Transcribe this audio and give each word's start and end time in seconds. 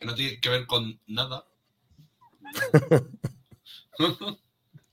que 0.00 0.06
no 0.06 0.14
tiene 0.14 0.40
que 0.40 0.48
ver 0.48 0.66
con 0.66 0.98
nada. 1.06 1.44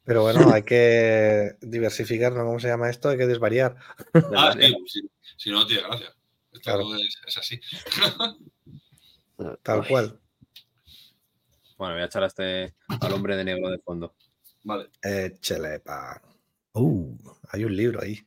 Pero 0.03 0.21
bueno, 0.21 0.51
hay 0.53 0.63
que 0.63 1.55
diversificar, 1.61 2.33
¿no? 2.33 2.45
¿Cómo 2.45 2.59
se 2.59 2.67
llama 2.67 2.89
esto? 2.89 3.09
Hay 3.09 3.17
que 3.17 3.25
desvariar. 3.27 3.75
ah, 4.35 4.53
sí, 4.57 4.75
sí, 4.87 5.09
si 5.37 5.49
no, 5.49 5.59
no 5.59 5.67
tiene 5.67 5.83
gracia. 5.83 6.07
Esto 6.51 6.61
Claro. 6.61 6.95
es, 6.95 7.17
es 7.25 7.37
así. 7.37 7.59
Tal 9.63 9.81
Ay. 9.81 9.87
cual. 9.89 10.19
Bueno, 11.77 11.93
voy 11.93 12.01
a 12.01 12.05
echar 12.05 12.23
a 12.23 12.27
este 12.27 12.73
al 12.87 13.13
hombre 13.13 13.35
de 13.35 13.43
negro 13.43 13.69
de 13.69 13.79
fondo. 13.79 14.15
Vale. 14.63 14.89
Échale 15.01 15.79
pa. 15.79 16.21
Uh, 16.73 17.15
hay 17.51 17.63
un 17.65 17.75
libro 17.75 18.01
ahí. 18.01 18.19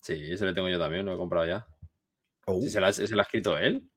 Sí, 0.00 0.12
ese 0.30 0.44
le 0.44 0.52
tengo 0.52 0.68
yo 0.68 0.78
también, 0.78 1.06
lo 1.06 1.14
he 1.14 1.16
comprado 1.16 1.46
ya. 1.46 1.66
¿Sí, 2.60 2.70
¿Se 2.70 2.80
lo 2.80 2.86
ha, 2.86 2.92
se 2.92 3.08
lo 3.08 3.20
ha 3.20 3.22
escrito 3.24 3.56
él? 3.56 3.88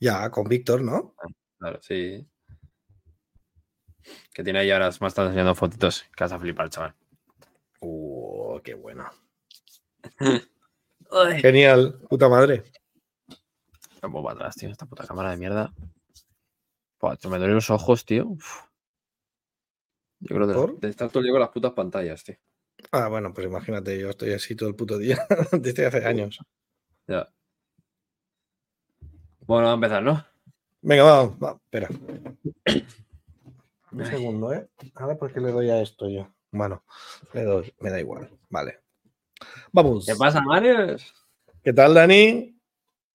Ya, 0.00 0.30
con 0.30 0.44
Víctor, 0.44 0.82
¿no? 0.82 1.14
Claro, 1.58 1.80
sí. 1.82 2.26
Que 4.32 4.44
tiene 4.44 4.58
ahí 4.58 4.70
ahora, 4.70 4.90
me 5.00 5.08
están 5.08 5.26
enseñando 5.26 5.54
fotitos. 5.54 6.04
Que 6.16 6.24
vas 6.24 6.32
a 6.32 6.38
flipar, 6.38 6.68
chaval. 6.68 6.94
Uh, 7.80 8.60
qué 8.62 8.74
bueno. 8.74 9.08
Genial, 11.40 12.00
puta 12.08 12.28
madre. 12.28 12.64
Me 14.02 14.10
pongo 14.10 14.24
para 14.24 14.36
atrás, 14.36 14.56
tío. 14.56 14.70
Esta 14.70 14.86
puta 14.86 15.06
cámara 15.06 15.30
de 15.30 15.36
mierda. 15.36 15.72
Tío, 17.20 17.30
me 17.30 17.38
duelen 17.38 17.56
los 17.56 17.70
ojos, 17.70 18.04
tío. 18.04 18.26
Uf. 18.28 18.62
Yo 20.20 20.36
creo 20.36 20.46
de, 20.46 20.54
¿Por? 20.54 20.80
de 20.80 20.88
estar 20.88 21.08
todo 21.10 21.20
el 21.20 21.24
día 21.24 21.32
con 21.32 21.40
las 21.40 21.50
putas 21.50 21.72
pantallas, 21.72 22.24
tío. 22.24 22.36
Ah, 22.92 23.08
bueno, 23.08 23.32
pues 23.32 23.46
imagínate, 23.46 23.98
yo 23.98 24.10
estoy 24.10 24.32
así 24.32 24.54
todo 24.56 24.68
el 24.68 24.74
puto 24.74 24.98
día 24.98 25.18
desde 25.52 25.86
hace 25.86 26.04
años. 26.04 26.38
Ya. 27.06 27.28
Bueno, 29.46 29.66
va 29.66 29.70
a 29.72 29.74
empezar, 29.74 30.02
¿no? 30.02 30.24
Venga, 30.82 31.02
vamos, 31.04 31.34
va, 31.42 31.58
espera. 31.64 31.88
Un 33.92 34.06
segundo, 34.06 34.52
¿eh? 34.52 34.68
A 34.94 35.06
ver 35.06 35.18
por 35.18 35.32
qué 35.32 35.40
le 35.40 35.50
doy 35.52 35.70
a 35.70 35.80
esto 35.80 36.08
yo. 36.08 36.28
Bueno, 36.50 36.84
le 37.32 37.42
doy, 37.44 37.74
me 37.80 37.90
da 37.90 38.00
igual. 38.00 38.30
Vale. 38.48 38.80
Vamos. 39.72 40.06
¿Qué 40.06 40.14
pasa, 40.16 40.40
Mario? 40.40 40.96
¿Qué 41.62 41.72
tal, 41.72 41.94
Dani? 41.94 42.58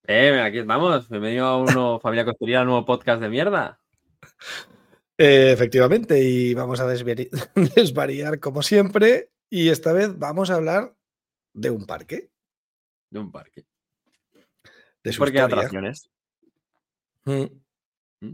Eh, 0.08 0.42
aquí 0.42 0.60
estamos. 0.60 1.10
Bienvenido 1.10 1.46
a 1.46 1.58
uno, 1.58 2.00
Familia 2.00 2.26
Costurera, 2.26 2.64
nuevo 2.64 2.86
podcast 2.86 3.22
de 3.22 3.30
mierda. 3.30 3.80
Eh, 5.18 5.52
efectivamente, 5.52 6.22
y 6.24 6.54
vamos 6.54 6.80
a 6.80 6.88
desvari- 6.88 7.30
desvariar 7.76 8.40
como 8.40 8.62
siempre. 8.62 9.32
Y 9.50 9.70
esta 9.70 9.94
vez 9.94 10.18
vamos 10.18 10.50
a 10.50 10.56
hablar 10.56 10.96
de 11.54 11.70
un 11.72 11.86
parque. 11.86 12.30
De 13.10 13.20
un 13.20 13.32
parque. 13.32 13.66
De 15.04 15.12
Un 15.12 15.18
parque 15.18 15.38
de 15.38 15.42
atracciones. 15.42 16.10
Mm. 17.30 18.26
¿Mm? 18.26 18.34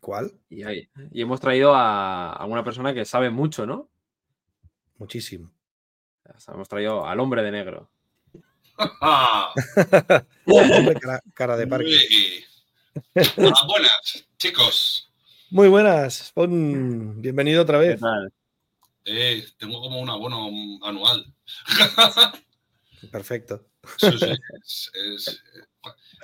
¿Cuál? 0.00 0.32
Y, 0.50 0.62
ahí- 0.64 0.88
y 1.12 1.22
hemos 1.22 1.40
traído 1.40 1.74
a, 1.74 2.32
a 2.32 2.44
una 2.44 2.62
persona 2.62 2.92
que 2.92 3.04
sabe 3.06 3.30
mucho, 3.30 3.64
¿no? 3.66 3.88
Muchísimo. 4.98 5.50
O 6.34 6.38
sea, 6.40 6.54
hemos 6.54 6.68
traído 6.68 7.06
al 7.06 7.18
hombre 7.20 7.42
de 7.42 7.50
negro. 7.50 7.90
Hombre, 10.46 10.94
cara, 11.00 11.22
cara 11.34 11.56
de 11.56 11.66
parque. 11.66 11.96
Ah, 13.16 13.66
buenas, 13.66 14.24
chicos. 14.38 15.10
Muy 15.50 15.68
buenas. 15.68 16.30
Pon- 16.34 17.20
Bienvenido 17.20 17.62
otra 17.62 17.80
¿Qué 17.80 17.88
vez. 17.88 18.00
tal? 18.00 18.32
Eh, 19.04 19.46
tengo 19.58 19.80
como 19.80 20.00
un 20.00 20.08
abono 20.10 20.48
anual. 20.86 21.24
Perfecto. 23.10 23.66
Sí, 23.96 24.10
sí, 24.18 24.26
es- 24.62 24.90
es- 24.94 25.42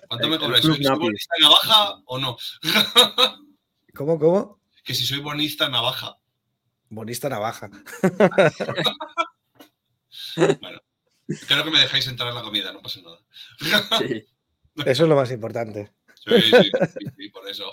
¿Cuánto 0.08 0.24
El- 0.26 0.30
me 0.30 0.38
cobráis? 0.38 0.64
¿Soy, 0.64 0.78
bonista 0.96 1.34
navaja 1.40 2.02
o 2.06 2.18
no? 2.18 2.36
¿Cómo, 3.94 4.18
cómo? 4.18 4.60
que 4.84 4.94
si 4.94 5.04
soy 5.04 5.18
bonista 5.20 5.68
navaja. 5.68 6.16
Bonista 6.88 7.28
navaja. 7.28 7.70
Bueno, 10.36 10.80
creo 11.48 11.64
que 11.64 11.70
me 11.70 11.80
dejáis 11.80 12.06
entrar 12.06 12.28
en 12.28 12.34
la 12.34 12.42
comida, 12.42 12.72
no 12.72 12.80
pasa 12.82 13.00
nada. 13.02 13.18
Sí. 13.98 14.24
Eso 14.86 15.02
es 15.04 15.08
lo 15.08 15.16
más 15.16 15.30
importante. 15.30 15.92
Sí, 16.14 16.40
sí, 16.42 16.50
sí, 16.50 17.06
sí, 17.16 17.28
por 17.30 17.48
eso. 17.48 17.64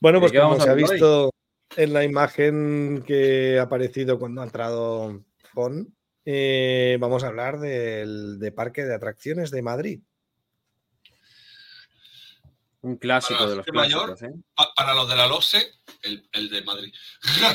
Bueno, 0.00 0.18
¿De 0.18 0.28
pues 0.28 0.40
como 0.40 0.58
se 0.58 0.68
ha 0.68 0.72
hoy? 0.72 0.82
visto 0.82 1.30
en 1.76 1.92
la 1.92 2.02
imagen 2.04 3.04
que 3.06 3.58
ha 3.58 3.62
aparecido 3.62 4.18
cuando 4.18 4.40
ha 4.40 4.44
entrado 4.44 5.22
Fon, 5.52 5.94
eh, 6.24 6.96
vamos 7.00 7.24
a 7.24 7.28
hablar 7.28 7.58
del 7.60 8.38
de 8.38 8.52
Parque 8.52 8.84
de 8.84 8.94
Atracciones 8.94 9.50
de 9.50 9.62
Madrid. 9.62 10.00
Un 12.82 12.96
clásico 12.96 13.38
Para 13.38 13.50
de 13.50 13.56
los 13.56 13.66
mayor, 13.72 14.06
clásicos, 14.06 14.22
¿eh? 14.22 14.42
Pa- 14.56 14.72
para 14.74 14.94
los 14.94 15.08
de 15.08 15.16
la 15.16 15.26
LOSE, 15.28 15.62
el, 16.02 16.28
el 16.32 16.50
de 16.50 16.62
Madrid. 16.62 16.92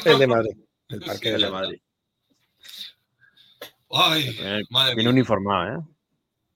El 0.05 0.19
de 0.19 0.27
Madrid. 0.27 0.57
El 0.87 0.99
Parque 1.05 1.17
Sí, 1.17 1.29
de 1.29 1.35
El 1.35 1.41
de 1.41 1.49
Madrid. 1.51 1.81
Ay, 3.89 4.31
Viene, 4.31 4.61
madre 4.69 4.95
mía. 4.95 5.09
uniformado, 5.09 5.79
¿eh? 5.79 5.83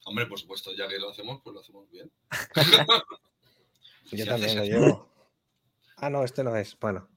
Hombre, 0.05 0.25
por 0.25 0.39
supuesto, 0.39 0.71
ya 0.75 0.87
que 0.87 0.99
lo 0.99 1.09
hacemos, 1.11 1.41
pues 1.43 1.53
lo 1.53 1.59
hacemos 1.61 1.89
bien. 1.89 2.11
Yo 4.11 4.17
Si 4.17 4.25
también 4.25 4.57
lo 4.57 4.63
llevo. 4.65 5.13
Ah, 5.97 6.09
no, 6.09 6.23
este 6.23 6.43
no 6.43 6.55
es. 6.55 6.77
Bueno. 6.79 7.07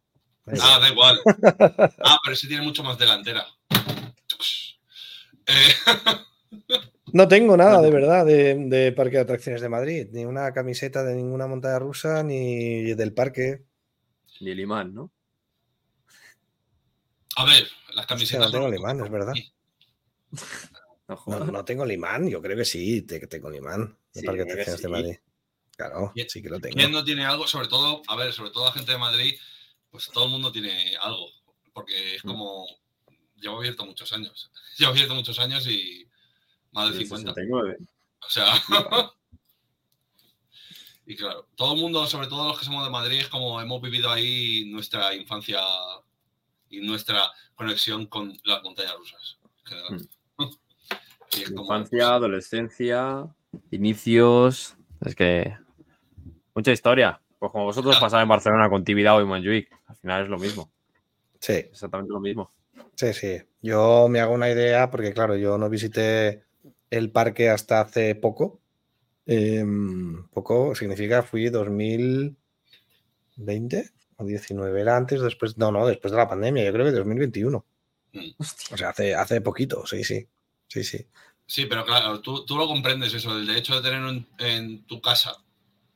Ah, 0.61 0.79
da 0.81 0.89
igual. 0.89 1.21
Ah, 2.05 2.19
pero 2.23 2.35
ese 2.35 2.47
tiene 2.49 2.63
mucho 2.63 2.83
más 2.85 2.99
delantera. 2.99 3.45
No 7.13 7.29
tengo 7.29 7.57
nada 7.57 7.81
de 7.81 7.91
verdad 7.91 8.27
de, 8.27 8.57
de 8.57 8.91
Parque 8.91 9.17
de 9.17 9.23
Atracciones 9.23 9.61
de 9.61 9.69
Madrid. 9.69 10.09
Ni 10.11 10.25
una 10.25 10.53
camiseta 10.53 11.05
de 11.05 11.15
ninguna 11.15 11.47
montaña 11.47 11.79
rusa, 11.79 12.25
ni 12.25 12.93
del 12.95 13.13
parque. 13.15 13.63
Ni 14.41 14.51
el 14.51 14.59
imán, 14.61 14.93
¿no? 14.95 15.13
a 17.37 17.45
ver, 17.45 17.67
las 17.95 18.07
camisetas. 18.07 18.47
no 18.47 18.51
tengo 18.53 18.67
el 18.69 18.75
imán, 18.77 19.01
es 19.05 19.11
verdad. 19.11 19.33
No 21.09 21.45
No, 21.53 21.65
tengo 21.65 21.85
el 21.85 21.93
imán, 21.93 22.29
yo 22.29 22.41
creo 22.41 22.57
que 22.57 22.65
sí, 22.65 23.03
te- 23.03 23.27
tengo 23.27 23.49
el 23.49 23.57
imán 23.57 23.97
de 24.13 24.21
Sí, 24.21 24.27
Parque 24.27 24.45
de 24.45 24.51
Atracciones 24.53 24.83
de 24.83 24.89
sí. 24.89 24.93
Madrid. 24.93 25.17
Claro, 25.77 26.11
¿Quién- 26.15 26.31
sí 26.31 26.43
que 26.43 26.49
lo 26.49 26.61
tengo. 26.61 26.77
¿Quién 26.77 26.93
no 26.93 27.05
tiene 27.05 27.25
algo? 27.25 27.47
Sobre 27.47 27.69
todo, 27.69 28.03
a 28.09 28.17
ver, 28.17 28.33
sobre 28.33 28.51
todo 28.51 28.65
la 28.67 28.73
gente 28.73 28.93
de 28.93 28.99
Madrid, 28.99 29.35
pues 29.91 30.09
todo 30.13 30.25
el 30.27 30.31
mundo 30.31 30.51
tiene 30.53 30.97
algo. 31.01 31.29
Porque 31.73 32.17
es 32.17 32.25
Mm. 32.25 32.29
como. 32.29 32.67
Llevo 33.45 33.59
abierto 33.59 33.85
muchos 33.85 34.11
años. 34.15 34.51
Llevo 34.79 34.93
abierto 34.93 35.15
muchos 35.15 35.39
años 35.39 35.67
y 35.69 36.09
más 36.73 36.91
de 36.91 36.99
Del 36.99 37.07
50. 37.07 37.35
69. 37.35 37.77
O 38.27 38.31
sea. 38.31 38.47
y 41.07 41.15
claro, 41.15 41.47
todo 41.55 41.75
el 41.75 41.81
mundo, 41.81 42.07
sobre 42.07 42.29
todo 42.29 42.49
los 42.49 42.59
que 42.59 42.65
somos 42.65 42.83
de 42.85 42.91
Madrid, 42.91 43.21
es 43.21 43.29
como 43.29 43.61
hemos 43.61 43.83
vivido 43.83 44.11
ahí 44.11 44.65
nuestra 44.73 45.15
infancia 45.15 45.61
y 46.71 46.81
nuestra 46.81 47.31
conexión 47.55 48.07
con 48.07 48.33
las 48.45 48.63
montañas 48.63 48.97
rusas. 48.97 49.39
en 49.59 49.67
general. 49.67 50.09
Y 51.37 51.43
es 51.43 51.51
como, 51.51 51.63
Infancia, 51.63 52.15
adolescencia, 52.15 53.27
inicios. 53.73 54.77
Es 55.01 55.17
que. 55.17 55.57
Mucha 56.55 56.71
historia. 56.71 57.21
Pues 57.41 57.51
como 57.51 57.65
vosotros 57.65 57.99
pasáis 57.99 58.23
en 58.23 58.29
Barcelona 58.29 58.71
con 58.71 58.85
Tibidabo 58.85 59.21
y 59.21 59.25
Montjuic. 59.25 59.69
Al 59.87 59.97
final 59.97 60.23
es 60.23 60.29
lo 60.29 60.39
mismo. 60.39 60.71
Sí, 61.41 61.55
Exactamente 61.55 62.13
lo 62.13 62.21
mismo. 62.21 62.53
Sí, 62.95 63.13
sí. 63.13 63.43
Yo 63.63 64.09
me 64.09 64.21
hago 64.21 64.35
una 64.35 64.51
idea 64.51 64.91
porque, 64.91 65.13
claro, 65.13 65.37
yo 65.37 65.57
no 65.59 65.69
visité 65.71 66.45
el 66.91 67.11
parque 67.11 67.49
hasta 67.51 67.81
hace 67.81 68.15
poco. 68.15 68.61
Em, 69.27 70.27
poco 70.29 70.75
significa 70.75 71.23
fui 71.23 71.49
2020 71.49 72.37
o 74.17 74.25
19. 74.25 74.81
Era 74.81 74.97
antes, 74.97 75.21
después. 75.21 75.57
No, 75.59 75.73
no, 75.73 75.87
después 75.87 76.13
de 76.13 76.19
la 76.19 76.29
pandemia. 76.29 76.65
Yo 76.65 76.73
creo 76.73 76.85
que 76.87 76.93
2021. 76.93 77.65
mm. 78.13 78.31
O 78.39 78.77
sea, 78.77 78.91
hace, 78.91 79.15
hace 79.15 79.41
poquito, 79.41 79.87
sí, 79.87 80.05
sí. 80.05 80.27
Sí, 80.69 80.85
sí. 80.85 81.07
Sí, 81.47 81.67
pero 81.67 81.85
claro, 81.85 82.21
tú, 82.21 82.45
tú 82.47 82.57
lo 82.57 82.67
comprendes 82.67 83.13
eso, 83.13 83.37
el 83.37 83.49
hecho 83.51 83.75
de 83.77 83.83
tener 83.83 84.03
un- 84.03 84.27
en 84.39 84.85
tu 84.87 85.01
casa 85.01 85.37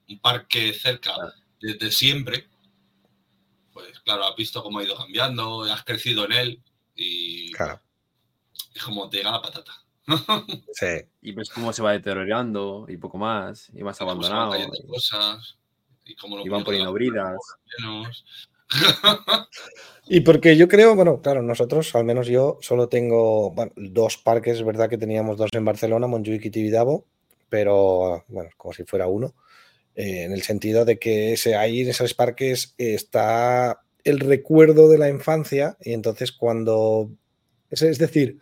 un 0.08 0.18
parque 0.20 0.72
cerca 0.74 1.12
desde 1.60 1.90
siempre, 1.90 2.46
pues 3.72 3.98
claro, 4.00 4.24
has 4.26 4.36
visto 4.36 4.62
cómo 4.62 4.78
ha 4.78 4.84
ido 4.84 4.96
cambiando, 4.96 5.62
has 5.64 5.84
crecido 5.84 6.24
en 6.26 6.32
él 6.32 6.62
y 6.98 7.52
Claro. 7.52 7.80
es 8.74 8.82
como 8.82 9.08
te 9.08 9.18
llega 9.18 9.30
la 9.32 9.42
patata. 9.42 9.72
Sí. 10.72 10.86
Y 11.22 11.32
ves 11.32 11.50
cómo 11.50 11.72
se 11.72 11.82
va 11.82 11.92
deteriorando 11.92 12.86
y 12.88 12.96
poco 12.96 13.18
más. 13.18 13.68
Y 13.70 13.78
se 13.78 13.82
van 13.84 13.94
abandonado. 14.00 14.52
cayendo 14.52 14.76
cosas 14.86 15.58
y 16.04 16.14
cómo 16.16 16.36
los 16.36 16.46
Y 16.46 16.48
van 16.48 16.64
poniendo 16.64 16.92
bridas. 16.92 17.36
Y 20.10 20.20
porque 20.20 20.56
yo 20.56 20.68
creo, 20.68 20.94
bueno, 20.94 21.20
claro, 21.20 21.42
nosotros, 21.42 21.94
al 21.94 22.04
menos 22.04 22.26
yo, 22.28 22.58
solo 22.62 22.88
tengo 22.88 23.50
bueno, 23.50 23.72
dos 23.76 24.16
parques, 24.16 24.56
es 24.58 24.64
verdad 24.64 24.88
que 24.88 24.96
teníamos 24.96 25.36
dos 25.36 25.50
en 25.52 25.64
Barcelona, 25.66 26.06
Montjuic 26.06 26.46
y 26.46 26.50
Tibidabo, 26.50 27.04
pero 27.50 28.24
bueno, 28.28 28.48
como 28.56 28.72
si 28.72 28.84
fuera 28.84 29.06
uno, 29.06 29.34
eh, 29.94 30.24
en 30.24 30.32
el 30.32 30.40
sentido 30.42 30.86
de 30.86 30.98
que 30.98 31.34
ese, 31.34 31.56
ahí 31.56 31.82
en 31.82 31.90
esos 31.90 32.14
parques 32.14 32.74
está 32.78 33.82
el 34.08 34.20
recuerdo 34.20 34.88
de 34.88 34.99
la 34.99 35.08
infancia 35.08 35.76
y 35.81 35.93
entonces 35.93 36.32
cuando, 36.32 37.10
es, 37.70 37.82
es 37.82 37.99
decir, 37.99 38.40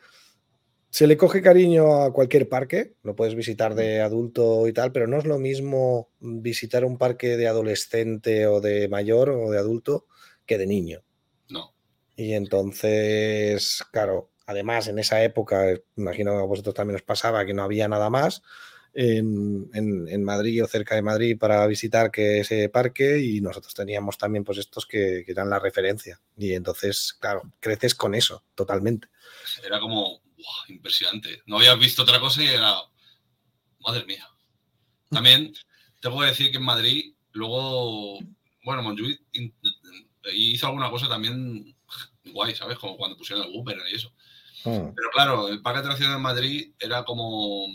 se 0.91 1.07
le 1.07 1.17
coge 1.17 1.43
cariño 1.43 2.03
a 2.03 2.13
cualquier 2.13 2.49
parque, 2.49 2.95
lo 3.03 3.15
puedes 3.15 3.35
visitar 3.35 3.75
de 3.75 4.01
adulto 4.01 4.67
y 4.67 4.73
tal, 4.73 4.93
pero 4.93 5.07
no 5.07 5.19
es 5.19 5.27
lo 5.27 5.39
mismo 5.39 6.11
visitar 6.21 6.85
un 6.85 6.97
parque 6.97 7.37
de 7.37 7.49
adolescente 7.49 8.47
o 8.47 8.61
de 8.63 8.89
mayor 8.89 9.29
o 9.31 9.51
de 9.51 9.59
adulto 9.59 10.07
que 10.47 10.57
de 10.57 10.67
niño. 10.67 11.05
No. 11.51 11.75
Y 12.17 12.33
entonces, 12.33 13.85
claro, 13.93 14.31
además 14.47 14.89
en 14.89 14.99
esa 14.99 15.23
época, 15.23 15.67
imagino 15.97 16.33
que 16.33 16.39
a 16.39 16.47
vosotros 16.47 16.75
también 16.75 16.97
os 16.97 17.03
pasaba 17.03 17.45
que 17.45 17.53
no 17.53 17.63
había 17.63 17.89
nada 17.89 18.09
más 18.09 18.43
en, 18.99 19.69
en, 19.75 20.25
Madrid 20.25 20.65
o 20.65 20.67
cerca 20.67 20.95
de 20.95 21.03
Madrid 21.03 21.39
para 21.39 21.67
visitar 21.67 22.11
que 22.11 22.41
ese 22.41 22.71
parque 22.71 23.21
y 23.21 23.43
nosotros 23.43 23.75
teníamos 23.75 24.17
también 24.17 24.43
pues 24.43 24.57
estos 24.57 24.87
que, 24.87 25.23
que 25.27 25.33
eran 25.33 25.51
la 25.51 25.59
referencia. 25.59 26.19
Y 26.35 26.55
entonces, 26.55 27.15
claro, 27.21 27.43
creces 27.61 27.95
con 27.95 28.15
eso 28.15 28.43
totalmente. 28.55 29.09
Era 29.63 29.81
como, 29.81 30.23
impresionante. 30.69 31.43
No 31.45 31.59
habías 31.59 31.79
visto 31.79 32.03
otra 32.03 32.21
cosa 32.21 32.43
y 32.43 32.47
era, 32.47 32.75
madre 33.81 34.07
mía. 34.07 34.27
También 35.11 35.53
te 36.01 36.09
puedo 36.09 36.27
decir 36.27 36.51
que 36.51 36.57
en 36.57 36.65
Madrid, 36.65 37.15
luego, 37.33 38.19
bueno, 38.65 38.83
Montjuic 38.83 39.21
hizo 40.33 40.67
alguna 40.67 40.91
cosa 40.91 41.07
también 41.07 41.77
guay, 42.25 42.55
¿sabes? 42.55 42.79
Como 42.79 42.97
cuando 42.97 43.19
pusieron 43.19 43.47
el 43.47 43.53
Wooper 43.53 43.79
y 43.93 43.95
eso. 43.95 44.11
Hmm. 44.65 44.95
Pero 44.95 45.11
claro, 45.13 45.49
el 45.49 45.61
parque 45.61 45.81
de 45.81 45.85
atracciones 45.85 46.17
de 46.17 46.23
Madrid 46.23 46.73
era 46.79 47.05
como 47.05 47.67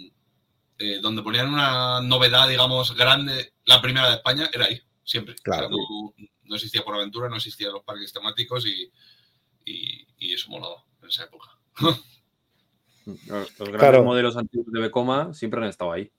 eh, 0.81 0.99
donde 1.01 1.21
ponían 1.21 1.53
una 1.53 2.01
novedad, 2.01 2.47
digamos, 2.47 2.95
grande, 2.95 3.53
la 3.65 3.81
primera 3.81 4.09
de 4.09 4.15
España, 4.15 4.49
era 4.51 4.65
ahí, 4.65 4.81
siempre. 5.03 5.35
Claro. 5.43 5.69
no, 5.69 6.55
existía 6.55 6.83
por 6.83 6.95
aventura, 6.95 7.29
no 7.29 7.37
existían 7.37 7.73
los 7.73 7.83
parques 7.83 8.11
temáticos 8.11 8.65
y, 8.65 8.91
y 9.65 10.33
eso 10.33 10.49
molaba 10.49 10.83
en 11.01 11.09
esa 11.09 11.23
época. 11.23 11.47
Los, 13.05 13.57
grandes 13.57 14.03
modelos 14.03 14.37
antiguos 14.37 14.71
de 14.71 14.79
Becoma 14.79 15.33
siempre 15.33 15.59
han 15.61 15.67
estado 15.67 15.91
ahí. 15.91 16.11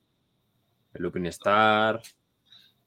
El 0.94 1.02
Lupin 1.02 1.26
Star, 1.26 2.02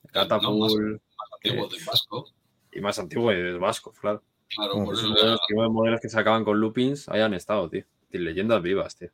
el 0.04 0.12
Catapult. 0.12 1.02
más, 1.14 1.30
antiguo 1.34 1.68
del 1.70 1.86
Vasco. 1.86 2.32
Y 2.72 2.82
más 2.82 3.00
antiguo 3.00 3.32
del 3.32 3.58
Vasco, 3.58 3.94
claro. 3.94 4.22
Claro, 4.50 4.74
por 4.86 4.94
eso. 4.94 5.08
Los 5.08 5.72
modelos 5.72 6.02
que 6.02 6.10
sacaban 6.10 6.44
con 6.44 6.60
Lupins 6.60 7.10
ahí 7.10 7.22
han 7.22 7.34
estado, 7.34 7.70
tío. 7.70 7.86
leyendas 8.12 8.62
vivas, 8.62 8.96
tío. 8.96 9.10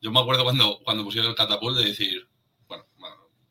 Yo 0.00 0.10
me 0.10 0.20
acuerdo 0.20 0.44
cuando, 0.44 0.80
cuando 0.84 1.04
pusieron 1.04 1.30
el 1.30 1.36
Catapult 1.36 1.78
de 1.78 1.84
decir, 1.86 2.28
bueno, 2.68 2.84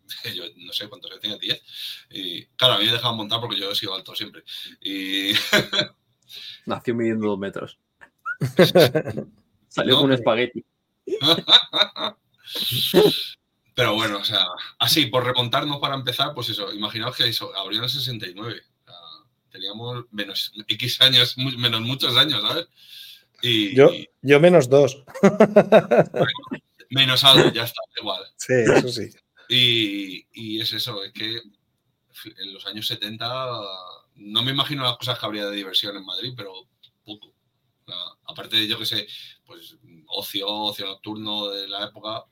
yo 0.36 0.44
no 0.58 0.74
sé 0.74 0.88
cuántos 0.88 1.12
años 1.12 1.22
tenía, 1.22 1.38
10. 1.38 1.64
Y 2.12 2.46
claro, 2.58 2.76
a 2.76 2.80
mí 2.80 2.86
me 2.86 2.92
dejaban 2.92 3.18
montar 3.18 3.40
porque 3.40 3.60
yo 3.60 3.72
he 3.72 3.76
sido 3.76 3.94
alto 3.94 4.16
siempre. 4.16 4.44
Y. 4.82 5.34
Nació 6.66 6.96
midiendo 6.96 7.28
dos 7.28 7.40
metros. 7.40 7.78
Salió 9.68 9.98
con 9.98 10.06
un 10.06 10.14
espagueti. 10.14 10.66
Pero 13.74 13.94
bueno, 13.94 14.20
o 14.20 14.24
sea, 14.24 14.46
así, 14.80 15.08
por 15.08 15.26
remontarnos 15.26 15.80
para 15.80 15.96
empezar, 15.96 16.34
pues 16.34 16.50
eso, 16.50 16.74
imaginaos 16.74 17.16
que 17.16 17.28
eso, 17.28 17.54
abrió 17.56 17.80
en 17.80 17.84
el 17.84 17.90
69. 17.90 18.62
teníamos 19.50 20.06
menos 20.12 20.54
X 20.68 21.02
años, 21.02 21.38
menos 21.38 21.82
muchos 21.82 22.16
años, 22.16 22.42
¿sabes? 22.42 22.68
Y, 23.48 23.76
yo, 23.76 23.92
yo 24.24 24.40
menos 24.40 24.70
dos. 24.70 25.04
menos 26.90 27.24
algo, 27.24 27.52
ya 27.52 27.64
está, 27.64 27.82
igual. 28.02 28.24
Sí, 28.38 28.54
eso 28.54 28.90
sí. 28.90 29.10
Y, 29.48 30.28
y, 30.34 30.62
es 30.62 30.74
eso, 30.74 31.04
es 31.04 31.14
que 31.14 31.28
en 31.28 32.54
los 32.54 32.66
años 32.66 32.88
70 32.88 33.28
no 34.16 34.42
me 34.42 34.52
imagino 34.52 34.84
las 34.84 34.98
cosas 34.98 35.20
que 35.20 35.26
habría 35.28 35.46
de 35.46 35.56
diversión 35.56 35.96
en 35.96 36.06
Madrid, 36.06 36.34
pero 36.36 36.54
poco. 37.04 37.34
aparte 38.26 38.56
de, 38.56 38.68
yo 38.68 38.80
que 38.80 38.86
sé, 38.86 39.06
pues 39.46 39.78
ocio, 40.08 40.48
ocio 40.48 40.88
nocturno 40.88 41.50
de 41.50 41.68
la 41.68 41.86
época, 41.86 42.26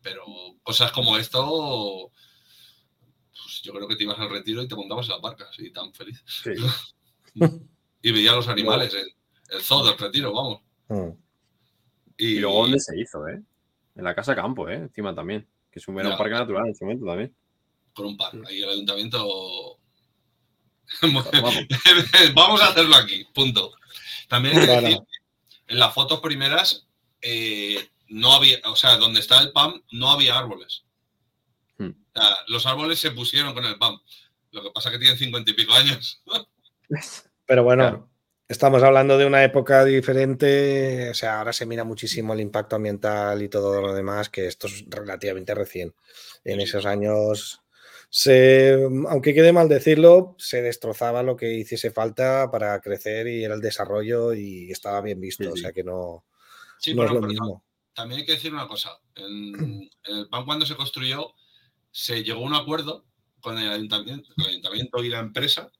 pero 0.00 0.24
cosas 0.62 0.92
como 0.92 1.18
esto, 1.18 2.12
pues 3.32 3.62
yo 3.62 3.72
creo 3.72 3.88
que 3.88 3.96
te 3.96 4.04
ibas 4.04 4.18
al 4.20 4.30
retiro 4.30 4.62
y 4.62 4.68
te 4.68 4.76
montabas 4.76 5.06
en 5.06 5.12
la 5.12 5.18
barca, 5.18 5.48
así 5.50 5.72
tan 5.72 5.92
feliz. 5.92 6.22
y 8.02 8.12
veías 8.12 8.36
los 8.36 8.48
animales, 8.48 8.94
el, 9.52 9.62
zoo 9.62 9.84
del 9.84 9.98
retiro, 9.98 10.32
vamos. 10.32 10.60
Mm. 10.88 11.10
Y, 12.18 12.38
luego 12.40 12.62
dónde 12.62 12.80
se 12.80 12.98
hizo, 12.98 13.26
¿eh? 13.28 13.42
En 13.94 14.04
la 14.04 14.14
casa 14.14 14.34
campo, 14.34 14.68
¿eh? 14.68 14.76
Encima 14.76 15.14
también. 15.14 15.46
Que 15.70 15.78
es 15.78 15.88
un, 15.88 15.96
parque 15.96 16.30
natural 16.30 16.66
en 16.66 16.72
ese 16.72 16.84
momento 16.84 17.06
también. 17.06 17.34
Con 17.94 18.06
un 18.06 18.16
par. 18.16 18.32
Ahí 18.46 18.62
el 18.62 18.68
ayuntamiento. 18.68 19.78
Vamos 22.34 22.60
a 22.62 22.68
hacerlo 22.68 22.96
aquí, 22.96 23.24
punto. 23.34 23.72
También 24.28 24.58
hay 24.58 24.66
que 24.66 24.72
decir 24.72 24.98
en 25.72 25.78
las 25.78 25.94
fotos 25.94 26.20
primeras 26.20 26.86
eh, 27.22 27.88
no 28.08 28.34
había, 28.34 28.58
o 28.66 28.76
sea, 28.76 28.96
donde 28.96 29.20
está 29.20 29.40
el 29.40 29.52
PAM 29.52 29.82
no 29.92 30.10
había 30.10 30.38
árboles. 30.38 30.84
Hmm. 31.78 31.92
los 32.48 32.66
árboles 32.66 33.00
se 33.00 33.10
pusieron 33.10 33.54
con 33.54 33.64
el 33.64 33.78
PAM. 33.78 33.98
Lo 34.50 34.62
que 34.62 34.70
pasa 34.70 34.90
es 34.90 34.92
que 34.92 34.98
tienen 34.98 35.18
cincuenta 35.18 35.50
y 35.50 35.54
pico 35.54 35.72
años. 35.72 36.22
Pero 37.46 37.64
bueno, 37.64 38.10
estamos 38.52 38.82
hablando 38.82 39.18
de 39.18 39.26
una 39.26 39.42
época 39.42 39.84
diferente. 39.84 41.10
O 41.10 41.14
sea, 41.14 41.38
ahora 41.38 41.52
se 41.52 41.66
mira 41.66 41.84
muchísimo 41.84 42.34
el 42.34 42.40
impacto 42.40 42.76
ambiental 42.76 43.42
y 43.42 43.48
todo 43.48 43.80
lo 43.80 43.94
demás, 43.94 44.28
que 44.28 44.46
esto 44.46 44.66
es 44.66 44.84
relativamente 44.88 45.54
recién. 45.54 45.94
En 46.44 46.60
esos 46.60 46.86
años 46.86 47.62
se, 48.10 48.74
aunque 49.08 49.32
quede 49.32 49.54
mal 49.54 49.68
decirlo, 49.68 50.36
se 50.38 50.60
destrozaba 50.60 51.22
lo 51.22 51.34
que 51.34 51.54
hiciese 51.54 51.90
falta 51.90 52.50
para 52.50 52.78
crecer 52.80 53.26
y 53.26 53.42
era 53.42 53.54
el 53.54 53.62
desarrollo 53.62 54.34
y 54.34 54.70
estaba 54.70 55.00
bien 55.00 55.18
visto, 55.18 55.50
o 55.50 55.56
sea 55.56 55.72
que 55.72 55.82
no, 55.82 56.24
es 56.84 56.94
lo 56.94 57.22
mismo. 57.22 57.64
También 57.94 58.20
hay 58.20 58.26
que 58.26 58.32
decir 58.32 58.52
una 58.52 58.68
cosa, 58.68 58.98
en, 59.16 59.88
el 60.04 60.28
PAN 60.28 60.44
cuando 60.44 60.66
se 60.66 60.76
construyó 60.76 61.34
se 61.90 62.22
llegó 62.22 62.42
a 62.42 62.46
un 62.46 62.54
acuerdo 62.54 63.06
con 63.40 63.58
el 63.58 63.70
ayuntamiento, 63.70 64.30
el 64.36 64.46
ayuntamiento 64.46 65.02
y 65.02 65.08
la 65.08 65.20
empresa 65.20 65.70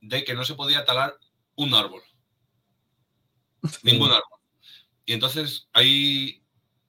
de 0.00 0.22
que 0.22 0.34
no 0.34 0.44
se 0.44 0.54
podía 0.54 0.84
talar 0.84 1.16
un 1.56 1.74
árbol. 1.74 2.02
Ningún 3.82 4.10
árbol. 4.10 4.38
Y 5.04 5.12
entonces 5.12 5.68
hay, 5.72 6.42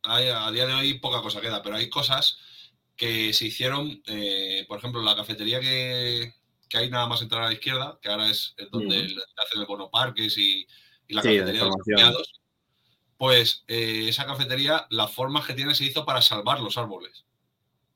hay, 0.03 0.27
a 0.27 0.51
día 0.51 0.65
de 0.65 0.73
hoy 0.73 0.93
poca 0.95 1.21
cosa 1.21 1.41
queda, 1.41 1.61
pero 1.61 1.75
hay 1.75 1.89
cosas 1.89 2.37
que 2.95 3.31
se 3.33 3.45
hicieron, 3.45 4.01
eh, 4.07 4.65
por 4.67 4.79
ejemplo, 4.79 5.01
la 5.01 5.15
cafetería 5.15 5.59
que, 5.59 6.33
hay 6.73 6.89
nada 6.89 7.07
más 7.07 7.21
entrar 7.21 7.43
a 7.43 7.47
la 7.47 7.53
izquierda, 7.53 7.97
que 8.01 8.09
ahora 8.09 8.29
es 8.29 8.55
donde 8.71 9.15
hacen 9.37 9.61
el 9.61 9.65
bono 9.65 9.89
parques 9.89 10.37
y, 10.37 10.67
la 11.09 11.21
cafetería 11.21 11.63
de 11.63 11.69
los 11.69 11.75
empleados, 11.77 12.41
pues 13.17 13.63
eh, 13.67 14.05
esa 14.09 14.25
cafetería, 14.25 14.85
la 14.89 15.07
forma 15.07 15.45
que 15.45 15.53
tiene 15.53 15.73
se 15.73 15.85
hizo 15.85 16.05
para 16.05 16.21
salvar 16.21 16.59
los 16.59 16.77
árboles. 16.77 17.25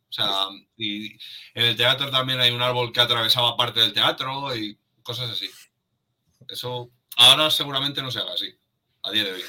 O 0.10 0.14
sea, 0.14 0.48
y 0.78 1.14
en 1.54 1.66
el 1.66 1.76
teatro 1.76 2.10
también 2.10 2.40
hay 2.40 2.52
un 2.52 2.62
árbol 2.62 2.92
que 2.92 3.00
atravesaba 3.00 3.56
parte 3.56 3.80
del 3.80 3.94
teatro 3.94 4.56
y 4.56 4.78
cosas 5.04 5.30
así. 5.30 5.50
Eso 6.52 6.92
ahora 7.18 7.50
seguramente 7.50 8.02
no 8.02 8.12
se 8.12 8.20
haga 8.20 8.34
así, 8.34 8.54
a 9.04 9.12
día 9.12 9.24
de 9.24 9.34
hoy. 9.34 9.42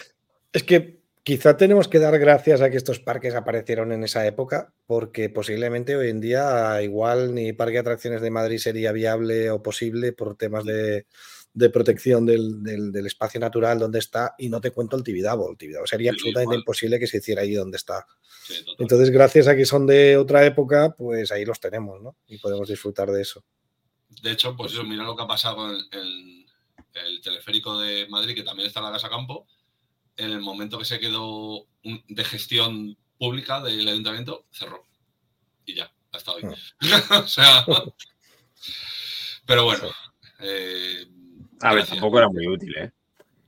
Es 0.52 0.62
que 0.62 1.02
Quizá 1.24 1.56
tenemos 1.56 1.86
que 1.86 2.00
dar 2.00 2.18
gracias 2.18 2.60
a 2.62 2.70
que 2.70 2.76
estos 2.76 2.98
parques 2.98 3.36
aparecieron 3.36 3.92
en 3.92 4.02
esa 4.02 4.26
época, 4.26 4.74
porque 4.86 5.30
posiblemente 5.30 5.94
hoy 5.94 6.08
en 6.08 6.20
día 6.20 6.82
igual 6.82 7.32
ni 7.32 7.52
Parque 7.52 7.74
de 7.74 7.78
Atracciones 7.78 8.22
de 8.22 8.30
Madrid 8.32 8.58
sería 8.58 8.90
viable 8.90 9.48
o 9.52 9.62
posible 9.62 10.12
por 10.12 10.36
temas 10.36 10.64
de, 10.64 11.06
protección 11.72 12.26
del, 12.26 12.92
espacio 13.06 13.38
natural 13.38 13.78
donde 13.78 14.00
está, 14.00 14.34
y 14.36 14.48
no 14.48 14.60
te 14.60 14.72
cuento 14.72 14.96
el 14.96 15.04
Tibidabo. 15.04 15.48
El 15.48 15.56
Tibidabo 15.56 15.86
sería 15.86 16.10
absolutamente 16.10 16.56
imposible 16.56 16.98
que 16.98 17.06
se 17.06 17.18
hiciera 17.18 17.42
ahí 17.42 17.54
donde 17.54 17.76
está. 17.76 18.04
Entonces, 18.76 19.10
gracias 19.10 19.46
a 19.46 19.54
que 19.54 19.64
son 19.64 19.86
de 19.86 20.16
otra 20.16 20.44
época, 20.44 20.92
pues 20.98 21.30
ahí 21.30 21.44
los 21.44 21.60
tenemos, 21.60 22.02
¿no? 22.02 22.16
Y 22.26 22.38
podemos 22.38 22.66
disfrutar 22.66 23.12
de 23.12 23.22
eso. 23.22 23.44
De 24.22 24.32
hecho, 24.32 24.56
pues 24.56 24.72
eso, 24.72 24.82
mira 24.82 25.04
lo 25.04 25.14
que 25.14 25.22
ha 25.22 25.28
pasado 25.28 25.56
con 25.56 25.70
el, 25.70 26.41
el 26.94 27.20
teleférico 27.20 27.78
de 27.78 28.06
Madrid, 28.08 28.34
que 28.34 28.42
también 28.42 28.66
está 28.66 28.80
en 28.80 28.86
la 28.86 28.92
Casa 28.92 29.08
Campo 29.08 29.46
en 30.16 30.30
el 30.30 30.40
momento 30.40 30.78
que 30.78 30.84
se 30.84 31.00
quedó 31.00 31.66
de 31.82 32.24
gestión 32.24 32.96
pública 33.18 33.60
del 33.60 33.88
ayuntamiento, 33.88 34.46
cerró. 34.50 34.86
Y 35.64 35.74
ya, 35.74 35.92
hasta 36.12 36.32
hoy. 36.32 36.42
Ah. 36.44 37.20
o 37.24 37.26
sea. 37.26 37.64
pero 39.46 39.64
bueno. 39.64 39.88
Eh, 40.40 41.06
a 41.60 41.74
ver, 41.74 41.86
tampoco 41.86 42.18
era 42.18 42.28
muy 42.28 42.46
útil, 42.46 42.74
¿eh? 42.76 42.92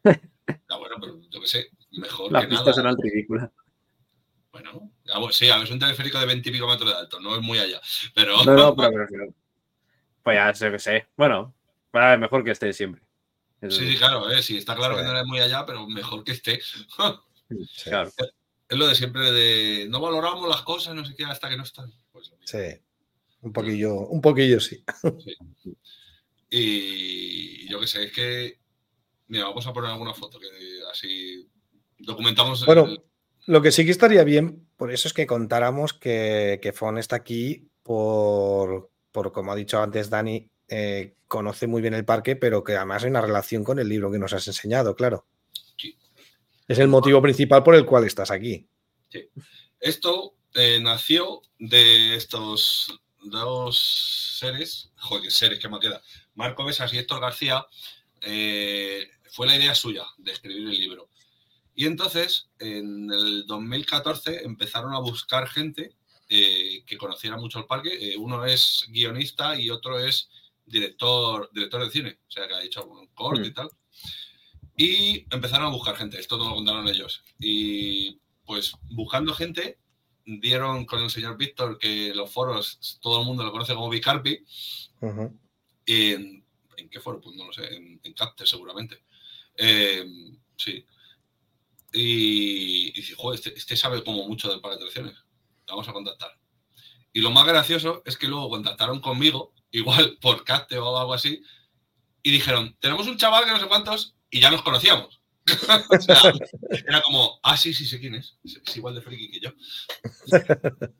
Ya, 0.69 0.77
bueno, 0.77 0.97
pero 1.01 1.21
yo 1.31 1.41
qué 1.41 1.47
sé, 1.47 1.71
mejor. 1.93 2.31
Las 2.31 2.47
pistas 2.47 2.77
eran 2.77 2.97
ridículas. 2.99 3.51
Bueno, 4.53 4.91
sí, 5.33 5.49
a 5.49 5.57
ver, 5.57 5.65
es 5.65 5.71
un 5.71 5.79
teleférico 5.79 6.19
de 6.21 6.27
20 6.27 6.49
y 6.49 6.53
pico 6.53 6.69
metros 6.69 6.91
de 6.91 6.97
alto, 6.97 7.19
no 7.19 7.35
es 7.35 7.41
muy 7.41 7.59
allá. 7.59 7.81
Pero. 8.15 8.45
No, 8.45 8.55
no, 8.55 8.77
pero, 8.77 9.07
Pues 10.23 10.37
ya 10.37 10.55
sé 10.55 10.71
que 10.71 10.79
sé. 10.79 11.09
Bueno, 11.17 11.55
mejor 12.19 12.45
que 12.45 12.51
esté 12.51 12.73
siempre. 12.75 13.03
Sí, 13.71 13.91
sí, 13.91 13.97
claro, 13.97 14.31
eh, 14.31 14.43
sí, 14.43 14.57
está 14.57 14.75
claro 14.75 14.97
que 14.97 15.03
no 15.03 15.19
es 15.19 15.27
muy 15.27 15.41
allá, 15.41 15.65
pero 15.67 15.87
mejor 15.89 16.25
que 16.25 16.33
esté. 16.33 16.61
claro. 17.85 18.11
Es 18.69 18.79
lo 18.79 18.89
de 18.89 18.95
siempre 18.95 19.31
de 19.31 19.87
no 19.89 20.01
valoramos 20.01 20.49
las 20.49 20.63
cosas, 20.63 20.95
no 20.95 21.05
sé 21.05 21.15
qué, 21.15 21.25
hasta 21.25 21.49
que 21.49 21.57
no 21.57 21.63
están. 21.63 21.93
Pues, 22.13 22.33
sí, 22.45 22.59
un 23.43 23.53
poquillo, 23.53 23.95
un 23.95 24.21
poquillo 24.21 24.61
sí. 24.61 24.83
Y 26.51 27.69
yo 27.69 27.81
qué 27.81 27.87
sé, 27.87 28.05
es 28.05 28.13
que, 28.13 28.61
mira, 29.29 29.45
vamos 29.45 29.67
a 29.67 29.73
poner 29.73 29.91
alguna 29.91 30.15
foto 30.15 30.39
que 30.39 30.49
así 30.91 31.49
documentamos. 31.99 32.65
Bueno, 32.65 32.89
Lo 33.47 33.61
que 33.61 33.73
sí 33.73 33.85
que 33.85 33.91
estaría 33.91 34.25
bien, 34.25 34.69
por 34.77 34.93
eso 34.93 35.09
es 35.09 35.15
que 35.15 35.27
contáramos 35.27 35.93
que, 35.93 36.61
que 36.63 36.73
Fon 36.73 36.97
está 36.97 37.17
aquí 37.17 37.69
por, 37.83 38.91
por, 39.13 39.33
como 39.33 39.53
ha 39.53 39.57
dicho 39.57 39.81
antes 39.81 40.09
Dani, 40.11 40.49
eh, 40.69 41.15
conoce 41.29 41.67
muy 41.67 41.83
bien 41.83 41.95
el 41.95 42.05
parque, 42.05 42.37
pero 42.37 42.65
que 42.65 42.77
además 42.77 43.05
hay 43.05 43.11
una 43.11 43.21
relación 43.21 43.65
con 43.65 43.79
el 43.79 43.89
libro 43.89 44.11
que 44.11 44.19
nos 44.19 44.33
has 44.33 44.47
enseñado, 44.47 44.95
claro. 44.95 45.27
Sí. 45.77 45.97
Es 46.69 46.79
el 46.79 46.89
motivo 46.89 47.21
principal 47.21 47.63
por 47.63 47.75
el 47.75 47.85
cual 47.85 48.05
estás 48.05 48.31
aquí. 48.31 48.67
Sí. 49.11 49.29
Esto 49.81 50.35
eh, 50.55 50.81
nació 50.81 51.43
de 51.59 52.17
estos 52.17 53.01
dos 53.23 54.37
seres, 54.39 54.91
joder, 54.97 55.31
seres 55.31 55.59
que 55.59 55.69
me 55.69 55.81
queda, 55.81 56.03
Marco 56.35 56.65
Besas 56.65 56.93
y 56.93 56.99
Héctor 56.99 57.21
García, 57.21 57.67
eh, 58.23 59.09
fue 59.31 59.47
la 59.47 59.57
idea 59.57 59.75
suya 59.75 60.05
de 60.19 60.33
escribir 60.33 60.69
el 60.69 60.79
libro. 60.79 61.09
Y 61.75 61.87
entonces, 61.87 62.49
en 62.59 63.11
el 63.11 63.47
2014, 63.47 64.45
empezaron 64.45 64.95
a 64.95 65.01
buscar 65.01 65.49
gente 65.49 65.97
eh, 66.29 66.85
que 66.87 66.97
conociera 66.97 67.37
mucho 67.37 67.59
el 67.59 67.67
parque. 67.67 67.91
Eh, 68.01 68.17
uno 68.17 68.45
es 68.45 68.87
guionista 68.89 69.59
y 69.59 69.71
otro 69.71 69.99
es 69.99 70.31
director, 70.67 71.51
director 71.53 71.85
de 71.85 71.91
cine, 71.91 72.19
o 72.27 72.31
sea, 72.31 72.47
que 72.49 72.55
ha 72.55 72.63
hecho 72.63 72.85
un 72.87 73.07
corte 73.09 73.47
y 73.47 73.51
Mm. 73.51 73.55
tal. 73.55 73.71
Y 74.77 75.27
empezaron 75.35 75.67
a 75.69 75.71
buscar 75.71 75.97
gente, 75.97 76.19
esto 76.19 76.37
no 76.37 76.49
lo 76.49 76.55
contaron 76.57 76.89
ellos. 76.89 77.23
Y 77.39 78.19
pues 78.45 78.73
buscando 78.91 79.33
gente, 79.35 79.79
dieron 80.27 80.85
con 80.85 81.03
el 81.03 81.11
señor 81.11 81.37
Víctor, 81.37 81.79
que 81.79 82.13
los 82.15 82.31
foros 82.31 82.99
todo 83.01 83.21
el 83.21 83.27
mundo 83.27 83.45
lo 83.45 83.53
conoce 83.53 83.75
como 83.75 83.89
Vicarpi, 83.91 84.45
en, 85.87 86.45
¿en 86.77 86.89
qué 86.91 87.01
foro? 87.01 87.21
Pues 87.21 87.37
no 87.37 87.47
lo 87.47 87.53
sé, 87.53 87.75
en, 87.75 88.01
en 88.03 88.13
Capter 88.15 88.47
seguramente. 88.49 89.05
Eh, 89.57 90.05
sí. 90.57 90.85
Y, 91.93 92.89
y 92.89 92.93
dice, 92.93 93.15
joder, 93.17 93.39
este, 93.39 93.57
este 93.57 93.77
sabe 93.77 94.03
como 94.03 94.27
mucho 94.27 94.49
del 94.51 94.61
parque 94.61 94.79
de 94.79 94.83
atracciones. 94.85 95.17
Vamos 95.67 95.89
a 95.89 95.93
contactar. 95.93 96.37
Y 97.13 97.21
lo 97.21 97.31
más 97.31 97.47
gracioso 97.47 98.03
es 98.05 98.17
que 98.17 98.27
luego 98.27 98.49
contactaron 98.49 99.01
conmigo, 99.01 99.55
igual 99.75 100.17
por 100.21 100.45
Capter 100.45 100.79
o 100.79 100.97
algo 100.99 101.15
así, 101.15 101.43
y 102.23 102.31
dijeron, 102.31 102.77
tenemos 102.81 103.07
un 103.07 103.19
chaval 103.19 103.45
que 103.45 103.51
no 103.51 103.61
sé 103.61 103.67
cuántos, 103.67 104.15
y 104.31 104.41
ya 104.41 104.51
nos 104.51 104.63
conocíamos. 104.63 105.21
era 106.87 107.03
como, 107.03 107.39
ah, 107.43 107.57
sí, 107.57 107.75
sí 107.75 107.85
sé 107.85 108.01
quién 108.01 108.15
es. 108.15 108.39
Es 108.43 108.77
igual 108.79 108.95
de 108.95 109.03
friki 109.03 109.31
que 109.31 109.41
yo. 109.41 109.51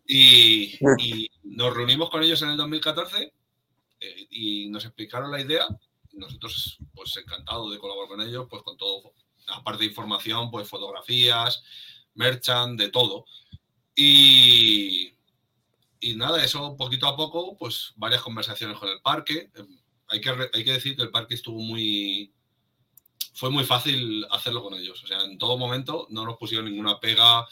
Y, 0.07 0.79
y 0.99 1.31
nos 1.45 1.75
reunimos 1.75 2.11
con 2.11 2.23
ellos 2.23 2.43
en 2.43 2.51
el 2.51 2.59
2014 2.59 3.33
eh, 4.01 4.27
y 4.31 4.69
nos 4.69 4.85
explicaron 4.85 5.31
la 5.31 5.41
idea. 5.41 5.67
Nosotros, 6.13 6.79
pues 6.93 7.17
encantados 7.17 7.73
de 7.73 7.79
colaborar 7.79 8.09
con 8.09 8.21
ellos, 8.21 8.47
pues 8.51 8.63
con 8.63 8.77
todo, 8.77 9.15
aparte 9.49 9.85
de 9.85 9.89
información, 9.89 10.51
pues 10.51 10.69
fotografías, 10.69 11.63
merchant, 12.15 12.79
de 12.79 12.91
todo. 12.91 13.25
Y, 13.97 15.15
y 16.11 16.17
nada, 16.17 16.45
eso 16.45 16.77
poquito 16.77 17.07
a 17.07 17.17
poco, 17.17 17.57
pues 17.57 17.93
varias 17.97 18.23
conversaciones 18.23 18.79
con 18.79 18.89
el 18.89 19.01
parque. 19.01 19.51
Eh, 19.55 19.65
Hay 20.09 20.21
que, 20.21 20.31
hay 20.53 20.65
que 20.65 20.73
decir 20.73 20.95
que 20.97 21.03
el 21.03 21.11
parque 21.11 21.35
estuvo 21.35 21.59
muy... 21.61 22.31
Fue 23.33 23.51
muy 23.51 23.65
fácil 23.65 24.25
hacerlo 24.31 24.63
con 24.63 24.75
ellos. 24.75 25.03
O 25.03 25.07
sea, 25.07 25.23
en 25.25 25.39
todo 25.39 25.57
momento 25.59 26.07
no 26.11 26.25
nos 26.25 26.37
pusieron 26.37 26.67
ninguna 26.67 27.01
pega, 27.01 27.47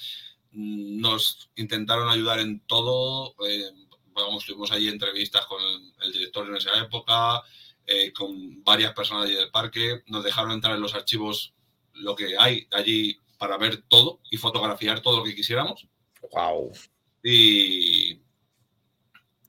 nos 0.53 1.51
intentaron 1.57 2.09
ayudar 2.09 2.39
en 2.41 2.61
todo. 2.67 3.35
eh, 3.49 3.73
vamos, 4.15 4.45
tuvimos 4.45 4.71
ahí 4.71 4.87
entrevistas 4.89 5.47
con 5.47 5.61
el, 5.63 5.93
el 6.03 6.13
director 6.13 6.47
en 6.47 6.57
esa 6.57 6.79
época, 6.79 7.43
eh, 7.87 8.13
con 8.13 8.63
varias 8.63 8.93
personas 8.93 9.25
allí 9.25 9.35
del 9.35 9.51
parque. 9.51 10.03
Nos 10.07 10.23
dejaron 10.23 10.53
entrar 10.53 10.75
en 10.77 10.83
los 10.83 10.95
archivos 10.95 11.53
lo 11.95 12.15
que 12.15 12.37
hay 12.39 12.69
allí 12.71 13.17
para 13.39 13.57
ver 13.57 13.83
todo 13.89 14.21
y 14.31 14.37
fotografiar 14.37 15.01
todo 15.01 15.19
lo 15.19 15.25
que 15.25 15.35
quisiéramos. 15.35 15.89
Wow. 16.33 16.71
Y, 17.25 17.92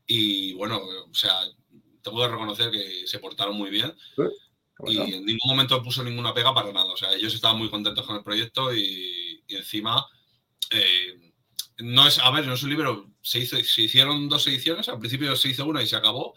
y 0.06 0.54
bueno, 0.54 0.78
o 0.78 1.14
sea, 1.14 1.40
tengo 2.02 2.20
que 2.20 2.28
reconocer 2.28 2.72
que 2.72 3.08
se 3.08 3.20
portaron 3.20 3.56
muy 3.56 3.70
bien 3.70 3.94
y 4.86 4.98
Bueno, 4.98 5.16
en 5.16 5.26
ningún 5.26 5.50
momento 5.50 5.82
puso 5.82 6.04
ninguna 6.04 6.34
pega 6.34 6.54
para 6.54 6.72
nada. 6.72 6.92
O 6.92 6.98
sea, 6.98 7.14
ellos 7.14 7.34
estaban 7.34 7.58
muy 7.58 7.70
contentos 7.70 8.06
con 8.06 8.16
el 8.16 8.24
proyecto 8.24 8.74
y, 8.74 9.44
y 9.48 9.56
encima, 9.56 10.06
eh, 10.72 11.32
no 11.80 12.08
es, 12.08 12.20
a 12.20 12.32
ver, 12.32 12.48
no 12.48 12.54
es 12.54 12.64
un 12.64 12.70
libro, 12.70 13.12
se, 13.22 13.40
hizo, 13.40 13.58
se 13.64 13.82
hicieron 13.82 14.30
dos 14.30 14.46
ediciones, 14.48 14.90
al 14.90 15.00
principio 15.00 15.36
se 15.36 15.50
hizo 15.50 15.66
una 15.66 15.82
y 15.82 15.88
se 15.88 15.96
acabó, 15.96 16.36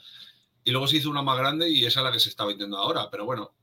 y 0.64 0.70
luego 0.70 0.86
se 0.86 0.96
hizo 0.96 1.10
una 1.10 1.22
más 1.22 1.38
grande 1.38 1.68
y 1.68 1.84
esa 1.84 2.00
es 2.00 2.04
la 2.04 2.12
que 2.12 2.20
se 2.20 2.28
está 2.28 2.44
vendiendo 2.44 2.76
ahora. 2.76 3.08
Pero 3.10 3.24
bueno, 3.24 3.54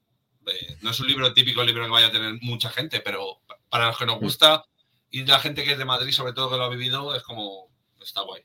eh, 0.48 0.77
no 0.81 0.91
es 0.91 1.00
un 1.00 1.07
libro 1.07 1.33
típico, 1.33 1.63
libro 1.63 1.86
que 1.86 1.91
vaya 1.91 2.07
a 2.07 2.12
tener 2.12 2.38
mucha 2.41 2.69
gente, 2.69 3.00
pero 3.00 3.41
para 3.69 3.88
los 3.88 3.98
que 3.98 4.05
nos 4.05 4.19
gusta 4.19 4.65
y 5.10 5.25
la 5.25 5.39
gente 5.39 5.63
que 5.63 5.74
es 5.74 5.77
de 5.77 5.86
Madrid, 5.86 6.12
sobre 6.12 6.33
todo 6.33 6.50
que 6.50 6.57
lo 6.57 6.63
ha 6.63 6.69
vivido, 6.69 7.15
es 7.15 7.24
como, 7.24 7.69
está 8.01 8.22
guay 8.22 8.41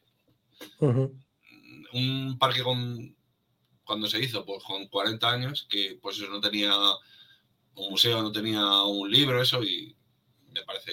Ujú. 0.80 1.18
Un 1.92 2.38
parque 2.38 2.62
con 2.62 3.16
cuando 3.84 4.06
se 4.06 4.20
hizo, 4.22 4.44
pues 4.44 4.62
con 4.64 4.86
40 4.88 5.30
años, 5.30 5.66
que 5.70 5.98
pues 6.02 6.18
eso 6.18 6.28
no 6.28 6.40
tenía 6.40 6.74
un 7.74 7.90
museo, 7.90 8.22
no 8.22 8.30
tenía 8.32 8.82
un 8.82 9.10
libro, 9.10 9.40
eso, 9.40 9.62
y 9.62 9.96
me 10.52 10.62
parece, 10.64 10.92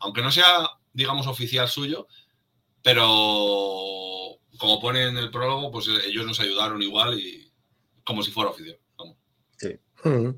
aunque 0.00 0.20
no 0.22 0.30
sea, 0.30 0.68
digamos, 0.92 1.26
oficial 1.26 1.68
suyo, 1.68 2.06
pero 2.82 4.38
como 4.58 4.80
pone 4.80 5.04
en 5.04 5.16
el 5.16 5.30
prólogo, 5.30 5.70
pues 5.70 5.88
ellos 6.04 6.26
nos 6.26 6.40
ayudaron 6.40 6.82
igual 6.82 7.18
y 7.18 7.50
como 8.04 8.22
si 8.22 8.30
fuera 8.30 8.50
oficial. 8.50 8.78
vamos. 8.96 9.16
Ujú. 10.04 10.36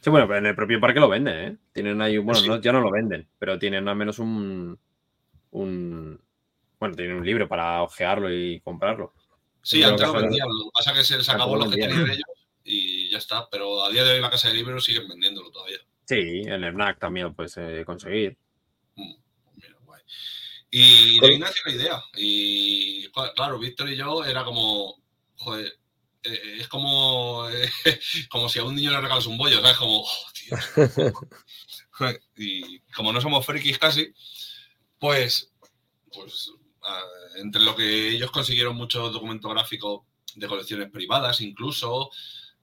Sí, 0.00 0.10
bueno, 0.10 0.26
pero 0.26 0.38
en 0.38 0.46
el 0.46 0.54
propio 0.54 0.80
parque 0.80 1.00
lo 1.00 1.08
venden, 1.08 1.38
¿eh? 1.38 1.56
Tienen 1.72 2.00
ahí, 2.00 2.16
bueno, 2.18 2.40
Sí. 2.40 2.48
no- 2.48 2.60
ya 2.60 2.72
no 2.72 2.80
lo 2.80 2.90
venden, 2.90 3.28
pero 3.38 3.58
tienen 3.58 3.86
al 3.88 3.96
menos 3.96 4.18
un, 4.18 4.78
un, 5.50 6.20
bueno, 6.78 6.94
tienen 6.94 7.16
un 7.16 7.26
libro 7.26 7.48
para 7.48 7.82
ojearlo 7.82 8.32
y 8.32 8.60
comprarlo. 8.60 9.12
Sí, 9.62 9.80
lo 9.82 9.96
que- 9.96 10.06
vendían, 10.06 10.48
lo 10.48 10.64
que 10.64 10.70
pasa 10.74 10.92
es 10.92 10.98
que 10.98 11.04
se 11.04 11.18
les 11.18 11.28
acabó 11.28 11.56
lo 11.56 11.68
que 11.68 11.76
tenían 11.76 12.08
ellos 12.10 12.24
y 12.64 13.10
ya 13.10 13.18
está, 13.18 13.48
pero 13.50 13.84
a 13.84 13.90
día 13.90 14.04
de 14.04 14.10
hoy 14.10 14.16
en 14.16 14.22
la 14.22 14.30
casa 14.30 14.48
de 14.48 14.54
libros 14.54 14.84
siguen 14.84 15.08
vendiéndolo 15.08 15.50
todavía. 15.50 15.78
Sí, 16.06 16.16
en 16.44 16.52
el 16.64 16.72
FNAC 16.72 16.98
también 16.98 17.26
lo 17.26 17.34
puedes 17.34 17.56
eh, 17.58 17.82
conseguir. 17.84 18.36
Mm, 18.94 19.14
mira, 19.56 19.76
guay. 19.84 20.02
Y 20.70 21.20
de 21.20 21.38
nació 21.38 21.62
la 21.66 21.72
idea. 21.72 22.02
Y 22.16 23.08
cla- 23.10 23.32
claro, 23.34 23.58
Víctor 23.58 23.90
y 23.90 23.96
yo 23.96 24.24
era 24.24 24.44
como, 24.44 25.02
joder, 25.36 25.78
eh, 26.22 26.56
es 26.60 26.68
como, 26.68 27.48
eh, 27.50 27.68
como 28.30 28.48
si 28.48 28.58
a 28.58 28.64
un 28.64 28.74
niño 28.74 28.90
le 28.90 29.00
regalas 29.00 29.26
un 29.26 29.36
bollo, 29.38 29.60
¿sabes? 29.60 29.76
Como, 29.76 30.00
oh, 30.02 30.32
tío. 30.32 30.56
Y 32.36 32.78
como 32.94 33.12
no 33.12 33.20
somos 33.20 33.44
frikis 33.44 33.78
casi, 33.78 34.12
pues, 35.00 35.52
pues 36.12 36.52
entre 37.36 37.62
lo 37.62 37.74
que 37.76 38.08
ellos 38.10 38.30
consiguieron 38.30 38.76
mucho 38.76 39.10
documento 39.10 39.48
gráfico 39.48 40.06
de 40.34 40.46
colecciones 40.46 40.90
privadas, 40.90 41.40
incluso 41.40 42.10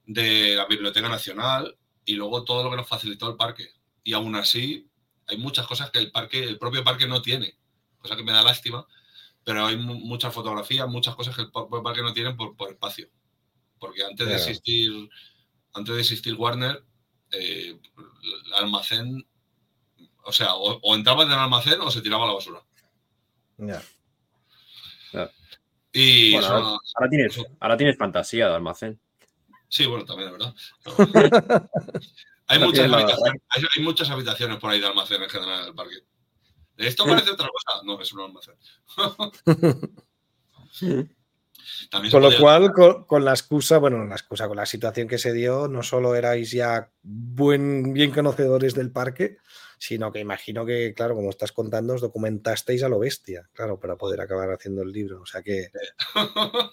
de 0.04 0.54
la 0.54 0.66
Biblioteca 0.66 1.08
Nacional, 1.08 1.76
y 2.04 2.14
luego 2.14 2.44
todo 2.44 2.62
lo 2.62 2.70
que 2.70 2.76
nos 2.76 2.88
facilitó 2.88 3.28
el 3.28 3.36
parque. 3.36 3.68
Y 4.04 4.12
aún 4.12 4.36
así, 4.36 4.88
hay 5.26 5.38
muchas 5.38 5.66
cosas 5.66 5.90
que 5.90 5.98
el 5.98 6.10
parque, 6.12 6.44
el 6.44 6.58
propio 6.58 6.84
parque 6.84 7.06
no 7.08 7.20
tiene, 7.22 7.58
cosa 7.98 8.16
que 8.16 8.22
me 8.22 8.32
da 8.32 8.42
lástima, 8.42 8.86
pero 9.42 9.66
hay 9.66 9.76
mu- 9.76 9.98
muchas 9.98 10.32
fotografías, 10.32 10.88
muchas 10.88 11.14
cosas 11.16 11.34
que 11.34 11.42
el 11.42 11.50
propio 11.50 11.82
parque 11.82 12.02
no 12.02 12.12
tiene 12.12 12.34
por, 12.34 12.56
por 12.56 12.70
espacio. 12.70 13.08
Porque 13.78 14.04
antes 14.04 14.26
de 14.26 14.32
existir, 14.36 15.08
antes 15.74 15.94
de 15.94 16.00
existir 16.00 16.34
Warner, 16.34 16.84
eh, 17.32 17.78
el 18.46 18.54
almacén, 18.54 19.26
o 20.24 20.32
sea, 20.32 20.54
o, 20.54 20.78
o 20.82 20.94
entrabas 20.94 21.26
en 21.26 21.32
el 21.32 21.38
almacén 21.38 21.80
o 21.80 21.90
se 21.90 22.00
tiraba 22.00 22.24
a 22.24 22.28
la 22.28 22.34
basura. 22.34 22.62
Ya. 23.58 23.82
Y 25.98 26.32
Bueno, 26.32 26.46
eso- 26.46 26.80
Ahora 26.94 27.08
tienes, 27.08 27.40
ahora 27.58 27.76
tienes 27.78 27.96
fantasía 27.96 28.48
de 28.48 28.54
almacén. 28.54 29.00
sí, 29.66 29.86
bueno, 29.86 30.04
también 30.04 30.30
verdad. 30.30 30.54
hay, 32.48 32.58
muchas 32.58 32.92
habitaciones, 32.92 33.42
hay, 33.48 33.62
hay 33.76 33.82
muchas 33.82 34.10
habitaciones 34.10 34.58
por 34.58 34.70
ahí 34.70 34.78
de 34.78 34.88
almacén 34.88 35.22
en 35.22 35.30
general 35.30 35.62
en 35.62 35.68
el 35.68 35.74
parque. 35.74 35.94
¿Esto 36.76 37.06
parece 37.06 37.30
otra 37.30 37.48
cosa? 37.48 37.82
No, 37.84 37.98
es 37.98 38.12
un 38.12 38.20
almacén. 38.20 38.56
También 41.90 42.12
Con 42.12 42.22
lo 42.22 42.36
cual, 42.38 42.72
con, 42.72 43.04
con 43.04 43.24
la 43.24 43.30
excusa, 43.32 43.78
bueno, 43.78 44.04
la 44.04 44.16
excusa, 44.16 44.48
con 44.48 44.58
la 44.58 44.66
situación 44.66 45.08
que 45.08 45.16
se 45.16 45.32
dio, 45.32 45.66
no 45.66 45.82
solo 45.82 46.14
erais 46.14 46.50
ya 46.50 46.90
buen, 47.02 47.94
bien 47.94 48.10
conocedores 48.10 48.74
del 48.74 48.92
parque, 48.92 49.38
sino 49.78 50.10
que 50.12 50.20
imagino 50.20 50.64
que, 50.64 50.94
claro, 50.94 51.14
como 51.14 51.30
estás 51.30 51.52
contando, 51.52 51.94
os 51.94 52.00
documentasteis 52.00 52.82
a 52.82 52.88
lo 52.88 52.98
bestia, 52.98 53.48
claro, 53.52 53.78
para 53.78 53.96
poder 53.96 54.20
acabar 54.20 54.50
haciendo 54.50 54.82
el 54.82 54.92
libro. 54.92 55.20
O 55.22 55.26
sea 55.26 55.42
que, 55.42 55.68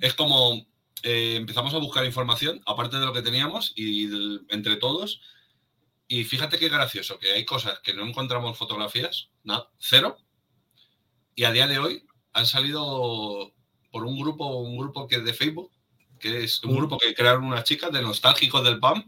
es 0.00 0.14
como 0.14 0.66
eh, 1.02 1.36
empezamos 1.36 1.74
a 1.74 1.78
buscar 1.78 2.04
información, 2.04 2.60
aparte 2.66 2.98
de 2.98 3.06
lo 3.06 3.12
que 3.12 3.22
teníamos, 3.22 3.72
y 3.76 4.06
del- 4.06 4.46
entre 4.48 4.76
todos. 4.76 5.20
Y 6.08 6.24
fíjate 6.24 6.58
qué 6.58 6.68
gracioso, 6.68 7.18
que 7.18 7.32
hay 7.32 7.44
cosas 7.44 7.80
que 7.80 7.94
no 7.94 8.06
encontramos 8.06 8.58
fotografías, 8.58 9.30
nada, 9.42 9.70
cero. 9.78 10.16
Y 11.34 11.44
a 11.44 11.52
día 11.52 11.66
de 11.66 11.78
hoy 11.78 12.06
han 12.32 12.46
salido 12.46 13.52
por 13.90 14.04
un 14.04 14.18
grupo, 14.18 14.58
un 14.58 14.76
grupo 14.76 15.06
que 15.06 15.16
es 15.16 15.24
de 15.24 15.34
Facebook, 15.34 15.70
que 16.18 16.44
es 16.44 16.62
un 16.64 16.72
Mm. 16.72 16.76
grupo 16.76 16.98
que 16.98 17.14
crearon 17.14 17.44
unas 17.44 17.64
chicas 17.64 17.92
de 17.92 18.02
nostálgicos 18.02 18.64
del 18.64 18.80
PAM, 18.80 19.04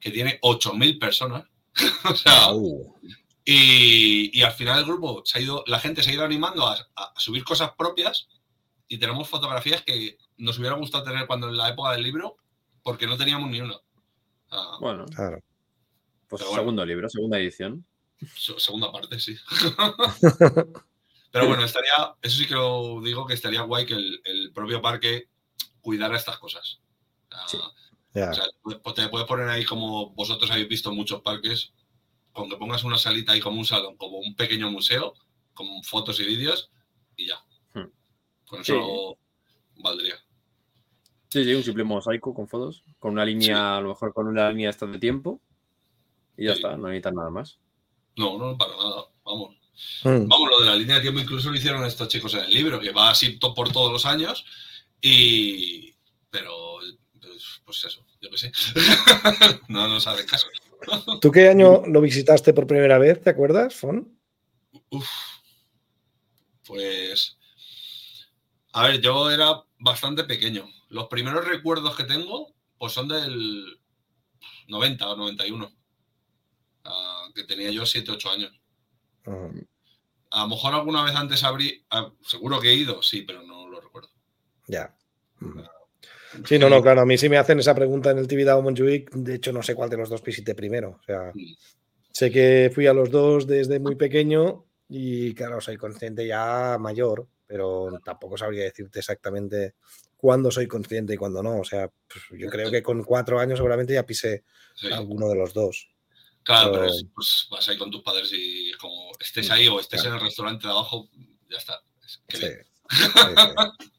que 0.00 0.10
tiene 0.10 0.38
8.000 0.42 0.98
personas. 0.98 1.44
o 2.10 2.14
sea, 2.14 2.48
Y, 3.44 4.30
y 4.38 4.42
al 4.42 4.52
final 4.52 4.78
el 4.78 4.84
grupo 4.86 5.22
se 5.24 5.38
ha 5.38 5.42
ido, 5.42 5.64
la 5.66 5.78
gente 5.80 6.02
se 6.02 6.10
ha 6.10 6.14
ido 6.14 6.24
animando 6.24 6.66
a, 6.66 6.76
a 6.96 7.12
subir 7.20 7.44
cosas 7.44 7.72
propias 7.76 8.28
y 8.88 8.98
tenemos 8.98 9.28
fotografías 9.28 9.82
que 9.82 10.16
nos 10.38 10.58
hubiera 10.58 10.76
gustado 10.76 11.04
tener 11.04 11.26
cuando 11.26 11.48
en 11.48 11.56
la 11.56 11.68
época 11.68 11.92
del 11.92 12.02
libro, 12.02 12.36
porque 12.82 13.06
no 13.06 13.16
teníamos 13.16 13.50
ni 13.50 13.60
una. 13.60 13.76
Ah, 14.50 14.78
Bueno, 14.80 15.04
Claro. 15.06 15.42
pues 16.28 16.42
bueno. 16.42 16.56
segundo 16.56 16.84
libro, 16.86 17.08
segunda 17.08 17.38
edición. 17.38 17.84
se- 18.36 18.58
segunda 18.58 18.90
parte, 18.92 19.18
sí. 19.20 19.36
Pero 21.32 21.48
bueno, 21.48 21.64
estaría, 21.64 22.14
eso 22.22 22.36
sí 22.38 22.46
que 22.46 22.54
lo 22.54 23.00
digo, 23.02 23.26
que 23.26 23.34
estaría 23.34 23.62
guay 23.62 23.84
que 23.86 23.94
el, 23.94 24.20
el 24.24 24.52
propio 24.52 24.80
parque 24.80 25.28
cuidara 25.80 26.16
estas 26.16 26.38
cosas. 26.38 26.78
Ah, 27.30 27.44
Sí. 27.48 27.58
O 28.14 28.34
sea, 28.34 28.44
pues 28.82 28.94
te 28.94 29.08
puedes 29.08 29.26
poner 29.26 29.48
ahí 29.48 29.64
como 29.64 30.10
vosotros 30.10 30.50
habéis 30.50 30.68
visto 30.68 30.90
en 30.90 30.96
muchos 30.96 31.20
parques, 31.22 31.72
con 32.32 32.48
que 32.48 32.56
pongas 32.56 32.84
una 32.84 32.96
salita 32.96 33.32
ahí 33.32 33.40
como 33.40 33.58
un 33.58 33.64
salón, 33.64 33.96
como 33.96 34.18
un 34.18 34.36
pequeño 34.36 34.70
museo, 34.70 35.14
con 35.52 35.66
fotos 35.82 36.20
y 36.20 36.24
vídeos, 36.24 36.70
y 37.16 37.26
ya. 37.26 37.44
Hmm. 37.74 37.90
Con 38.46 38.60
eso 38.60 39.18
valdría. 39.76 40.16
Sí, 41.28 41.44
sí, 41.44 41.54
un 41.54 41.64
simple 41.64 41.82
mosaico 41.82 42.32
con 42.32 42.46
fotos, 42.46 42.84
con 43.00 43.12
una 43.12 43.24
línea, 43.24 43.76
a 43.76 43.80
lo 43.80 43.88
mejor 43.88 44.14
con 44.14 44.28
una 44.28 44.48
línea 44.50 44.70
esta 44.70 44.86
de 44.86 44.98
tiempo. 45.00 45.40
Y 46.36 46.44
ya 46.46 46.52
Sí. 46.52 46.58
está, 46.58 46.76
no 46.76 46.88
necesitan 46.88 47.16
nada 47.16 47.30
más. 47.30 47.58
No, 48.16 48.38
no, 48.38 48.56
para 48.56 48.76
nada. 48.76 49.06
Vamos. 49.24 49.56
Mm. 50.04 50.28
Vamos, 50.28 50.50
lo 50.50 50.60
de 50.60 50.66
la 50.66 50.76
línea 50.76 50.96
de 50.96 51.02
tiempo 51.02 51.18
incluso 51.20 51.50
lo 51.50 51.56
hicieron 51.56 51.84
estos 51.84 52.06
chicos 52.06 52.32
en 52.34 52.44
el 52.44 52.50
libro, 52.54 52.78
que 52.78 52.92
va 52.92 53.10
así 53.10 53.30
por 53.30 53.72
todos 53.72 53.90
los 53.90 54.06
años. 54.06 54.44
Y. 55.00 55.92
Pero. 56.30 56.78
Pues, 57.20 57.60
pues 57.64 57.84
eso, 57.84 58.03
yo 58.24 58.30
qué 58.30 58.38
sé. 58.38 58.52
no 59.68 59.86
nos 59.88 60.06
hacen 60.06 60.26
caso. 60.26 60.48
¿Tú 61.20 61.30
qué 61.30 61.48
año 61.48 61.82
lo 61.86 62.00
visitaste 62.00 62.52
por 62.54 62.66
primera 62.66 62.98
vez? 62.98 63.22
¿Te 63.22 63.30
acuerdas, 63.30 63.74
Fon? 63.74 64.18
Uf. 64.90 65.08
Pues. 66.66 67.36
A 68.72 68.88
ver, 68.88 69.00
yo 69.00 69.30
era 69.30 69.62
bastante 69.78 70.24
pequeño. 70.24 70.66
Los 70.88 71.08
primeros 71.08 71.46
recuerdos 71.46 71.96
que 71.96 72.04
tengo, 72.04 72.54
pues 72.78 72.92
son 72.92 73.08
del 73.08 73.78
90 74.68 75.08
o 75.10 75.16
91. 75.16 75.70
Ah, 76.84 77.28
que 77.34 77.44
tenía 77.44 77.70
yo 77.70 77.86
7, 77.86 78.10
8 78.10 78.30
años. 78.30 78.52
Ujú. 79.26 79.66
A 80.30 80.42
lo 80.42 80.48
mejor 80.48 80.74
alguna 80.74 81.04
vez 81.04 81.14
antes 81.14 81.44
abrí. 81.44 81.84
ah, 81.90 82.10
seguro 82.22 82.60
que 82.60 82.70
he 82.70 82.74
ido, 82.74 83.02
sí, 83.02 83.22
pero 83.22 83.42
no 83.42 83.68
lo 83.68 83.80
recuerdo. 83.80 84.10
Ya. 84.66 84.96
Ujú. 85.40 85.62
Sí, 86.46 86.58
no, 86.58 86.68
no, 86.68 86.82
claro. 86.82 87.00
A 87.02 87.06
mí 87.06 87.16
sí 87.18 87.28
me 87.28 87.38
hacen 87.38 87.58
esa 87.58 87.74
pregunta 87.74 88.10
en 88.10 88.18
el 88.18 88.26
Tibidabo 88.28 88.62
Montjuic. 88.62 89.10
De 89.12 89.34
hecho, 89.36 89.52
no 89.52 89.62
sé 89.62 89.74
cuál 89.74 89.90
de 89.90 89.96
los 89.96 90.08
dos 90.08 90.22
visité 90.22 90.54
primero. 90.54 90.98
O 91.00 91.02
sea, 91.04 91.30
Mm. 91.34 91.54
sé 92.12 92.30
que 92.30 92.70
fui 92.74 92.86
a 92.86 92.92
los 92.92 93.10
dos 93.10 93.46
desde 93.46 93.78
muy 93.80 93.94
pequeño 93.96 94.64
y, 94.88 95.34
claro, 95.34 95.60
soy 95.60 95.76
consciente 95.76 96.26
ya 96.26 96.76
mayor, 96.78 97.26
pero 97.46 97.88
tampoco 98.04 98.36
sabría 98.36 98.64
decirte 98.64 98.98
exactamente 99.00 99.74
cuándo 100.16 100.50
soy 100.50 100.66
consciente 100.66 101.14
y 101.14 101.16
cuándo 101.16 101.42
no. 101.42 101.58
O 101.60 101.64
sea, 101.64 101.88
pues, 102.08 102.24
yo 102.40 102.48
creo 102.48 102.70
que 102.70 102.82
con 102.82 103.02
cuatro 103.04 103.38
años 103.38 103.58
seguramente 103.58 103.94
ya 103.94 104.04
pisé 104.06 104.44
Sí. 104.74 104.90
alguno 104.92 105.28
de 105.28 105.36
los 105.36 105.52
dos. 105.54 105.90
Claro, 106.42 106.72
Pero- 106.72 106.82
pero 106.84 106.94
es- 106.94 107.06
pues 107.14 107.46
vas 107.50 107.68
ahí 107.68 107.78
con 107.78 107.90
tus 107.90 108.02
padres 108.02 108.30
y 108.32 108.72
como 108.80 109.10
estés 109.20 109.50
ahí 109.50 109.66
o 109.68 109.80
estés 109.80 110.00
Claro. 110.02 110.16
en 110.16 110.20
el 110.20 110.26
restaurante 110.28 110.66
de 110.66 110.72
abajo, 110.72 111.08
ya 111.50 111.56
está. 111.58 111.80
Es 112.04 112.20
que. 112.28 112.36
Sí, 112.36 112.46
sí. 112.46 113.93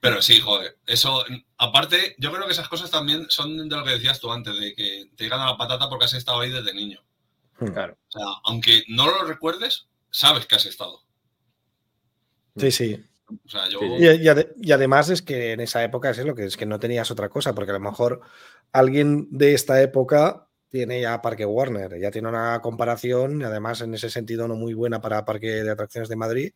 Pero 0.00 0.22
sí, 0.22 0.40
joder, 0.40 0.78
eso, 0.86 1.24
aparte, 1.58 2.14
yo 2.18 2.32
creo 2.32 2.46
que 2.46 2.52
esas 2.52 2.68
cosas 2.68 2.90
también 2.90 3.26
son 3.28 3.68
de 3.68 3.76
lo 3.76 3.84
que 3.84 3.90
decías 3.90 4.20
tú 4.20 4.32
antes, 4.32 4.58
de 4.58 4.74
que 4.74 5.06
te 5.16 5.24
llegan 5.24 5.40
a 5.40 5.46
la 5.46 5.56
patata 5.56 5.88
porque 5.88 6.06
has 6.06 6.14
estado 6.14 6.40
ahí 6.40 6.50
desde 6.50 6.72
niño. 6.74 7.02
Mm. 7.60 7.66
Claro. 7.68 7.98
O 8.08 8.10
sea, 8.10 8.26
aunque 8.44 8.84
no 8.88 9.06
lo 9.06 9.24
recuerdes, 9.24 9.86
sabes 10.10 10.46
que 10.46 10.54
has 10.56 10.66
estado. 10.66 11.02
Sí, 12.56 12.70
sí. 12.70 13.04
O 13.28 13.48
sea, 13.48 13.68
yo... 13.68 13.80
Y, 13.82 14.04
y 14.04 14.28
ade- 14.28 14.52
y 14.60 14.72
además 14.72 15.08
es 15.10 15.22
que 15.22 15.52
en 15.52 15.60
esa 15.60 15.82
época 15.82 16.10
es 16.10 16.18
lo 16.18 16.34
que 16.34 16.44
es 16.44 16.56
que 16.56 16.66
no 16.66 16.78
tenías 16.78 17.10
otra 17.10 17.28
cosa, 17.28 17.54
porque 17.54 17.70
a 17.70 17.74
lo 17.74 17.80
mejor 17.80 18.20
alguien 18.72 19.28
de 19.30 19.54
esta 19.54 19.80
época 19.82 20.48
tiene 20.68 21.00
ya 21.00 21.22
Parque 21.22 21.46
Warner, 21.46 22.00
ya 22.00 22.10
tiene 22.10 22.28
una 22.28 22.60
comparación, 22.60 23.40
y 23.40 23.44
además 23.44 23.80
en 23.80 23.94
ese 23.94 24.10
sentido 24.10 24.48
no 24.48 24.56
muy 24.56 24.74
buena 24.74 25.00
para 25.00 25.24
Parque 25.24 25.62
de 25.62 25.70
Atracciones 25.70 26.08
de 26.08 26.16
Madrid, 26.16 26.52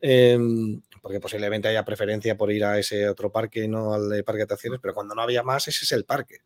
Em, 0.00 0.80
porque 1.02 1.20
posiblemente 1.20 1.68
haya 1.68 1.84
preferencia 1.84 2.36
por 2.36 2.50
ir 2.50 2.64
a 2.64 2.78
ese 2.78 3.08
otro 3.08 3.30
parque 3.30 3.64
y 3.64 3.68
no 3.68 3.92
al 3.92 4.08
de 4.08 4.24
Parque 4.24 4.38
de 4.38 4.44
Atracciones, 4.44 4.80
pero 4.80 4.94
cuando 4.94 5.14
no 5.14 5.22
había 5.22 5.42
más, 5.42 5.68
ese 5.68 5.84
es 5.84 5.92
el 5.92 6.04
parque, 6.04 6.38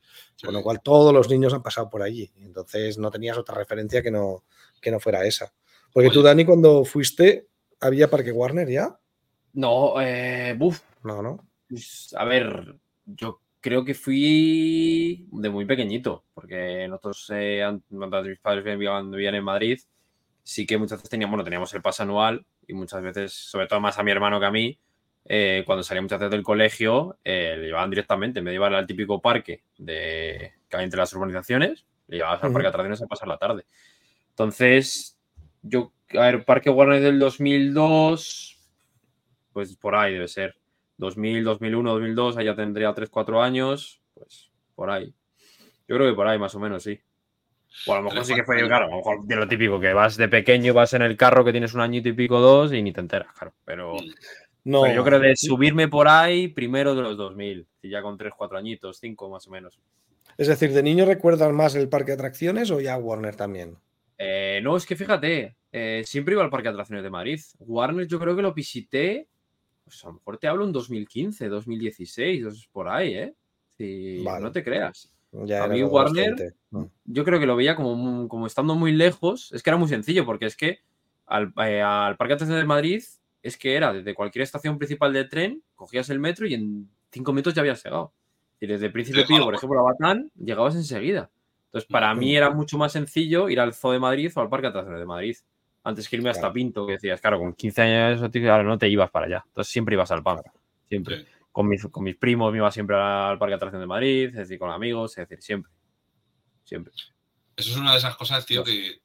con 0.42 0.52
lo 0.52 0.62
cual 0.62 0.80
todos 0.82 1.14
los 1.14 1.30
niños 1.30 1.54
han 1.54 1.62
pasado 1.62 1.88
por 1.88 2.02
allí, 2.02 2.30
entonces 2.42 2.98
no 2.98 3.10
tenías 3.10 3.38
otra 3.38 3.54
referencia 3.54 4.02
que 4.02 4.10
no, 4.10 4.44
que 4.80 4.90
no 4.90 4.98
fuera 5.00 5.24
esa. 5.24 5.52
Porque 5.92 6.10
tú. 6.10 6.22
Dani, 6.22 6.44
cuando 6.44 6.84
fuiste, 6.84 7.46
¿había 7.80 8.10
Parque 8.10 8.32
Warner 8.32 8.68
ya? 8.68 8.98
No, 9.52 10.00
eh, 10.00 10.54
buf, 10.56 10.80
No, 11.02 11.22
no. 11.22 11.48
pues, 11.68 12.14
a 12.16 12.24
ver, 12.24 12.76
yo 13.06 13.40
creo 13.60 13.84
que 13.84 13.94
fui 13.94 15.26
de 15.30 15.50
muy 15.50 15.64
pequeñito, 15.66 16.24
porque 16.34 16.86
nosotros, 16.88 17.30
eh, 17.34 17.64
mis 17.90 18.38
padres 18.40 18.64
vivían 18.64 19.14
en 19.34 19.44
Madrid, 19.44 19.80
sí 20.42 20.66
que 20.66 20.78
muchas 20.78 20.98
veces 20.98 21.10
teníamos, 21.10 21.32
bueno, 21.32 21.44
teníamos 21.44 21.72
el 21.74 21.82
pase 21.82 22.02
anual 22.02 22.44
y 22.66 22.74
muchas 22.74 23.02
veces, 23.02 23.32
sobre 23.32 23.66
todo 23.66 23.80
más 23.80 23.98
a 23.98 24.02
mi 24.02 24.10
hermano 24.10 24.40
que 24.40 24.46
a 24.46 24.50
mí, 24.50 24.78
eh, 25.24 25.62
cuando 25.66 25.82
salía 25.82 26.02
muchas 26.02 26.18
veces 26.18 26.30
del 26.30 26.42
colegio, 26.42 27.18
eh, 27.24 27.54
le 27.58 27.66
llevaban 27.66 27.90
directamente, 27.90 28.40
de 28.40 28.50
llevar 28.50 28.74
al 28.74 28.86
típico 28.86 29.20
parque 29.20 29.62
de, 29.78 30.54
que 30.68 30.76
hay 30.76 30.84
entre 30.84 30.98
las 30.98 31.12
urbanizaciones, 31.12 31.86
le 32.08 32.18
llevabas 32.18 32.42
al 32.42 32.52
parque 32.52 32.64
de 32.64 32.68
atracciones 32.68 33.02
a 33.02 33.06
pasar 33.06 33.28
la 33.28 33.38
tarde. 33.38 33.64
Entonces, 34.30 35.18
yo, 35.62 35.92
a 36.14 36.20
ver, 36.20 36.44
Parque 36.44 36.70
Warner 36.70 37.00
del 37.00 37.18
2002, 37.18 38.58
pues 39.52 39.76
por 39.76 39.94
ahí 39.94 40.14
debe 40.14 40.28
ser. 40.28 40.56
2000, 40.96 41.44
2001, 41.44 41.90
2002, 41.92 42.36
allá 42.36 42.54
tendría 42.54 42.92
3, 42.92 43.08
4 43.08 43.42
años, 43.42 44.02
pues 44.14 44.50
por 44.74 44.90
ahí. 44.90 45.14
Yo 45.88 45.96
creo 45.96 46.08
que 46.08 46.14
por 46.14 46.26
ahí 46.26 46.38
más 46.38 46.54
o 46.54 46.60
menos, 46.60 46.82
sí. 46.82 47.00
O 47.86 47.94
a 47.94 47.98
lo 47.98 48.04
mejor 48.04 48.24
sí 48.24 48.34
que 48.34 48.44
fue, 48.44 48.58
claro, 48.66 48.86
a 48.86 48.88
lo 48.90 48.96
mejor 48.96 49.24
de 49.24 49.36
lo 49.36 49.48
típico, 49.48 49.80
que 49.80 49.92
vas 49.92 50.16
de 50.16 50.28
pequeño, 50.28 50.74
vas 50.74 50.92
en 50.94 51.02
el 51.02 51.16
carro 51.16 51.44
que 51.44 51.52
tienes 51.52 51.74
un 51.74 51.80
añito 51.80 52.08
y 52.08 52.12
pico, 52.12 52.40
dos, 52.40 52.72
y 52.72 52.82
ni 52.82 52.92
te 52.92 53.00
enteras, 53.00 53.32
claro. 53.32 53.54
Pero, 53.64 53.94
Mm. 53.94 54.14
No, 54.62 54.82
pero 54.82 54.94
yo 54.96 55.04
creo 55.04 55.20
de 55.20 55.36
subirme 55.36 55.88
por 55.88 56.06
ahí 56.06 56.46
primero 56.48 56.94
de 56.94 57.00
los 57.00 57.16
2000, 57.16 57.66
y 57.80 57.88
ya 57.88 58.02
con 58.02 58.18
3, 58.18 58.34
4 58.36 58.58
añitos, 58.58 58.98
5 58.98 59.30
más 59.30 59.46
o 59.46 59.50
menos. 59.50 59.80
Es 60.36 60.48
decir, 60.48 60.72
¿de 60.74 60.82
niño 60.82 61.06
recuerdas 61.06 61.50
más 61.50 61.74
el 61.74 61.88
parque 61.88 62.08
de 62.08 62.14
atracciones 62.16 62.70
o 62.70 62.78
ya 62.78 62.98
Warner 62.98 63.36
también? 63.36 63.78
Eh, 64.18 64.60
no, 64.62 64.76
es 64.76 64.84
que 64.84 64.96
fíjate, 64.96 65.56
eh, 65.72 66.02
siempre 66.04 66.34
iba 66.34 66.44
al 66.44 66.50
Parque 66.50 66.68
de 66.68 66.72
Atracciones 66.74 67.02
de 67.02 67.08
Madrid. 67.08 67.40
Warner 67.60 68.06
yo 68.06 68.20
creo 68.20 68.36
que 68.36 68.42
lo 68.42 68.52
visité, 68.52 69.28
pues 69.82 70.04
a 70.04 70.08
lo 70.08 70.14
mejor 70.14 70.36
te 70.36 70.46
hablo 70.46 70.66
en 70.66 70.72
2015, 70.72 71.48
2016, 71.48 72.42
dos- 72.42 72.68
por 72.70 72.88
ahí, 72.88 73.14
¿eh? 73.14 73.34
Si 73.78 74.22
Vale. 74.22 74.44
no 74.44 74.52
te 74.52 74.62
creas. 74.62 75.10
Ya 75.32 75.64
A 75.64 75.68
mí 75.68 75.82
Warner-. 75.82 76.54
Mm. 76.70 76.84
Yo 77.04 77.24
creo 77.24 77.38
que 77.38 77.46
lo 77.46 77.56
veía 77.56 77.76
como, 77.76 78.28
como 78.28 78.46
estando 78.46 78.74
muy 78.74 78.92
lejos. 78.92 79.52
Es 79.52 79.62
que 79.62 79.70
era 79.70 79.76
muy 79.76 79.88
sencillo, 79.88 80.24
porque 80.24 80.46
es 80.46 80.56
que 80.56 80.80
al, 81.26 81.52
eh, 81.64 81.80
al 81.82 82.16
Parque 82.16 82.32
de 82.32 82.34
Atracciones 82.36 82.62
de 82.62 82.66
Madrid 82.66 83.02
es 83.42 83.56
que 83.56 83.74
era 83.74 83.92
desde 83.92 84.14
cualquier 84.14 84.42
estación 84.42 84.78
principal 84.78 85.12
de 85.12 85.24
tren, 85.24 85.62
cogías 85.74 86.10
el 86.10 86.18
metro 86.18 86.46
y 86.46 86.54
en 86.54 86.90
cinco 87.10 87.32
minutos 87.32 87.54
ya 87.54 87.62
habías 87.62 87.82
llegado. 87.82 88.12
Y 88.60 88.66
desde 88.66 88.90
Príncipe 88.90 89.24
Pío, 89.24 89.44
por 89.44 89.54
ejemplo, 89.54 89.80
a 89.80 89.82
Batán, 89.84 90.30
llegabas 90.36 90.74
enseguida. 90.74 91.30
Entonces, 91.66 91.88
para 91.88 92.14
mí 92.14 92.30
Ujú. 92.32 92.36
era 92.36 92.50
mucho 92.50 92.76
más 92.76 92.92
sencillo 92.92 93.48
ir 93.48 93.60
al 93.60 93.72
Zoo 93.72 93.92
de 93.92 94.00
Madrid 94.00 94.30
o 94.34 94.40
al 94.40 94.48
Parque 94.50 94.64
de 94.66 94.70
Atracciones 94.70 95.00
de 95.00 95.06
Madrid. 95.06 95.36
Antes 95.82 96.08
que 96.08 96.16
irme 96.16 96.28
hasta 96.28 96.42
Claro. 96.42 96.52
Pinto, 96.54 96.86
que 96.86 96.92
decías, 96.94 97.20
claro, 97.20 97.38
con 97.38 97.54
15 97.54 97.80
años 97.80 98.20
no 98.20 98.78
te 98.78 98.88
ibas 98.88 99.10
para 99.10 99.26
allá. 99.26 99.44
Entonces 99.46 99.72
siempre 99.72 99.94
ibas 99.94 100.10
al 100.10 100.22
PAM. 100.22 100.40
Siempre. 100.88 101.20
Sí. 101.20 101.26
Con, 101.52 101.68
mis, 101.68 101.84
con 101.86 102.04
mis 102.04 102.16
primos 102.16 102.52
me 102.52 102.58
iba 102.58 102.70
siempre 102.70 102.96
al 102.96 103.38
Parque 103.38 103.50
de 103.50 103.56
Atracciones 103.56 103.82
de 103.82 103.88
Madrid, 103.88 104.26
es 104.28 104.34
decir, 104.36 104.58
con 104.58 104.70
amigos, 104.70 105.18
es 105.18 105.28
decir, 105.28 105.42
siempre. 105.42 105.72
Siempre. 106.64 106.92
Eso 107.56 107.70
es 107.70 107.76
una 107.76 107.92
de 107.92 107.98
esas 107.98 108.16
cosas, 108.16 108.46
tío, 108.46 108.62
que 108.62 109.02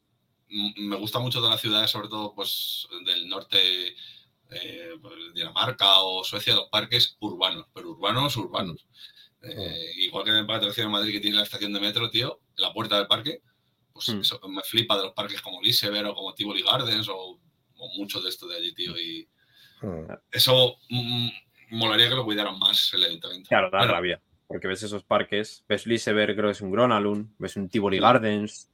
me 0.77 0.95
gusta 0.97 1.19
mucho 1.19 1.41
de 1.41 1.49
las 1.49 1.59
ciudades, 1.59 1.89
sobre 1.89 2.07
todo 2.07 2.35
pues 2.35 2.87
del 3.05 3.27
norte, 3.27 3.57
eh, 4.51 4.91
pues, 5.01 5.13
Dinamarca 5.33 6.01
o 6.01 6.23
Suecia, 6.23 6.53
los 6.55 6.69
parques 6.69 7.17
urbanos, 7.19 7.65
pero 7.73 7.89
urbanos, 7.91 8.37
urbanos. 8.37 8.87
Eh, 9.41 9.91
igual 9.97 10.23
que 10.23 10.29
en 10.29 10.37
el 10.37 10.45
Parque 10.45 10.65
de 10.65 10.71
Atracciones 10.71 10.89
de 10.91 10.97
Madrid, 10.99 11.13
que 11.13 11.19
tiene 11.19 11.37
la 11.37 11.43
estación 11.43 11.73
de 11.73 11.79
metro, 11.79 12.09
tío, 12.09 12.39
la 12.57 12.71
puerta 12.73 12.97
del 12.97 13.07
parque, 13.07 13.41
pues 13.91 14.09
Mm. 14.09 14.19
eso 14.21 14.39
me 14.47 14.61
flipa 14.61 14.97
de 14.97 15.03
los 15.05 15.13
parques 15.13 15.41
como 15.41 15.61
Liseberg 15.61 16.09
o 16.09 16.15
como 16.15 16.33
Tivoli 16.35 16.61
Gardens 16.61 17.07
o, 17.09 17.39
o 17.77 17.89
muchos 17.97 18.23
de 18.23 18.29
estos 18.29 18.49
de 18.49 18.55
allí, 18.57 18.73
tío. 18.73 18.97
Y 18.99 19.27
Mm. 19.81 20.05
eso 20.31 20.77
mm, 20.89 21.29
molaría 21.71 22.09
que 22.09 22.15
lo 22.15 22.25
cuidaran 22.25 22.57
más 22.59 22.91
el 22.93 23.03
ayuntamiento. 23.05 23.47
Claro, 23.49 23.69
da 23.71 23.79
Bueno, 23.79 23.93
rabia. 23.93 24.21
Porque 24.47 24.67
ves 24.67 24.83
esos 24.83 25.03
parques, 25.03 25.63
ves 25.67 25.87
Liseberg, 25.87 26.35
creo 26.35 26.47
que 26.47 26.51
es 26.51 26.61
un 26.61 26.71
Gronalun, 26.71 27.33
ves 27.39 27.55
un 27.57 27.67
Tivoli. 27.69 27.99
Gardens, 27.99 28.69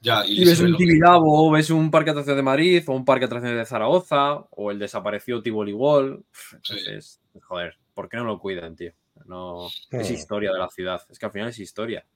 Ya, 0.00 0.24
y, 0.24 0.42
y 0.42 0.44
ves 0.44 0.60
un 0.60 0.76
Tibidabo, 0.76 1.50
ves 1.50 1.70
un 1.70 1.90
parque 1.90 2.06
de 2.06 2.12
atracciones 2.12 2.36
de 2.36 2.42
Madrid, 2.44 2.84
o 2.86 2.92
un 2.92 3.04
parque 3.04 3.22
de 3.22 3.26
atracciones 3.26 3.58
de 3.58 3.66
Zaragoza, 3.66 4.46
o 4.50 4.70
el 4.70 4.78
desaparecido 4.78 5.42
Tivoli 5.42 5.72
Wall. 5.72 6.24
Sí. 6.32 6.56
Entonces, 6.56 7.20
joder, 7.42 7.76
¿por 7.94 8.08
qué 8.08 8.16
no 8.18 8.24
lo 8.24 8.38
cuidan, 8.38 8.76
tío? 8.76 8.92
No, 9.26 9.68
es 9.90 10.10
historia 10.12 10.52
de 10.52 10.58
la 10.60 10.68
ciudad. 10.70 11.02
Es 11.10 11.18
que 11.18 11.26
al 11.26 11.32
final 11.32 11.48
es 11.48 11.58
historia. 11.58 12.06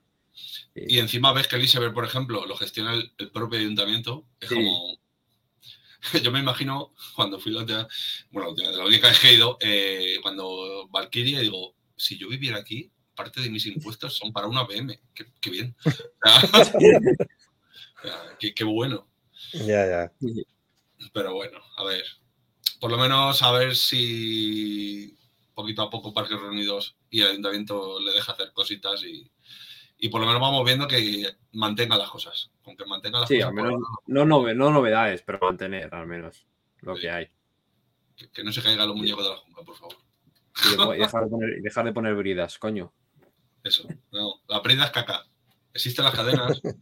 Y 0.77 0.99
encima 1.01 1.33
ves 1.33 1.49
que 1.49 1.57
el 1.57 1.65
iceberg, 1.65 1.93
por 1.93 2.05
ejemplo, 2.05 2.47
lo 2.47 2.55
gestiona 2.57 2.95
el, 2.95 3.13
el 3.19 3.31
propio 3.33 3.59
ayuntamiento. 3.59 4.25
Es 4.41 4.49
Sí. 4.49 4.55
como. 4.55 4.97
Yo 6.23 6.31
me 6.33 6.41
imagino 6.41 6.93
cuando 7.15 7.39
fui 7.39 7.53
la 7.53 7.61
última, 7.61 7.89
bueno, 8.31 8.55
la 8.57 8.85
única 8.85 9.09
vez 9.09 9.19
que 9.21 9.29
he 9.29 9.35
ido, 9.35 9.57
eh, 9.61 10.17
cuando 10.23 10.89
Valkyria, 10.89 11.41
digo, 11.41 11.75
si 11.97 12.19
yo 12.19 12.29
viviera 12.29 12.59
aquí, 12.59 12.91
parte 13.15 13.41
de 13.41 13.51
mis 13.51 13.67
impuestos 13.67 14.17
son 14.17 14.33
para 14.33 14.49
una 14.49 14.67
PM. 14.67 15.01
Qué, 15.15 15.27
qué 15.41 15.51
bien. 15.51 15.77
Qué, 18.41 18.53
qué 18.53 18.65
bueno. 18.65 19.07
Ya, 19.53 19.87
ya. 19.87 20.13
Pero 21.13 21.35
bueno, 21.35 21.61
a 21.77 21.85
ver. 21.85 22.05
Por 22.81 22.91
lo 22.91 22.99
menos 22.99 23.41
a 23.43 23.53
ver 23.53 23.77
si 23.77 25.17
poquito 25.55 25.83
a 25.83 25.91
poco 25.91 26.13
Parques 26.13 26.41
Reunidos 26.41 26.97
y 27.11 27.21
el 27.21 27.29
Ayuntamiento 27.29 28.01
le 28.01 28.13
deja 28.13 28.33
hacer 28.33 28.53
cositas 28.53 29.05
y, 29.05 29.31
y 30.05 30.09
por 30.09 30.21
lo 30.21 30.27
menos 30.27 30.43
vamos 30.43 30.65
viendo 30.65 30.89
que 30.89 31.27
mantenga 31.53 31.97
las 31.97 32.11
cosas. 32.11 32.51
Con 32.65 32.77
que 32.77 32.85
mantenga 32.85 33.21
las 33.21 33.29
Sí, 33.29 33.37
cosas, 33.37 33.49
al 33.51 33.55
por 33.55 33.65
menos 33.65 33.81
ahora, 33.89 34.03
no, 34.09 34.25
nove- 34.25 34.57
no 34.57 34.71
novedades, 34.73 35.23
pero 35.23 35.39
mantener 35.41 35.95
al 35.95 36.07
menos 36.09 36.45
lo 36.81 36.97
Sí. 36.97 37.03
que 37.03 37.11
hay. 37.11 37.29
que, 38.17 38.29
que 38.31 38.43
no 38.45 38.53
se 38.53 38.63
caigan 38.63 38.89
los 38.89 38.97
muñecos 38.97 39.23
de 39.25 39.31
la 39.31 39.37
junta, 39.37 39.63
por 39.63 39.77
favor. 39.77 39.97
Y 40.97 40.99
dejar 40.99 41.25
de 41.25 41.31
poner, 41.31 41.59
y 41.59 41.61
dejar 41.63 41.85
de 41.85 41.93
poner 41.93 42.15
bridas, 42.17 42.59
coño. 42.59 42.93
Eso. 43.65 43.87
No, 44.11 44.35
la 44.49 44.61
prenda 44.61 44.85
es 44.87 44.91
caca. 44.91 45.25
Existen 45.73 46.05
las 46.05 46.15
cadenas. 46.15 46.61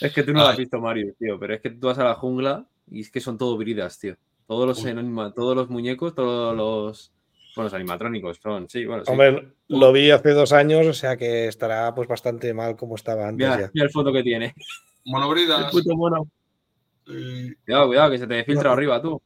Es 0.00 0.12
que 0.12 0.22
tú 0.22 0.32
no 0.32 0.40
lo 0.40 0.46
has 0.46 0.56
visto, 0.56 0.80
Mario, 0.80 1.14
tío, 1.18 1.38
pero 1.38 1.52
es 1.54 1.60
que 1.60 1.68
tú 1.70 1.88
vas 1.88 1.98
a 1.98 2.04
la 2.04 2.14
jungla 2.14 2.64
y 2.90 3.00
es 3.00 3.10
que 3.10 3.20
son 3.20 3.36
todo 3.36 3.56
bridas, 3.56 3.98
tío. 3.98 4.16
Todos 4.46 4.66
los, 4.66 5.34
todos 5.34 5.56
los 5.56 5.68
muñecos, 5.68 6.14
todos 6.14 6.56
los. 6.56 7.12
Bueno, 7.56 7.66
los 7.66 7.74
animatrónicos 7.74 8.38
son, 8.42 8.68
sí, 8.68 8.84
bueno, 8.84 9.04
sí. 9.04 9.10
Hombre, 9.10 9.48
lo 9.68 9.92
vi 9.92 10.10
hace 10.10 10.30
dos 10.30 10.52
años, 10.52 10.86
o 10.86 10.92
sea 10.92 11.16
que 11.16 11.46
estará 11.48 11.94
pues 11.94 12.08
bastante 12.08 12.52
mal 12.54 12.76
como 12.76 12.94
estaba 12.96 13.26
antes 13.28 13.46
Mira, 13.48 13.60
ya. 13.60 13.70
mira 13.74 13.86
el 13.86 13.92
foto 13.92 14.12
que 14.12 14.22
tiene. 14.22 14.46
El 14.56 15.12
Monobridas. 15.12 15.70
puto 15.70 15.96
mono. 15.96 16.28
eh, 17.08 17.54
Cuidado, 17.64 17.86
cuidado, 17.88 18.10
que 18.12 18.18
se 18.18 18.26
te 18.26 18.44
filtra 18.44 18.72
arriba, 18.72 19.00
tú. 19.02 19.20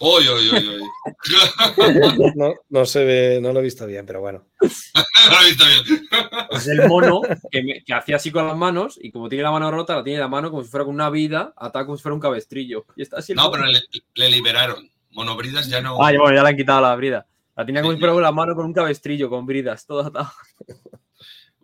Uy, 0.00 0.24
uy, 0.28 0.50
uy, 0.50 0.68
uy. 0.68 2.32
No, 2.34 2.54
no 2.68 2.84
se 2.86 3.04
ve, 3.04 3.38
no 3.40 3.52
lo 3.52 3.60
he 3.60 3.62
visto 3.62 3.86
bien, 3.86 4.04
pero 4.06 4.20
bueno. 4.20 4.46
No 5.30 5.36
lo 5.38 5.42
he 5.42 5.48
visto 5.50 5.64
bien. 5.64 6.08
Es 6.50 6.66
el 6.68 6.88
mono 6.88 7.20
que, 7.50 7.62
me- 7.62 7.84
que 7.84 7.94
hacía 7.94 8.16
así 8.16 8.30
con 8.32 8.46
las 8.46 8.56
manos 8.56 8.98
y 9.00 9.12
como 9.12 9.28
tiene 9.28 9.44
la 9.44 9.52
mano 9.52 9.70
rota, 9.70 9.94
la 9.96 10.02
tiene 10.02 10.16
en 10.16 10.22
la 10.22 10.28
mano 10.28 10.50
como 10.50 10.64
si 10.64 10.68
fuera 10.70 10.84
con 10.84 10.94
una 10.94 11.08
vida, 11.10 11.52
ataca 11.56 11.86
como 11.86 11.96
si 11.96 12.02
fuera 12.02 12.14
un 12.14 12.20
cabestrillo. 12.20 12.84
Y 12.96 13.02
está 13.02 13.18
así. 13.18 13.32
No, 13.34 13.42
mono. 13.44 13.52
pero 13.52 13.66
le, 13.66 13.80
le 14.14 14.30
liberaron. 14.30 14.88
Monobridas 15.12 15.68
ya 15.68 15.80
no. 15.80 15.94
Ah, 16.04 16.10
bueno, 16.18 16.34
ya 16.34 16.42
le 16.42 16.48
han 16.48 16.56
quitado 16.56 16.80
la 16.80 16.96
brida. 16.96 17.26
La 17.56 17.66
tenía 17.66 17.82
como 17.82 17.92
Sí, 17.92 17.96
si 17.96 18.00
fuera 18.00 18.14
con 18.14 18.22
la 18.22 18.32
mano 18.32 18.54
con 18.54 18.64
un 18.66 18.72
cabestrillo, 18.72 19.28
con 19.28 19.44
bridas, 19.46 19.84
todo 19.86 20.00
atado. 20.06 20.30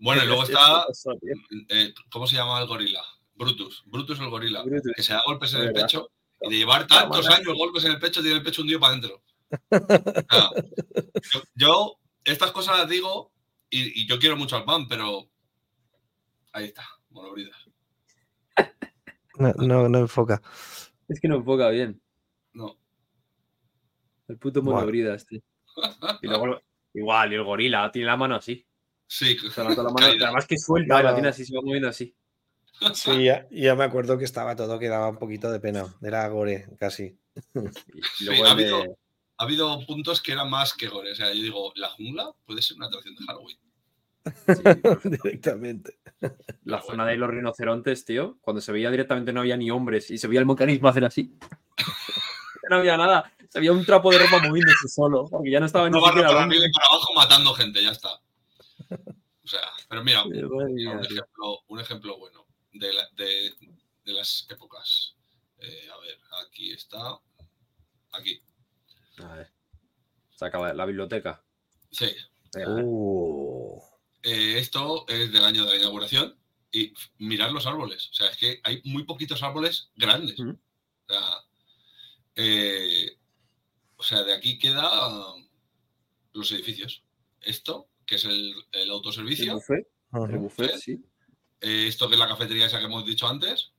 Bueno, 0.01 0.23
y 0.23 0.27
luego 0.27 0.43
está. 0.45 0.85
Tío. 1.03 1.35
eh, 1.71 1.93
¿Cómo 2.11 2.27
se 2.27 2.37
llama 2.37 2.61
el 2.61 2.67
gorila? 2.69 3.03
Brutus. 3.35 3.83
Brutus 3.87 4.21
el 4.21 4.29
gorila. 4.31 4.63
Brutus. 4.63 4.93
Que 4.95 5.03
se 5.03 5.13
da 5.13 5.23
golpes 5.27 5.55
en 5.55 5.63
el 5.63 5.73
pecho. 5.73 6.11
Y 6.43 6.51
de 6.51 6.57
llevar 6.59 6.87
tantos 6.87 7.29
años 7.31 7.57
golpes 7.57 7.85
en 7.85 7.93
el 7.93 7.99
pecho, 7.99 8.21
tiene 8.21 8.37
el 8.37 8.43
pecho 8.45 8.63
hundido 8.63 8.79
para 8.81 8.93
adentro. 8.93 9.23
Yo, 11.33 11.41
yo 11.55 11.97
estas 12.23 12.53
cosas 12.53 12.79
las 12.79 12.89
digo 12.89 13.33
y, 13.71 14.03
y 14.03 14.07
yo 14.07 14.19
quiero 14.19 14.37
mucho 14.37 14.57
al 14.57 14.65
pan, 14.65 14.87
pero. 14.89 15.29
Ahí 16.53 16.67
está, 16.67 16.85
monobridas. 17.11 17.57
No, 19.39 19.53
no, 19.55 19.89
no 19.89 19.99
enfoca. 19.99 20.43
Es 21.09 21.21
que 21.21 21.29
no 21.29 21.37
enfoca 21.37 21.69
bien. 21.71 22.01
No. 22.53 22.77
El 24.29 24.37
puto 24.39 24.61
Bueno. 24.63 24.77
monobridas, 24.81 25.27
tío. 25.27 25.41
Y 26.23 26.27
luego, 26.27 26.61
igual, 26.95 27.33
y 27.33 27.37
el 27.37 27.45
gorila 27.45 27.91
tiene 27.91 28.07
la 28.07 28.17
mano 28.17 28.37
así. 28.37 28.65
Sí, 29.07 29.37
O 29.47 29.51
sea, 29.51 29.65
la, 29.65 29.71
mano, 29.75 29.95
además 30.01 30.47
que 30.47 30.59
suelta, 30.59 31.01
y 31.01 31.03
la 31.05 31.15
tiene 31.15 31.29
así, 31.29 31.45
se 31.45 31.55
va 31.55 31.63
moviendo 31.63 31.89
así. 31.89 32.15
Sí, 32.95 33.25
ya, 33.25 33.47
ya 33.51 33.75
me 33.75 33.85
acuerdo 33.85 34.19
que 34.19 34.25
estaba 34.25 34.55
todo 34.55 34.79
que 34.79 34.89
daba 34.89 35.09
un 35.09 35.19
poquito 35.19 35.51
de 35.51 35.59
pena. 35.61 35.85
Era 36.03 36.29
gore, 36.29 36.67
casi. 36.79 37.19
Y 38.21 38.25
luego 38.25 38.45
ha 38.45 38.51
el 38.53 38.57
de- 38.59 38.65
habido- 38.71 38.99
ha 39.39 39.45
habido 39.45 39.87
puntos 39.87 40.21
que 40.21 40.33
eran 40.33 40.51
más 40.51 40.75
que 40.75 40.89
gore. 40.89 41.13
O 41.13 41.15
sea, 41.15 41.33
yo 41.33 41.43
digo, 41.43 41.73
la 41.77 41.89
jungla 41.91 42.31
puede 42.45 42.61
ser 42.63 42.77
una 42.77 42.87
atracción 42.87 43.15
de 43.17 43.25
Halloween. 43.25 43.59
Directamente. 45.25 45.99
la 46.65 46.83
zona 46.83 47.07
de 47.07 47.17
los 47.17 47.31
rinocerontes, 47.31 48.05
tío, 48.05 48.37
cuando 48.41 48.61
se 48.61 48.73
veía 48.73 48.91
directamente 48.91 49.33
no 49.33 49.41
había 49.41 49.57
ni 49.57 49.71
hombres 49.71 50.11
y 50.11 50.19
se 50.19 50.27
veía 50.29 50.41
el 50.41 50.47
mecanismo 50.47 50.89
hacer 50.89 51.05
así. 51.05 51.37
no 52.71 52.77
había 52.77 52.97
nada. 52.97 53.33
Se 53.49 53.61
veía 53.61 53.73
un 53.73 53.85
trapo 53.85 54.11
de 54.11 54.19
ropa 54.19 54.41
moviéndose 54.47 54.89
solo, 54.89 55.27
porque 55.31 55.51
ya 55.51 55.61
no 55.61 55.67
estaba 55.67 55.89
ni 55.89 55.93
No 55.99 56.01
para 56.03 56.21
abajo 56.21 57.15
matando 57.15 57.55
gente, 57.55 57.83
ya 57.83 57.91
está. 57.93 58.21
O 58.91 59.47
sea, 59.49 59.61
pero 59.89 60.05
mira, 60.05 60.25
un 60.25 60.35
ejemplo, 61.05 61.63
un 61.69 61.81
ejemplo 61.81 62.19
bueno 62.19 62.47
de, 62.73 62.93
la- 62.93 63.09
de- 63.17 63.55
de 64.05 64.13
las 64.13 64.47
épocas. 64.51 65.15
Eh, 65.59 65.89
a 65.93 65.99
ver, 66.01 66.19
aquí 66.47 66.73
está. 66.73 67.19
Aquí. 68.13 68.41
A 69.19 69.35
ver. 69.35 69.51
Saca 70.37 70.59
la, 70.61 70.75
la 70.75 70.85
biblioteca. 70.87 71.43
Sí. 71.91 72.15
Uh, 72.67 73.81
Eh, 74.23 74.59
esto 74.59 75.07
es 75.09 75.33
del 75.33 75.45
año 75.45 75.65
de 75.65 75.71
la 75.71 75.77
inauguración. 75.77 76.37
Y 76.71 76.93
mirar 77.19 77.51
los 77.53 77.67
árboles. 77.67 78.11
O 78.11 78.15
sea, 78.15 78.29
es 78.29 78.37
que 78.37 78.61
hay 78.63 78.83
muy 78.85 79.05
poquitos 79.05 79.43
árboles 79.43 79.91
grandes. 79.97 80.39
O 80.39 80.55
sea, 81.09 81.23
eh, 82.37 83.18
o 83.99 84.03
sea, 84.03 84.23
de 84.23 84.33
aquí 84.33 84.59
queda 84.59 84.91
los 86.33 86.53
edificios. 86.53 87.03
Esto, 87.43 87.89
que 88.07 88.15
es 88.15 88.25
el, 88.25 88.55
el 88.73 88.83
¿El 88.83 88.91
autoservicio. 88.91 89.55
buffet? 89.55 89.87
El 90.31 90.39
buffet, 90.39 90.77
sí. 90.79 90.93
eh, 91.61 91.87
esto 91.89 92.09
que 92.09 92.15
es 92.15 92.19
la 92.19 92.27
cafetería 92.29 92.67
esa 92.67 92.79
que 92.79 92.87
hemos 92.87 93.05
dicho 93.05 93.29
antes. 93.29 93.73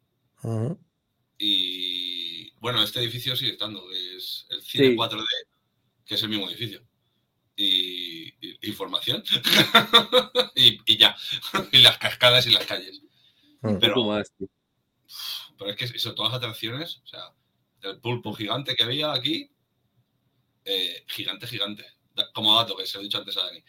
Y 1.38 2.52
bueno, 2.60 2.84
este 2.84 3.00
edificio 3.00 3.36
sigue 3.36 3.52
estando, 3.54 3.88
que 3.90 4.18
es 4.18 4.46
el 4.50 4.62
Cine 4.62 4.88
Sí. 4.90 4.96
4D, 4.96 5.26
que 6.06 6.16
es 6.16 6.24
el 6.24 6.30
mismo 6.30 6.50
edificio. 6.50 6.82
Y, 7.56 8.28
y- 8.46 8.58
información. 8.70 9.24
y, 10.56 10.80
y 10.86 10.98
ya. 10.98 11.16
y 11.72 11.80
las 11.80 11.98
cascadas 11.98 12.46
y 12.48 12.52
las 12.52 12.66
calles. 12.66 13.02
Mm. 13.62 13.78
Pero- 13.80 14.04
más. 14.06 14.32
Pero 15.58 15.72
es 15.72 15.76
que 15.76 15.86
eso, 15.86 16.14
todas 16.16 16.32
las 16.32 16.38
atracciones, 16.38 17.02
o 17.04 17.08
sea, 17.08 17.34
el 17.82 18.00
pulpo 18.00 18.34
gigante 18.34 18.76
que 18.76 18.84
había 18.84 19.12
aquí, 19.12 19.50
eh, 20.66 21.04
gigante, 21.08 21.48
gigante. 21.48 21.86
Como 22.34 22.56
dato 22.56 22.76
que 22.76 22.86
se 22.86 22.98
lo 22.98 23.02
he 23.02 23.04
dicho 23.04 23.18
antes 23.18 23.38
a 23.38 23.46
Dani, 23.46 23.64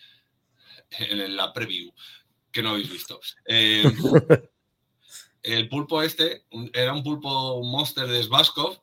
en 0.91 1.37
la 1.37 1.53
preview, 1.53 1.93
que 2.51 2.63
no 2.63 2.71
habéis 2.71 2.91
visto. 2.91 3.21
Eh, 3.47 3.85
el 5.43 5.69
pulpo 5.69 6.03
este 6.03 6.47
era 6.73 6.93
un 6.93 7.03
pulpo 7.03 7.63
monster 7.63 8.07
de 8.07 8.23
Svaskov, 8.23 8.83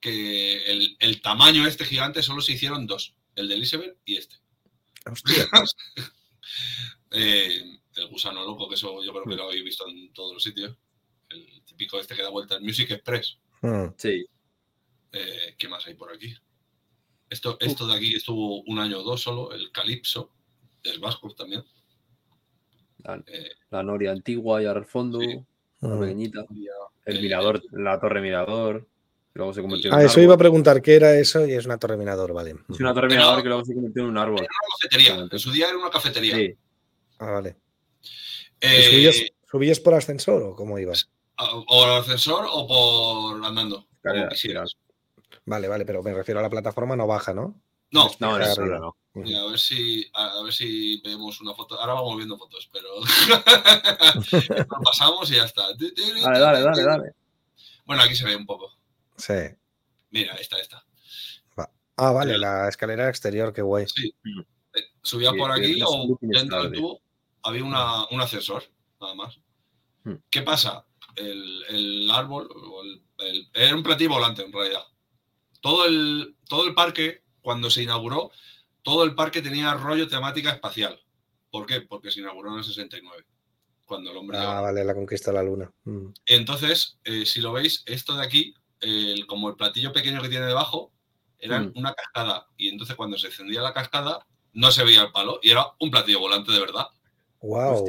que 0.00 0.64
el, 0.70 0.96
el 0.98 1.22
tamaño 1.22 1.66
este 1.66 1.84
gigante 1.84 2.22
solo 2.22 2.42
se 2.42 2.52
hicieron 2.52 2.86
dos, 2.86 3.14
el 3.36 3.48
de 3.48 3.54
Elizabeth 3.54 3.96
y 4.04 4.16
este. 4.16 4.36
Hostia. 5.10 5.48
Eh, 7.14 7.62
el 7.96 8.08
gusano 8.08 8.42
loco, 8.42 8.68
que 8.68 8.74
eso 8.74 9.04
yo 9.04 9.12
creo 9.12 9.24
que 9.24 9.36
lo 9.36 9.44
habéis 9.44 9.64
visto 9.64 9.86
en 9.86 10.12
todos 10.14 10.32
los 10.32 10.42
sitios. 10.42 10.74
El 11.28 11.62
típico 11.64 12.00
este 12.00 12.14
que 12.14 12.22
da 12.22 12.30
vuelta 12.30 12.56
en 12.56 12.64
Music 12.64 12.90
Express. 12.90 13.38
Mm. 13.60 13.88
Sí. 13.96 14.24
Eh, 15.12 15.54
¿Qué 15.58 15.68
más 15.68 15.86
hay 15.86 15.94
por 15.94 16.12
aquí? 16.12 16.34
Esto, 17.32 17.56
esto 17.60 17.86
de 17.86 17.94
aquí 17.96 18.14
estuvo 18.14 18.60
un 18.64 18.78
año 18.78 18.98
o 18.98 19.02
dos 19.02 19.22
solo, 19.22 19.52
el 19.52 19.72
Calypso, 19.72 20.30
del 20.84 21.00
Vasco 21.00 21.34
también. 21.34 21.64
La, 22.98 23.14
Eh, 23.26 23.50
la 23.70 23.82
noria 23.82 24.12
antigua 24.12 24.62
y 24.62 24.66
al 24.66 24.84
fondo, 24.84 25.18
Sí. 25.20 25.40
la 25.80 25.98
pequeñita. 25.98 26.44
El 27.06 27.16
Eh, 27.16 27.20
mirador, 27.22 27.62
la 27.72 27.98
torre 27.98 28.20
mirador, 28.20 28.82
que 29.32 29.38
luego 29.38 29.54
se 29.54 29.62
convirtió 29.62 29.88
en 29.88 29.94
Ah, 29.94 29.98
un 30.00 30.02
eso 30.04 30.12
árbol. 30.12 30.24
iba 30.24 30.34
a 30.34 30.38
preguntar 30.38 30.82
qué 30.82 30.94
era 30.94 31.16
eso 31.18 31.46
y 31.46 31.52
es 31.52 31.64
una 31.64 31.78
torre 31.78 31.96
mirador, 31.96 32.34
vale. 32.34 32.54
Es 32.68 32.80
una 32.80 32.92
torre 32.92 33.08
mirador 33.08 33.42
que 33.42 33.48
luego 33.48 33.64
se 33.64 33.72
convirtió 33.74 34.02
en 34.02 34.08
un 34.10 34.18
árbol. 34.18 34.40
Era 34.40 34.48
una 34.48 34.76
cafetería, 34.78 35.28
en 35.32 35.38
su 35.38 35.50
día 35.50 35.68
era 35.68 35.78
una 35.78 35.90
cafetería. 35.90 36.36
Sí. 36.36 36.54
Ah, 37.18 37.30
vale. 37.30 37.56
¿Y 38.60 38.66
Eh, 38.66 38.82
subías, 38.90 39.16
subías 39.50 39.80
por 39.80 39.94
ascensor 39.94 40.42
o 40.42 40.54
cómo 40.54 40.78
ibas? 40.78 41.08
o 41.38 41.84
al 41.84 42.00
ascensor 42.02 42.46
o 42.48 42.66
por 42.68 43.44
andando, 43.44 43.76
como 43.78 43.88
Escalera, 43.96 44.28
quisieras. 44.28 44.76
Vale, 45.44 45.68
vale, 45.68 45.84
pero 45.84 46.02
me 46.02 46.14
refiero 46.14 46.40
a 46.40 46.42
la 46.42 46.50
plataforma, 46.50 46.94
no 46.96 47.06
baja, 47.06 47.32
¿no? 47.34 47.60
No, 47.90 48.08
No, 48.20 48.34
Arriba. 48.34 48.54
no, 48.56 48.62
arriba 48.62 48.78
no. 48.78 48.96
mira, 49.14 49.40
a 49.42 49.46
ver 49.46 49.58
si 49.58 50.06
a, 50.14 50.38
a 50.38 50.42
ver 50.42 50.52
si 50.54 51.00
vemos 51.02 51.40
una 51.42 51.52
foto. 51.54 51.78
Ahora 51.78 51.92
vamos 51.94 52.16
viendo 52.16 52.38
fotos, 52.38 52.68
pero 52.72 52.88
lo 54.68 54.80
pasamos 54.82 55.30
y 55.30 55.34
ya 55.36 55.44
está. 55.44 55.62
Dale, 55.74 56.38
dale, 56.38 56.60
dale, 56.62 56.82
dale. 56.82 57.12
Bueno, 57.84 58.02
aquí 58.02 58.14
se 58.14 58.24
ve 58.24 58.36
un 58.36 58.46
poco. 58.46 58.72
Sí. 59.16 59.34
Mira, 60.10 60.34
esta, 60.36 60.58
esta. 60.58 60.84
Ah, 61.96 62.10
vale, 62.10 62.30
Pero- 62.32 62.40
la 62.40 62.68
escalera 62.68 63.08
exterior, 63.10 63.52
qué 63.52 63.60
guay. 63.60 63.84
Eh, 63.84 64.80
Subías 65.02 65.32
Sí, 65.34 65.38
por 65.38 65.54
sí, 65.54 65.60
aquí 65.62 65.72
es 65.80 65.86
o 65.86 66.18
dentro 66.22 66.62
del 66.62 66.72
tubo 66.72 67.02
había 67.42 67.64
una- 67.64 68.06
un 68.10 68.20
ascensor, 68.20 68.64
nada 69.00 69.14
más. 69.14 69.38
Hmm. 70.04 70.14
¿Qué 70.30 70.40
pasa? 70.42 70.86
El, 71.14 71.62
el 71.68 72.10
árbol, 72.10 72.48
o 72.50 72.82
el- 72.82 73.02
el- 73.18 73.48
era 73.52 73.76
un 73.76 73.82
platillo 73.82 74.10
volante 74.10 74.42
en 74.42 74.52
realidad. 74.52 74.82
Todo 75.62 75.86
el, 75.86 76.36
todo 76.48 76.66
el 76.66 76.74
parque, 76.74 77.22
cuando 77.40 77.70
se 77.70 77.82
inauguró, 77.82 78.30
todo 78.82 79.04
el 79.04 79.14
parque 79.14 79.40
tenía 79.40 79.72
rollo 79.74 80.06
temática 80.08 80.50
espacial. 80.50 81.00
¿Por 81.50 81.64
qué? 81.66 81.80
Porque 81.80 82.10
se 82.10 82.20
inauguró 82.20 82.50
en 82.52 82.58
el 82.58 82.64
69. 82.64 83.24
cuando 83.84 84.10
el 84.10 84.16
hombre... 84.16 84.38
Ah, 84.38 84.40
llegó. 84.42 84.62
vale, 84.62 84.84
la 84.84 84.94
conquista 84.94 85.30
de 85.30 85.36
la 85.36 85.42
luna. 85.42 85.70
Mm. 85.84 86.06
Entonces, 86.26 86.98
eh, 87.04 87.24
si 87.26 87.40
lo 87.40 87.52
veis, 87.52 87.82
esto 87.86 88.14
de 88.16 88.24
aquí, 88.24 88.54
el- 88.80 89.26
como 89.26 89.48
el 89.50 89.56
platillo 89.56 89.92
pequeño 89.92 90.20
que 90.22 90.28
tiene 90.30 90.46
debajo, 90.46 90.92
era 91.38 91.60
Mm. 91.60 91.72
una 91.76 91.92
cascada. 91.94 92.48
Y 92.56 92.68
entonces 92.68 92.96
cuando 92.96 93.18
se 93.18 93.26
encendía 93.28 93.60
la 93.60 93.72
cascada, 93.74 94.26
no 94.54 94.70
se 94.72 94.82
veía 94.84 95.02
el 95.02 95.12
palo 95.12 95.40
y 95.42 95.50
era 95.50 95.66
un 95.78 95.90
platillo 95.90 96.20
volante 96.20 96.52
de 96.52 96.60
verdad. 96.60 96.86
Wow. 97.40 97.84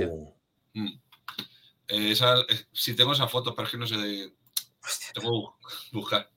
Mm. 0.74 0.88
Eh, 1.88 2.12
esa- 2.12 2.42
eh, 2.50 2.66
si 2.74 2.96
tengo 2.96 3.14
esa 3.14 3.28
foto, 3.28 3.54
pero 3.56 3.66
es 3.68 3.72
que 3.72 3.78
no 3.78 3.88
sé 3.88 3.98
de... 3.98 4.34
Hostia. 4.84 5.14
Tengo 5.14 5.58
que 5.92 5.98
buscar. 5.98 6.30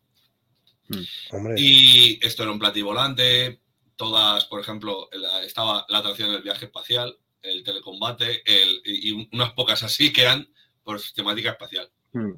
Hombre. 1.32 1.54
Y 1.56 2.18
esto 2.24 2.42
era 2.42 2.52
un 2.52 2.58
platillo 2.58 2.86
volante, 2.86 3.60
todas, 3.96 4.44
por 4.46 4.60
ejemplo, 4.60 5.08
la- 5.12 5.42
estaba 5.44 5.84
la 5.88 5.98
atracción 5.98 6.30
del 6.32 6.42
viaje 6.42 6.66
espacial, 6.66 7.18
el 7.42 7.62
telecombate, 7.64 8.42
el, 8.44 8.82
y 8.84 9.28
unas 9.32 9.52
pocas 9.52 9.82
así 9.82 10.12
que 10.12 10.22
eran 10.22 10.48
por 10.82 11.00
temática 11.14 11.50
espacial. 11.50 11.90
Mm. 12.12 12.32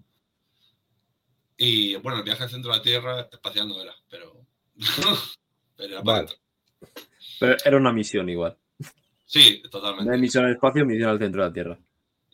Y 1.57 1.97
bueno, 1.97 2.19
el 2.19 2.25
viaje 2.25 2.45
al 2.45 2.51
centro 2.51 2.71
de 2.71 2.77
la 2.79 2.83
Tierra 2.83 3.29
espacial 3.33 3.69
no 3.69 3.81
era, 3.81 3.95
pero. 4.09 4.47
pero 5.77 5.95
era 5.95 6.03
para 6.03 6.23
Vale. 6.23 6.33
Pero 7.41 7.57
era 7.65 7.77
una 7.77 7.93
misión 7.93 8.29
igual. 8.29 8.57
Sí, 9.27 9.59
Una 9.63 9.71
totalmente. 9.71 10.17
misión 10.19 10.45
al 10.47 10.53
espacio, 10.53 10.87
misión 10.87 11.11
al 11.11 11.19
centro 11.19 11.43
de 11.43 11.49
la 11.49 11.53
Tierra. 11.53 11.79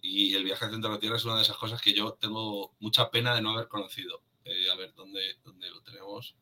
Y 0.03 0.35
el 0.35 0.44
viaje 0.44 0.64
al 0.66 0.70
centro 0.70 0.90
de 0.90 0.96
la 0.96 1.00
Tierra 1.00 1.16
es 1.16 1.24
una 1.24 1.37
de 1.37 1.42
esas 1.42 1.57
cosas 1.57 1.81
que 1.81 1.92
yo 1.94 2.12
tengo 2.20 2.74
mucha 2.81 3.11
pena 3.11 3.35
de 3.35 3.40
no 3.42 3.50
haber 3.53 3.68
conocido. 3.68 4.22
Eh, 4.44 4.70
a 4.70 4.76
ver, 4.76 4.92
¿dónde, 4.94 5.20
dónde 5.42 5.70
lo 5.70 5.83
tenemos? 5.83 6.37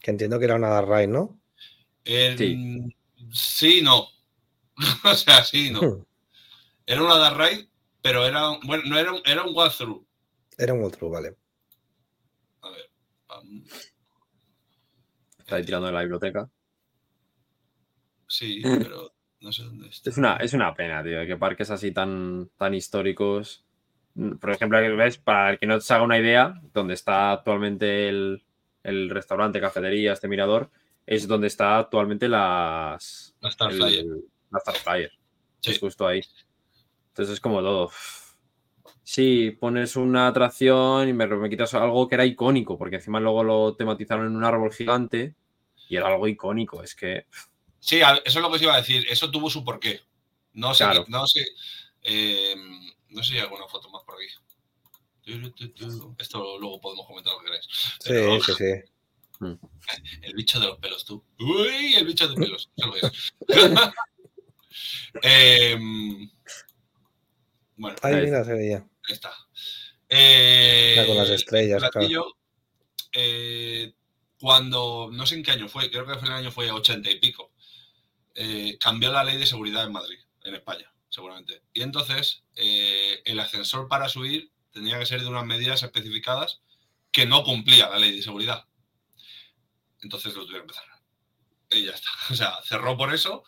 Que 0.00 0.10
entiendo 0.10 0.38
que 0.38 0.44
era 0.44 0.56
una 0.56 0.80
Ride, 0.82 1.06
¿no? 1.08 1.40
En- 2.04 2.38
Sí. 2.38 2.96
Sí, 3.32 3.82
no. 3.82 4.06
o 5.04 5.14
sea, 5.14 5.44
sí, 5.44 5.70
no. 5.70 5.80
Hmm. 5.82 6.04
Era 6.86 7.02
una 7.02 7.16
Dark 7.16 7.36
Ride, 7.38 7.68
pero 8.02 8.24
era. 8.26 8.50
un- 8.50 8.60
Bueno, 8.60 8.84
no 8.86 8.98
era 8.98 9.12
un, 9.12 9.20
era 9.24 9.42
un 9.44 9.54
walkthrough. 9.54 10.06
Era 10.56 10.72
un 10.74 10.84
otro, 10.84 11.10
vale. 11.10 11.36
A 12.62 12.70
ver. 12.70 12.90
pam. 13.26 13.64
Está 15.38 15.56
ahí 15.56 15.64
tirando 15.64 15.86
de 15.86 15.92
la 15.92 16.00
biblioteca. 16.00 16.48
Sí, 18.26 18.60
pero 18.62 19.12
no 19.40 19.52
sé 19.52 19.62
dónde 19.64 19.88
está. 19.88 20.10
Es 20.10 20.16
una, 20.18 20.36
es 20.36 20.52
una 20.52 20.74
pena, 20.74 21.02
tío, 21.02 21.26
que 21.26 21.36
parques 21.36 21.70
así 21.70 21.92
tan, 21.92 22.50
tan 22.56 22.74
históricos. 22.74 23.64
Por 24.40 24.50
ejemplo, 24.50 24.78
¿ves? 24.96 25.18
Para 25.18 25.50
el 25.50 25.58
que 25.58 25.66
no 25.66 25.80
se 25.80 25.94
haga 25.94 26.02
una 26.04 26.18
idea, 26.18 26.60
donde 26.72 26.94
está 26.94 27.32
actualmente 27.32 28.08
el, 28.08 28.42
el 28.82 29.10
restaurante, 29.10 29.60
cafetería, 29.60 30.12
este 30.12 30.28
mirador, 30.28 30.70
es 31.06 31.28
donde 31.28 31.46
está 31.46 31.78
actualmente 31.78 32.28
las. 32.28 33.34
La 33.40 33.48
Star 33.50 33.70
el- 33.70 33.76
Flyer. 33.78 34.04
La 34.50 34.58
Star 34.58 34.74
Flyer. 34.76 35.12
Sí. 35.60 35.70
Es 35.72 35.78
justo 35.78 36.06
ahí. 36.06 36.20
Entonces 37.08 37.34
es 37.34 37.40
como 37.40 37.60
todo. 37.60 37.90
Sí, 39.02 39.52
pones 39.58 39.96
una 39.96 40.26
atracción 40.28 41.08
y 41.08 41.12
me, 41.12 41.26
me 41.26 41.48
quitas 41.48 41.72
algo 41.74 42.06
que 42.08 42.14
era 42.16 42.26
icónico, 42.26 42.76
porque 42.76 42.96
encima 42.96 43.20
luego 43.20 43.42
lo 43.42 43.74
tematizaron 43.74 44.26
en 44.26 44.36
un 44.36 44.44
árbol 44.44 44.72
gigante 44.72 45.34
y 45.88 45.96
era 45.96 46.08
algo 46.08 46.28
icónico. 46.28 46.82
Es 46.82 46.94
que. 46.94 47.26
Sí, 47.80 48.00
eso 48.00 48.20
es 48.24 48.34
lo 48.36 48.50
que 48.50 48.56
os 48.56 48.62
iba 48.62 48.74
a 48.74 48.78
decir. 48.78 49.06
Eso 49.08 49.30
tuvo 49.30 49.48
su 49.48 49.64
porqué. 49.64 50.00
No 50.52 50.74
sé, 50.74 50.84
Claro. 50.84 51.04
no 51.08 51.26
sé. 51.26 51.44
eh, 52.02 52.54
no 53.10 53.22
sé 53.22 53.30
si 53.30 53.34
hay 53.36 53.42
alguna 53.42 53.66
foto 53.68 53.88
más 53.90 54.02
por 54.04 54.16
aquí. 54.16 54.26
Esto 56.18 56.58
luego 56.58 56.80
podemos 56.80 57.06
comentar 57.06 57.32
lo 57.34 57.40
que 57.40 57.44
queráis. 57.46 57.66
Sí, 57.70 58.08
Pero 58.08 58.40
sí, 58.40 58.52
sí. 58.54 58.72
El 60.22 60.34
bicho 60.34 60.58
de 60.58 60.66
los 60.66 60.78
pelos, 60.78 61.04
tú. 61.04 61.24
Uy, 61.38 61.94
el 61.94 62.04
bicho 62.06 62.26
de 62.26 62.34
pelos. 62.34 62.70
Eso 62.76 62.88
lo 62.88 62.96
es. 62.96 63.34
Em, 65.22 66.30
bueno, 67.76 67.96
Ahí, 68.02 68.16
mira, 68.16 68.44
se 68.44 68.52
veía. 68.52 68.76
ahí 68.78 69.12
está. 69.12 69.32
Eh, 70.08 71.04
con 71.06 71.16
las 71.16 71.30
estrellas, 71.30 71.82
el 71.82 71.90
platillo, 71.90 72.36
eh, 73.12 73.92
cuando, 74.40 75.08
no 75.12 75.26
sé 75.26 75.34
en 75.36 75.42
qué 75.42 75.52
año 75.52 75.68
fue, 75.68 75.90
creo 75.90 76.06
que 76.06 76.14
fue 76.18 76.28
el 76.28 76.34
año 76.34 76.50
fue 76.50 76.70
80 76.70 77.10
y 77.10 77.18
pico, 77.18 77.52
eh, 78.34 78.76
cambió 78.80 79.10
la 79.12 79.24
ley 79.24 79.36
de 79.36 79.46
seguridad 79.46 79.84
en 79.84 79.92
Madrid, 79.92 80.18
en 80.44 80.54
España, 80.54 80.92
seguramente. 81.18 81.62
Y 81.72 81.82
entonces 81.82 82.44
eh, 82.54 83.22
el 83.24 83.40
ascensor 83.40 83.88
para 83.88 84.08
subir 84.08 84.52
tenía 84.70 85.00
que 85.00 85.06
ser 85.06 85.20
de 85.20 85.26
unas 85.26 85.44
medidas 85.44 85.82
especificadas 85.82 86.60
que 87.10 87.26
no 87.26 87.42
cumplía 87.42 87.88
la 87.88 87.98
ley 87.98 88.14
de 88.14 88.22
seguridad. 88.22 88.66
Entonces 90.00 90.32
lo 90.36 90.46
tuvieron 90.46 90.68
que 90.68 90.74
cerrar. 90.74 91.02
Y 91.70 91.86
ya 91.86 91.92
está. 91.92 92.10
O 92.30 92.34
sea, 92.36 92.58
cerró 92.62 92.96
por 92.96 93.12
eso 93.12 93.42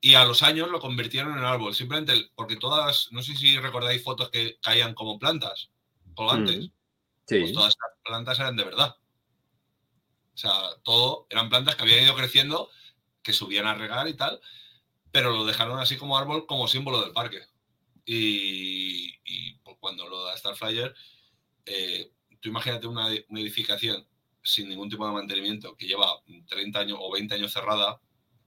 y 0.00 0.14
a 0.14 0.24
los 0.24 0.42
años 0.42 0.70
lo 0.70 0.80
convirtieron 0.80 1.36
en 1.36 1.44
árbol. 1.44 1.74
Simplemente 1.74 2.30
porque 2.34 2.56
todas, 2.56 3.08
no 3.10 3.22
sé 3.22 3.36
si 3.36 3.58
recordáis 3.58 4.02
fotos 4.02 4.30
que 4.30 4.58
caían 4.62 4.94
como 4.94 5.18
plantas 5.18 5.68
colgantes. 6.14 6.68
Mm. 6.68 6.72
Sí. 7.26 7.40
Pues 7.40 7.52
todas 7.52 7.68
estas 7.68 7.90
plantas 8.02 8.38
eran 8.40 8.56
de 8.56 8.64
verdad. 8.64 8.96
O 10.32 10.36
sea, 10.38 10.52
todo 10.82 11.26
eran 11.28 11.50
plantas 11.50 11.76
que 11.76 11.82
habían 11.82 12.04
ido 12.04 12.16
creciendo, 12.16 12.70
que 13.22 13.34
subían 13.34 13.66
a 13.66 13.74
regar 13.74 14.08
y 14.08 14.14
tal, 14.14 14.40
pero 15.12 15.30
lo 15.30 15.44
dejaron 15.44 15.78
así 15.78 15.96
como 15.96 16.18
árbol, 16.18 16.46
como 16.46 16.66
símbolo 16.66 17.00
del 17.02 17.12
parque. 17.12 17.40
Y, 18.04 19.14
y, 19.24 19.54
pues, 19.62 19.76
cuando 19.78 20.08
lo 20.08 20.24
da 20.24 20.36
Starflyer, 20.36 20.94
eh, 21.66 22.10
tú 22.40 22.48
imagínate 22.48 22.86
una, 22.88 23.06
una 23.28 23.40
edificación 23.40 24.06
sin 24.42 24.68
ningún 24.68 24.88
tipo 24.90 25.06
de 25.06 25.12
mantenimiento 25.12 25.76
que 25.76 25.86
lleva 25.86 26.20
30 26.48 26.80
años 26.80 26.98
o 27.00 27.12
20 27.12 27.34
años 27.34 27.52
cerrada, 27.52 28.00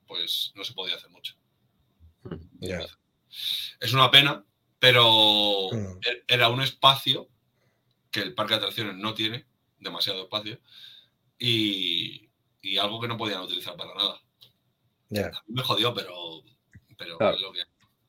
pues 0.07 0.51
no 0.55 0.63
se 0.65 0.73
podía 0.73 0.95
hacer 0.95 1.09
mucho. 1.09 1.35
Ya. 2.59 2.85
Es 3.79 3.93
una 3.93 4.11
pena, 4.11 4.43
pero 4.79 5.69
Mm. 5.71 5.99
er- 6.01 6.23
era 6.27 6.49
un 6.49 6.61
espacio 6.61 7.29
que 8.11 8.21
el 8.21 8.33
parque 8.33 8.53
de 8.55 8.57
atracciones 8.57 8.95
no 8.95 9.13
tiene, 9.13 9.45
demasiado 9.79 10.23
espacio, 10.23 10.59
y, 11.37 12.29
y 12.61 12.77
algo 12.77 12.99
que 12.99 13.07
no 13.07 13.17
podían 13.17 13.41
utilizar 13.41 13.75
para 13.75 13.93
nada. 13.93 14.21
A 15.33 15.43
mí 15.47 15.53
me 15.53 15.63
jodió, 15.63 15.93
pero, 15.93 16.43
pero 16.97 17.17
Claro. 17.17 17.35
es 17.35 17.41
lo 17.41 17.51
que 17.51 17.59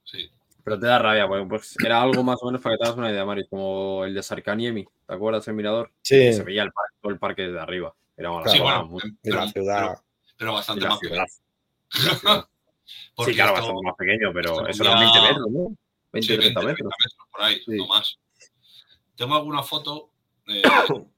sí. 0.05 0.31
Pero 0.65 0.79
te 0.81 0.87
da 0.87 0.99
rabia, 0.99 1.29
porque 1.29 1.45
pues, 1.47 1.77
era 1.85 2.03
algo 2.03 2.25
más 2.25 2.39
o 2.43 2.47
menos 2.47 2.61
para 2.61 2.75
que 2.75 2.79
te 2.79 2.85
hagas 2.87 2.99
una 2.99 3.11
idea, 3.11 3.25
Mario, 3.25 3.47
como 3.49 4.05
el 4.05 4.15
de 4.15 4.23
Sarkaniemi, 4.23 4.85
¿te 5.07 5.15
acuerdas 5.15 5.47
el 5.49 5.55
mirador? 5.55 5.93
Sí, 6.03 6.17
Que 6.17 6.33
se 6.33 6.43
veía 6.43 6.63
el 6.65 6.73
parque, 6.73 6.97
todo 7.01 7.13
el 7.13 7.19
parque 7.19 7.43
desde 7.43 7.61
arriba. 7.61 7.95
Era 8.17 8.31
una 8.33 8.49
Sí, 8.51 8.59
locura, 8.59 8.77
bueno, 8.79 8.91
mucho. 8.91 9.07
y 9.23 9.31
la 9.31 9.37
pero- 9.41 9.49
ciudad. 9.53 10.03
pero- 10.37 10.53
bastante 10.55 10.83
la 10.83 10.89
más 10.91 10.99
ciudad. 10.99 11.25
pequeño. 11.91 12.23
La 12.25 12.49
Sí, 13.27 13.35
claro, 13.35 13.51
esto- 13.51 13.61
bastante 13.63 13.83
más 13.85 13.95
pequeño, 13.97 14.33
pero 14.33 14.67
eso 14.69 14.83
eran 14.83 14.95
ya- 14.99 15.01
20 15.01 15.21
metros, 15.29 15.47
¿no? 15.51 15.77
20, 16.13 16.33
sí, 16.35 16.39
30 16.39 16.61
20, 16.61 16.67
metros. 16.67 16.77
30 16.77 16.97
metros, 17.05 17.29
por 17.31 17.43
ahí, 17.43 17.57
Sí. 17.65 17.77
no 17.77 17.87
más. 17.87 18.19
Tengo 19.17 19.35
alguna 19.37 19.63
foto, 19.63 20.11
eh, 20.49 20.63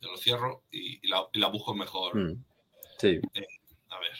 te 0.00 0.06
lo 0.06 0.16
cierro 0.16 0.62
y, 0.70 1.00
y 1.06 1.08
la, 1.08 1.26
y 1.32 1.38
la 1.38 1.48
busco 1.48 1.74
mejor. 1.74 2.16
Mm. 2.16 2.44
Sí, 2.98 3.20
A 3.90 3.98
ver. 3.98 4.10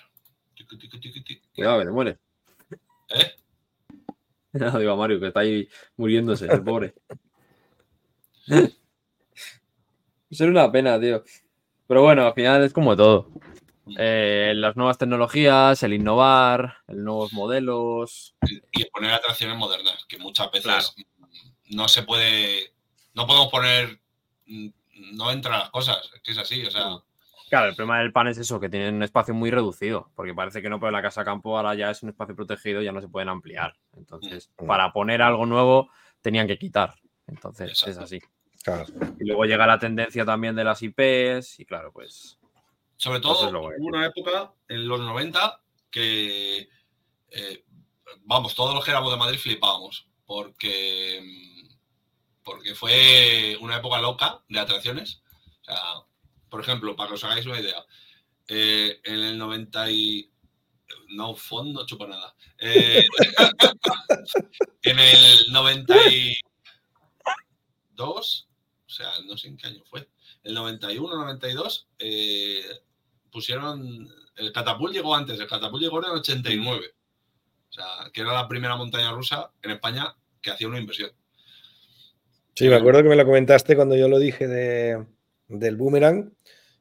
Cuidado 1.55 1.79
que 1.81 1.85
te 1.85 1.91
mueres. 1.91 2.19
¿Eh? 3.11 3.33
No, 4.55 4.79
digo 4.79 4.93
a 4.93 4.97
Mario, 4.97 5.19
que 5.19 5.27
está 5.27 5.41
ahí 5.41 5.69
muriéndose, 5.97 6.47
el 6.47 6.63
pobre. 6.63 6.95
Es 10.31 10.41
una 10.41 10.71
pena, 10.71 11.01
tío. 11.01 11.23
Pero 11.87 12.03
bueno, 12.03 12.27
al 12.27 12.35
final 12.35 12.63
es 12.65 12.73
como 12.73 12.97
todo. 12.97 13.31
Eh, 13.99 14.53
las 14.57 14.77
nuevas 14.77 14.97
tecnologías, 14.99 15.83
el 15.83 15.93
innovar, 15.95 16.79
el 16.89 17.05
nuevos 17.05 17.33
modelos. 17.33 18.35
y 18.73 18.85
poner 18.87 19.13
atracciones 19.13 19.57
modernas, 19.57 20.05
que 20.09 20.19
muchas 20.19 20.51
veces 20.51 20.65
Claro. 20.65 20.87
no 21.71 21.87
se 21.89 22.03
puede, 22.03 22.73
no 23.13 23.27
podemos 23.27 23.49
poner, 23.49 24.01
mm, 24.47 24.69
no 25.13 25.31
entran 25.31 25.59
las 25.61 25.71
cosas, 25.71 25.99
es 26.15 26.21
que 26.23 26.31
es 26.33 26.39
así, 26.39 26.65
o 26.65 26.71
sea, 26.71 26.97
Claro, 27.49 27.69
el 27.69 27.77
problema 27.77 28.01
del 28.01 28.13
pan 28.13 28.29
es 28.29 28.39
eso, 28.39 28.59
que 28.59 28.69
tienen 28.69 28.95
un 28.95 29.03
espacio 29.03 29.35
muy 29.35 29.51
reducido, 29.51 30.11
porque 30.15 30.35
parece 30.35 30.63
que 30.63 30.69
no, 30.69 30.81
pero 30.81 30.91
la 30.91 31.03
casa 31.03 31.25
campo 31.25 31.57
ahora 31.57 31.75
ya 31.75 31.91
es 31.91 32.03
un 32.03 32.09
espacio 32.09 32.35
protegido, 32.35 32.83
ya 32.83 32.93
no 32.93 33.01
se 33.01 33.09
pueden 33.09 33.29
ampliar. 33.29 33.77
Entonces, 33.97 34.51
Mm. 34.59 34.67
para 34.67 34.93
poner 34.93 35.23
algo 35.23 35.47
nuevo, 35.47 35.91
tenían 36.21 36.47
que 36.47 36.59
quitar. 36.59 36.95
Entonces, 37.27 37.83
es 37.87 37.99
así. 37.99 38.21
Claro. 38.63 38.87
Y 39.21 39.25
luego 39.27 39.45
llega 39.45 39.67
la 39.67 39.79
tendencia 39.79 40.25
también 40.25 40.57
de 40.57 40.65
las 40.65 40.83
IPs, 40.83 41.61
y 41.61 41.67
claro, 41.67 41.93
pues. 41.93 42.39
sobre 42.97 43.19
Eso 43.19 43.29
todo 43.29 43.51
hubo 43.51 43.71
una 43.87 44.07
época 44.07 44.53
en 44.69 44.89
los 44.89 45.01
90 45.01 45.61
que, 45.91 46.69
eh, 47.31 47.65
vamos, 48.25 48.55
todos 48.55 48.75
los 48.75 48.85
que 48.85 48.91
éramos 48.91 49.13
de 49.13 49.19
Madrid 49.19 49.39
flipábamos, 49.39 50.09
porque, 50.25 51.21
mm, 51.23 51.75
porque 52.43 52.75
fue 52.75 53.59
una 53.61 53.77
época 53.77 54.01
loca 54.01 54.43
de 54.49 54.59
atracciones. 54.61 55.23
O 55.61 55.65
sea, 55.65 55.77
por 56.55 56.61
ejemplo, 56.61 56.95
para 56.95 57.09
que 57.09 57.15
os 57.15 57.25
hagáis 57.25 57.47
una 57.47 57.61
idea, 57.61 57.85
eh, 58.47 59.01
en 59.03 59.25
el 59.25 59.37
90 59.37 59.91
y... 59.91 60.31
No, 61.17 61.35
fondo, 61.35 61.85
chupa 61.85 62.07
nada. 62.07 62.33
Eh, 62.61 63.03
en 64.83 64.99
el 65.01 65.51
92, 65.51 68.49
o 68.87 68.89
sea, 68.89 69.09
no 69.27 69.37
sé 69.37 69.49
en 69.49 69.57
qué 69.57 69.67
año 69.67 69.83
fue, 69.85 70.09
el 70.45 70.55
91, 70.55 71.13
92, 71.13 71.89
eh, 71.99 72.63
pusieron, 73.33 74.09
el 74.37 74.53
Catapult 74.53 74.95
llegó 74.95 75.17
antes, 75.17 75.41
el 75.41 75.49
Catapult 75.49 75.83
llegó 75.83 75.99
en 76.05 76.05
el 76.05 76.19
89. 76.19 76.87
O 76.87 76.91
O 77.69 77.73
sea, 77.73 78.13
que 78.13 78.21
era 78.21 78.33
la 78.33 78.47
primera 78.47 78.77
montaña 78.77 79.11
rusa 79.11 79.51
en 79.61 79.73
España 79.73 80.15
que 80.41 80.53
hacía 80.53 80.69
una 80.69 80.79
inversión. 80.79 81.11
Sí, 82.55 82.69
me 82.69 82.77
acuerdo 82.77 83.03
que 83.03 83.09
me 83.09 83.17
lo 83.17 83.25
comentaste 83.25 83.75
cuando 83.75 83.97
yo 83.97 84.07
lo 84.07 84.21
dije 84.21 84.47
de, 84.47 85.05
del 85.49 85.77
boomerang 85.77 86.33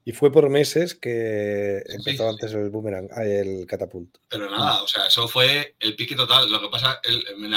y 0.06 0.12
fue 0.12 0.32
por 0.32 0.50
meses 0.50 0.96
que 0.96 1.82
empezó 1.86 2.24
sí. 2.24 2.30
antes 2.30 2.54
el 2.54 2.70
boomerang, 2.70 3.08
ah, 3.16 3.24
el 3.24 3.66
catapult. 3.66 4.18
Pero 4.28 4.50
nada, 4.50 4.84
o 4.84 4.88
sea, 4.88 5.08
eso 5.08 5.30
fue 5.30 5.76
el 5.80 5.96
pique 5.96 6.16
total. 6.16 6.52
Lo 6.52 6.60
que 6.60 6.68
pasa, 6.68 7.00
el- 7.04 7.26
en, 7.28 7.54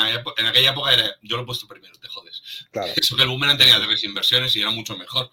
aquella 0.46 0.70
época 0.70 0.92
era, 0.92 1.16
yo 1.22 1.36
lo 1.36 1.42
he 1.42 1.46
puesto 1.46 1.66
primero, 1.66 1.98
te 1.98 2.06
jodes. 2.06 2.42
Claro. 2.70 2.92
Eso 2.96 3.16
que 3.16 3.22
el 3.22 3.28
Boomerang 3.28 3.58
tenía 3.58 3.84
tres 3.84 4.04
inversiones 4.04 4.54
y 4.54 4.60
era 4.60 4.70
mucho 4.70 4.96
mejor. 4.96 5.30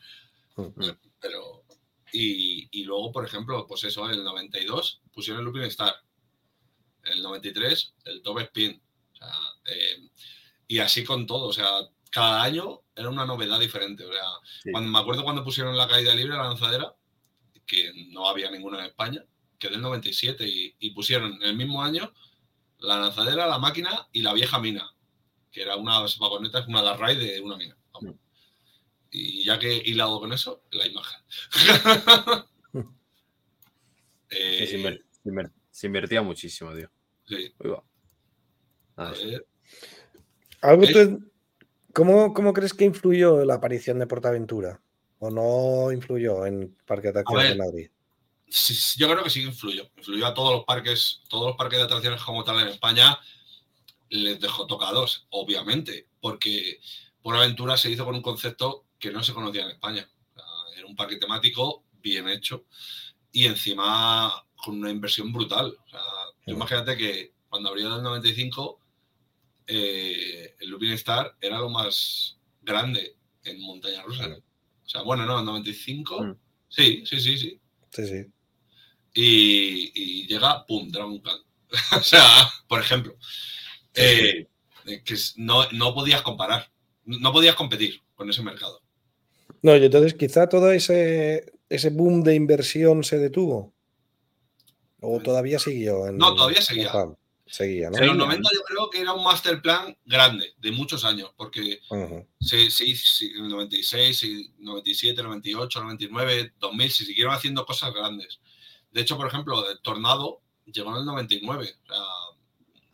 Mm. 0.55 0.89
Pero, 1.19 1.63
y, 2.11 2.67
y 2.71 2.83
luego, 2.83 3.11
por 3.11 3.25
ejemplo, 3.25 3.65
pues 3.67 3.83
eso, 3.83 4.05
en 4.05 4.15
el 4.15 4.23
92 4.23 5.01
pusieron 5.11 5.39
el 5.39 5.45
Looping 5.45 5.63
Star. 5.63 5.95
En 7.05 7.13
el 7.13 7.23
93, 7.23 7.93
el 8.05 8.21
Top 8.21 8.39
Spin. 8.39 8.81
O 9.13 9.15
sea, 9.15 9.33
eh, 9.65 10.09
y 10.67 10.79
así 10.79 11.03
con 11.03 11.27
todo. 11.27 11.47
O 11.47 11.53
sea, 11.53 11.69
cada 12.11 12.43
año 12.43 12.82
era 12.95 13.09
una 13.09 13.25
novedad 13.25 13.59
diferente. 13.59 14.05
O 14.05 14.11
sea, 14.11 14.23
Sí. 14.63 14.71
cuando, 14.71 14.89
me 14.91 14.99
acuerdo 14.99 15.23
cuando 15.23 15.43
pusieron 15.43 15.75
la 15.77 15.87
caída 15.87 16.13
libre, 16.15 16.35
la 16.37 16.43
lanzadera, 16.43 16.93
que 17.65 17.91
no 18.11 18.27
había 18.27 18.51
ninguna 18.51 18.79
en 18.79 18.85
España, 18.85 19.23
que 19.57 19.69
del 19.69 19.81
97, 19.81 20.45
y, 20.47 20.75
y 20.79 20.89
pusieron 20.91 21.33
en 21.35 21.43
el 21.43 21.55
mismo 21.55 21.81
año 21.83 22.13
la 22.79 22.99
lanzadera, 22.99 23.47
la 23.47 23.57
máquina 23.59 24.07
y 24.11 24.21
la 24.21 24.33
vieja 24.33 24.59
mina, 24.59 24.93
que 25.51 25.61
era 25.61 25.75
unas 25.77 26.17
vagonetas, 26.19 26.67
una 26.67 26.81
Darray 26.81 27.15
de 27.15 27.39
una 27.41 27.55
mina. 27.57 27.77
vamos. 27.93 28.15
Y 29.11 29.43
ya 29.45 29.57
que 29.59 29.71
hilado 29.85 30.19
con 30.19 30.33
eso, 30.33 30.63
la 30.71 30.85
imagen. 30.87 31.19
Eh, 34.29 34.57
Sí, 34.65 34.67
se, 34.67 34.79
inver- 34.79 35.03
se 35.11 35.29
inver- 35.29 35.51
se 35.69 35.87
invertía 35.87 36.21
muchísimo, 36.23 36.73
tío. 36.73 36.89
sí, 37.27 37.53
Uy, 37.59 37.69
va. 37.69 37.83
a 38.95 39.03
Nada, 39.03 39.11
ver, 39.23 39.45
¿Algo 40.61 40.83
¿Eh? 40.85 41.17
¿Cómo, 41.93 42.33
cómo 42.33 42.53
crees 42.53 42.73
que 42.73 42.85
influyó 42.85 43.45
la 43.45 43.55
aparición 43.55 43.99
de 43.99 44.07
Portaventura? 44.07 44.81
¿O 45.19 45.29
no 45.29 45.91
influyó 45.91 46.45
en 46.45 46.75
Parque 46.85 47.11
de 47.11 47.19
Atracciones 47.21 47.49
de. 47.49 47.55
Madrid? 47.55 47.89
sí, 48.49 48.75
sí, 48.75 48.99
yo 48.99 49.09
creo 49.09 49.23
que 49.23 49.29
sí 49.29 49.41
influyó. 49.43 49.89
Influyó 49.97 50.27
a 50.27 50.33
todos 50.33 50.51
los 50.53 50.65
parques, 50.65 51.21
todos 51.29 51.47
los 51.47 51.55
parques 51.57 51.79
de 51.79 51.85
atracciones 51.85 52.21
como 52.21 52.43
tal 52.43 52.59
en 52.59 52.67
España, 52.67 53.17
les 54.09 54.39
dejó 54.39 54.67
tocados, 54.67 55.25
obviamente, 55.31 56.07
porque 56.21 56.79
por 57.21 57.35
aventura 57.35 57.77
se 57.77 57.89
hizo 57.89 58.05
con 58.05 58.15
un 58.15 58.21
concepto 58.21 58.85
que 58.99 59.11
no 59.11 59.23
se 59.23 59.33
conocía 59.33 59.63
en 59.63 59.71
España. 59.71 60.07
Era 60.77 60.85
un 60.85 60.95
parque 60.95 61.15
temático 61.15 61.83
bien 62.01 62.27
hecho 62.29 62.65
y 63.31 63.45
encima 63.45 64.45
con 64.55 64.75
una 64.77 64.91
inversión 64.91 65.31
brutal. 65.33 65.75
O 65.85 65.89
sea, 65.89 66.01
Mm. 66.45 66.51
imagínate 66.51 66.97
que 66.97 67.33
cuando 67.49 67.69
abrió 67.69 67.87
en 67.87 67.93
el 67.93 68.03
95, 68.03 68.79
eh, 69.67 70.55
el 70.59 70.69
Looping 70.69 70.93
Star 70.93 71.35
era 71.39 71.59
lo 71.59 71.69
más 71.69 72.37
grande 72.61 73.15
en 73.43 73.61
montaña 73.61 74.03
rusa. 74.03 74.27
Mm. 74.27 74.33
O 74.33 74.89
sea, 74.89 75.01
bueno, 75.01 75.25
no, 75.25 75.39
en 75.39 75.45
95. 75.45 76.23
Mm. 76.23 76.35
Sí, 76.69 77.03
sí, 77.05 77.19
sí, 77.19 77.37
sí. 77.37 77.59
Sí, 77.91 78.07
sí. 78.07 78.25
Y, 79.13 79.91
y 79.93 80.27
llega, 80.27 80.65
pum, 80.65 80.89
Dragon 80.89 81.19
Khan. 81.19 81.39
o 81.99 82.03
sea, 82.03 82.23
por 82.67 82.79
ejemplo, 82.79 83.15
eh, 83.95 84.47
eh, 84.85 85.03
que 85.03 85.15
no, 85.37 85.69
no 85.71 85.93
podías 85.93 86.21
comparar, 86.21 86.71
no 87.05 87.31
podías 87.31 87.55
competir 87.55 88.01
con 88.15 88.29
ese 88.29 88.41
mercado. 88.41 88.81
No, 89.61 89.75
y 89.77 89.85
entonces 89.85 90.13
quizá 90.15 90.47
todo 90.49 90.71
ese, 90.71 91.53
ese 91.69 91.89
boom 91.89 92.23
de 92.23 92.35
inversión 92.35 93.03
se 93.03 93.17
detuvo. 93.17 93.73
¿O 94.99 95.19
todavía 95.19 95.59
siguió? 95.59 96.07
En, 96.07 96.17
No, 96.17 96.33
todavía 96.33 96.61
seguía. 96.61 96.91
Seguía, 97.45 97.89
¿no? 97.89 97.97
En 97.97 98.01
los 98.03 98.09
Seguía, 98.11 98.25
90 98.25 98.49
yo 98.53 98.61
creo 98.63 98.89
que 98.89 99.01
era 99.01 99.13
un 99.13 99.23
master 99.23 99.61
plan 99.61 99.97
grande, 100.05 100.53
de 100.57 100.71
muchos 100.71 101.03
años, 101.05 101.31
porque 101.35 101.79
Ujú. 101.89 102.27
sí, 102.39 102.71
sí, 102.71 102.95
sí, 102.95 103.31
en 103.37 103.45
el 103.45 103.49
96, 103.49 104.17
sí, 104.17 104.53
97, 104.59 105.21
98, 105.23 105.81
99, 105.81 106.53
2000, 106.59 106.91
se 106.91 107.05
siguieron 107.05 107.33
haciendo 107.33 107.65
cosas 107.65 107.93
grandes. 107.93 108.39
De 108.91 109.01
hecho, 109.01 109.17
por 109.17 109.27
ejemplo, 109.27 109.69
el 109.69 109.79
Tornado 109.81 110.41
llegó 110.65 110.91
en 110.91 110.97
el 110.97 111.05
99, 111.05 111.75
o 111.83 111.87
sea, 111.87 112.03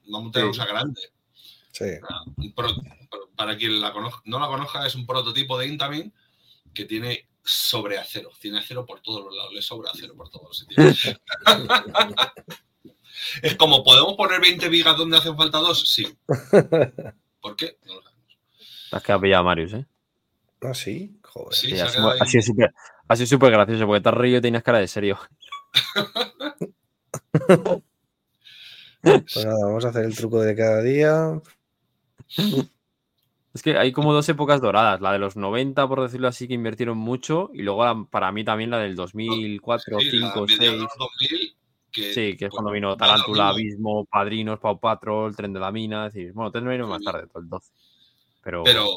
una 0.08 0.20
montaña 0.20 0.66
grande. 0.66 1.02
Sí. 1.72 1.86
pro- 2.56 2.76
para 3.36 3.56
quien 3.58 3.80
la 3.80 3.94
conozca, 3.94 4.22
no 4.26 4.40
la 4.40 4.48
conozca, 4.48 4.86
es 4.86 4.96
un 4.96 5.06
prototipo 5.06 5.58
de 5.58 5.68
Intamin 5.68 6.14
que 6.74 6.86
tiene 6.86 7.30
sobre 7.44 7.98
acero. 7.98 8.32
Tiene 8.40 8.60
acero 8.60 8.86
por 8.86 9.00
todos 9.02 9.24
los 9.24 9.34
lados, 9.36 9.54
le 9.54 9.62
sobra 9.62 9.92
acero 9.92 10.14
por 10.16 10.30
todos 10.30 10.48
los 10.48 10.58
sitios. 10.58 11.16
es 13.42 13.56
como, 13.56 13.84
¿podemos 13.84 14.16
poner 14.16 14.42
20 14.42 14.68
vigas 14.70 14.98
donde 14.98 15.18
hacen 15.18 15.36
falta 15.38 15.60
dos? 15.60 15.88
Sí. 15.90 16.08
¿Por 17.42 17.56
qué? 17.56 17.78
No 17.86 17.96
lo 17.96 18.02
sabemos. 18.02 18.38
Te 18.90 18.96
has 18.96 19.04
quedado 19.04 19.22
pillado, 19.22 19.44
Marius, 19.44 19.74
¿eh? 19.74 19.86
Ah, 20.62 20.74
sí, 20.74 21.20
joder. 21.24 21.54
Sí, 21.54 21.70
Sí, 21.70 21.76
se 21.78 21.82
ha 21.84 21.90
sido- 21.90 22.10
ha 22.12 22.26
súper- 22.26 22.74
ha 23.08 23.16
sido 23.16 23.28
súper 23.28 23.52
gracioso 23.52 23.86
porque 23.86 24.02
te 24.02 24.10
has 24.10 24.16
reído 24.16 24.38
y 24.40 24.42
tenías 24.42 24.64
cara 24.64 24.80
de 24.80 24.88
serio. 24.88 25.18
Pues 29.02 29.46
nada, 29.46 29.66
vamos 29.66 29.86
a 29.86 29.90
hacer 29.90 30.04
el 30.06 30.16
truco 30.16 30.42
de 30.42 30.56
cada 30.56 30.82
día. 30.82 31.42
Es 33.54 33.64
que 33.64 33.78
hay 33.78 33.92
como 33.94 34.14
dos 34.14 34.28
épocas 34.30 34.60
doradas, 34.62 35.00
la 35.02 35.14
de 35.14 35.20
los 35.20 35.36
90, 35.38 35.88
por 35.88 36.02
decirlo 36.02 36.28
así, 36.28 36.48
que 36.48 36.54
invirtieron 36.54 36.98
mucho, 36.98 37.50
y 37.54 37.62
luego 37.62 37.86
la- 37.86 38.06
para 38.10 38.32
mí 38.32 38.44
también 38.44 38.70
la 38.72 38.80
del 38.80 38.96
2004, 38.98 40.00
Sí, 40.00 40.06
la 40.20 40.32
5, 40.34 40.46
mediados 40.46 40.50
6. 40.50 40.60
de 40.60 40.78
los 40.78 40.92
2000, 40.98 41.56
que, 41.92 42.14
Sí, 42.14 42.36
que 42.38 42.46
es 42.46 42.50
pues, 42.50 42.52
cuando 42.52 42.72
vino 42.72 42.96
Tarántula. 42.98 43.50
Abismo, 43.50 44.06
Padrinos, 44.06 44.60
Pau 44.60 44.80
Patrol, 44.80 45.36
Tren 45.36 45.54
de 45.54 45.60
la 45.60 45.72
Mina. 45.72 46.08
Es 46.08 46.14
decir, 46.14 46.34
bueno, 46.34 46.52
Tren 46.52 46.64
de 46.66 46.70
la 46.72 46.78
Mina 46.78 46.88
más 46.90 47.04
tarde, 47.04 47.28
todo 47.28 47.42
el 47.42 47.50
12. 47.50 47.72
Pero, 48.44 48.64
Pero, 48.64 48.88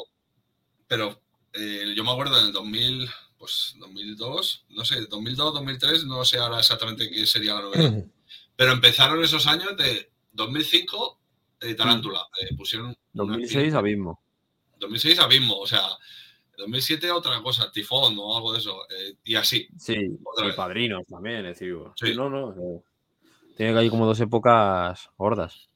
pero 0.87 1.21
eh, 1.53 1.93
yo 1.95 2.03
me 2.03 2.11
acuerdo 2.11 2.39
en 2.39 2.47
el 2.47 2.53
2000, 2.53 3.09
pues 3.37 3.75
2002, 3.77 4.65
no 4.69 4.85
sé, 4.85 5.05
2002, 5.05 5.53
2003, 5.53 6.05
no 6.05 6.23
sé 6.25 6.37
ahora 6.39 6.59
exactamente 6.59 7.09
qué 7.09 7.25
sería 7.25 7.55
la 7.55 7.61
novedad. 7.61 8.03
Pero 8.55 8.71
empezaron 8.71 9.23
esos 9.23 9.47
años 9.47 9.75
de 9.77 10.11
2005, 10.31 11.19
eh, 11.61 11.75
Tarántula. 11.75 12.27
eh, 12.41 12.55
pusieron 12.55 12.87
una 12.87 12.95
2006, 13.13 13.73
Abismo. 13.73 14.21
2006 14.79 15.19
Abismo, 15.19 15.57
o 15.59 15.67
sea, 15.67 15.81
2007 16.57 17.11
otra 17.11 17.41
cosa, 17.41 17.71
Tifón 17.71 18.15
o 18.19 18.35
algo 18.35 18.53
de 18.53 18.59
eso, 18.59 18.83
eh, 18.89 19.15
y 19.23 19.35
así. 19.35 19.67
Sí, 19.77 19.95
Otra 20.23 20.45
y 20.45 20.47
vez. 20.47 20.55
Padrinos 20.55 21.05
también, 21.07 21.45
es 21.45 21.59
decir, 21.59 21.75
Sí. 21.95 22.13
no, 22.15 22.29
no. 22.29 22.51
eh, 22.51 22.81
Tiene 23.57 23.73
que 23.73 23.79
hay 23.79 23.89
como 23.89 24.05
dos 24.05 24.19
épocas 24.19 25.09
gordas. 25.17 25.69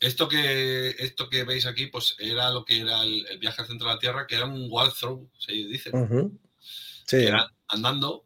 Esto 0.00 0.28
que, 0.28 0.88
esto 0.98 1.28
que 1.28 1.44
veis 1.44 1.64
aquí, 1.66 1.86
pues 1.86 2.16
era 2.18 2.50
lo 2.50 2.64
que 2.64 2.80
era 2.80 3.02
el, 3.02 3.24
el 3.28 3.38
viaje 3.38 3.62
al 3.62 3.68
centro 3.68 3.86
de 3.88 3.94
la 3.94 4.00
Tierra, 4.00 4.26
que 4.26 4.34
era 4.34 4.46
un 4.46 4.66
walkthrough, 4.68 5.28
se 5.38 5.52
dice, 5.52 5.90
Ujú. 5.92 6.36
Sí, 6.58 7.18
que 7.18 7.26
era 7.26 7.48
andando. 7.68 8.24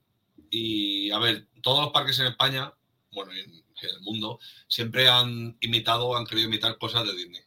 Y 0.50 1.10
a 1.10 1.18
ver, 1.18 1.48
todos 1.62 1.82
los 1.84 1.92
parques 1.92 2.18
en 2.20 2.26
España, 2.28 2.72
bueno, 3.12 3.32
en, 3.32 3.50
en 3.52 3.90
el 3.90 4.00
mundo, 4.00 4.38
siempre 4.68 5.08
han 5.08 5.56
imitado, 5.60 6.16
han 6.16 6.24
querido 6.24 6.48
imitar 6.48 6.78
cosas 6.78 7.06
de 7.06 7.14
Disney. 7.14 7.42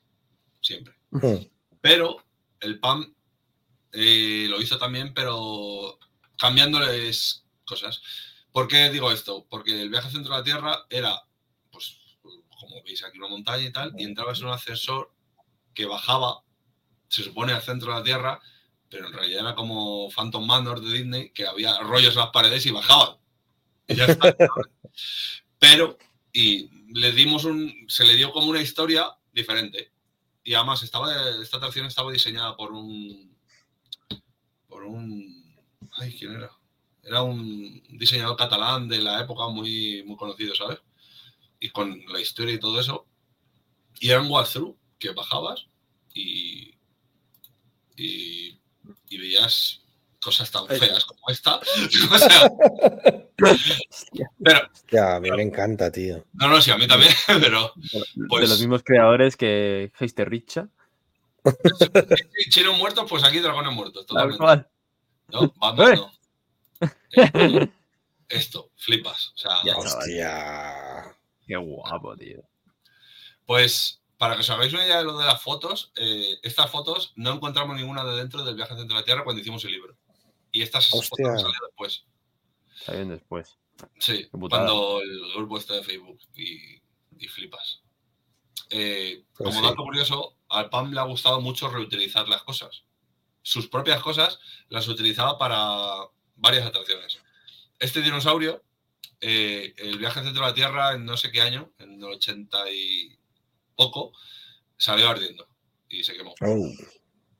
Siempre. 0.61 0.93
Ujú. 1.11 1.49
Pero 1.81 2.17
el 2.59 2.79
PAM 2.79 3.15
eh, 3.93 4.47
lo 4.49 4.61
hizo 4.61 4.77
también, 4.77 5.13
pero 5.13 5.99
cambiándoles 6.37 7.45
cosas. 7.65 8.01
¿Por 8.51 8.67
qué 8.67 8.89
digo 8.89 9.11
esto? 9.11 9.45
Porque 9.49 9.81
el 9.81 9.89
viaje 9.89 10.07
al 10.07 10.13
centro 10.13 10.33
de 10.33 10.39
la 10.39 10.43
Tierra 10.43 10.85
era, 10.89 11.21
pues, 11.71 11.97
como 12.21 12.81
veis 12.83 13.03
aquí, 13.03 13.17
una 13.17 13.27
montaña 13.27 13.63
y 13.63 13.71
tal, 13.71 13.93
y 13.97 14.03
entrabas 14.03 14.39
en 14.39 14.45
un 14.45 14.53
ascensor 14.53 15.13
que 15.73 15.85
bajaba, 15.85 16.43
se 17.07 17.23
supone, 17.23 17.53
al 17.53 17.61
centro 17.61 17.91
de 17.91 17.99
la 17.99 18.03
Tierra, 18.03 18.39
pero 18.89 19.07
en 19.07 19.13
realidad 19.13 19.41
era 19.41 19.55
como 19.55 20.09
Phantom 20.09 20.45
Manor 20.45 20.81
de 20.81 20.91
Disney, 20.91 21.31
que 21.31 21.45
había 21.45 21.77
rollos 21.79 22.13
en 22.13 22.19
las 22.19 22.31
paredes 22.31 22.65
y 22.65 22.71
bajaban. 22.71 23.17
Y 23.87 23.95
ya 23.95 24.05
está. 24.05 24.35
pero, 25.59 25.97
y 26.33 26.69
le 26.93 27.11
dimos 27.11 27.45
un, 27.45 27.85
se 27.87 28.03
le 28.03 28.15
dio 28.15 28.31
como 28.31 28.47
una 28.47 28.61
historia 28.61 29.15
diferente. 29.31 29.91
Y 30.43 30.55
además 30.55 30.81
estaba, 30.81 31.13
esta 31.41 31.57
atracción 31.57 31.85
estaba 31.85 32.11
diseñada 32.11 32.55
por 32.55 32.71
un, 32.71 33.37
por 34.79 34.87
un, 34.87 35.43
ay, 35.97 36.15
¿quién 36.17 36.31
era? 36.33 36.49
Era 37.03 37.21
un 37.21 37.81
diseñador 37.89 38.37
catalán 38.37 38.87
de 38.87 38.99
la 38.99 39.21
época 39.21 39.47
muy, 39.49 40.03
muy 40.05 40.15
conocido, 40.15 40.55
¿sabes? 40.55 40.79
Y 41.59 41.69
con 41.69 42.01
la 42.07 42.19
historia 42.21 42.53
y 42.53 42.59
todo 42.59 42.79
eso. 42.79 43.05
Y 43.99 44.09
era 44.09 44.21
un 44.21 44.31
walkthrough 44.31 44.77
que 44.97 45.11
bajabas 45.11 45.67
y, 46.13 46.75
y, 47.97 48.57
y 49.09 49.17
veías 49.17 49.81
cosas 50.21 50.49
tan 50.51 50.67
feas 50.67 51.03
como 51.03 51.29
esta. 51.29 51.57
o 52.11 52.17
sea, 52.17 52.51
pero, 54.37 54.61
ya, 54.91 55.15
a 55.15 55.19
mí 55.19 55.29
me 55.31 55.41
encanta, 55.41 55.91
tío. 55.91 56.25
no, 56.33 56.47
no, 56.49 56.61
sí, 56.61 56.71
a 56.71 56.77
mí 56.77 56.87
también, 56.87 57.11
pero 57.41 57.73
De, 57.75 58.27
Pues- 58.29 58.43
de 58.43 58.47
los 58.47 58.59
mismos 58.59 58.83
creadores 58.83 59.35
que 59.35 59.91
Heister 59.99 60.29
Richa. 60.29 60.69
Si 62.35 62.49
chinos 62.49 62.77
muertos, 62.77 63.05
pues 63.09 63.23
aquí 63.23 63.39
dragones 63.39 63.73
muertos. 63.73 64.05
Tal 64.05 64.29
Totalmente. 64.31 64.69
¿no? 65.29 65.53
Batman 65.57 65.93
¡Eh! 65.93 65.95
no. 65.95 66.11
Esto, 67.11 67.71
esto, 68.29 68.71
flipas. 68.77 69.33
O 69.35 69.37
sea, 69.37 69.51
Ya. 69.63 69.77
Hostia. 69.77 71.17
Qué 71.45 71.55
guapo, 71.57 72.15
tío. 72.15 72.41
Pues 73.45 74.01
para 74.17 74.35
que 74.35 74.41
os 74.41 74.49
hagáis 74.49 74.73
una 74.73 74.85
idea 74.85 74.97
de 74.97 75.05
lo 75.05 75.17
de 75.17 75.25
las 75.25 75.41
fotos, 75.41 75.91
eh, 75.95 76.37
estas 76.43 76.69
fotos 76.69 77.13
no 77.15 77.33
encontramos 77.33 77.75
ninguna 77.75 78.03
de 78.03 78.17
dentro 78.17 78.43
del 78.43 78.55
viaje 78.55 78.73
al 78.73 78.79
centro 78.79 78.95
de 78.95 79.01
la 79.01 79.05
Tierra 79.05 79.23
cuando 79.23 79.41
hicimos 79.41 79.63
el 79.65 79.71
libro. 79.71 79.95
Y 80.51 80.61
estas 80.61 80.93
Hostia. 80.93 81.09
fotos 81.09 81.41
salieron 81.41 81.67
después. 81.67 82.05
Salen 82.85 83.09
después. 83.09 83.57
Sí, 83.97 84.27
cuando 84.29 85.01
el 85.01 85.33
grupo 85.35 85.57
está 85.57 85.75
de 85.75 85.83
Facebook 85.83 86.19
y, 86.35 86.81
y 87.17 87.27
flipas. 87.27 87.81
Eh, 88.69 89.23
Pues 89.37 89.49
como 89.49 89.61
sí. 89.61 89.65
dato 89.69 89.83
curioso, 89.83 90.35
al 90.49 90.69
PAM 90.69 90.93
le 90.93 90.99
ha 90.99 91.03
gustado 91.03 91.41
mucho 91.41 91.69
reutilizar 91.69 92.27
las 92.27 92.43
cosas. 92.43 92.83
Sus 93.41 93.67
propias 93.67 94.01
cosas 94.01 94.39
las 94.69 94.87
utilizaba 94.87 95.37
para 95.37 96.07
varias 96.35 96.65
atracciones. 96.65 97.19
Este 97.79 98.01
dinosaurio, 98.01 98.63
eh, 99.21 99.73
el 99.77 99.97
viaje 99.97 100.19
al 100.19 100.25
centro 100.25 100.43
de 100.43 100.49
la 100.49 100.53
Tierra 100.55 100.93
en 100.93 101.05
no 101.05 101.17
sé 101.17 101.31
qué 101.31 101.41
año, 101.41 101.71
en 101.79 101.93
el 101.95 102.03
80 102.03 102.71
y 102.71 103.17
poco, 103.75 104.11
salió 104.77 105.09
ardiendo 105.09 105.47
y 105.87 106.03
se 106.03 106.15
quemó. 106.15 106.35
Oh, 106.41 106.69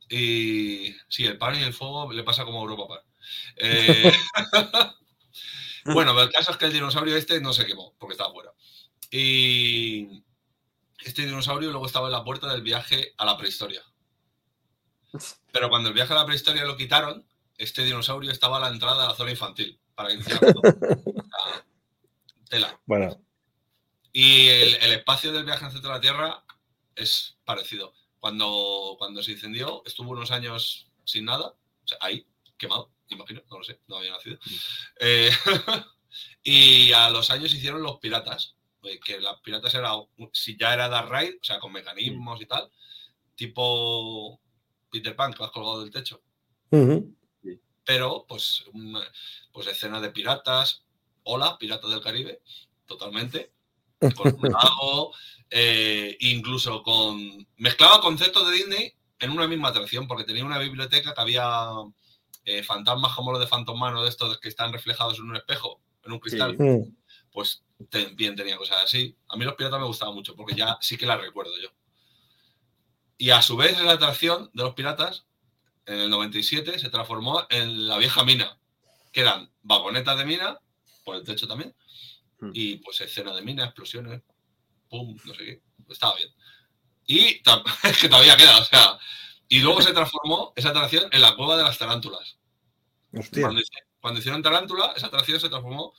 Y 0.10 0.96
sí, 1.08 1.26
el 1.26 1.38
pan 1.38 1.60
y 1.60 1.64
el 1.64 1.74
fuego 1.74 2.12
le 2.12 2.24
pasa 2.24 2.46
como 2.46 2.60
a 2.60 2.62
Europa 2.64 2.88
Park. 2.88 3.06
Eh, 3.58 4.12
bueno, 5.86 6.20
el 6.20 6.30
caso 6.32 6.52
es 6.52 6.58
que 6.58 6.66
el 6.66 6.74
dinosaurio 6.74 7.16
este 7.16 7.40
no 7.42 7.54
se 7.54 7.66
quemó 7.66 7.94
porque 8.00 8.14
estaba 8.14 8.32
fuera. 8.34 8.52
Y 9.12 10.24
este 11.04 11.26
dinosaurio 11.26 11.72
luego 11.72 11.86
estaba 11.86 12.08
en 12.08 12.14
la 12.14 12.24
puerta 12.24 12.52
del 12.52 12.62
viaje 12.62 13.14
a 13.18 13.26
la 13.26 13.38
prehistoria. 13.38 13.84
Pero 15.52 15.70
cuando 15.70 15.90
el 15.90 15.96
viaje 15.96 16.14
a 16.14 16.18
la 16.18 16.26
prehistoria 16.26 16.66
lo 16.66 16.78
quitaron, 16.78 17.26
este 17.58 17.84
dinosaurio 17.84 18.32
estaba 18.32 18.58
a 18.58 18.62
la 18.62 18.70
entrada 18.70 19.02
de 19.02 19.08
la 19.08 19.16
zona 19.16 19.32
infantil 19.32 19.80
para 19.96 20.14
iniciar 20.14 20.40
Tela. 22.50 22.80
Bueno, 22.86 23.22
Y 24.12 24.48
el, 24.48 24.76
el 24.76 24.92
espacio 24.94 25.32
del 25.32 25.46
viaje 25.46 25.66
al 25.66 25.72
centro 25.72 25.92
de 25.92 25.96
la 25.96 26.02
Tierra 26.02 26.44
es 26.96 27.38
parecido. 27.46 27.94
Cuando, 28.20 28.96
cuando 28.98 29.24
se 29.24 29.32
incendió, 29.32 29.82
estuvo 29.86 30.12
unos 30.12 30.32
años 30.32 30.88
sin 31.06 31.26
nada, 31.26 31.48
o 31.48 31.88
sea, 31.88 31.98
ahí, 32.02 32.28
quemado, 32.58 32.92
imagino, 33.08 33.42
no 33.50 33.60
lo 33.60 33.64
sé, 33.64 33.80
no 33.88 33.98
había 33.98 34.12
nacido. 34.12 34.38
Eh, 35.00 35.32
y 36.44 36.92
a 36.92 37.10
los 37.10 37.32
años 37.32 37.54
hicieron 37.54 37.82
los 37.82 38.00
piratas, 38.00 38.56
que 39.04 39.20
las 39.20 39.40
piratas 39.42 39.74
era, 39.76 39.92
si 40.34 40.58
ya 40.58 40.74
era 40.74 40.88
Dark 40.90 41.12
Ride, 41.12 41.40
o 41.42 41.46
sea, 41.46 41.60
con 41.60 41.72
mecanismos 41.74 42.42
y 42.42 42.46
tal, 42.46 42.70
tipo 43.36 44.40
Peter 44.92 45.16
Pan, 45.16 45.34
que 45.34 45.40
vas 45.40 45.52
colgado 45.52 45.82
del 45.82 45.92
techo. 45.92 46.22
Pero 47.86 48.26
pues, 48.28 48.64
una- 48.74 49.04
pues 49.52 49.68
escenas 49.68 50.02
de 50.02 50.12
piratas, 50.12 50.84
hola, 51.24 51.58
piratas 51.58 51.90
del 51.90 52.02
Caribe, 52.02 52.42
totalmente, 52.86 53.52
con 54.16 54.34
un 54.36 54.52
lago, 54.52 55.14
eh, 55.50 56.16
incluso 56.22 56.84
con... 56.84 57.48
Mezclaba 57.58 58.02
conceptos 58.02 58.48
de 58.50 58.56
Disney 58.56 58.94
en 59.20 59.32
una 59.32 59.48
misma 59.48 59.70
atracción, 59.70 60.08
porque 60.08 60.24
tenía 60.24 60.46
una 60.46 60.60
biblioteca 60.60 61.14
que 61.14 61.22
había 61.22 61.70
eh, 62.46 62.64
fantasmas 62.64 63.16
como 63.16 63.32
los 63.32 63.42
de 63.42 63.48
Phantom 63.48 63.78
Man 63.78 63.96
o 63.96 64.04
de 64.04 64.10
estos 64.10 64.40
que 64.40 64.48
están 64.50 64.72
reflejados 64.72 65.18
en 65.18 65.26
un 65.26 65.36
espejo, 65.36 65.82
en 66.06 66.12
un 66.14 66.20
cristal, 66.20 66.56
Sí. 66.58 66.96
Pues 67.32 67.64
también 67.90 68.36
tenía 68.36 68.58
cosas 68.58 68.84
así. 68.84 69.16
A 69.28 69.38
mí 69.38 69.46
los 69.46 69.56
piratas 69.56 69.80
me 69.80 69.86
gustaban 69.86 70.16
mucho, 70.16 70.36
porque 70.36 70.56
ya 70.56 70.78
sí 70.82 70.98
que 70.98 71.06
las 71.06 71.22
recuerdo 71.22 71.54
yo. 71.62 71.70
Y 73.18 73.32
a 73.32 73.42
su 73.42 73.58
vez 73.58 73.80
la 73.82 73.94
atracción 73.94 74.50
de 74.54 74.64
los 74.64 74.74
piratas, 74.74 75.26
en 75.86 76.00
el 76.00 76.10
97, 76.10 76.80
se 76.80 76.90
transformó 76.90 77.46
en 77.50 77.88
la 77.88 77.98
vieja 77.98 78.24
mina, 78.24 78.58
que 79.12 79.22
eran 79.22 79.52
vagonetas 79.62 80.18
de 80.18 80.26
mina, 80.26 80.60
por 81.04 81.16
el 81.16 81.24
techo 81.24 81.48
también, 81.48 81.76
Hmm. 82.40 82.52
y 82.54 82.78
pues 82.78 83.02
escena 83.02 83.36
de 83.36 83.42
mina, 83.42 83.66
explosiones, 83.66 84.22
pum, 84.90 85.18
no 85.26 85.34
sé 85.34 85.46
qué, 85.46 85.62
estaba 85.90 86.16
bien. 86.16 86.30
Y 87.06 87.42
es 87.84 87.98
que 87.98 88.10
todavía 88.10 88.38
queda, 88.38 88.60
o 88.60 88.64
sea, 88.64 88.98
y 89.48 89.60
luego 89.60 89.82
se 89.82 89.94
transformó 89.94 90.54
esa 90.56 90.70
atracción 90.70 91.10
en 91.12 91.22
la 91.22 91.36
cueva 91.36 91.58
de 91.58 91.64
las 91.64 91.78
tarántulas. 91.78 92.38
Hostia. 93.12 93.44
Cuando, 93.44 93.62
cuando 94.00 94.20
hicieron 94.20 94.44
Tarántula, 94.44 94.94
esa 94.96 95.08
atracción 95.08 95.40
se 95.40 95.50
transformó, 95.50 95.94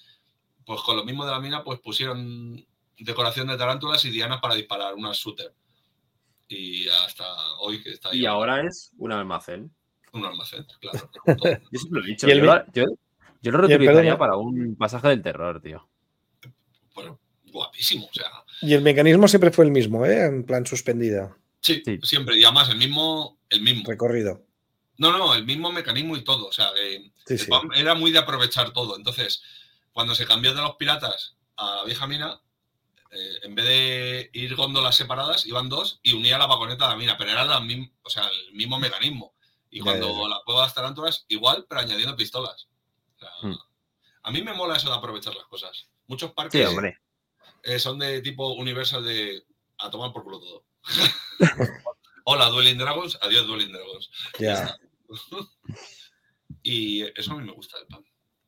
pues 0.70 0.82
con 0.82 0.96
lo 0.96 1.04
mismo 1.04 1.24
de 1.26 1.32
la 1.32 1.40
mina, 1.40 1.64
pues 1.64 1.80
pusieron 1.80 2.64
decoración 2.96 3.48
de 3.48 3.56
tarántulas 3.56 4.04
y 4.04 4.10
dianas 4.10 4.40
para 4.40 4.54
disparar, 4.54 4.94
una 4.94 5.10
shooter. 5.12 5.52
Y 6.46 6.86
hasta 6.88 7.24
hoy 7.58 7.82
que 7.82 7.90
está 7.90 8.10
ahí 8.10 8.20
Y 8.20 8.26
ahora 8.26 8.64
es 8.64 8.92
un 8.96 9.10
almacén. 9.10 9.74
un 10.12 10.24
almacén, 10.24 10.64
claro. 10.80 11.10
Yo 11.72 11.78
siempre 11.80 12.00
lo 12.00 12.04
he 12.06 12.08
dicho. 12.08 12.28
Yo, 12.28 12.34
lo, 12.36 12.64
yo, 12.72 13.50
lo 13.50 13.58
reutilizaría 13.58 14.16
para 14.16 14.36
un 14.36 14.76
pasaje 14.76 15.08
del 15.08 15.22
terror, 15.24 15.60
tío. 15.60 15.88
bueno, 16.94 17.18
guapísimo, 17.46 18.06
o 18.06 18.14
sea, 18.14 18.30
Y 18.62 18.72
el 18.74 18.82
mecanismo 18.82 19.26
siempre 19.26 19.50
fue 19.50 19.64
el 19.64 19.72
mismo, 19.72 20.06
¿eh? 20.06 20.24
En 20.26 20.44
plan 20.44 20.64
suspendida, 20.64 21.36
sí, 21.60 21.82
Sí. 21.84 21.98
siempre, 22.04 22.38
y 22.38 22.44
además 22.44 22.68
el 22.68 22.76
mismo, 22.78 23.40
el 23.48 23.60
mismo. 23.62 23.82
recorrido. 23.90 24.44
No, 24.98 25.10
no, 25.18 25.34
el 25.34 25.44
mismo 25.44 25.72
mecanismo 25.72 26.16
y 26.16 26.22
todo, 26.22 26.46
o 26.46 26.52
sea, 26.52 26.68
que 26.76 27.10
Sí, 27.26 27.34
el 27.34 27.38
sí. 27.40 27.50
PAM 27.50 27.72
era 27.74 27.94
muy 27.96 28.12
de 28.12 28.18
aprovechar 28.18 28.72
todo. 28.72 28.96
Entonces, 28.96 29.42
cuando 29.92 30.14
se 30.14 30.26
cambió 30.26 30.54
de 30.54 30.62
los 30.62 30.76
piratas 30.76 31.36
a 31.56 31.76
la 31.76 31.84
vieja 31.84 32.06
mina, 32.06 32.40
eh, 33.10 33.38
en 33.42 33.54
vez 33.54 33.64
de 33.66 34.30
ir 34.32 34.54
góndolas 34.54 34.96
separadas, 34.96 35.46
iban 35.46 35.68
dos 35.68 36.00
y 36.02 36.12
unía 36.14 36.38
la 36.38 36.46
vagoneta 36.46 36.86
a 36.86 36.90
la 36.90 36.96
mina, 36.96 37.16
pero 37.18 37.30
era 37.30 37.44
la 37.44 37.58
o 38.02 38.10
sea, 38.10 38.26
el 38.28 38.52
mismo 38.54 38.78
mecanismo. 38.78 39.34
Y 39.70 39.80
cuando 39.80 40.08
ya, 40.08 40.22
ya. 40.22 40.28
la 40.28 40.42
cueva 40.44 40.60
de 40.62 40.66
las 40.66 40.74
tarántulas, 40.74 41.24
igual, 41.28 41.66
pero 41.68 41.80
añadiendo 41.80 42.16
pistolas. 42.16 42.68
O 43.16 43.18
sea, 43.18 43.30
Hmm. 43.42 43.56
A 44.22 44.30
mí 44.30 44.42
me 44.42 44.52
mola 44.52 44.76
eso 44.76 44.90
de 44.90 44.96
aprovechar 44.96 45.34
las 45.34 45.46
cosas. 45.46 45.88
Muchos 46.06 46.28
Sí, 46.30 46.34
parques 46.36 46.68
hombre. 46.68 46.98
eh, 47.62 47.78
son 47.78 47.98
de 47.98 48.20
tipo 48.20 48.52
Universal 48.52 49.02
de 49.04 49.44
a 49.78 49.90
tomar 49.90 50.12
por 50.12 50.24
culo 50.24 50.38
todo. 50.40 50.64
Hola, 52.24 52.48
Dueling 52.50 52.76
Dragons, 52.78 53.18
adiós, 53.22 53.46
Dueling 53.46 53.72
Dragons. 53.72 54.10
Ya. 54.38 54.76
Y 56.62 57.02
eso 57.18 57.32
a 57.32 57.36
mí 57.36 57.44
me 57.44 57.52
gusta 57.52 57.78
el 57.78 57.86
pan. 57.86 58.04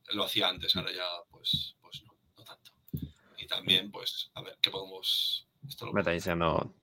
Lo 0.09 0.23
hacía 0.25 0.47
antes, 0.49 0.75
ahora 0.75 0.91
ya 0.91 1.05
pues, 1.43 1.75
pues 1.81 2.03
no, 2.05 2.13
no 2.37 2.43
tanto. 2.43 2.71
Y 3.37 3.45
también, 3.47 3.91
pues, 3.91 4.31
a 4.35 4.41
ver, 4.41 4.57
¿qué 4.61 4.69
podemos...? 4.71 5.45
Esto 5.67 5.85
lo- 5.85 5.93
Me 5.93 6.01
está 6.01 6.11
diciendo 6.11 6.73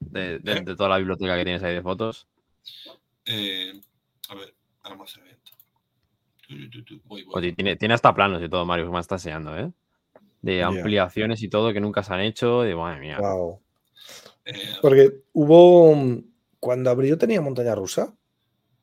de, 0.00 0.38
de- 0.38 0.52
¿Eh? 0.52 0.60
de 0.60 0.76
toda 0.76 0.88
la 0.90 0.98
biblioteca 0.98 1.36
que 1.36 1.44
tienes 1.44 1.62
ahí 1.62 1.74
de 1.74 1.82
fotos. 1.82 2.26
Eh, 3.26 3.72
a 4.28 4.34
ver, 4.34 4.54
almacenamiento. 4.82 5.52
Voy, 7.04 7.22
voy. 7.24 7.32
Oye, 7.34 7.52
tiene, 7.52 7.76
tiene 7.76 7.94
hasta 7.94 8.14
planos 8.14 8.42
y 8.42 8.48
todo, 8.48 8.64
Mario, 8.66 8.86
que 8.86 8.92
me 8.92 9.00
está 9.00 9.14
enseñando, 9.16 9.56
¿eh? 9.58 9.72
De 10.42 10.62
ampliaciones 10.62 11.42
y 11.42 11.48
todo 11.48 11.72
que 11.72 11.80
nunca 11.80 12.02
se 12.02 12.12
han 12.12 12.20
hecho. 12.20 12.62
De 12.62 12.74
madre 12.76 13.00
mía. 13.00 13.18
Wow. 13.18 13.62
Eh, 14.44 14.76
Porque 14.82 15.22
hubo. 15.32 15.96
Cuando 16.60 16.90
abrió 16.90 17.16
tenía 17.18 17.40
montaña 17.40 17.74
rusa. 17.74 18.14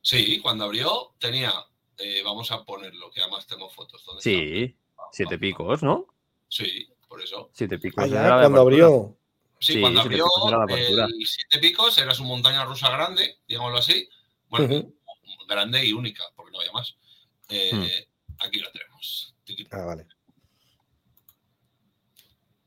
sí, 0.01 0.39
cuando 0.39 0.65
abrió 0.65 1.13
tenía... 1.19 1.51
eh, 1.97 2.21
vamos 2.23 2.51
a 2.51 2.63
ponerlo, 2.63 3.11
que 3.11 3.21
además 3.21 3.45
tengo 3.47 3.69
fotos. 3.69 4.03
¿Dónde 4.05 4.21
Sí, 4.23 4.63
está? 4.63 4.80
Siete 5.11 5.37
picos, 5.37 5.83
¿no? 5.83 6.07
Sí, 6.47 6.87
por 7.07 7.21
eso. 7.21 7.49
Siete 7.53 7.77
picos. 7.79 8.03
Ah, 8.03 8.07
era 8.07 8.39
cuando 8.41 8.61
abrió. 8.61 9.17
Sí, 9.59 9.73
Sí, 9.73 9.81
cuando 9.81 10.01
Siete 10.01 10.15
abrió 10.21 10.67
el 10.67 11.25
Siete 11.27 11.59
Picos 11.59 11.95
era 11.99 12.15
su 12.15 12.23
montaña 12.23 12.65
rusa 12.65 12.89
grande, 12.89 13.37
digámoslo 13.47 13.77
así. 13.77 14.09
Bueno, 14.49 14.91
grande 15.47 15.85
y 15.85 15.93
única, 15.93 16.23
porque 16.35 16.51
no 16.51 16.59
había 16.59 16.71
más. 16.71 16.95
Eh, 17.49 17.69
Hmm. 17.71 18.43
Aquí 18.43 18.59
la 18.59 18.71
tenemos. 18.71 19.35
Ah, 19.69 19.85
vale. 19.85 20.07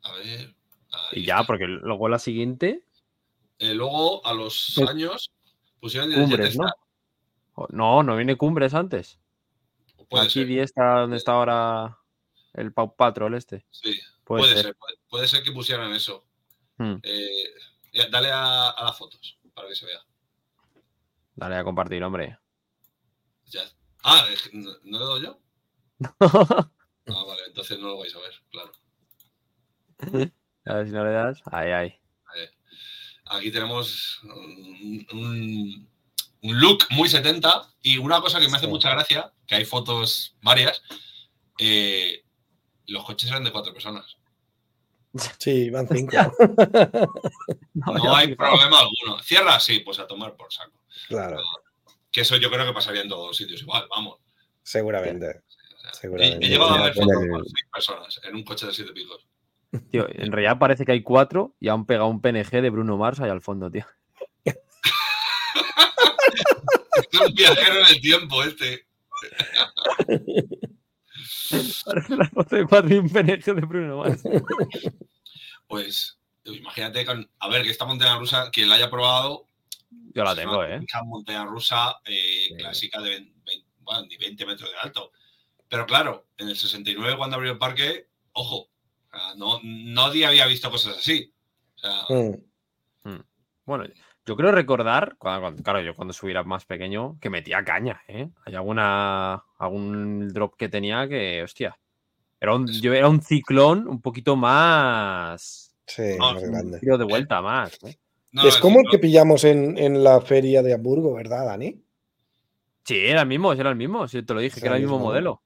A 0.03 0.13
ver. 0.13 0.55
Y 1.13 1.25
ya, 1.25 1.35
está. 1.41 1.47
porque 1.47 1.67
luego 1.67 2.09
la 2.09 2.19
siguiente, 2.19 2.85
Eh, 3.59 3.73
luego, 3.75 4.25
a 4.27 4.35
los 4.35 4.73
Pues- 4.77 4.89
años, 4.91 5.31
pusieron 5.81 6.13
cumbres, 6.13 6.57
¿no? 6.57 6.65
Jetstar. 6.65 6.85
O- 7.55 7.69
No, 7.71 8.03
no 8.03 8.17
viene 8.17 8.37
cumbres 8.37 8.75
antes. 8.75 9.19
Puede 10.09 10.25
Aquí 10.25 10.41
ser. 10.41 10.47
di 10.49 10.59
está 10.59 11.01
donde 11.01 11.17
está 11.17 11.33
ahora 11.33 11.99
el 12.55 12.73
Pau 12.73 12.95
Patrol 12.97 13.35
este. 13.35 13.67
Sí, 13.71 13.99
Puede, 14.25 14.43
puede, 14.43 14.55
ser. 14.55 14.65
ser. 14.65 14.77
Puede, 14.77 14.97
puede 15.09 15.29
ser 15.29 15.43
que 15.43 15.53
pusieran 15.53 15.93
eso. 15.93 16.27
Hmm. 16.79 16.97
Eh, 17.03 17.45
ya, 17.93 18.09
dale 18.09 18.31
a, 18.33 18.71
a 18.71 18.85
las 18.85 18.97
fotos 18.99 19.39
para 19.55 19.69
que 19.69 19.75
se 19.77 19.87
vea. 19.87 20.01
Dale 21.37 21.57
a 21.57 21.65
compartir, 21.65 22.03
hombre. 22.03 22.39
Ya. 23.47 23.63
Ah, 24.03 24.27
¿no, 24.53 24.71
no 24.85 24.99
le 24.99 25.05
doy 25.05 25.23
yo? 25.23 25.41
Ah, 27.07 27.23
vale, 27.27 27.43
entonces 27.49 27.79
no 27.79 27.89
lo 27.89 27.99
vais 27.99 28.15
a 28.15 28.19
ver, 28.19 28.33
claro. 28.51 28.73
a 30.65 30.75
ver 30.75 30.87
si 30.87 30.93
no 30.93 31.05
le 31.05 31.11
das. 31.13 31.39
Ahí, 31.53 31.71
ahí. 31.71 32.01
Aquí 33.27 33.51
tenemos 33.51 34.23
un, 34.23 35.07
un- 35.13 35.89
un 36.43 36.61
look 36.61 36.85
muy 36.91 37.09
70 37.11 37.75
y 37.83 37.99
una 37.99 38.21
cosa 38.23 38.41
que 38.41 38.49
me 38.49 38.57
hace 38.57 38.65
Sí. 38.67 38.71
mucha 38.73 38.91
gracia, 38.91 39.33
que 39.47 39.55
hay 39.55 39.65
fotos 39.67 40.35
varias, 40.43 40.83
eh, 41.59 42.25
los 42.87 43.05
coches 43.05 43.31
eran 43.31 43.45
de 43.45 43.53
cuatro 43.53 43.73
personas. 43.73 44.17
Sí, 45.39 45.71
van 45.71 45.87
cinco. 45.89 46.17
No 47.75 48.15
hay 48.17 48.35
problema 48.35 48.81
alguno. 48.81 49.23
Cierra, 49.23 49.61
sí, 49.61 49.81
pues 49.81 49.99
a 49.99 50.07
tomar 50.07 50.35
por 50.37 50.53
saco. 50.53 50.73
claro, 51.09 51.39
Que 52.11 52.23
eso 52.23 52.37
yo 52.37 52.51
creo 52.51 52.67
que 52.67 52.73
pasaría 52.73 53.03
en 53.03 53.09
todos 53.09 53.29
los 53.29 53.37
sitios 53.37 53.63
igual, 53.63 53.87
vamos. 53.91 54.19
seguramente. 54.63 55.27
O 55.29 55.79
sea, 55.79 55.91
he, 55.91 55.95
Seguramente. 55.95 56.47
he 56.47 56.49
llegado 56.49 56.71
a 56.71 56.83
ver 56.85 56.95
fotos 56.95 57.15
con 57.31 57.45
seis 57.45 57.67
personas 57.73 58.21
en 58.25 58.35
un 58.35 58.43
coche 58.45 58.67
de 58.67 58.73
siete 58.75 58.93
picos. 58.93 59.27
Tío, 59.91 60.07
en 60.09 60.31
realidad 60.33 60.59
parece 60.59 60.85
que 60.85 60.93
hay 60.93 61.03
cuatro 61.03 61.55
y 61.61 61.69
han 61.69 61.85
pegado 61.85 62.07
un 62.09 62.21
PNG 62.21 62.51
de 62.63 62.71
Bruno 62.71 62.97
Mars 62.97 63.21
ahí 63.21 63.31
al 63.31 63.43
fondo, 63.43 63.71
tío. 63.71 63.87
Es 67.13 67.21
un 67.21 67.35
viajero 67.35 67.81
en 67.81 67.87
el 67.87 68.01
tiempo 68.01 68.43
este. 68.43 68.87
Parece 71.85 72.17
la 72.17 72.29
foto 72.31 72.57
de 72.57 72.67
cuatro 72.67 72.95
y 72.95 72.99
un 72.99 73.09
PNG 73.11 73.45
de 73.45 73.61
Bruno 73.67 73.99
Mars. 73.99 74.23
Pues 75.67 76.19
imagínate, 76.45 77.05
con, 77.07 77.29
a 77.39 77.49
ver, 77.49 77.63
que 77.63 77.71
esta 77.71 77.87
montaña 77.87 78.19
rusa, 78.19 78.51
quien 78.51 78.69
la 78.69 78.75
haya 78.77 78.91
probado, 78.91 79.49
Yo 80.15 80.23
la 80.23 80.35
tengo, 80.37 80.59
una 80.59 80.69
¿eh? 80.69 80.79
típica 80.81 81.03
montaña 81.03 81.45
rusa 81.47 81.97
eh, 82.05 82.47
Sí. 82.49 82.55
clásica 82.59 83.01
de 83.01 83.11
20, 83.11 83.35
bueno, 83.81 84.03
ni 84.07 84.17
20 84.19 84.45
metros 84.47 84.71
de 84.71 84.77
alto. 84.79 85.11
Pero 85.69 85.87
claro, 85.87 86.27
en 86.37 86.49
el 86.51 86.57
69 86.57 87.17
cuando 87.17 87.37
abrió 87.37 87.53
el 87.53 87.59
parque, 87.59 88.09
ojo, 88.33 88.69
no, 89.37 89.59
nadie 89.63 90.27
había 90.27 90.47
visto 90.47 90.71
cosas 90.71 90.99
así. 90.99 91.33
O 91.77 91.79
sea, 91.79 92.03
Mm. 93.05 93.21
Bueno, 93.67 93.85
yo 94.27 94.37
creo 94.37 94.53
recordar, 94.53 95.17
cuando, 95.19 95.41
cuando- 95.43 95.63
claro, 95.63 95.81
yo 95.81 95.95
cuando 95.95 96.13
subí 96.15 96.31
era 96.31 96.43
más 96.45 96.65
pequeño, 96.65 97.19
que 97.21 97.31
metía 97.31 97.65
caña, 97.65 98.01
¿eh? 98.09 98.29
Hay 98.45 98.55
alguna, 98.55 99.43
algún 99.59 100.29
drop 100.33 100.57
que 100.57 100.69
tenía 100.69 101.09
que, 101.09 101.43
hostia, 101.43 101.77
era 102.41 102.55
un, 102.55 102.67
yo 102.67 102.93
era 102.93 103.09
un 103.09 103.21
ciclón 103.23 103.87
un 103.89 104.01
poquito 104.01 104.37
más... 104.37 105.75
Sí, 105.87 106.03
No, 106.19 106.33
más 106.33 106.43
un 106.43 106.53
grande. 106.53 106.81
de 106.81 107.05
vuelta 107.05 107.43
más. 107.43 107.79
¿eh? 107.85 107.97
no, 108.33 108.49
es 108.49 108.57
como 108.57 108.81
el 108.81 108.87
que 108.91 108.99
pillamos 108.99 109.45
en, 109.45 109.77
en 109.79 110.03
la 110.03 110.21
feria 110.21 110.63
de 110.63 110.73
Hamburgo, 110.75 111.15
¿verdad, 111.15 111.47
Dani? 111.47 111.83
Sí, 112.85 112.97
era 112.99 113.23
el 113.23 113.29
mismo, 113.29 113.53
era 113.53 113.71
el 113.71 113.77
mismo, 113.77 114.07
sí, 114.09 114.23
te 114.23 114.35
lo 114.35 114.41
dije, 114.41 114.57
Es 114.57 114.61
que 114.61 114.67
era 114.67 114.77
el 114.77 114.83
mismo 114.83 114.99
modelo. 114.99 115.43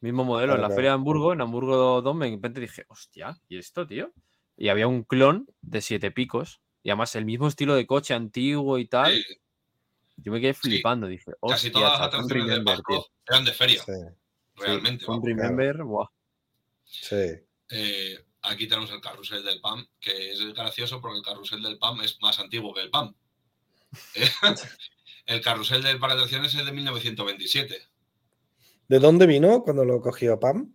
Mismo 0.00 0.24
modelo, 0.24 0.54
en 0.54 0.60
la 0.60 0.66
claro. 0.66 0.76
feria 0.76 0.90
de 0.90 0.94
Hamburgo, 0.96 1.32
en 1.32 1.40
Hamburgo 1.40 2.02
Dome, 2.02 2.26
de 2.26 2.32
repente 2.36 2.60
dije, 2.60 2.84
hostia, 2.88 3.36
¿y 3.48 3.58
esto, 3.58 3.86
tío? 3.86 4.12
Y 4.56 4.68
había 4.68 4.86
un 4.86 5.02
clon 5.02 5.46
de 5.62 5.80
siete 5.80 6.10
picos, 6.10 6.60
y 6.84 6.90
además 6.90 7.12
el 7.16 7.24
mismo 7.24 7.48
estilo 7.48 7.74
de 7.74 7.86
coche 7.86 8.14
antiguo 8.14 8.78
y 8.78 8.86
tal. 8.86 9.12
sí, 9.16 9.24
Yo 10.18 10.30
me 10.30 10.40
quedé 10.40 10.54
flipando, 10.54 11.08
dije, 11.08 11.32
casi 11.48 11.70
todas 11.70 11.98
las 11.98 12.08
atracciones 12.08 12.62
barco 12.62 13.06
eran 13.26 13.44
de 13.44 13.52
feria, 13.52 13.82
Sí, 13.82 13.92
realmente. 14.54 15.04
Sí, 15.04 15.10
un 15.10 15.24
remember, 15.26 15.82
buah. 15.82 16.06
sí. 16.84 17.16
Eh, 17.70 18.18
aquí 18.42 18.68
tenemos 18.68 18.90
el 18.90 19.00
carrusel 19.00 19.42
del 19.42 19.60
PAM, 19.60 19.84
que 19.98 20.32
es 20.32 20.52
gracioso 20.52 21.00
porque 21.00 21.16
el 21.16 21.24
carrusel 21.24 21.62
del 21.62 21.78
PAM 21.78 22.02
es 22.02 22.20
más 22.20 22.38
antiguo 22.38 22.72
que 22.72 22.82
el 22.82 22.90
PAM. 22.90 23.12
Eh, 24.16 24.28
el 25.26 25.40
carrusel 25.40 25.82
del 25.82 25.98
parque 25.98 26.16
de 26.16 26.22
atracciones 26.24 26.54
es 26.54 26.66
de 26.66 26.72
1927. 26.72 27.78
¿De 28.88 28.98
dónde 28.98 29.26
vino 29.26 29.62
cuando 29.62 29.84
lo 29.86 30.00
cogió 30.02 30.38
Pam? 30.38 30.74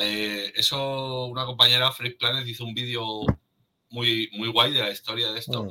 Eh, 0.00 0.52
eso, 0.56 1.26
una 1.26 1.44
compañera, 1.44 1.92
Freak 1.92 2.16
Planet, 2.18 2.46
hizo 2.46 2.64
un 2.64 2.72
vídeo 2.74 3.26
muy, 3.94 4.28
muy 4.32 4.48
guay 4.48 4.72
de 4.72 4.80
la 4.80 4.90
historia 4.90 5.30
de 5.32 5.38
esto, 5.38 5.64
Mm. 5.64 5.70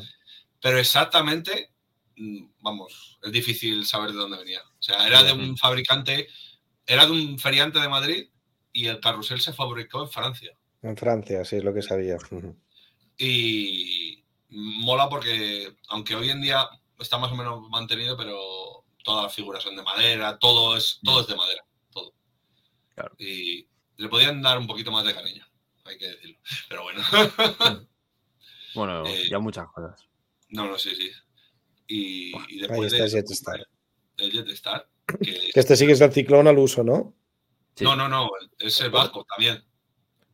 pero 0.61 0.77
exactamente, 0.79 1.71
mm, 2.15 2.45
vamos, 2.61 3.19
es 3.21 3.31
difícil 3.31 3.85
saber 3.85 4.11
de 4.11 4.17
dónde 4.17 4.37
venía. 4.37 4.61
O 4.61 4.81
sea, 4.81 5.05
era 5.05 5.23
de 5.23 5.33
un 5.33 5.57
fabricante, 5.57 6.27
era 6.87 7.05
de 7.05 7.11
un 7.11 7.37
feriante 7.37 7.79
de 7.79 7.89
Madrid 7.89 8.29
y 8.71 8.87
el 8.87 8.99
carrusel 8.99 9.41
se 9.41 9.51
fabricó 9.53 10.03
en 10.03 10.09
Francia. 10.09 10.57
En 10.81 10.95
Francia, 10.95 11.43
sí, 11.45 11.57
es 11.57 11.63
lo 11.63 11.73
que 11.73 11.81
sabía. 11.81 12.17
Y 13.17 14.23
mola 14.49 15.09
porque, 15.09 15.75
aunque 15.89 16.15
hoy 16.15 16.29
en 16.29 16.41
día 16.41 16.67
está 16.99 17.17
más 17.17 17.31
o 17.31 17.35
menos 17.35 17.61
mantenido, 17.69 18.15
pero 18.17 18.85
todas 19.03 19.23
las 19.23 19.35
figuras 19.35 19.63
son 19.63 19.75
de 19.75 19.83
madera, 19.83 20.37
todo 20.39 20.77
es, 20.77 20.99
todo 21.03 21.21
es 21.21 21.27
de 21.27 21.35
madera, 21.35 21.63
todo. 21.91 22.13
Claro. 22.95 23.15
Y 23.19 23.67
le 23.97 24.07
podían 24.07 24.41
dar 24.41 24.57
un 24.57 24.67
poquito 24.67 24.91
más 24.91 25.03
de 25.05 25.13
cariño, 25.13 25.45
hay 25.83 25.97
que 25.97 26.07
decirlo. 26.07 26.37
Pero 26.69 26.83
bueno, 26.83 27.01
Bueno, 28.75 29.05
Eh, 29.05 29.27
ya 29.29 29.39
muchas 29.39 29.67
cosas. 29.67 30.07
no, 30.49 30.67
no, 30.67 30.77
sí, 30.77 30.95
sí. 30.95 31.11
Y, 31.87 32.31
y 32.31 32.35
Ahí 32.35 32.57
después 32.59 32.93
está 32.93 33.03
de 33.05 33.09
Jetstar. 33.11 33.67
el 34.17 34.31
Jetstar, 34.31 34.87
que, 35.21 35.51
Que 35.53 35.59
este 35.59 35.75
sí 35.75 35.85
que 35.85 35.91
es 35.93 36.01
el 36.01 36.11
ciclón 36.13 36.47
al 36.47 36.57
uso, 36.57 36.83
¿no? 36.83 37.13
Sí. 37.75 37.83
no, 37.83 37.95
no, 37.95 38.07
no, 38.07 38.29
es 38.59 38.79
el 38.81 38.89
vasco 38.91 39.25
también. 39.25 39.63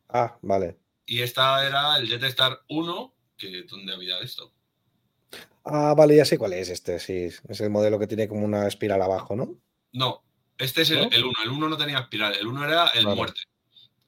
Ah, 0.08 0.38
vale. 0.42 0.78
Y 1.06 1.22
esta 1.22 1.66
era 1.66 1.96
el 1.96 2.06
Jetstar 2.08 2.60
1, 2.68 3.14
que 3.36 3.62
¿dónde 3.64 3.94
había 3.94 4.18
esto? 4.20 4.52
Ah, 5.64 5.94
vale, 5.96 6.16
ya 6.16 6.24
sé 6.24 6.38
cuál 6.38 6.52
es 6.54 6.68
este, 6.68 6.98
sí. 6.98 7.28
Es 7.48 7.60
el 7.60 7.70
modelo 7.70 7.98
que 7.98 8.06
tiene 8.06 8.28
como 8.28 8.44
una 8.44 8.66
espiral 8.66 9.02
abajo, 9.02 9.36
¿no? 9.36 9.56
No, 9.92 10.22
este 10.58 10.82
es 10.82 10.90
el 10.90 10.98
¿No? 11.00 11.06
1. 11.08 11.16
El 11.16 11.24
1 11.24 11.34
el 11.44 11.50
uno 11.50 11.68
no 11.68 11.76
tenía 11.76 11.98
espiral, 11.98 12.34
el 12.38 12.46
1 12.46 12.64
era 12.64 12.88
el 12.88 13.04
Vale. 13.06 13.16
muerte. 13.16 13.40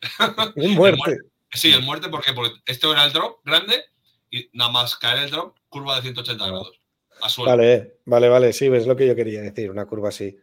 Un 0.56 0.74
muerte. 0.74 1.18
Sí, 1.52 1.72
el 1.72 1.82
muerte, 1.82 2.08
¿por 2.08 2.22
qué? 2.24 2.32
Porque 2.32 2.60
esto 2.66 2.92
era 2.92 3.04
el 3.04 3.12
drop 3.12 3.40
grande 3.44 3.84
y 4.32 4.50
nada 4.54 4.70
más 4.72 4.96
caer 4.96 5.22
el 5.24 5.30
drop, 5.30 5.56
curva 5.68 5.94
de 5.96 6.02
180 6.02 6.44
Ah. 6.44 6.48
grados. 6.48 6.72
A 7.20 7.28
suelo. 7.28 7.50
Vale, 7.52 7.98
vale, 8.06 8.28
vale, 8.28 8.52
sí, 8.52 8.66
es 8.66 8.86
lo 8.88 8.96
que 8.96 9.06
yo 9.06 9.14
quería 9.14 9.42
decir, 9.42 9.70
una 9.70 9.86
curva 9.86 10.08
así. 10.08 10.36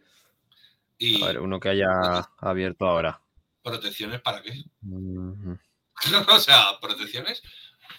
Y 0.97 1.21
A 1.21 1.27
ver, 1.27 1.39
uno 1.41 1.59
que 1.59 1.67
haya 1.69 1.87
abierto 2.37 2.85
ahora. 2.87 3.21
protecciones, 3.63 4.21
¿para 4.21 4.41
qué? 4.41 4.53
O 6.29 6.39
sea, 6.39 6.79
protecciones, 6.81 7.41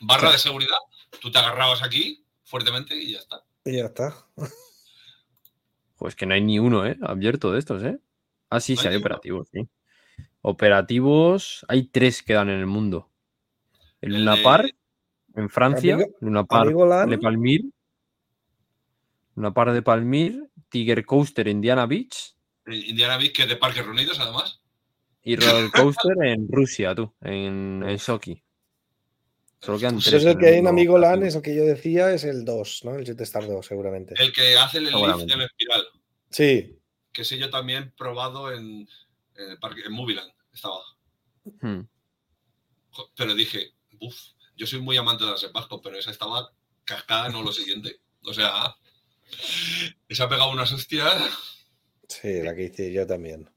barra 0.00 0.32
de 0.32 0.38
seguridad, 0.38 0.78
tú 1.20 1.30
te 1.30 1.38
agarrabas 1.38 1.82
aquí 1.82 2.24
fuertemente 2.44 2.96
y 2.96 3.12
ya 3.12 3.18
está. 3.18 3.44
Y 3.66 3.76
ya 3.76 3.86
está. 3.86 4.14
Pues 5.96 6.16
que 6.16 6.24
no 6.24 6.32
hay 6.34 6.40
ni 6.40 6.58
uno, 6.58 6.86
¿eh? 6.86 6.96
Abierto 7.02 7.52
de 7.52 7.58
estos, 7.58 7.82
¿eh? 7.82 7.98
Ah, 8.48 8.60
sí, 8.60 8.74
No 8.76 8.82
sí, 8.82 8.88
hay 8.88 8.96
operativos, 8.96 9.48
sí. 9.52 9.68
Operativos, 10.40 11.64
hay 11.68 11.84
tres 11.88 12.22
que 12.22 12.32
dan 12.32 12.48
en 12.48 12.58
el 12.60 12.66
mundo. 12.66 13.10
El 14.00 14.14
El 14.16 14.24
de- 14.24 14.42
Park, 14.42 14.74
en 15.40 15.50
Francia, 15.50 15.94
Amigo- 15.94 16.10
Luna 16.20 16.44
Park 16.44 16.70
de 17.08 17.18
Palmir, 17.18 17.62
Luna 19.36 19.52
Park 19.52 19.72
de 19.72 19.82
Palmir, 19.82 20.44
Tiger 20.68 21.04
Coaster 21.04 21.48
Indiana 21.48 21.86
Beach 21.86 22.34
Indiana 22.66 23.16
Beach, 23.16 23.32
que 23.32 23.42
es 23.42 23.48
de 23.48 23.56
Parques 23.56 23.84
Reunidos, 23.84 24.20
además. 24.20 24.60
y 25.22 25.36
Roller 25.36 25.70
Coaster 25.70 26.16
en 26.24 26.46
Rusia, 26.48 26.94
tú, 26.94 27.12
en, 27.22 27.82
en 27.86 27.98
Sochi. 27.98 28.42
Solo 29.60 29.78
Pues 29.78 30.04
tres. 30.04 30.14
es 30.14 30.24
el 30.24 30.38
que 30.38 30.46
hay 30.46 30.58
en 30.58 30.66
Amigo 30.68 30.96
Lan, 30.96 31.22
es 31.22 31.34
el 31.34 31.42
que 31.42 31.54
yo 31.54 31.64
decía, 31.64 32.12
es 32.14 32.24
el 32.24 32.44
2, 32.46 32.80
¿no? 32.84 32.94
El 32.94 33.04
Jetstar 33.04 33.46
2, 33.46 33.66
seguramente. 33.66 34.14
El 34.18 34.32
que 34.32 34.56
hace 34.56 34.78
el 34.78 34.84
lift 34.84 35.30
en 35.30 35.40
espiral, 35.42 35.82
Sí, 36.30 36.78
que 37.12 37.24
sí 37.24 37.38
yo 37.38 37.50
también 37.50 37.92
probado 37.96 38.52
en, 38.52 38.88
en 39.34 39.50
el 39.50 39.58
parque, 39.58 39.82
en 39.84 39.92
Movieland, 39.92 40.30
estaba. 40.52 40.76
Hmm. 41.60 41.80
Pero 43.16 43.34
dije, 43.34 43.72
uff, 44.00 44.16
yo 44.60 44.66
soy 44.66 44.80
muy 44.82 44.98
amante 44.98 45.24
de 45.24 45.30
las 45.30 45.40
de 45.40 45.48
Pasco, 45.48 45.80
pero 45.80 45.96
esa 45.98 46.10
estaba 46.10 46.52
cascada, 46.84 47.30
no 47.30 47.42
lo 47.42 47.50
siguiente. 47.50 47.98
O 48.24 48.34
sea, 48.34 48.76
esa 50.06 50.24
ha 50.24 50.28
pegado 50.28 50.50
unas 50.50 50.70
hostias. 50.70 51.32
sí, 52.06 52.42
la 52.42 52.54
que 52.54 52.64
hice 52.64 52.92
yo 52.92 53.06
también. 53.06 53.48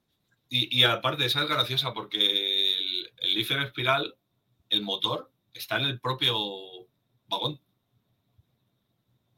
Y, 0.47 0.79
y 0.79 0.85
aparte, 0.85 1.25
esa 1.25 1.43
es 1.43 1.49
graciosa 1.49 1.93
porque 1.93 2.73
el, 2.73 3.11
el 3.17 3.51
en 3.51 3.63
espiral, 3.63 4.15
el 4.69 4.81
motor, 4.81 5.29
está 5.53 5.77
en 5.77 5.87
el 5.87 5.99
propio 5.99 6.37
vagón. 7.27 7.59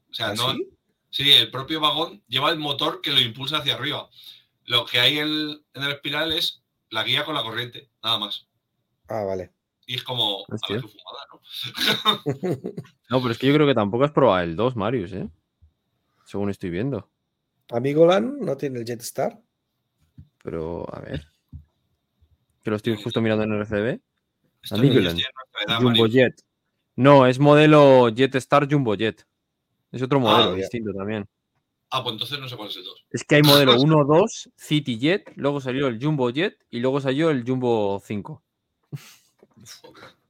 O 0.08 0.14
sea, 0.14 0.28
¿Ah, 0.28 0.34
no. 0.34 0.52
sí? 0.52 0.68
Sí, 1.10 1.32
el 1.32 1.50
propio 1.50 1.80
vagón 1.80 2.22
lleva 2.28 2.50
el 2.50 2.60
motor 2.60 3.00
que 3.00 3.10
lo 3.10 3.18
impulsa 3.20 3.58
hacia 3.58 3.74
arriba. 3.74 4.08
Lo 4.66 4.86
que 4.86 5.00
hay 5.00 5.18
en, 5.18 5.64
en 5.74 5.82
el 5.82 5.90
espiral 5.90 6.32
es 6.32 6.62
la 6.90 7.02
guía 7.02 7.24
con 7.24 7.34
la 7.34 7.42
corriente, 7.42 7.90
nada 8.04 8.20
más. 8.20 8.46
Ah, 9.08 9.24
vale. 9.24 9.55
Y 9.86 9.94
es 9.94 10.02
como, 10.02 10.44
a 10.48 10.72
ver 10.72 10.82
qué 10.82 10.88
fumada, 10.88 11.26
¿no? 11.32 11.40
No, 13.08 13.20
pero 13.20 13.30
es 13.30 13.38
que 13.38 13.46
yo 13.46 13.54
creo 13.54 13.66
que 13.68 13.74
tampoco 13.74 14.04
has 14.04 14.10
probado 14.10 14.42
el 14.42 14.56
2, 14.56 14.74
Marius, 14.74 15.12
¿eh? 15.12 15.28
Según 16.24 16.50
estoy 16.50 16.70
viendo. 16.70 17.08
Amigo 17.70 18.04
Lan 18.04 18.40
no 18.40 18.56
tiene 18.56 18.80
el 18.80 18.84
Jetstar. 18.84 19.40
Pero, 20.42 20.86
a 20.92 21.00
ver. 21.00 21.26
Que 22.64 22.70
lo 22.70 22.76
estoy 22.76 23.00
justo 23.00 23.20
mirando 23.20 23.44
en 23.44 23.52
RCB. 23.60 24.00
Ya 24.64 24.76
es 24.76 24.82
nuestra 24.82 25.00
edad, 25.66 25.76
Jumbo 25.76 25.90
Mario. 25.90 26.06
Jet. 26.08 26.42
No, 26.96 27.26
es 27.26 27.38
modelo 27.38 28.12
Jetstar 28.14 28.68
Jumbo 28.68 28.96
Jet. 28.96 29.24
Es 29.92 30.02
otro 30.02 30.18
modelo 30.18 30.56
ya. 30.56 30.62
distinto 30.62 30.92
también. 30.92 31.28
Ah, 31.90 32.02
pues 32.02 32.14
entonces 32.14 32.40
no 32.40 32.48
sé 32.48 32.56
cuál 32.56 32.68
es 32.68 32.76
el 32.76 32.84
2. 32.84 33.06
Es 33.10 33.24
que 33.24 33.36
hay 33.36 33.42
modelo 33.44 33.80
1, 33.80 34.04
2, 34.04 34.50
City 34.56 34.98
Jet, 34.98 35.32
luego 35.36 35.60
salió 35.60 35.86
el 35.86 36.02
Jumbo 36.02 36.30
Jet 36.30 36.58
y 36.70 36.80
luego 36.80 37.00
salió 37.00 37.30
el 37.30 37.44
Jumbo 37.44 38.02
5. 38.04 38.42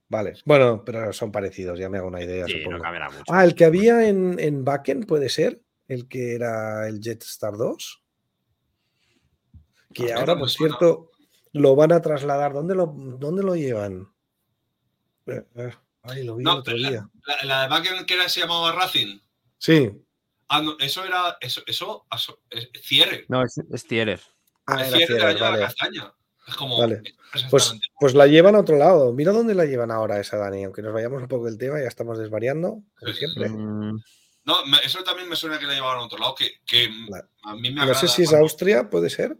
Vale. 0.08 0.34
Bueno, 0.44 0.84
pero 0.84 1.12
son 1.12 1.32
parecidos, 1.32 1.78
ya 1.78 1.88
me 1.88 1.98
hago 1.98 2.08
una 2.08 2.22
idea, 2.22 2.46
Sí, 2.46 2.58
supongo. 2.58 2.76
no 2.78 2.82
cambiará 2.82 3.10
mucho. 3.10 3.24
Ah, 3.28 3.44
el 3.44 3.54
que 3.54 3.64
había 3.64 4.08
en, 4.08 4.38
en 4.38 4.64
Backen 4.64 5.02
puede 5.04 5.28
ser, 5.28 5.62
el 5.88 6.08
que 6.08 6.34
era 6.34 6.86
el 6.86 7.00
Jetstar 7.00 7.56
2. 7.56 8.02
Que 9.92 10.12
Ah, 10.12 10.18
ahora, 10.20 10.38
por 10.38 10.50
cierto, 10.50 11.10
lo 11.52 11.74
van 11.74 11.92
a 11.92 12.00
trasladar. 12.02 12.52
¿Dónde 12.52 12.74
lo, 12.74 12.86
dónde 12.86 13.42
lo 13.42 13.56
llevan? 13.56 14.08
Eh, 15.26 15.42
eh, 15.56 15.72
Ay, 16.02 16.22
lo 16.24 16.36
vi 16.36 16.44
No, 16.44 16.52
el 16.52 16.58
otro 16.58 16.72
pero 16.74 16.78
la- 16.82 16.88
día. 16.90 17.08
La, 17.26 17.44
la 17.44 17.62
de 17.62 17.68
Bakken 17.68 18.06
que 18.06 18.14
era, 18.14 18.28
se 18.28 18.40
llamaba 18.40 18.70
Racing. 18.72 19.18
Sí. 19.58 19.90
Ah, 20.48 20.62
no, 20.62 20.76
eso 20.78 21.04
era. 21.04 21.36
Eso, 21.40 21.62
eso, 21.66 22.06
aso- 22.10 22.40
es- 22.50 22.70
cierre. 22.82 23.24
No, 23.28 23.42
es, 23.42 23.58
es. 23.58 23.84
Ah, 24.66 24.84
cierre 24.84 24.84
de 24.84 24.90
la 24.90 25.06
Cierre, 25.06 25.34
llave 25.34 25.40
vale. 25.50 25.62
castaña. 25.62 26.12
Es 26.46 26.56
como. 26.56 26.78
Vale. 26.78 27.02
Pues, 27.50 27.74
pues 27.98 28.14
la 28.14 28.26
llevan 28.26 28.54
a 28.54 28.60
otro 28.60 28.76
lado. 28.76 29.12
Mira 29.12 29.32
dónde 29.32 29.54
la 29.54 29.64
llevan 29.64 29.90
ahora 29.90 30.18
esa 30.20 30.36
Dani, 30.36 30.64
aunque 30.64 30.80
nos 30.82 30.94
vayamos 30.94 31.20
un 31.22 31.28
poco 31.28 31.46
del 31.46 31.58
tema, 31.58 31.80
ya 31.80 31.88
estamos 31.88 32.18
desvariando, 32.18 32.82
como 32.98 33.12
Sí. 33.12 33.18
siempre. 33.18 33.48
Mm, 33.48 34.00
No, 34.44 34.54
eso 34.84 35.02
también 35.02 35.28
me 35.28 35.34
suena 35.34 35.58
que 35.58 35.66
la 35.66 35.74
llevaban 35.74 35.98
a 35.98 36.04
otro 36.04 36.18
lado, 36.18 36.34
que, 36.36 36.60
que 36.64 36.88
Vale. 37.10 37.24
a 37.42 37.54
mí 37.56 37.70
me 37.72 37.84
No 37.84 37.94
sé 37.94 38.06
si 38.06 38.22
es 38.22 38.28
cuando- 38.28 38.44
Austria, 38.44 38.88
puede 38.88 39.10
ser. 39.10 39.36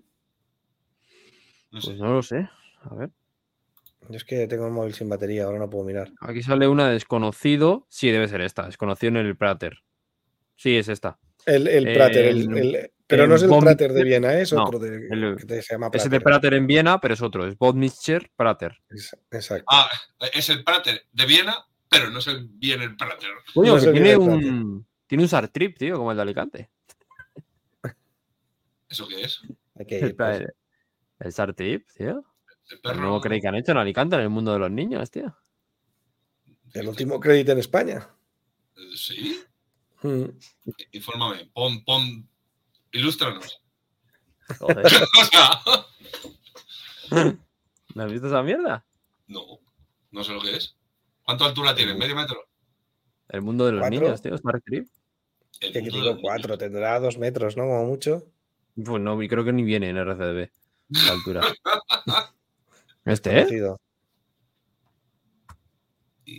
no 1.71 1.81
sé. 1.81 1.89
Pues 1.91 1.99
no 2.01 2.13
lo 2.15 2.23
sé. 2.23 2.49
A 2.83 2.95
ver. 2.95 3.11
Yo 4.09 4.17
es 4.17 4.25
que 4.25 4.47
tengo 4.47 4.67
el 4.67 4.73
móvil 4.73 4.95
sin 4.95 5.09
batería, 5.09 5.45
ahora 5.45 5.59
no 5.59 5.71
puedo 5.71 5.85
mirar. 5.85 6.11
Aquí 6.21 6.43
sale 6.43 6.69
una 6.69 6.89
desconocido. 6.91 7.87
Sí, 7.89 8.11
debe 8.11 8.29
ser 8.29 8.41
esta. 8.41 8.67
Desconocido 8.67 9.11
en 9.11 9.17
el 9.27 9.37
Prater. 9.37 9.79
Sí, 10.57 10.77
es 10.77 10.89
esta. 10.89 11.19
El, 11.47 11.69
el 11.69 11.89
Eh, 11.89 11.95
Prater, 11.95 12.25
el- 12.27 12.57
el- 12.59 12.93
pero 13.07 13.27
no 13.29 13.37
es 13.37 13.43
el 13.45 13.51
Prater 13.51 13.93
de 13.93 14.03
Viena, 14.05 14.35
es 14.39 14.53
no, 14.53 14.65
otro 14.65 14.79
de, 14.81 14.97
el- 15.11 15.37
que 15.39 15.45
te- 15.47 15.63
se 15.63 15.75
llama 15.75 15.87
Es 15.87 15.91
Prater. 15.93 16.11
de 16.11 16.21
Prater 16.21 16.55
en 16.55 16.67
Viena, 16.67 17.01
pero 17.01 17.15
es 17.15 17.23
otro. 17.23 17.47
Es 17.47 17.57
Bodmischer 17.57 18.31
Prater. 18.37 18.77
Es- 18.91 19.17
Exacto. 19.31 19.65
Ah, 19.71 19.89
es 20.33 20.49
el 20.51 20.65
Prater 20.65 21.03
de 21.13 21.27
Viena, 21.27 21.57
pero 21.89 22.11
no 22.11 22.19
es 22.19 22.27
el 22.27 22.49
bien 22.49 22.83
el 22.83 22.97
Prater. 22.97 23.31
No 23.55 23.77
es 23.77 23.85
que 23.85 23.93
tiene 23.93 24.17
un. 24.17 24.87
Tiene 25.07 25.23
un 25.23 25.29
Sartrip, 25.29 25.79
tío, 25.79 25.97
como 25.99 26.11
el 26.11 26.17
de 26.17 26.23
Alicante. 26.25 26.71
¿Eso 28.89 29.07
qué 29.07 29.23
es? 29.23 29.41
Que 29.87 29.99
El, 30.01 30.17
pues. 30.17 30.43
el 31.21 31.33
Sartrip, 31.33 31.87
tío. 31.97 32.25
El 32.69 32.81
perro. 32.81 33.01
nuevo 33.01 33.21
creí 33.21 33.41
que 33.41 33.47
han 33.47 33.55
hecho 33.55 33.71
en 33.71 33.79
Alicante, 33.79 34.17
en 34.17 34.23
el 34.23 34.31
mundo 34.31 34.53
de 34.53 34.59
los 34.59 34.71
niños, 34.73 35.09
tío. 35.13 35.37
El 36.75 36.89
último 36.89 37.21
crédito 37.21 37.53
en 37.53 37.59
España. 37.59 38.09
Eh, 38.77 38.81
Sí, 38.97 39.41
Mm. 40.07 40.39
infórmame. 40.93 41.51
Pon, 41.53 41.85
pon. 41.85 42.29
Ilústranos. 42.93 43.61
Joder. 44.59 44.85
¿No 47.95 48.03
has 48.03 48.13
visto 48.13 48.29
esa 48.29 48.43
mierda? 48.43 48.85
no, 49.27 49.43
no 50.13 50.23
sé 50.25 50.33
lo 50.33 50.41
que 50.41 50.57
es. 50.57 50.77
¿Cuánta 51.25 51.47
altura 51.47 51.75
tiene? 51.75 51.95
¿Medio 51.95 52.15
metro? 52.15 52.37
El 53.29 53.43
mundo 53.43 53.67
de 53.67 53.73
los 53.73 53.81
¿Cuatro? 53.81 54.01
niños, 54.01 54.23
tío. 54.23 54.35
El 54.35 54.41
Que 55.73 55.81
mundo 55.81 55.97
de 55.99 56.03
digo 56.03 56.19
cuatro, 56.21 56.57
tendrá 56.57 57.01
dos 57.01 57.19
metros, 57.19 57.57
¿no? 57.57 57.65
Como 57.65 57.85
mucho. 57.87 58.25
Pues 58.77 59.03
no, 59.03 59.19
creo 59.19 59.45
que 59.45 59.53
ni 59.53 59.65
viene 59.65 59.89
en 59.89 59.97
RCDB. 59.97 60.51
La 60.89 61.13
altura. 61.13 61.41
¿Este, 63.05 63.41
eh? 63.41 63.77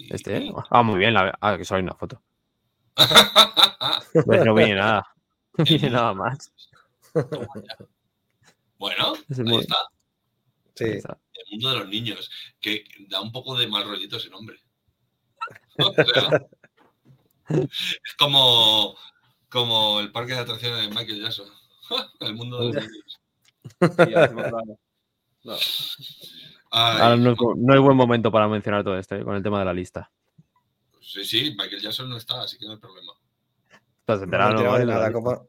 ¿Este, 0.10 0.38
eh? 0.38 0.54
Ah, 0.70 0.84
muy 0.84 1.00
bien. 1.00 1.14
La... 1.14 1.38
Ah, 1.42 1.58
que 1.58 1.66
solo 1.66 1.78
hay 1.80 1.84
una 1.84 1.96
foto. 1.96 2.22
Pues 4.26 4.46
no 4.46 4.54
viene 4.54 4.76
nada. 4.76 5.06
No 5.58 5.64
viene 5.66 5.90
nada 5.90 6.14
más. 6.14 6.54
bueno, 8.78 9.14
Es 9.28 9.40
ahí 9.40 9.46
muy- 9.46 9.62
está. 9.62 9.76
Sí. 10.76 10.84
Ahí 10.84 10.92
está. 10.92 11.18
El 11.34 11.46
mundo 11.54 11.70
de 11.72 11.80
los 11.80 11.88
niños. 11.90 12.30
Que 12.62 12.84
da 13.10 13.22
un 13.22 13.32
poco 13.32 13.58
de 13.58 13.68
mal 13.68 13.84
rollito 13.88 14.18
ese 14.18 14.30
nombre. 14.30 14.58
O 15.80 15.94
sea, 15.94 16.48
es 18.04 18.14
como, 18.20 18.98
como 19.50 20.00
el 20.02 20.12
parque 20.12 20.34
de 20.34 20.40
atracciones 20.40 20.82
de 20.82 20.90
Michael 20.90 21.22
Jackson. 21.22 21.48
El 22.20 22.36
mundo 22.36 22.60
de 22.60 22.74
los 22.74 22.84
niños. 22.84 23.20
Ay, 26.70 26.98
Ahora 27.02 27.16
no 27.16 27.32
es, 27.32 27.38
bu- 27.38 27.56
no 27.58 27.74
es 27.74 27.80
buen 27.80 27.96
momento 27.96 28.32
para 28.32 28.48
mencionar 28.50 28.84
todo 28.84 28.98
esto, 28.98 29.16
eh, 29.16 29.24
con 29.24 29.36
el 29.36 29.42
tema 29.44 29.60
de 29.60 29.66
la 29.66 29.74
lista. 29.74 30.12
Sí, 31.08 31.24
sí, 31.24 31.52
Michael 31.58 31.82
Jackson 31.82 32.10
no 32.10 32.18
está, 32.18 32.42
así 32.42 32.58
que 32.58 32.66
no 32.66 32.74
hay 32.74 32.78
problema. 32.80 33.14
Estás 34.00 34.18
No 34.18 34.22
he 34.22 34.26
enterado, 34.26 34.54
¿no? 34.56 34.74
De 34.78 34.86
la 34.86 34.94
nada. 34.96 35.14
Como, 35.14 35.48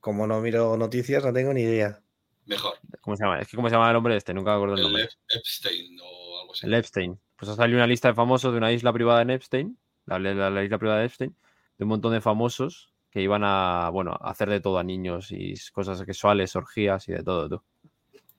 como 0.00 0.26
no 0.26 0.40
miro 0.40 0.76
noticias, 0.76 1.24
no 1.24 1.32
tengo 1.32 1.54
ni 1.54 1.62
idea. 1.62 2.00
Mejor. 2.44 2.74
¿Cómo 3.00 3.16
se 3.16 3.24
llama? 3.24 3.40
Es 3.40 3.48
que 3.48 3.56
¿cómo 3.56 3.68
se 3.68 3.74
llama 3.74 3.88
el 3.90 3.96
hombre 3.96 4.16
este? 4.16 4.34
Nunca 4.34 4.50
me 4.50 4.56
acuerdo 4.56 4.74
el 4.74 4.80
El 4.80 4.84
nombre. 4.86 5.04
Ep- 5.04 5.16
Epstein 5.38 5.98
o 6.00 6.40
algo 6.40 6.52
así. 6.52 6.66
El 6.66 6.74
Epstein. 6.74 7.18
Pues 7.36 7.50
ha 7.50 7.54
salido 7.56 7.78
una 7.78 7.86
lista 7.86 8.08
de 8.08 8.14
famosos 8.14 8.52
de 8.52 8.58
una 8.58 8.70
isla 8.72 8.92
privada 8.92 9.22
en 9.22 9.30
Epstein, 9.30 9.78
la, 10.06 10.18
la- 10.18 10.50
la 10.50 10.64
isla 10.64 10.78
privada 10.78 11.00
de 11.00 11.06
Epstein, 11.06 11.34
de 11.78 11.84
un 11.84 11.88
montón 11.88 12.12
de 12.12 12.20
famosos 12.20 12.90
que 13.10 13.22
iban 13.22 13.42
a, 13.44 13.88
bueno, 13.90 14.12
a 14.20 14.30
hacer 14.30 14.50
de 14.50 14.60
todo 14.60 14.78
a 14.78 14.84
niños 14.84 15.28
y 15.30 15.54
cosas 15.72 15.98
sexuales, 15.98 16.54
orgías 16.56 17.08
y 17.08 17.12
de 17.12 17.22
todo, 17.22 17.48
tú. 17.48 17.62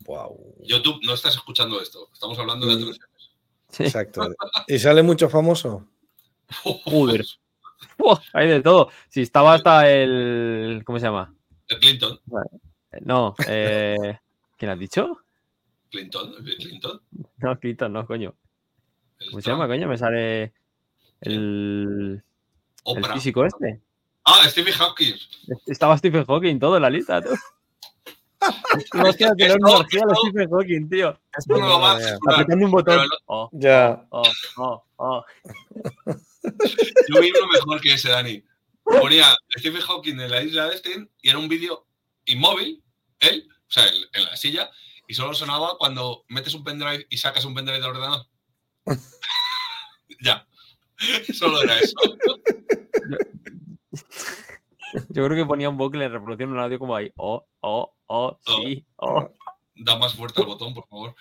Wow. 0.05 0.55
YouTube, 0.63 0.99
no 1.03 1.13
estás 1.15 1.35
escuchando 1.35 1.81
esto. 1.81 2.09
Estamos 2.13 2.37
hablando 2.37 2.67
de 2.67 2.75
Mm. 2.75 2.77
atracciones. 2.81 3.31
Sí. 3.69 3.83
Exacto. 3.83 4.27
¿Y 4.67 4.77
sale 4.79 5.01
mucho 5.03 5.29
famoso? 5.29 5.87
Joder. 6.85 7.25
Buah, 7.97 8.19
hay 8.33 8.47
de 8.47 8.61
todo. 8.61 8.89
Si 9.09 9.21
estaba 9.21 9.53
hasta 9.53 9.89
el. 9.89 10.81
¿Cómo 10.85 10.99
se 10.99 11.05
llama? 11.05 11.33
El 11.67 11.79
Clinton. 11.79 12.19
No, 13.01 13.35
eh, 13.47 14.17
¿quién 14.57 14.71
has 14.71 14.79
dicho? 14.79 15.19
Clinton, 15.91 16.33
Clinton. 16.43 17.01
No, 17.37 17.59
Clinton, 17.59 17.93
no, 17.93 18.05
coño. 18.05 18.35
el 19.19 19.29
¿Cómo 19.29 19.41
se 19.41 19.49
llama, 19.51 19.67
coño? 19.67 19.87
Me 19.87 19.97
sale 19.97 20.53
el, 21.21 22.23
físico 23.13 23.45
este. 23.45 23.81
Ah, 24.25 24.43
Stephen 24.47 24.73
Hawking. 24.73 25.13
Estaba 25.67 25.97
Stephen 25.97 26.25
Hawking 26.25 26.59
todo 26.59 26.75
en 26.77 26.81
la 26.83 26.89
lista, 26.89 27.21
tú. 27.21 27.29
Esto- 27.31 28.97
una 28.97 29.09
orgía 29.09 29.27
a 29.29 29.33
esto- 29.37 30.15
Stephen 30.21 30.49
Hawking, 30.49 30.89
tío. 30.89 31.19
Esto 31.37 31.57
no 31.57 31.67
lo 31.67 31.79
va 31.79 31.91
a 31.91 31.93
Madre 31.93 31.99
mía. 32.03 32.09
censurar. 32.11 32.33
Apretando 32.35 32.65
un 32.65 32.71
botón. 32.71 32.95
Pero 32.97 33.09
Oh, 33.25 33.49
Ya. 33.53 34.05
oh, 34.09 34.23
oh, 34.57 34.83
oh. 34.97 35.25
Yo 36.43 37.21
vi 37.21 37.31
uno 37.31 37.47
mejor 37.51 37.81
que 37.81 37.93
ese, 37.93 38.09
Dani. 38.09 38.43
Ponía 38.83 39.35
Stephen 39.57 39.81
Hawking 39.81 40.19
en 40.19 40.31
la 40.31 40.41
isla 40.41 40.65
de 40.65 40.71
Epstein 40.73 41.11
y 41.21 41.29
era 41.29 41.37
un 41.37 41.47
vídeo 41.47 41.87
inmóvil, 42.25 42.83
él, 43.19 43.47
o 43.51 43.71
sea, 43.71 43.87
en, 43.87 43.95
en 44.13 44.23
la 44.25 44.35
silla, 44.35 44.69
y 45.07 45.13
solo 45.13 45.33
sonaba 45.33 45.77
cuando 45.77 46.23
metes 46.27 46.53
un 46.53 46.63
pendrive 46.63 47.05
y 47.09 47.17
sacas 47.17 47.45
un 47.45 47.53
pendrive 47.53 47.79
del 47.79 47.89
ordenador. 47.89 48.25
ya. 50.21 50.47
Solo 51.33 51.61
era 51.61 51.79
eso. 51.79 51.95
Yo 55.09 55.25
creo 55.25 55.35
que 55.35 55.45
ponía 55.45 55.69
un 55.69 55.77
bucle 55.77 56.05
en 56.05 56.11
reproducción 56.11 56.51
un 56.51 56.59
audio 56.59 56.79
como 56.79 56.95
ahí. 56.95 57.11
Oh, 57.15 57.45
oh, 57.61 57.95
oh, 58.07 58.39
sí, 58.45 58.85
oh. 58.97 59.29
Da 59.75 59.97
más 59.97 60.13
fuerte 60.13 60.41
al 60.41 60.47
botón, 60.47 60.73
por 60.73 60.87
favor. 60.87 61.15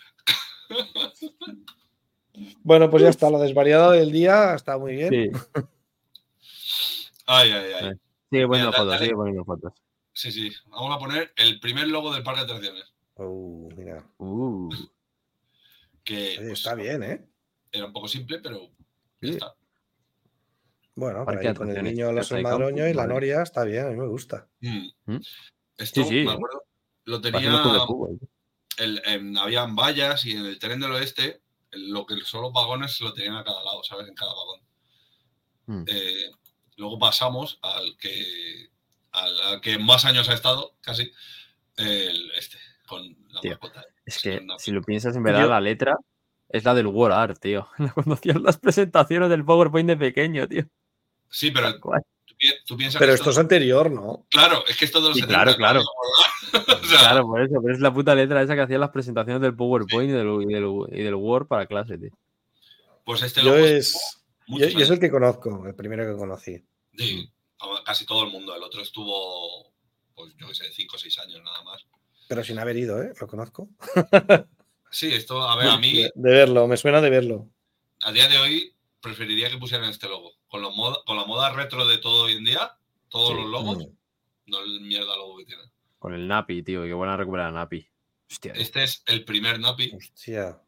Bueno, 2.62 2.90
pues 2.90 3.02
ya 3.02 3.08
está. 3.08 3.30
Lo 3.30 3.38
desvariado 3.38 3.92
del 3.92 4.12
día 4.12 4.54
está 4.54 4.78
muy 4.78 4.94
bien. 4.94 5.10
Sí, 5.10 5.30
Ay, 7.26 7.50
ay, 7.50 7.72
ay. 7.80 7.92
sigue 8.30 8.46
poniendo 8.46 8.70
Mira, 8.70 8.72
fotos, 8.72 8.86
dale. 8.88 9.04
sigue 9.04 9.16
poniendo 9.16 9.44
fotos. 9.44 9.72
Sí, 10.12 10.32
sí. 10.32 10.50
Vamos 10.66 10.96
a 10.96 10.98
poner 10.98 11.32
el 11.36 11.60
primer 11.60 11.88
logo 11.88 12.12
del 12.12 12.22
parque 12.22 12.40
de 12.40 12.44
atracciones. 12.46 12.84
Uh, 13.16 13.68
mira. 13.76 14.04
Uh, 14.18 14.70
Que 16.04 16.14
Oye, 16.14 16.36
pues, 16.38 16.52
está 16.52 16.74
bien, 16.74 17.02
¿eh? 17.02 17.28
era 17.70 17.84
un 17.86 17.92
poco 17.92 18.08
simple, 18.08 18.38
pero 18.38 18.62
ya 19.20 19.28
Sí. 19.28 19.30
está. 19.30 19.54
Bueno, 20.94 21.24
ahí 21.28 21.54
con 21.54 21.70
el 21.70 21.84
niño 21.84 22.06
los 22.12 22.26
Fiesta 22.28 22.36
de 22.36 22.42
madroño 22.42 22.76
campo, 22.78 22.90
y 22.90 22.94
la 22.94 23.06
noria 23.06 23.42
está 23.42 23.62
bien, 23.64 23.86
a 23.86 23.90
mí 23.90 23.96
me 23.96 24.08
gusta. 24.08 24.48
Mm. 24.60 24.88
¿Mm? 25.06 25.20
Esto, 25.76 26.02
Sí, 26.02 26.08
sí. 26.08 26.24
me 26.24 26.32
acuerdo, 26.32 26.64
lo 27.04 27.20
tenía. 27.20 27.62
el- 28.78 29.02
en- 29.04 29.36
habían 29.36 29.76
vallas 29.76 30.24
y 30.24 30.32
en 30.32 30.46
el 30.46 30.58
tren 30.58 30.80
del 30.80 30.92
oeste, 30.92 31.40
lo 31.72 32.06
que 32.06 32.16
son 32.22 32.42
los 32.42 32.52
vagones 32.52 33.00
lo 33.00 33.12
tenían 33.12 33.36
a 33.36 33.44
cada 33.44 33.62
lado, 33.64 33.82
¿sabes? 33.84 34.08
En 34.08 34.14
cada 34.14 34.32
vagón. 34.32 34.60
Mm. 35.66 35.84
Eh, 35.86 36.30
luego 36.76 36.98
pasamos 36.98 37.58
al 37.62 37.96
que, 37.98 38.70
al, 39.12 39.40
al 39.42 39.60
que 39.60 39.78
más 39.78 40.04
años 40.04 40.28
ha 40.28 40.34
estado, 40.34 40.76
casi, 40.80 41.12
el 41.76 42.30
este, 42.32 42.56
con 42.86 43.02
la 43.30 43.40
Tío, 43.40 43.50
mascota. 43.52 43.84
Es 44.04 44.22
que 44.22 44.38
una- 44.38 44.58
si 44.58 44.70
lo 44.70 44.82
piensas 44.82 45.14
en 45.16 45.22
verdad, 45.22 45.48
la 45.48 45.60
letra 45.60 45.96
es 46.48 46.64
la 46.64 46.74
del 46.74 46.86
War 46.86 47.12
Art, 47.12 47.38
tío. 47.40 47.68
Cuando 47.94 48.14
hacían 48.14 48.42
las 48.42 48.56
presentaciones 48.58 49.28
del 49.28 49.44
PowerPoint 49.44 49.88
de 49.88 49.96
pequeño, 49.96 50.48
tío. 50.48 50.64
Sí, 51.30 51.50
pero. 51.50 51.78
Tú, 52.66 52.76
piensas 52.76 52.98
Pero 52.98 53.12
que 53.12 53.16
esto 53.16 53.30
es 53.30 53.38
anterior, 53.38 53.90
¿no? 53.90 54.26
Claro, 54.30 54.64
es 54.66 54.76
que 54.76 54.84
esto 54.84 55.00
de 55.00 55.08
los 55.08 55.16
Sí, 55.16 55.22
70, 55.22 55.56
claro, 55.56 55.56
claro. 55.56 55.82
o 56.82 56.84
sea, 56.86 56.98
Claro, 57.00 57.26
por 57.26 57.42
eso, 57.42 57.60
pero 57.62 57.74
es 57.74 57.80
la 57.80 57.92
puta 57.92 58.14
letra 58.14 58.42
esa 58.42 58.54
que 58.54 58.60
hacían 58.62 58.80
las 58.80 58.90
presentaciones 58.90 59.42
del 59.42 59.56
PowerPoint 59.56 60.10
y, 60.10 60.12
del, 60.12 60.42
y, 60.42 60.52
del, 60.52 60.68
y 60.92 61.02
del 61.02 61.14
Word 61.14 61.46
para 61.46 61.66
clase, 61.66 61.98
tío. 61.98 62.10
Pues 63.04 63.22
este 63.22 63.40
Yo 63.42 63.54
logo 63.54 63.66
es, 63.66 64.20
yo, 64.46 64.66
yo 64.66 64.80
es 64.80 64.90
el 64.90 65.00
que 65.00 65.10
conozco, 65.10 65.66
el 65.66 65.74
primero 65.74 66.04
que 66.10 66.18
conocí. 66.18 66.62
Sí, 66.96 67.30
casi 67.84 68.04
todo 68.06 68.24
el 68.24 68.30
mundo. 68.30 68.54
El 68.54 68.62
otro 68.62 68.82
estuvo, 68.82 69.72
pues 70.14 70.32
yo 70.38 70.48
qué 70.48 70.54
sé, 70.54 70.64
5 70.72 70.96
o 70.96 70.98
6 70.98 71.18
años 71.20 71.42
nada 71.42 71.62
más. 71.64 71.86
Pero 72.28 72.44
sin 72.44 72.58
haber 72.58 72.76
ido, 72.76 73.02
¿eh? 73.02 73.12
Lo 73.20 73.26
conozco. 73.26 73.68
Sí, 74.90 75.12
esto, 75.12 75.42
a 75.42 75.56
ver, 75.56 75.68
a 75.68 75.78
mí, 75.78 75.92
De, 75.94 76.12
de 76.14 76.30
verlo, 76.30 76.66
me 76.66 76.76
suena 76.76 77.00
de 77.00 77.10
verlo. 77.10 77.48
a 78.02 78.12
día 78.12 78.28
de 78.28 78.38
hoy, 78.38 78.74
preferiría 79.00 79.50
que 79.50 79.58
pusieran 79.58 79.88
este 79.90 80.08
logo. 80.08 80.32
Con, 80.48 80.62
los 80.62 80.74
moda, 80.74 80.98
con 81.06 81.16
la 81.16 81.24
moda 81.24 81.50
retro 81.52 81.86
de 81.86 81.98
todo 81.98 82.24
hoy 82.24 82.32
en 82.34 82.44
día, 82.44 82.76
todos 83.08 83.30
Sí. 83.30 83.34
los 83.36 83.46
logos, 83.50 83.78
Mm. 83.78 83.90
no 84.46 84.60
el 84.60 84.80
mierda 84.80 85.16
logo 85.16 85.36
que 85.38 85.44
tienen. 85.44 85.70
Con 85.98 86.14
el 86.14 86.26
Napi, 86.28 86.62
tío, 86.62 86.82
que 86.84 86.92
buena 86.94 87.16
recuperar 87.16 87.48
a 87.48 87.52
Napi. 87.52 87.86
Hostia, 88.30 88.52
tío, 88.52 88.62
Este 88.62 88.84
es 88.84 89.02
el 89.06 89.24
primer 89.24 89.58
Napi. 89.60 89.92
Hostia. 89.96 90.60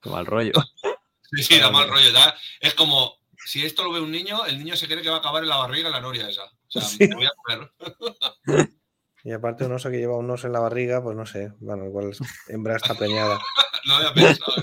qué 0.00 0.10
mal 0.10 0.26
rollo. 0.26 0.52
Sí, 1.30 1.42
sí, 1.42 1.58
da 1.58 1.70
mal 1.70 1.86
rollo. 1.90 2.10
da- 2.10 2.34
es 2.58 2.72
como, 2.72 3.18
si 3.44 3.62
esto 3.66 3.84
lo 3.84 3.92
ve 3.92 4.00
un 4.00 4.10
niño, 4.10 4.46
el 4.46 4.58
niño 4.58 4.76
se 4.76 4.86
cree 4.86 5.02
que 5.02 5.10
va 5.10 5.16
a 5.16 5.18
acabar 5.18 5.42
en 5.42 5.50
la 5.50 5.56
barriga 5.58 5.90
la 5.90 6.00
noria 6.00 6.26
esa. 6.26 6.44
O 6.46 6.50
sea, 6.70 6.80
Sí. 6.80 6.96
me 7.06 7.14
voy 7.16 7.26
a 7.26 7.32
comer. 7.36 7.70
Y 9.24 9.32
aparte 9.32 9.66
un 9.66 9.72
oso 9.72 9.90
que 9.90 9.98
lleva 9.98 10.16
un 10.16 10.30
oso 10.30 10.46
en 10.46 10.54
la 10.54 10.60
barriga, 10.60 11.02
pues 11.02 11.14
no 11.16 11.26
sé. 11.26 11.52
Bueno, 11.58 11.84
igual 11.84 12.10
es 12.12 12.20
hembra 12.48 12.76
está 12.76 12.94
preñada. 12.94 13.38
No 13.84 13.94
había 13.96 14.12
pensado. 14.14 14.54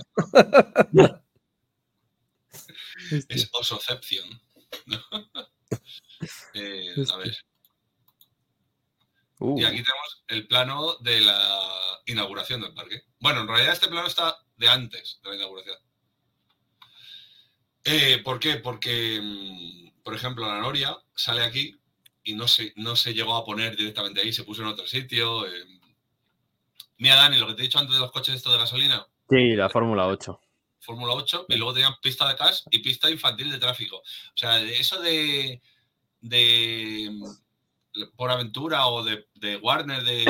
Es 3.30 3.50
osocepción. 3.54 4.26
Eh, 6.54 6.96
a 7.14 7.18
ver. 7.18 7.36
Uh, 9.40 9.60
Y 9.60 9.66
aquí 9.66 9.84
tenemos 9.84 10.24
el 10.30 10.48
plano 10.48 10.96
de 11.02 11.20
la 11.22 11.70
inauguración 12.06 12.62
del 12.62 12.74
parque. 12.74 13.02
Bueno, 13.20 13.42
en 13.42 13.48
realidad 13.48 13.74
este 13.74 13.90
plano 13.90 14.08
está 14.08 14.38
de 14.56 14.70
antes 14.70 15.20
de 15.22 15.30
la 15.30 15.36
inauguración. 15.36 15.78
Eh, 17.84 18.20
¿Por 18.24 18.40
qué? 18.40 18.56
Porque, 18.56 19.20
mm, 19.22 20.02
por 20.04 20.16
ejemplo, 20.16 20.48
la 20.48 20.60
Noria 20.60 20.98
sale 21.14 21.44
aquí 21.44 21.78
y 22.24 22.34
no 22.34 22.48
se, 22.48 22.74
no 22.78 22.96
se 22.96 23.14
llegó 23.14 23.36
a 23.36 23.46
poner 23.46 23.76
directamente 23.76 24.22
ahí, 24.22 24.32
se 24.34 24.44
puso 24.46 24.62
en 24.62 24.70
otro 24.70 24.88
sitio. 24.88 25.46
eh. 25.46 25.52
Mira, 26.98 27.16
Dani, 27.16 27.38
lo 27.38 27.48
que 27.48 27.54
te 27.56 27.62
he 27.62 27.66
dicho 27.66 27.78
antes 27.80 27.94
de 27.96 28.02
los 28.02 28.12
coches 28.12 28.36
estos 28.36 28.54
de 28.54 28.60
gasolina, 28.60 29.06
Sí, 29.30 29.56
la 29.56 29.70
Fórmula 29.70 30.08
8. 30.08 30.40
Fórmula 30.80 31.14
8, 31.14 31.46
y 31.50 31.56
luego 31.56 31.74
tenían 31.74 31.96
pista 32.02 32.28
de 32.28 32.36
cash 32.36 32.62
y 32.70 32.80
pista 32.80 33.10
infantil 33.10 33.52
de 33.52 33.58
tráfico. 33.58 33.98
O 33.98 34.04
sea, 34.38 34.62
eso 34.62 35.00
de, 35.02 35.62
de 36.22 37.12
por 38.16 38.30
aventura 38.30 38.88
o 38.88 39.04
de, 39.04 39.28
de 39.36 39.58
Warner, 39.58 40.04
de 40.04 40.26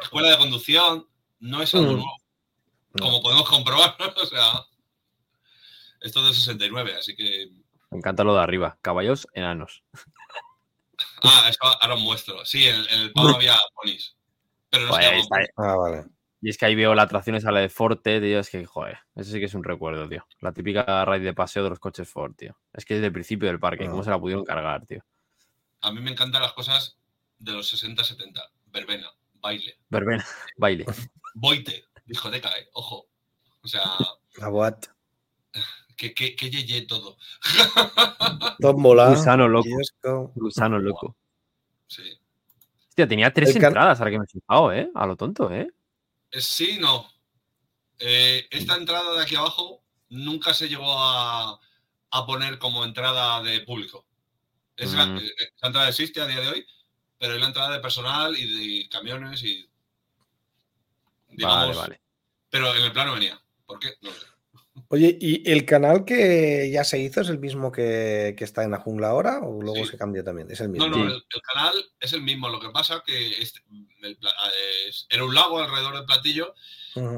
escuela 0.00 0.30
de 0.30 0.38
conducción, 0.38 1.08
no 1.40 1.62
es 1.62 1.74
algo 1.74 1.92
Mm. 1.92 1.96
nuevo, 1.96 2.16
como 3.00 3.22
podemos 3.22 3.48
comprobar. 3.48 3.96
o 4.22 4.26
sea, 4.26 4.64
esto 6.00 6.20
es 6.20 6.26
del 6.26 6.34
69, 6.34 6.94
así 6.96 7.16
que. 7.16 7.48
Me 7.90 7.98
encanta 7.98 8.22
lo 8.24 8.34
de 8.34 8.42
arriba. 8.42 8.78
Caballos 8.82 9.26
enanos. 9.32 9.82
Ah, 11.22 11.46
eso 11.48 11.58
ahora 11.80 11.94
os 11.94 12.00
muestro. 12.00 12.44
Sí, 12.44 12.66
en, 12.68 12.76
en 12.88 13.00
el 13.00 13.12
pavo 13.12 13.30
había 13.30 13.56
ponis. 13.74 14.14
Pero 14.70 14.86
no 14.86 14.94
se 14.94 15.18
está- 15.18 15.36
Ah, 15.56 15.74
vale. 15.76 16.04
Y 16.40 16.50
es 16.50 16.56
que 16.58 16.66
ahí 16.66 16.74
veo 16.76 16.94
la 16.94 17.02
atracción 17.02 17.34
esa 17.36 17.50
la 17.50 17.60
de 17.60 17.68
Forte, 17.68 18.20
tío. 18.20 18.38
Es 18.38 18.48
que, 18.50 18.64
joder, 18.64 18.98
eso 19.16 19.30
sí 19.32 19.40
que 19.40 19.46
es 19.46 19.54
un 19.54 19.64
recuerdo, 19.64 20.08
tío. 20.08 20.24
La 20.40 20.52
típica 20.52 21.04
raid 21.04 21.22
de 21.22 21.34
paseo 21.34 21.64
de 21.64 21.70
los 21.70 21.80
coches 21.80 22.08
Ford, 22.08 22.34
tío. 22.36 22.56
Es 22.72 22.84
que 22.84 22.94
desde 22.94 23.06
el 23.06 23.12
principio 23.12 23.48
del 23.48 23.58
parque. 23.58 23.88
¿cómo 23.88 24.04
se 24.04 24.10
la 24.10 24.20
pudieron 24.20 24.44
cargar, 24.44 24.86
tío? 24.86 25.04
A 25.80 25.90
mí 25.92 26.00
me 26.00 26.10
encantan 26.12 26.42
las 26.42 26.52
cosas 26.52 26.96
de 27.38 27.52
los 27.52 27.72
60-70. 27.72 28.40
Verbena, 28.66 29.08
baile, 29.40 29.78
Verbena, 29.88 30.24
baile. 30.58 30.84
boite, 31.34 31.84
discoteca, 32.04 32.50
eh, 32.50 32.68
ojo. 32.72 33.08
O 33.62 33.66
sea, 33.68 33.82
La 34.36 34.48
boat. 34.48 34.86
que, 35.96 36.14
que, 36.14 36.36
que 36.36 36.50
yeye 36.50 36.82
todo. 36.86 37.16
Tómbola. 38.60 39.10
Gusano 39.10 39.48
loco. 39.48 39.68
Gusano 40.34 40.78
loco. 40.78 41.16
Sí. 41.86 42.02
Hostia, 42.90 43.08
tenía 43.08 43.32
tres 43.32 43.54
entradas, 43.56 43.98
ahora 44.00 44.10
que 44.10 44.18
me 44.18 44.24
he 44.24 44.28
fijado, 44.28 44.72
¿eh? 44.72 44.90
A 44.94 45.06
lo 45.06 45.16
tonto, 45.16 45.52
¿eh? 45.52 45.68
Eh, 46.30 46.40
Sí, 46.40 46.78
no. 46.78 47.10
Eh, 47.98 48.46
esta 48.50 48.76
entrada 48.76 49.12
de 49.14 49.22
aquí 49.22 49.34
abajo 49.36 49.82
nunca 50.08 50.54
se 50.54 50.68
llegó 50.68 50.92
a, 50.98 51.58
a 52.10 52.26
poner 52.26 52.58
como 52.58 52.84
entrada 52.84 53.42
de 53.42 53.60
público. 53.60 54.06
Esa, 54.76 55.06
Mm. 55.06 55.18
eh, 55.18 55.30
esa 55.56 55.66
entrada 55.66 55.88
existe 55.88 56.20
a 56.20 56.26
día 56.26 56.40
de 56.40 56.48
hoy, 56.48 56.66
pero 57.18 57.34
es 57.34 57.40
la 57.40 57.48
entrada 57.48 57.70
de 57.72 57.80
personal 57.80 58.36
y 58.38 58.82
de 58.82 58.88
camiones 58.88 59.42
y. 59.42 59.68
Vale, 61.30 61.36
digamos, 61.36 61.76
vale. 61.76 62.00
Pero 62.50 62.74
en 62.74 62.82
el 62.84 62.92
plano 62.92 63.14
venía. 63.14 63.40
¿Por 63.66 63.78
qué? 63.80 63.94
No 64.00 64.10
sé. 64.12 64.26
Oye, 64.88 65.16
¿y 65.20 65.50
el 65.50 65.64
canal 65.64 66.04
que 66.04 66.70
ya 66.72 66.84
se 66.84 66.98
hizo 66.98 67.20
es 67.20 67.28
el 67.28 67.38
mismo 67.38 67.70
que, 67.72 68.34
que 68.36 68.44
está 68.44 68.62
en 68.64 68.70
la 68.70 68.78
jungla 68.78 69.08
ahora 69.08 69.40
o 69.40 69.60
luego 69.62 69.84
Sí. 69.84 69.92
se 69.92 69.98
cambió 69.98 70.22
también? 70.24 70.50
Es 70.50 70.60
el 70.60 70.72
No, 70.72 70.86
mismo. 70.88 70.88
no, 70.88 70.94
Sí. 70.96 71.00
el, 71.16 71.24
el 71.34 71.42
canal 71.42 71.74
es 72.00 72.12
el 72.12 72.22
mismo. 72.22 72.48
Lo 72.48 72.60
que 72.60 72.70
pasa 72.70 73.02
que 73.04 73.30
este- 73.42 73.60
el 74.02 74.18
es- 74.88 75.06
era 75.10 75.24
un 75.24 75.34
lago 75.34 75.58
alrededor 75.60 75.94
del 75.96 76.04
platillo 76.06 76.54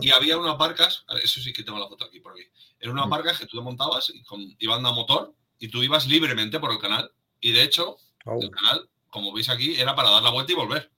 y 0.01 0.11
había 0.11 0.37
unas 0.39 0.59
barcas. 0.59 1.05
Eso 1.23 1.41
sí 1.41 1.53
que 1.53 1.63
tengo 1.63 1.79
la 1.79 1.89
foto 1.89 2.05
aquí 2.05 2.21
por 2.21 2.33
aquí. 2.33 2.43
Era 2.79 2.93
unas 2.93 3.07
Mm. 3.07 3.11
barcas 3.11 3.39
que 3.39 3.47
tú 3.47 3.57
te 3.59 3.63
montabas 3.63 4.11
y 4.11 4.23
con, 4.25 4.41
iban 4.59 4.85
a 4.85 4.93
motor 4.93 5.35
y 5.59 5.69
tú 5.69 5.83
ibas 5.83 6.07
libremente 6.07 6.59
por 6.61 6.71
el 6.73 6.79
canal. 6.79 7.11
Y 7.41 7.53
de 7.53 7.63
hecho, 7.63 7.97
Oh, 8.27 8.39
el 8.43 8.51
canal, 8.51 8.89
como 9.09 9.33
veis 9.33 9.49
aquí, 9.49 9.81
era 9.81 9.95
para 9.95 10.11
dar 10.11 10.23
la 10.23 10.31
vuelta 10.31 10.53
y 10.53 10.55
volver. 10.57 10.91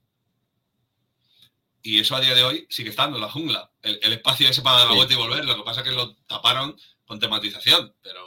Y 1.82 1.98
eso 1.98 2.14
a 2.14 2.20
día 2.20 2.34
de 2.34 2.44
hoy 2.44 2.66
sigue 2.70 2.90
estando 2.90 3.16
en 3.16 3.22
la 3.22 3.30
jungla. 3.30 3.70
El, 3.82 3.98
el 4.02 4.12
espacio 4.12 4.48
ese 4.48 4.62
para 4.62 4.78
dar 4.78 4.86
la 4.86 4.92
Sí. 4.92 4.96
vuelta 4.98 5.14
y 5.14 5.16
volver. 5.16 5.44
Lo 5.44 5.56
que 5.56 5.62
pasa 5.64 5.80
es 5.80 5.88
que 5.88 5.92
lo 5.94 6.14
taparon 6.26 6.76
con 7.06 7.18
tematización, 7.18 7.94
pero 8.02 8.20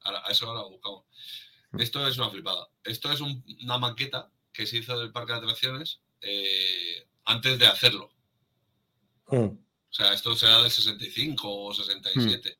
ahora, 0.00 0.22
a 0.26 0.30
eso 0.32 0.46
ahora 0.46 0.60
lo 0.62 0.70
buscamos. 0.70 1.04
Mm. 1.70 1.80
Esto 1.80 2.06
es 2.08 2.18
una 2.18 2.30
flipada. 2.30 2.68
Esto 2.84 3.12
es 3.12 3.20
un- 3.20 3.44
una 3.62 3.78
maqueta 3.78 4.30
que 4.52 4.66
se 4.66 4.78
hizo 4.78 4.98
del 4.98 5.12
parque 5.12 5.32
de 5.32 5.38
atracciones 5.38 6.00
eh, 6.20 7.06
antes 7.24 7.58
de 7.58 7.66
hacerlo. 7.68 8.10
Mm. 9.28 9.44
O 9.44 9.58
sea, 9.92 10.12
esto 10.12 10.34
será 10.36 10.60
del 10.62 10.70
65 10.70 11.66
o 11.66 11.72
67. 11.74 12.58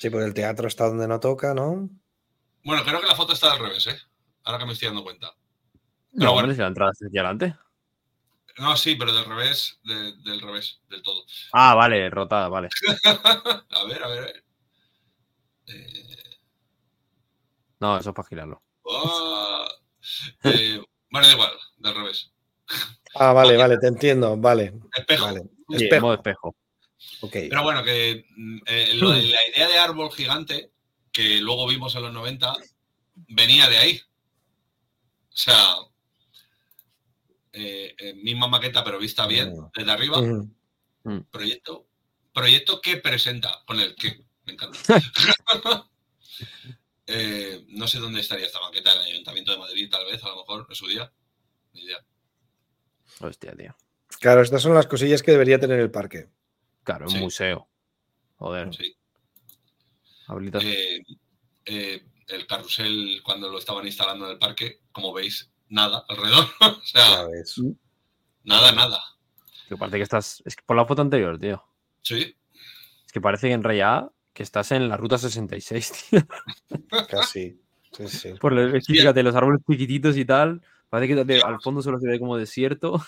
Sí, 0.00 0.10
porque 0.10 0.26
el 0.26 0.34
teatro 0.34 0.66
está 0.68 0.88
donde 0.88 1.06
no 1.06 1.20
toca, 1.20 1.54
¿no? 1.54 1.88
Bueno, 2.64 2.82
creo 2.84 3.00
que 3.00 3.06
la 3.06 3.14
foto 3.14 3.32
está 3.34 3.52
al 3.52 3.60
revés, 3.60 3.86
¿eh? 3.86 3.98
Ahora 4.44 4.58
que 4.58 4.66
me 4.66 4.72
estoy 4.72 4.88
dando 4.88 5.04
cuenta. 5.04 5.32
No, 6.12 6.32
bueno. 6.32 6.52
si 6.52 6.58
la 6.60 6.66
entrada 6.66 6.90
hacia 6.90 7.06
adelante. 7.06 7.54
No, 8.58 8.76
sí, 8.76 8.94
pero 8.96 9.12
del 9.12 9.24
revés, 9.26 9.78
de- 9.84 10.12
del 10.22 10.40
revés, 10.40 10.80
del 10.88 11.02
todo. 11.02 11.24
Ah, 11.52 11.74
vale, 11.74 12.08
rotada, 12.10 12.48
vale. 12.48 12.68
a 13.04 13.84
ver, 13.84 14.02
a 14.02 14.08
ver, 14.08 14.18
a 14.18 14.26
ver. 14.26 14.44
Eh, 15.68 16.16
No, 17.80 17.98
eso 17.98 18.10
es 18.10 18.14
para 18.16 18.28
girarlo. 18.28 18.62
ah, 18.90 19.68
eh, 20.44 20.82
bueno, 21.10 21.26
da 21.26 21.32
igual, 21.34 21.52
del 21.76 21.94
revés. 21.94 22.32
Ah, 23.14 23.32
vale, 23.32 23.56
vale, 23.56 23.78
te 23.78 23.88
entiendo. 23.88 24.36
Vale, 24.36 24.72
Espejo. 24.94 25.24
vale. 25.26 25.42
Sí, 25.70 25.84
Espejo. 25.84 26.14
espejo. 26.14 26.56
Pero 27.30 27.62
bueno, 27.62 27.82
que 27.84 28.24
mm, 28.36 28.58
eh, 28.66 28.90
lo 28.94 29.10
de 29.10 29.22
la 29.22 29.38
idea 29.54 29.68
de 29.68 29.78
árbol 29.78 30.10
gigante, 30.12 30.72
que 31.12 31.40
luego 31.40 31.66
vimos 31.68 31.94
en 31.94 32.02
los 32.02 32.12
90, 32.12 32.54
venía 33.14 33.68
de 33.68 33.78
ahí. 33.78 34.00
O 35.28 35.36
sea, 35.36 35.74
eh, 37.58 37.94
eh, 37.98 38.14
misma 38.14 38.48
maqueta, 38.48 38.84
pero 38.84 38.98
vista 38.98 39.26
bien, 39.26 39.52
Mm. 39.52 39.70
desde 39.74 39.90
arriba. 39.90 40.18
Ujú. 40.20 40.52
Proyecto. 41.30 41.86
Proyecto 42.32 42.80
que 42.80 42.98
presenta, 42.98 43.62
con 43.66 43.80
el 43.80 43.94
que. 43.94 44.24
Me 44.44 44.52
encanta. 44.52 44.78
Eh, 47.08 47.64
no 47.68 47.86
sé 47.86 47.98
dónde 48.00 48.20
estaría 48.20 48.46
esta 48.46 48.60
maqueta, 48.60 48.92
en 48.92 49.00
el 49.00 49.12
Ayuntamiento 49.12 49.52
de 49.52 49.58
Madrid, 49.58 49.88
tal 49.88 50.04
vez, 50.06 50.22
a 50.24 50.28
lo 50.28 50.36
mejor, 50.38 50.66
en 50.68 50.74
su 50.74 50.88
día. 50.88 51.12
Ni 51.72 51.82
idea. 51.82 52.04
Hostia, 53.20 53.54
tío. 53.54 53.76
Claro, 54.20 54.42
estas 54.42 54.60
son 54.62 54.74
las 54.74 54.88
cosillas 54.88 55.22
que 55.22 55.30
debería 55.30 55.60
tener 55.60 55.78
el 55.78 55.90
parque. 55.92 56.28
Claro, 56.82 57.04
un 57.06 57.12
Sí. 57.12 57.18
museo. 57.18 57.68
Joder, 58.38 58.74
Sí. 58.74 58.96
habilitas. 60.26 60.64
Eh, 60.64 61.02
eh, 61.64 62.04
el 62.26 62.46
carrusel, 62.48 63.20
cuando 63.24 63.48
lo 63.50 63.58
estaban 63.58 63.86
instalando 63.86 64.24
en 64.26 64.32
el 64.32 64.38
parque, 64.38 64.80
como 64.90 65.12
veis, 65.12 65.48
nada 65.68 66.04
alrededor. 66.08 66.46
o 66.60 66.80
sea, 66.84 67.26
nada, 68.44 68.72
nada. 68.72 69.00
Que 69.68 69.76
parece 69.76 69.96
que 69.98 70.02
estás. 70.02 70.42
Es 70.44 70.56
que 70.56 70.62
por 70.64 70.76
la 70.76 70.86
foto 70.86 71.02
anterior, 71.02 71.38
tío. 71.38 71.64
Sí, 72.02 72.36
Es 73.06 73.12
que 73.12 73.20
parece 73.20 73.48
que 73.48 73.54
en 73.54 73.64
realidad 73.64 74.10
que 74.32 74.42
estás 74.42 74.70
en 74.72 74.88
la 74.88 74.96
ruta 74.96 75.18
66, 75.18 75.92
tío. 76.10 76.20
Casi. 77.08 77.60
Sí, 77.92 78.08
sí. 78.08 78.34
Por 78.40 78.52
lo- 78.52 78.76
es 78.76 78.86
que 78.86 78.92
Bien. 78.92 79.02
fíjate, 79.04 79.22
los 79.22 79.34
árboles 79.34 79.60
chiquititos 79.68 80.16
y 80.16 80.24
tal. 80.24 80.62
Parece 80.90 81.14
que 81.14 81.24
de- 81.24 81.40
al 81.42 81.60
fondo 81.60 81.82
solo 81.82 81.98
se 81.98 82.06
ve 82.08 82.18
como 82.20 82.36
desierto. 82.36 83.04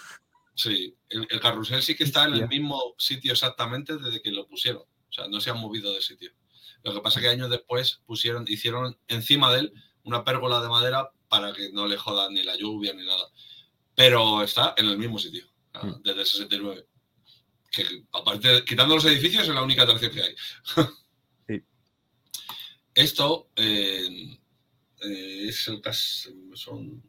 sí. 0.54 0.94
El, 1.10 1.26
el 1.30 1.40
carrusel 1.40 1.82
sí 1.82 1.94
que 1.96 2.04
está 2.04 2.24
en 2.24 2.34
el 2.34 2.48
mismo 2.48 2.94
sitio 2.98 3.32
exactamente 3.32 3.96
desde 3.96 4.20
que 4.20 4.30
lo 4.30 4.46
pusieron. 4.46 4.82
O 4.82 5.12
sea, 5.12 5.26
no 5.28 5.40
se 5.40 5.50
han 5.50 5.58
movido 5.58 5.92
de 5.94 6.00
sitio. 6.02 6.30
Lo 6.82 6.92
que 6.94 7.00
pasa 7.00 7.18
es 7.20 7.24
que 7.24 7.30
años 7.30 7.48
después 7.50 8.02
pusieron, 8.06 8.44
hicieron 8.48 8.98
encima 9.08 9.52
de 9.52 9.60
él 9.60 9.72
una 10.02 10.22
pérgola 10.24 10.60
de 10.60 10.68
madera 10.68 11.10
para 11.28 11.52
que 11.52 11.70
no 11.72 11.86
le 11.86 11.96
joda 11.96 12.28
ni 12.30 12.42
la 12.42 12.56
lluvia 12.56 12.92
ni 12.94 13.04
nada. 13.06 13.24
Pero 13.94 14.42
está 14.42 14.74
en 14.76 14.86
el 14.86 14.98
mismo 14.98 15.18
sitio, 15.18 15.44
o 15.74 15.80
sea, 15.80 15.90
Mm. 15.90 16.02
desde 16.02 16.20
el 16.20 16.26
69. 16.26 16.86
Que 17.70 17.84
aparte, 18.12 18.64
quitando 18.64 18.94
los 18.94 19.04
edificios, 19.04 19.42
es 19.46 19.54
la 19.54 19.62
única 19.62 19.82
atracción 19.82 20.12
que 20.12 20.22
hay. 20.22 20.34
Sí. 21.46 21.62
Esto 22.94 23.48
eh, 23.56 24.38
eh, 25.02 25.44
es 25.48 25.68
el 25.68 25.80
cas 25.80 26.28
son 26.54 27.02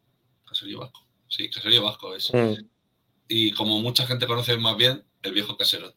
caserío 0.46 0.80
vasco. 0.80 1.08
Sí, 1.28 1.50
caserío 1.50 1.84
vasco 1.84 2.16
es. 2.16 2.32
Mm. 2.34 2.54
Y 3.28 3.52
como 3.54 3.80
mucha 3.82 4.06
gente 4.08 4.28
conoce 4.28 4.58
más 4.58 4.76
bien, 4.78 5.06
el 5.22 5.34
viejo 5.34 5.56
casero. 5.58 5.94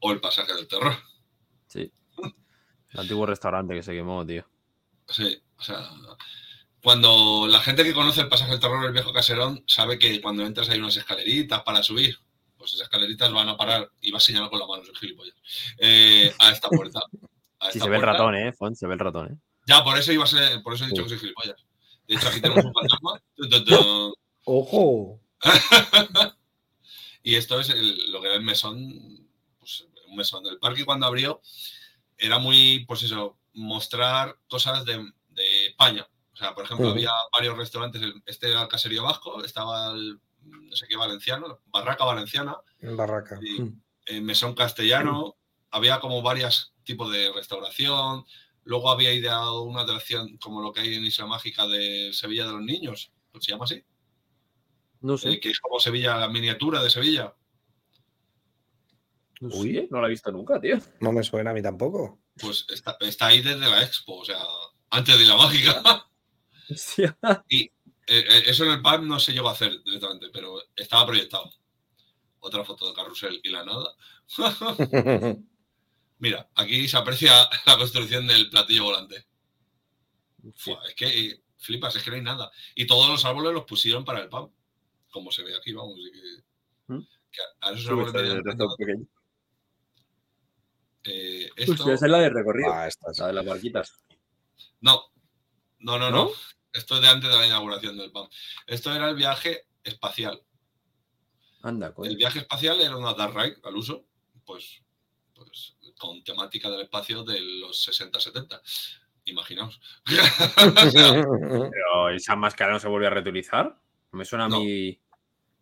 O 0.00 0.12
el 0.12 0.20
pasaje 0.20 0.54
del 0.54 0.68
terror. 0.68 0.94
Sí. 1.66 1.92
El 2.92 3.00
antiguo 3.00 3.26
restaurante 3.26 3.74
que 3.74 3.82
se 3.82 3.92
quemó, 3.92 4.24
tío. 4.24 4.48
Sí, 5.08 5.42
o 5.56 5.62
sea, 5.62 5.90
cuando 6.82 7.46
la 7.48 7.60
gente 7.60 7.84
que 7.84 7.92
conoce 7.92 8.20
el 8.22 8.28
pasaje 8.28 8.52
del 8.52 8.60
terror, 8.60 8.84
el 8.84 8.92
viejo 8.92 9.12
caserón, 9.12 9.64
sabe 9.66 9.98
que 9.98 10.20
cuando 10.20 10.44
entras 10.44 10.68
hay 10.68 10.78
unas 10.78 10.96
escaleritas 10.96 11.62
para 11.62 11.82
subir. 11.82 12.18
Pues 12.56 12.72
esas 12.72 12.84
escaleritas 12.84 13.32
van 13.32 13.48
a 13.48 13.56
parar, 13.56 13.88
y 14.00 14.10
va 14.10 14.18
a 14.18 14.20
señalar 14.20 14.50
con 14.50 14.58
la 14.58 14.66
mano, 14.66 14.84
soy 14.84 14.94
gilipollas, 14.96 15.36
eh, 15.78 16.32
a 16.40 16.50
esta 16.50 16.68
puerta. 16.70 17.00
A 17.60 17.70
Sí, 17.70 17.78
se 17.80 17.88
ve 17.88 17.96
el 17.96 18.02
ratón, 18.02 18.34
eh, 18.34 18.52
Fon, 18.52 18.74
se 18.74 18.86
ve 18.86 18.94
el 18.94 19.00
ratón, 19.00 19.32
eh. 19.32 19.36
Ya, 19.66 19.84
por 19.84 19.96
eso 19.98 20.12
iba 20.12 20.24
a 20.24 20.26
ser, 20.26 20.62
por 20.62 20.74
eso 20.74 20.84
he 20.84 20.88
dicho 20.88 21.02
que 21.04 21.10
soy 21.10 21.18
gilipollas. 21.18 21.56
De 22.06 22.14
hecho, 22.16 22.28
aquí 22.28 22.40
tenemos 22.40 22.64
un 22.64 22.72
fantasma. 22.72 23.20
Ojo. 24.44 25.20
Y 27.22 27.34
esto 27.34 27.60
es 27.60 27.68
el- 27.70 28.10
lo 28.10 28.20
que 28.20 28.28
era 28.28 28.36
el 28.36 28.42
mesón, 28.42 29.28
pues, 29.58 29.84
un 30.06 30.16
mesón. 30.16 30.46
El 30.46 30.58
parque 30.58 30.84
cuando 30.84 31.06
abrió 31.06 31.42
era 32.16 32.38
muy, 32.38 32.84
pues 32.86 33.02
eso, 33.02 33.38
mostrar 33.52 34.36
cosas 34.48 34.84
de, 34.84 34.96
de 35.28 35.66
España. 35.66 36.06
O 36.38 36.40
sea, 36.40 36.54
por 36.54 36.64
ejemplo, 36.64 36.90
había 36.90 37.10
varios 37.32 37.56
restaurantes. 37.58 38.00
Este 38.26 38.50
era 38.50 38.62
el 38.62 38.68
Caserío 38.68 39.02
Vasco, 39.02 39.42
estaba 39.42 39.90
el, 39.90 40.20
no 40.44 40.76
sé 40.76 40.86
qué, 40.86 40.96
valenciano, 40.96 41.60
Barraca 41.66 42.04
Valenciana, 42.04 42.56
En 42.78 42.96
Barraca. 42.96 43.40
Sí. 43.42 43.60
Mm. 43.60 43.82
el 44.06 44.22
Mesón 44.22 44.54
Castellano. 44.54 45.34
Había 45.70 45.98
como 46.00 46.22
varios 46.22 46.74
tipos 46.84 47.10
de 47.12 47.32
restauración. 47.34 48.24
Luego 48.62 48.90
había 48.90 49.12
ideado 49.12 49.62
una 49.62 49.80
atracción 49.82 50.38
como 50.38 50.62
lo 50.62 50.72
que 50.72 50.80
hay 50.80 50.94
en 50.94 51.04
Isla 51.04 51.26
Mágica 51.26 51.66
de 51.66 52.10
Sevilla 52.12 52.46
de 52.46 52.52
los 52.52 52.62
Niños. 52.62 53.10
¿Se 53.40 53.50
llama 53.50 53.64
así? 53.64 53.84
No 55.00 55.14
Eh, 55.14 55.18
sé. 55.18 55.40
que 55.40 55.50
es 55.50 55.58
como 55.60 55.80
Sevilla, 55.80 56.16
la 56.16 56.28
miniatura 56.28 56.82
de 56.82 56.90
Sevilla. 56.90 57.34
No, 59.40 59.48
Uy. 59.56 59.74
sé, 59.74 59.88
no 59.90 60.00
la 60.00 60.06
he 60.06 60.10
visto 60.10 60.30
nunca, 60.32 60.60
tío. 60.60 60.78
No 61.00 61.12
me 61.12 61.22
suena 61.22 61.50
a 61.50 61.54
mí 61.54 61.62
tampoco. 61.62 62.18
Pues 62.40 62.64
está, 62.68 62.96
está 63.00 63.26
ahí 63.26 63.40
desde 63.42 63.68
la 63.68 63.82
expo, 63.82 64.18
o 64.18 64.24
sea, 64.24 64.38
antes 64.90 65.16
de 65.16 65.22
Isla 65.24 65.36
Mágica. 65.36 65.82
Hostia. 66.70 67.16
Eh, 67.50 67.70
eh, 68.06 68.42
eso 68.46 68.64
en 68.64 68.70
el 68.72 68.82
pub 68.82 69.02
no 69.02 69.20
se 69.20 69.32
llegó 69.32 69.48
a 69.48 69.52
hacer 69.52 69.82
directamente, 69.84 70.28
pero 70.32 70.58
estaba 70.76 71.06
proyectado. 71.06 71.50
Otra 72.40 72.64
foto 72.64 72.88
de 72.88 72.94
carrusel 72.94 73.40
y 73.42 73.50
la 73.50 73.64
nada. 73.64 73.94
Mira, 76.18 76.48
aquí 76.54 76.88
se 76.88 76.96
aprecia 76.96 77.32
la 77.66 77.76
construcción 77.76 78.26
del 78.26 78.48
platillo 78.50 78.84
volante. 78.84 79.26
Fua, 80.56 80.80
es 80.88 80.94
que 80.94 81.06
eh, 81.06 81.42
flipas, 81.58 81.94
es 81.96 82.02
que 82.02 82.10
no 82.10 82.16
hay 82.16 82.22
nada. 82.22 82.50
Y 82.74 82.86
todos 82.86 83.08
los 83.08 83.24
árboles 83.24 83.52
los 83.52 83.64
pusieron 83.64 84.04
para 84.04 84.20
el 84.20 84.28
pub. 84.28 84.52
Como 85.10 85.30
se 85.32 85.42
ve 85.42 85.54
aquí, 85.56 85.72
vamos. 85.72 85.96
y 85.98 86.10
que, 86.12 86.42
¿Mm? 86.94 87.00
que 87.30 87.40
a 87.60 87.70
esos 87.70 87.82
Sí, 87.82 87.88
árboles 87.88 88.12
tenían. 88.12 89.08
Eh, 91.04 91.48
esto, 91.56 91.90
esa 91.90 92.06
es 92.06 92.10
la 92.10 92.18
de 92.18 92.30
recorrido. 92.30 92.72
Ah, 92.72 92.86
esta 92.86 93.10
es- 93.10 93.18
La 93.18 93.26
de 93.28 93.32
las 93.34 93.46
barquitas. 93.46 93.92
No, 94.80 95.02
no, 95.78 95.98
no, 95.98 96.10
no, 96.10 96.24
¿No? 96.24 96.30
Esto 96.72 96.96
es 96.96 97.02
de 97.02 97.08
antes 97.08 97.30
de 97.30 97.36
la 97.36 97.46
inauguración 97.46 97.96
del 97.96 98.12
PAM. 98.12 98.28
Esto 98.66 98.94
era 98.94 99.08
el 99.08 99.16
viaje 99.16 99.66
espacial. 99.82 100.42
Anda, 101.62 101.92
coño. 101.94 102.10
El 102.10 102.16
viaje 102.16 102.40
espacial 102.40 102.80
era 102.80 102.96
una 102.96 103.14
dark 103.14 103.34
ride 103.36 103.56
al 103.64 103.76
uso, 103.76 104.04
pues, 104.44 104.82
pues 105.34 105.76
con 105.98 106.22
temática 106.22 106.70
del 106.70 106.82
espacio 106.82 107.24
de 107.24 107.40
los 107.40 107.88
60-70. 107.88 108.60
Imaginaos. 109.24 109.80
Pero 110.06 112.10
esa 112.10 112.36
máscara 112.36 112.72
no 112.72 112.80
se 112.80 112.88
vuelve 112.88 113.06
a 113.06 113.10
reutilizar. 113.10 113.66
No 114.12 114.18
me 114.18 114.24
suena 114.24 114.46
a 114.46 114.48
No. 114.48 114.60
mí. 114.60 114.98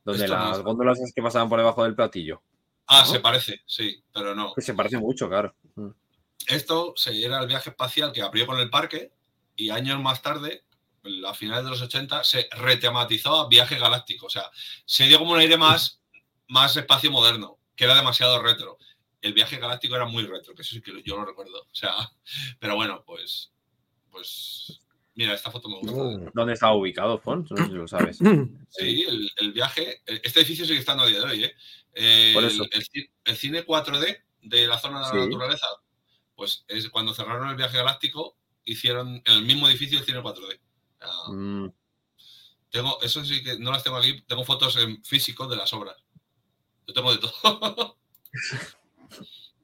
Donde 0.05 0.25
Esto 0.25 0.37
no 0.39 0.45
las 0.49 0.59
es- 0.59 0.63
góndolas 0.65 0.99
esas 0.99 1.13
que 1.13 1.23
pasaban 1.23 1.49
por 1.49 1.59
debajo 1.59 1.83
del 1.83 1.97
platillo. 1.97 2.43
ah, 2.87 3.03
¿No? 3.05 3.13
se 3.13 3.21
parece, 3.21 3.63
sí, 3.67 4.03
pero 4.15 4.35
no. 4.35 4.55
Que 4.55 4.63
se 4.63 4.75
parece 4.75 4.99
mucho, 4.99 5.29
claro. 5.29 5.55
Esto 6.47 6.93
se- 6.97 7.25
era 7.25 7.41
el 7.41 7.49
viaje 7.49 7.71
espacial 7.71 8.13
que 8.13 8.23
abrió 8.23 8.47
con 8.47 8.61
el 8.61 8.71
parque 8.71 9.11
y 9.57 9.71
años 9.71 10.01
más 10.01 10.23
tarde, 10.23 10.65
a 11.27 11.35
finales 11.35 11.65
de 11.65 11.71
los 11.71 11.83
80, 11.83 12.25
se 12.25 12.49
retematizó 12.53 13.41
a 13.41 13.49
viaje 13.49 13.79
galáctico. 13.79 14.27
O 14.27 14.31
sea, 14.31 14.51
se 14.85 15.05
dio 15.07 15.19
como 15.19 15.33
un 15.33 15.39
aire 15.39 15.57
más, 15.57 16.01
más 16.49 16.77
espacio 16.77 17.11
moderno, 17.11 17.59
que 17.75 17.85
era 17.85 17.95
demasiado 17.95 18.43
retro. 18.43 18.79
El 19.21 19.33
viaje 19.33 19.57
galáctico 19.59 19.97
era 19.97 20.05
muy 20.07 20.25
retro, 20.27 20.55
que 20.55 20.63
eso 20.63 20.75
sí 20.75 20.81
que 20.83 21.03
yo 21.03 21.17
lo 21.17 21.25
recuerdo. 21.25 21.63
O 21.63 21.75
sea, 21.75 21.95
pero 22.61 22.77
bueno, 22.77 23.03
pues, 23.07 23.53
pues, 24.11 24.81
mira, 25.15 25.35
esta 25.35 25.51
foto 25.51 25.69
me 25.69 25.79
gusta. 25.79 25.93
Mm. 26.03 26.31
¿Dónde 26.35 26.53
estaba 26.55 26.75
ubicado, 26.75 27.19
Fons? 27.19 27.51
No 27.51 27.57
sé 27.57 27.65
si 27.67 27.73
lo 27.73 27.89
sabes. 27.89 28.19
Sí, 28.69 29.05
el, 29.09 29.31
el 29.37 29.53
viaje, 29.53 30.03
este 30.07 30.41
edificio 30.41 30.67
sigue 30.67 30.81
estando 30.81 31.05
a 31.05 31.07
día 31.07 31.21
de 31.21 31.25
hoy, 31.25 31.45
¿eh? 31.45 31.55
El, 31.95 32.35
Por 32.35 32.45
eso. 32.45 32.65
el 32.71 32.85
el 33.25 33.37
cine 33.37 33.65
4D 33.65 34.23
de 34.43 34.67
la 34.67 34.79
zona 34.79 34.99
de 34.99 35.05
la 35.07 35.11
Sí. 35.25 35.29
naturaleza, 35.31 35.67
pues 36.35 36.65
es 36.69 36.91
cuando 36.91 37.15
cerraron 37.15 37.49
el 37.49 37.57
viaje 37.57 37.79
galáctico, 37.79 38.37
hicieron 38.65 39.23
en 39.25 39.33
el 39.33 39.43
mismo 39.43 39.67
edificio 39.67 39.99
el 39.99 40.05
cine 40.05 40.21
4D. 40.21 40.61
Sea, 40.99 41.09
Mm, 41.35 41.73
Tengo, 42.71 43.01
eso 43.03 43.25
sí 43.25 43.43
que 43.43 43.59
no 43.59 43.71
las 43.71 43.83
tengo 43.83 43.97
aquí, 43.97 44.21
tengo 44.23 44.45
fotos 44.45 44.77
en 44.77 45.03
físico 45.05 45.47
de 45.47 45.57
las 45.57 45.73
obras. 45.73 45.97
Yo 46.87 46.95
tengo 46.95 47.13
de 47.13 47.19
todo. 47.19 47.99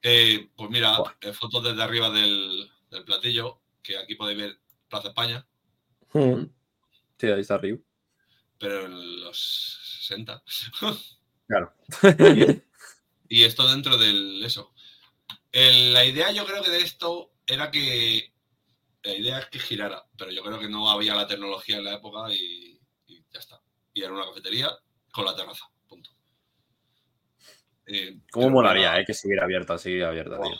Eh, 0.04 0.50
pues 0.56 0.68
mira, 0.70 0.98
eh, 1.20 1.32
fotos 1.32 1.62
desde 1.62 1.80
arriba 1.82 2.10
del, 2.10 2.68
del 2.90 3.04
platillo, 3.04 3.60
que 3.82 3.96
aquí 3.98 4.16
podéis 4.16 4.38
ver 4.38 4.58
Plaza 4.88 5.08
España, 5.08 5.46
Mm. 6.14 6.44
Sí, 7.18 7.26
ahí 7.28 7.40
está 7.40 7.54
arriba. 7.54 7.78
pero 8.58 8.84
en 8.86 9.20
los 9.20 9.78
60. 10.00 10.42
Claro. 11.46 11.72
Y 13.28 13.44
esto 13.44 13.66
dentro 13.68 13.96
del 13.96 14.42
eso. 14.44 14.74
El- 15.52 15.92
la 15.94 16.04
idea 16.04 16.32
yo 16.32 16.44
creo 16.44 16.62
que 16.62 16.70
de 16.70 16.78
esto 16.82 17.32
era 17.46 17.70
que 17.70 18.31
la 19.02 19.14
idea 19.14 19.38
es 19.40 19.46
que 19.46 19.58
girara, 19.58 20.04
pero 20.16 20.30
yo 20.30 20.42
creo 20.42 20.58
que 20.58 20.68
no 20.68 20.90
había 20.90 21.14
la 21.14 21.26
tecnología 21.26 21.78
en 21.78 21.84
la 21.84 21.94
época 21.94 22.32
y, 22.32 22.80
y 23.06 23.24
ya 23.32 23.40
está. 23.40 23.60
Y 23.92 24.02
era 24.02 24.12
una 24.12 24.26
cafetería 24.26 24.70
con 25.12 25.24
la 25.24 25.34
terraza. 25.34 25.66
Punto. 25.88 26.10
Eh, 27.86 28.20
¿Cómo 28.30 28.50
molaría, 28.50 28.98
eh? 28.98 29.04
Que 29.04 29.14
siguiera 29.14 29.44
abierta, 29.44 29.76
siguiera 29.78 30.08
abierta, 30.08 30.40
tío. 30.40 30.56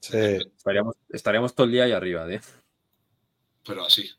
Sí. 0.00 0.16
Estaríamos, 0.56 0.96
estaríamos 1.08 1.54
todo 1.54 1.66
el 1.66 1.72
día 1.72 1.84
ahí 1.84 1.92
arriba, 1.92 2.26
tío. 2.26 2.40
Pero 3.64 3.84
así. 3.84 4.10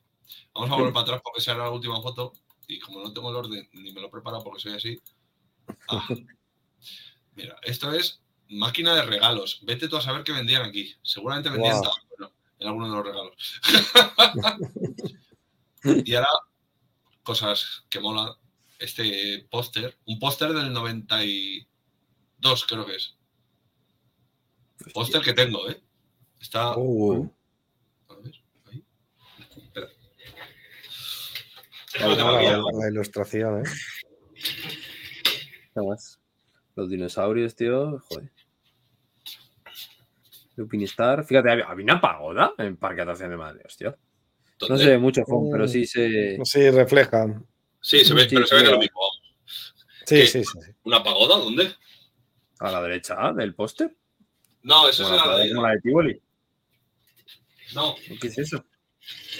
Vamos 0.53 0.71
a 0.71 0.75
volver 0.75 0.93
para 0.93 1.03
atrás 1.03 1.21
porque 1.23 1.41
será 1.41 1.57
la 1.59 1.71
última 1.71 2.01
foto. 2.01 2.33
Y 2.67 2.79
como 2.79 3.01
no 3.01 3.11
tengo 3.11 3.29
el 3.29 3.35
orden 3.35 3.69
ni 3.73 3.91
me 3.91 4.01
lo 4.01 4.09
preparo 4.09 4.41
porque 4.43 4.61
soy 4.61 4.73
así. 4.73 5.01
ah. 5.89 6.07
Mira, 7.35 7.57
esto 7.63 7.91
es 7.91 8.21
máquina 8.49 8.95
de 8.95 9.01
regalos. 9.01 9.59
Vete 9.63 9.87
tú 9.87 9.97
a 9.97 10.01
saber 10.01 10.23
qué 10.23 10.31
vendían 10.31 10.61
aquí. 10.61 10.95
Seguramente 11.01 11.49
vendían 11.49 11.81
tabaco, 11.81 12.07
¿no? 12.19 12.31
En 12.63 12.69
alguno 12.69 12.89
de 12.89 12.95
los 12.95 13.05
regalos. 13.05 13.61
y 16.05 16.15
ahora, 16.15 16.29
cosas 17.23 17.85
que 17.89 17.99
molan. 17.99 18.33
Este 18.79 19.45
póster, 19.49 19.97
un 20.05 20.19
póster 20.19 20.51
del 20.51 20.73
92, 20.73 22.65
creo 22.67 22.85
que 22.85 22.95
es. 22.95 23.15
Póster 24.93 25.21
que 25.21 25.33
tengo, 25.33 25.69
¿eh? 25.69 25.81
Está. 26.41 26.77
Uh, 26.77 27.31
A 28.09 28.15
ver, 28.15 28.33
ahí. 28.65 28.83
Espera. 29.55 29.87
Tengo 31.97 32.15
la, 32.79 32.89
ilustración, 32.89 33.61
¿eh? 33.61 33.69
¿Qué 35.73 35.81
más? 35.81 36.19
Los 36.75 36.89
dinosaurios, 36.89 37.55
tío. 37.55 37.99
Joder. 37.99 38.31
Lupinistar. 40.55 41.25
Fíjate, 41.25 41.49
había, 41.51 41.67
una 41.83 41.99
pagoda 41.99 42.53
en 42.57 42.77
Parque 42.77 42.97
de 42.97 43.01
Atracción 43.03 43.29
de 43.31 43.37
Madrid, 43.37 43.61
hostia. 43.65 43.95
No 44.69 44.77
se 44.77 44.89
ve 44.89 44.97
mucho, 44.97 45.23
Fon, 45.25 45.49
pero 45.51 45.67
sí 45.67 45.85
se. 45.85 46.37
Sí, 46.43 46.69
refleja. 46.69 47.25
Sí, 47.81 48.05
se 48.05 48.13
ve, 48.13 48.29
Sí, 48.29 48.35
pero 48.35 48.47
se 48.47 48.55
ve 48.55 48.61
sí, 48.61 48.65
que 48.65 48.71
lo 48.71 48.79
mismo. 48.79 49.01
Sí, 50.05 50.15
¿Qué? 50.15 50.27
sí, 50.27 50.43
sí. 50.43 50.59
sí. 50.63 50.71
¿Una 50.83 51.03
pagoda? 51.03 51.37
¿Dónde? 51.37 51.73
A 52.59 52.71
la 52.71 52.81
derecha 52.81 53.15
¿ah? 53.17 53.33
del 53.33 53.55
póster. 53.55 53.95
No, 54.61 54.87
eso 54.87 55.03
es 55.03 55.09
el 55.09 55.19
Aladino. 55.19 55.61
la 55.61 55.71
de 55.71 55.81
Tivoli. 55.81 56.21
No, 57.75 57.95
¿Qué 58.21 58.27
es 58.27 58.37
eso? 58.37 58.63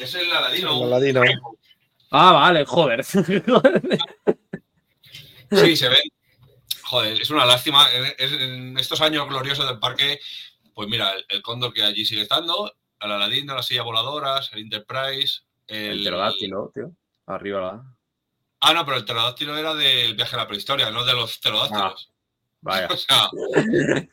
es 0.02 0.16
el 0.16 0.32
Aladino. 0.32 0.78
El 0.78 0.94
Aladino. 0.94 1.22
Ah, 2.12 2.32
vale, 2.34 2.66
joder. 2.66 3.04
Sí, 5.52 5.76
se 5.76 5.88
ve. 5.88 5.98
Joder, 6.82 7.22
es 7.22 7.30
una 7.30 7.46
lástima. 7.46 7.88
En 8.18 8.76
estos 8.80 9.02
años 9.02 9.28
gloriosos 9.30 9.68
del 9.68 9.78
parque, 9.78 10.20
pues 10.74 10.90
mira, 10.90 11.14
el, 11.14 11.26
el 11.30 11.42
cóndor 11.42 11.74
que 11.74 11.84
allí 11.84 12.06
sigue 12.06 12.24
estando, 12.24 12.74
el 13.00 13.12
Aladino, 13.12 13.56
las 13.56 13.66
sillas 13.66 13.86
voladoras, 13.86 14.50
el 14.54 14.62
Enterprise. 14.62 15.42
El, 15.68 15.92
El 15.92 16.04
pterodáctilo, 16.04 16.72
tío. 16.74 16.92
Arriba 17.26 17.62
la. 17.62 17.96
Ah, 18.62 18.74
no, 18.74 18.86
pero 18.86 18.98
el 18.98 19.06
pterodáctilo 19.06 19.58
era 19.58 19.76
del 19.76 20.16
viaje 20.16 20.36
a 20.36 20.40
la 20.40 20.48
prehistoria, 20.48 20.90
no 20.90 21.04
de 21.04 21.14
los 21.14 21.38
pterodáctilos. 21.38 22.12
Vaya. 22.62 22.88
O 22.92 22.98
sea, 22.98 23.30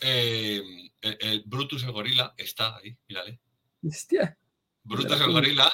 eh, 0.00 0.62
el, 1.00 1.18
el 1.20 1.42
Brutus 1.46 1.82
el 1.84 1.92
gorila 1.92 2.34
está 2.36 2.76
ahí, 2.76 2.96
mírale. 3.08 3.38
Hostia. 3.86 4.36
Brutus 4.82 5.20
el 5.20 5.32
gorila, 5.32 5.72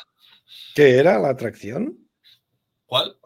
¿Qué 0.74 0.98
era 0.98 1.18
la 1.18 1.30
atracción? 1.30 1.98
¿cuál? 2.86 3.16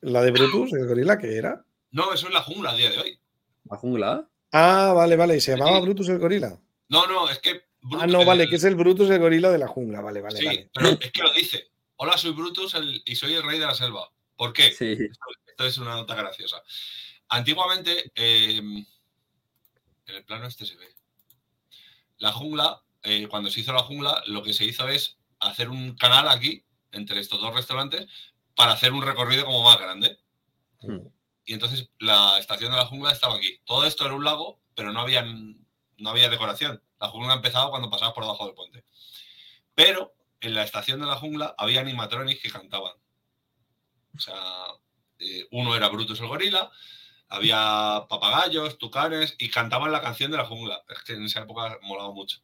¿La 0.00 0.22
de 0.22 0.30
Brutus, 0.30 0.72
el 0.72 0.86
gorila, 0.86 1.18
qué 1.18 1.36
era? 1.36 1.64
No, 1.90 2.12
eso 2.12 2.28
es 2.28 2.34
la 2.34 2.42
jungla 2.42 2.70
a 2.70 2.76
día 2.76 2.90
de 2.90 2.98
hoy. 2.98 3.20
La 3.64 3.76
jungla. 3.76 4.28
Ah, 4.58 4.92
vale, 4.94 5.16
vale. 5.16 5.36
¿Y 5.36 5.40
se 5.40 5.52
llamaba 5.56 5.76
Sí. 5.78 5.82
Brutus 5.82 6.08
el 6.08 6.18
gorila? 6.18 6.58
No, 6.88 7.06
no, 7.06 7.28
es 7.28 7.38
que. 7.40 7.62
Ah, 7.98 8.06
no, 8.06 8.24
vale, 8.24 8.44
el- 8.44 8.50
que 8.50 8.56
es 8.56 8.64
el 8.64 8.74
Brutus 8.74 9.10
el 9.10 9.18
gorila 9.18 9.50
de 9.50 9.58
la 9.58 9.68
jungla. 9.68 10.00
Vale, 10.00 10.20
vale, 10.20 10.38
sí, 10.38 10.44
vale. 10.46 10.70
pero 10.72 10.88
es 11.00 11.12
que 11.12 11.22
lo 11.22 11.32
dice. 11.32 11.70
Hola, 11.96 12.16
soy 12.16 12.32
Brutus 12.32 12.74
el- 12.74 13.02
y 13.04 13.16
soy 13.16 13.34
el 13.34 13.42
rey 13.42 13.58
de 13.58 13.66
la 13.66 13.74
selva. 13.74 14.10
¿Por 14.36 14.52
qué? 14.52 14.72
Sí. 14.72 14.96
Esto 15.46 15.66
es 15.66 15.78
una 15.78 15.94
nota 15.96 16.14
graciosa. 16.14 16.62
Antiguamente, 17.28 18.12
eh, 18.14 18.56
en 18.58 18.86
el 20.06 20.24
plano 20.24 20.46
este 20.46 20.64
se 20.66 20.76
ve. 20.76 20.88
La 22.18 22.32
jungla, 22.32 22.82
eh, 23.02 23.26
cuando 23.28 23.50
se 23.50 23.60
hizo 23.60 23.72
la 23.72 23.82
jungla, 23.82 24.22
lo 24.26 24.42
que 24.42 24.52
se 24.52 24.64
hizo 24.64 24.88
es 24.88 25.18
hacer 25.40 25.68
un 25.68 25.96
canal 25.96 26.28
aquí, 26.28 26.64
entre 26.92 27.20
estos 27.20 27.40
dos 27.40 27.54
restaurantes, 27.54 28.06
para 28.54 28.72
hacer 28.72 28.92
un 28.92 29.02
recorrido 29.02 29.44
como 29.44 29.62
más 29.62 29.78
grande. 29.78 30.18
Mm. 30.82 30.98
Y 31.46 31.54
entonces 31.54 31.88
la 32.00 32.38
estación 32.38 32.72
de 32.72 32.76
la 32.76 32.86
jungla 32.86 33.12
estaba 33.12 33.36
aquí. 33.36 33.60
Todo 33.64 33.86
esto 33.86 34.04
era 34.04 34.14
un 34.14 34.24
lago, 34.24 34.60
pero 34.74 34.92
no 34.92 35.00
había, 35.00 35.22
no 35.22 36.10
había 36.10 36.28
decoración. 36.28 36.82
La 37.00 37.08
jungla 37.08 37.34
empezaba 37.34 37.70
cuando 37.70 37.88
pasabas 37.88 38.14
por 38.14 38.24
debajo 38.24 38.46
del 38.46 38.54
puente. 38.54 38.84
Pero 39.74 40.12
en 40.40 40.54
la 40.54 40.64
estación 40.64 40.98
de 40.98 41.06
la 41.06 41.14
jungla 41.14 41.54
había 41.56 41.80
animatronics 41.80 42.42
que 42.42 42.50
cantaban. 42.50 42.94
O 44.16 44.18
sea, 44.18 44.34
eh, 45.20 45.46
uno 45.52 45.76
era 45.76 45.88
Brutus 45.88 46.18
el 46.18 46.26
gorila, 46.26 46.68
había 47.28 48.06
papagayos, 48.08 48.76
tucanes 48.76 49.36
y 49.38 49.48
cantaban 49.48 49.92
la 49.92 50.02
canción 50.02 50.32
de 50.32 50.38
la 50.38 50.46
jungla. 50.46 50.82
Es 50.88 50.98
que 51.04 51.12
en 51.12 51.24
esa 51.26 51.42
época 51.42 51.78
molaba 51.82 52.10
mucho. 52.10 52.40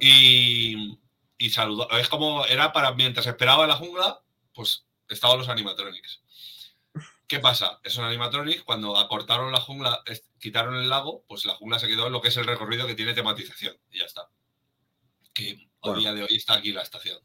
Y, 0.00 0.98
y 1.36 1.50
saludó. 1.50 1.90
Es 1.90 2.08
como 2.08 2.46
era 2.46 2.72
para 2.72 2.92
mientras 2.92 3.26
esperaba 3.26 3.66
la 3.66 3.76
jungla, 3.76 4.22
pues 4.54 4.86
estaban 5.06 5.38
los 5.38 5.50
animatronics. 5.50 6.22
¿Qué 7.26 7.40
pasa? 7.40 7.80
Esos 7.82 8.04
animatronics, 8.04 8.62
cuando 8.62 8.96
acortaron 8.96 9.52
la 9.52 9.60
jungla, 9.60 10.02
quitaron 10.38 10.76
el 10.76 10.88
lago, 10.88 11.24
pues 11.26 11.44
la 11.44 11.54
jungla 11.54 11.78
se 11.78 11.88
quedó 11.88 12.06
en 12.06 12.12
lo 12.12 12.22
que 12.22 12.28
es 12.28 12.36
el 12.36 12.46
recorrido 12.46 12.86
que 12.86 12.94
tiene 12.94 13.14
tematización. 13.14 13.76
Y 13.90 13.98
ya 13.98 14.04
está. 14.04 14.28
Que 15.34 15.68
a 15.82 15.92
día 15.92 16.14
de 16.14 16.22
hoy 16.22 16.36
está 16.36 16.54
aquí 16.54 16.72
la 16.72 16.82
estación. 16.82 17.18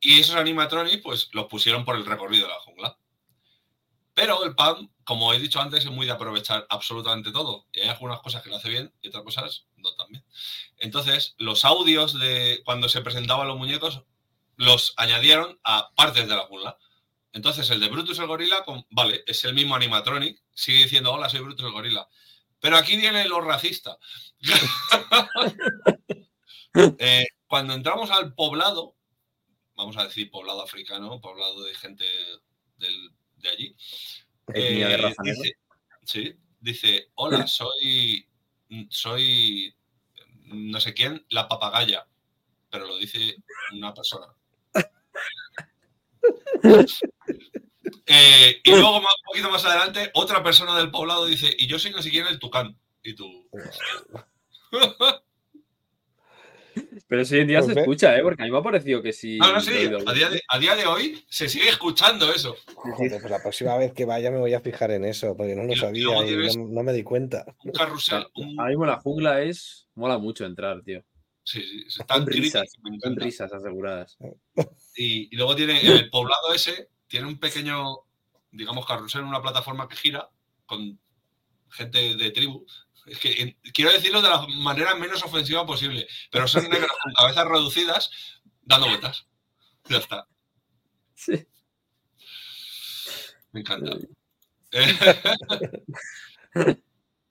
Y 0.00 0.20
esos 0.20 0.34
animatronics, 0.36 1.02
pues 1.02 1.28
los 1.32 1.46
pusieron 1.46 1.84
por 1.84 1.96
el 1.96 2.04
recorrido 2.04 2.46
de 2.46 2.52
la 2.52 2.60
jungla. 2.60 2.98
Pero 4.14 4.44
el 4.44 4.54
PAN, 4.54 4.90
como 5.02 5.32
he 5.32 5.38
dicho 5.40 5.60
antes, 5.60 5.84
es 5.84 5.90
muy 5.90 6.06
de 6.06 6.12
aprovechar 6.12 6.66
absolutamente 6.68 7.32
todo. 7.32 7.66
Y 7.72 7.80
hay 7.80 7.88
algunas 7.88 8.20
cosas 8.20 8.42
que 8.42 8.50
lo 8.50 8.56
hace 8.56 8.68
bien 8.68 8.92
y 9.02 9.08
otras 9.08 9.24
cosas 9.24 9.66
no 9.76 9.92
tan 9.94 10.08
bien. 10.08 10.24
Entonces, 10.78 11.34
los 11.38 11.64
audios 11.64 12.18
de 12.18 12.62
cuando 12.64 12.88
se 12.88 13.00
presentaban 13.00 13.48
los 13.48 13.56
muñecos 13.56 14.02
los 14.56 14.94
añadieron 14.96 15.58
a 15.64 15.90
partes 15.96 16.28
de 16.28 16.36
la 16.36 16.42
jungla. 16.42 16.78
Entonces, 17.34 17.68
el 17.68 17.80
de 17.80 17.88
Brutus 17.88 18.18
el 18.18 18.26
gorila, 18.26 18.64
vale, 18.90 19.24
es 19.26 19.44
el 19.44 19.54
mismo 19.54 19.74
animatronic, 19.74 20.40
sigue 20.54 20.84
diciendo, 20.84 21.12
hola, 21.12 21.28
soy 21.28 21.40
Brutus 21.40 21.66
el 21.66 21.72
gorila. 21.72 22.08
Pero 22.60 22.78
aquí 22.78 22.96
viene 22.96 23.28
lo 23.28 23.40
racista. 23.40 23.98
Eh, 26.98 27.26
cuando 27.46 27.72
entramos 27.72 28.10
al 28.10 28.34
poblado, 28.34 28.96
vamos 29.76 29.96
a 29.96 30.02
decir 30.02 30.28
poblado 30.28 30.60
africano, 30.60 31.20
poblado 31.20 31.62
de 31.62 31.72
gente 31.72 32.04
de 32.76 33.48
allí, 33.48 33.76
eh, 34.52 35.14
dice, 35.22 35.52
sí, 36.02 36.36
dice, 36.58 37.12
hola, 37.14 37.46
soy, 37.46 38.28
soy 38.88 39.72
no 40.44 40.80
sé 40.80 40.94
quién, 40.94 41.24
la 41.30 41.48
papagaya, 41.48 42.06
pero 42.70 42.86
lo 42.86 42.98
dice 42.98 43.36
una 43.72 43.94
persona. 43.94 44.26
Eh, 48.06 48.60
y 48.62 48.70
luego, 48.70 48.98
un 48.98 49.04
poquito 49.26 49.50
más 49.50 49.64
adelante, 49.64 50.10
otra 50.14 50.42
persona 50.42 50.76
del 50.76 50.90
poblado 50.90 51.26
dice, 51.26 51.54
y 51.58 51.66
yo 51.66 51.78
soy 51.78 51.90
no 51.90 52.02
sé 52.02 52.10
quién 52.10 52.26
el 52.26 52.38
tucán. 52.38 52.76
Y 53.02 53.14
tú. 53.14 53.48
Pero 57.06 57.24
si 57.24 57.34
hoy 57.34 57.42
en 57.42 57.48
día 57.48 57.62
se 57.62 57.72
escucha, 57.72 58.16
¿eh? 58.16 58.22
Porque 58.22 58.42
a 58.42 58.46
mí 58.46 58.50
me 58.50 58.58
ha 58.58 58.62
parecido 58.62 59.02
que 59.02 59.12
sí. 59.12 59.38
No, 59.38 59.52
no, 59.52 59.60
sí. 59.60 59.70
A 60.06 60.58
día, 60.58 60.74
de, 60.74 60.86
hoy 60.86 61.24
se 61.28 61.48
sigue 61.48 61.68
escuchando 61.68 62.32
eso. 62.32 62.56
pues 62.96 63.30
la 63.30 63.40
próxima 63.40 63.76
vez 63.76 63.92
que 63.92 64.04
vaya 64.04 64.30
me 64.30 64.38
voy 64.38 64.54
a 64.54 64.60
fijar 64.60 64.90
en 64.90 65.04
eso, 65.04 65.36
porque 65.36 65.54
no 65.54 65.64
lo 65.64 65.76
sabía 65.76 66.02
y, 66.26 66.56
no, 66.56 66.82
me 66.82 66.92
di 66.92 67.02
cuenta. 67.02 67.44
Un 67.62 67.72
carrusel. 67.72 68.26
Ahora 68.58 68.70
mismo 68.70 68.86
la 68.86 69.00
jungla 69.00 69.42
es. 69.42 69.86
Mola 69.94 70.18
mucho 70.18 70.44
entrar, 70.44 70.82
tío. 70.82 71.04
Sí, 71.44 71.62
sí. 71.62 72.00
Están 72.00 72.26
risas, 72.26 72.72
están 72.94 73.16
risas 73.16 73.52
aseguradas. 73.52 74.16
Y, 74.96 75.34
luego 75.36 75.54
tiene 75.54 75.80
el 75.80 76.10
poblado 76.10 76.52
ese, 76.54 76.88
tiene 77.06 77.26
un 77.26 77.38
pequeño, 77.38 77.98
digamos, 78.50 78.86
carrusel 78.86 79.22
en 79.22 79.28
una 79.28 79.42
plataforma 79.42 79.88
que 79.88 79.96
gira 79.96 80.28
con 80.66 80.98
gente 81.70 82.16
de 82.16 82.30
tribu 82.30 82.64
es 83.06 83.18
que 83.18 83.56
quiero 83.72 83.92
decirlo 83.92 84.22
de 84.22 84.28
la 84.28 84.46
manera 84.46 84.94
menos 84.94 85.22
ofensiva 85.22 85.66
posible, 85.66 86.06
pero 86.30 86.48
son 86.48 86.68
negros 86.68 86.90
con 87.02 87.12
cabezas 87.12 87.46
reducidas 87.46 88.10
dando 88.62 88.88
vueltas. 88.88 89.26
Ya 89.88 89.98
está. 89.98 90.26
Sí. 91.14 91.46
Me 93.52 93.60
encanta. 93.60 93.96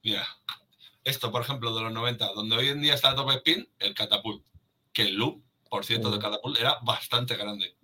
Mira, 0.03 0.27
esto, 1.03 1.31
por 1.31 1.41
ejemplo, 1.41 1.75
de 1.75 1.81
los 1.81 1.91
90, 1.91 2.33
donde 2.33 2.55
hoy 2.55 2.69
en 2.69 2.81
día 2.81 2.93
está 2.93 3.15
top 3.15 3.31
spin, 3.31 3.69
el 3.79 3.93
catapult. 3.93 4.45
Que 4.93 5.03
el 5.03 5.15
loop, 5.15 5.43
por 5.69 5.85
cierto, 5.85 6.11
del 6.11 6.19
catapult 6.19 6.59
era 6.59 6.77
bastante 6.81 7.35
grande. 7.35 7.75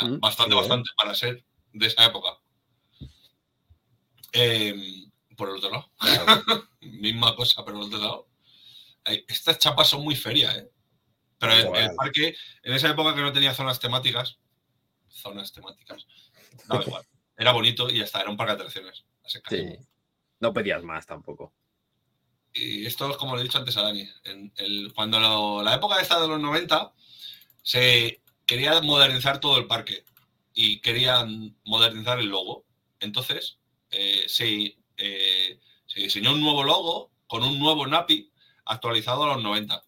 Mm, 0.00 0.18
bastante, 0.20 0.54
bastante 0.54 0.90
para 0.96 1.14
ser 1.14 1.44
de 1.72 1.86
esa 1.86 2.04
época. 2.04 2.38
Eh, 4.32 5.06
por 5.36 5.48
el 5.48 5.56
otro 5.56 5.70
lado. 5.70 5.90
Misma 6.80 7.34
cosa, 7.36 7.64
pero 7.64 7.78
por 7.78 7.88
el 7.88 7.94
otro 7.94 7.98
lado. 7.98 8.28
Estas 9.04 9.58
chapas 9.58 9.88
son 9.88 10.02
muy 10.02 10.14
ferias, 10.14 10.56
¿eh? 10.56 10.70
Pero 11.38 11.74
el, 11.74 11.94
parque, 11.96 12.36
en 12.62 12.72
esa 12.72 12.90
época 12.90 13.16
que 13.16 13.20
no 13.20 13.32
tenía 13.32 13.52
zonas 13.52 13.80
temáticas, 13.80 14.38
zonas 15.08 15.52
temáticas, 15.52 16.06
igual. 16.86 17.04
Era 17.36 17.52
bonito 17.52 17.90
y 17.90 17.98
ya 17.98 18.04
está, 18.04 18.20
era 18.20 18.30
un 18.30 18.36
parque 18.36 18.52
de 18.52 18.60
atracciones. 18.60 19.04
Sí. 19.24 19.76
No 20.38 20.52
pedías 20.52 20.84
más 20.84 21.04
tampoco. 21.04 21.52
Y 22.54 22.86
esto 22.86 23.10
es 23.10 23.16
como 23.16 23.34
le 23.34 23.42
he 23.42 23.44
dicho 23.44 23.58
antes 23.58 23.76
a 23.76 23.82
Dani. 23.82 24.08
Cuando 24.94 25.62
la 25.62 25.74
época 25.74 26.00
esta 26.00 26.20
de 26.20 26.28
los 26.28 26.40
90 26.40 26.92
se 27.62 28.20
quería 28.46 28.80
modernizar 28.82 29.40
todo 29.40 29.58
el 29.58 29.66
parque 29.66 30.04
y 30.52 30.80
querían 30.80 31.56
modernizar 31.64 32.18
el 32.18 32.26
logo. 32.26 32.64
Entonces 33.00 33.58
eh, 33.90 34.24
se 34.28 34.76
eh, 34.96 35.58
se 35.92 36.00
diseñó 36.00 36.32
un 36.32 36.40
nuevo 36.40 36.64
logo 36.64 37.10
con 37.26 37.42
un 37.42 37.58
nuevo 37.58 37.86
NAPI 37.86 38.30
actualizado 38.64 39.24
a 39.24 39.34
los 39.34 39.42
90. 39.42 39.82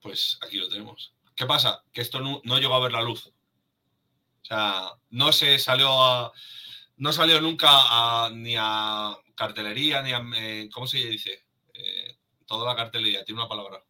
Pues 0.00 0.38
aquí 0.42 0.56
lo 0.56 0.68
tenemos. 0.68 1.12
¿Qué 1.36 1.46
pasa? 1.46 1.84
Que 1.92 2.00
esto 2.00 2.20
no, 2.20 2.58
llegó 2.58 2.74
a 2.74 2.80
ver 2.80 2.92
la 2.92 3.02
luz. 3.02 3.26
O 3.26 4.44
sea, 4.44 4.92
no 5.10 5.32
se 5.32 5.58
salió 5.58 6.02
a, 6.02 6.32
no 6.96 7.12
salió 7.12 7.40
nunca 7.40 8.30
ni 8.32 8.56
a 8.58 9.16
cartelería, 9.34 10.02
ni 10.02 10.12
a, 10.12 10.24
eh, 10.36 10.68
¿cómo 10.72 10.86
se 10.86 10.98
dice? 10.98 11.46
Eh, 11.72 12.18
toda 12.46 12.66
la 12.66 12.76
cartelería, 12.76 13.24
tiene 13.24 13.40
una 13.40 13.48
palabra. 13.48 13.82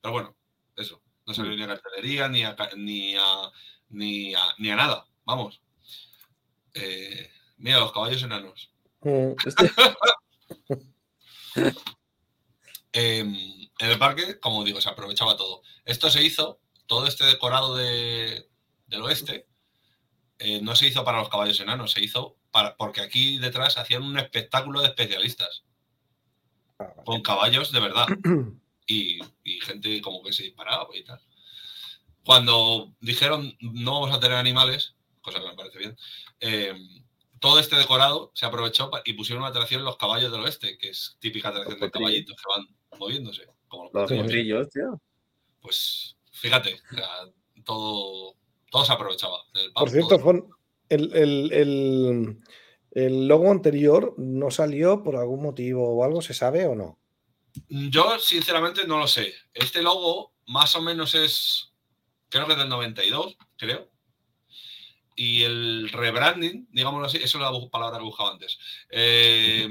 Pero 0.00 0.12
bueno, 0.12 0.36
eso. 0.76 1.02
No 1.26 1.34
salió 1.34 1.52
mm. 1.52 1.56
ni 1.56 1.62
a 1.62 1.68
cartelería, 1.68 2.28
ni 2.28 2.44
a, 2.44 2.56
ni 2.76 3.16
a, 3.16 3.52
ni 3.90 4.34
a, 4.34 4.54
ni 4.58 4.70
a 4.70 4.76
nada. 4.76 5.06
Vamos. 5.24 5.60
Eh, 6.74 7.30
Mira, 7.60 7.78
los 7.78 7.92
caballos 7.92 8.22
enanos. 8.22 8.72
Mm, 9.02 9.32
este- 9.46 9.70
em, 12.92 13.34
en 13.78 13.90
el 13.90 13.98
parque, 13.98 14.40
como 14.40 14.64
digo, 14.64 14.80
se 14.80 14.88
aprovechaba 14.88 15.36
todo. 15.36 15.62
Esto 15.84 16.10
se 16.10 16.24
hizo, 16.24 16.60
todo 16.86 17.06
este 17.06 17.24
decorado 17.24 17.76
del 17.76 18.46
oeste, 19.02 19.46
eh, 20.38 20.60
no 20.62 20.74
se 20.74 20.86
hizo 20.88 21.04
para 21.04 21.18
los 21.18 21.28
caballos 21.28 21.60
enanos, 21.60 21.92
se 21.92 22.02
hizo 22.02 22.38
para, 22.50 22.76
porque 22.76 23.00
aquí 23.00 23.38
detrás 23.38 23.78
hacían 23.78 24.02
un 24.02 24.18
espectáculo 24.18 24.80
de 24.80 24.88
especialistas. 24.88 25.64
Ah, 26.78 26.92
con 27.04 27.22
caballos 27.22 27.72
de 27.72 27.80
verdad. 27.80 28.06
Y, 28.92 29.20
gente 29.62 30.00
como 30.00 30.20
que 30.20 30.32
se 30.32 30.42
disparaba 30.42 30.88
y 30.96 31.04
tal. 31.04 31.20
Cuando 32.24 32.92
dijeron 33.00 33.56
no 33.60 34.00
vamos 34.00 34.16
a 34.16 34.18
tener 34.18 34.36
animales, 34.36 34.96
cosa 35.20 35.38
que 35.38 35.46
me 35.46 35.54
parece 35.54 35.78
bien, 35.78 35.96
eh, 36.40 36.74
todo 37.38 37.60
este 37.60 37.76
decorado 37.76 38.32
se 38.34 38.46
aprovechó 38.46 38.90
y 39.04 39.14
pusieron 39.14 39.42
una 39.42 39.50
atracción 39.50 39.80
en 39.80 39.84
los 39.84 39.96
caballos 39.96 40.32
del 40.32 40.42
oeste, 40.42 40.76
que 40.76 40.90
es 40.90 41.16
típica 41.20 41.50
atracción 41.50 41.78
de 41.78 41.90
caballitos 41.90 42.36
que 42.36 42.42
van 42.48 42.98
moviéndose. 42.98 43.46
Como 43.68 43.90
los, 43.92 44.10
potrillos, 44.10 44.68
tío. 44.70 45.00
Pues 45.60 46.16
fíjate, 46.32 46.80
todo, 47.64 48.34
todo 48.70 48.84
se 48.84 48.92
aprovechaba. 48.92 49.38
Por 49.74 49.90
cierto, 49.90 50.20
el, 50.90 52.40
el, 52.92 53.28
logo 53.28 53.50
anterior 53.50 54.14
no 54.18 54.50
salió 54.50 55.02
por 55.02 55.16
algún 55.16 55.42
motivo 55.42 55.88
o 55.88 56.04
algo, 56.04 56.20
¿se 56.20 56.34
sabe 56.34 56.66
o 56.66 56.74
no? 56.74 56.98
Yo, 57.68 58.18
sinceramente, 58.18 58.86
no 58.86 58.98
lo 58.98 59.06
sé. 59.06 59.32
Este 59.54 59.82
logo 59.82 60.32
más 60.46 60.76
o 60.76 60.82
menos 60.82 61.14
es, 61.14 61.72
creo 62.28 62.46
que 62.46 62.52
es 62.52 62.58
del 62.58 62.68
92, 62.68 63.36
creo 63.56 63.90
y 65.20 65.42
el 65.42 65.90
rebranding, 65.90 66.66
digámoslo 66.70 67.06
así, 67.06 67.18
eso 67.18 67.36
es 67.36 67.44
la 67.44 67.70
palabra 67.70 67.98
que 67.98 68.04
buscaba 68.04 68.30
antes, 68.30 68.58
eh, 68.88 69.68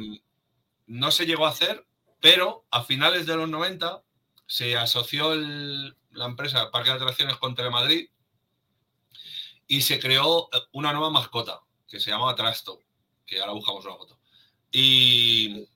no 0.86 1.10
se 1.10 1.26
llegó 1.26 1.48
a 1.48 1.50
hacer, 1.50 1.88
pero 2.22 2.68
a 2.70 2.84
finales 2.84 3.26
de 3.26 3.36
los 3.36 3.50
90 3.50 4.04
se 4.46 4.78
asoció 4.78 5.34
la 5.34 6.26
empresa 6.26 6.70
Parque 6.70 6.92
de 6.92 6.98
Atracciones 6.98 7.38
con 7.38 7.56
Telemadrid 7.56 8.10
y 9.70 9.82
se 9.82 10.00
creó 10.00 10.50
una 10.74 10.92
nueva 10.92 11.12
mascota 11.12 11.62
que 11.88 12.00
se 12.00 12.10
llamaba 12.10 12.36
Trasto, 12.36 12.82
que 13.26 13.40
ahora 13.40 13.54
buscamos 13.54 13.86
una 13.86 13.96
foto. 13.96 14.20
Y, 14.72 15.68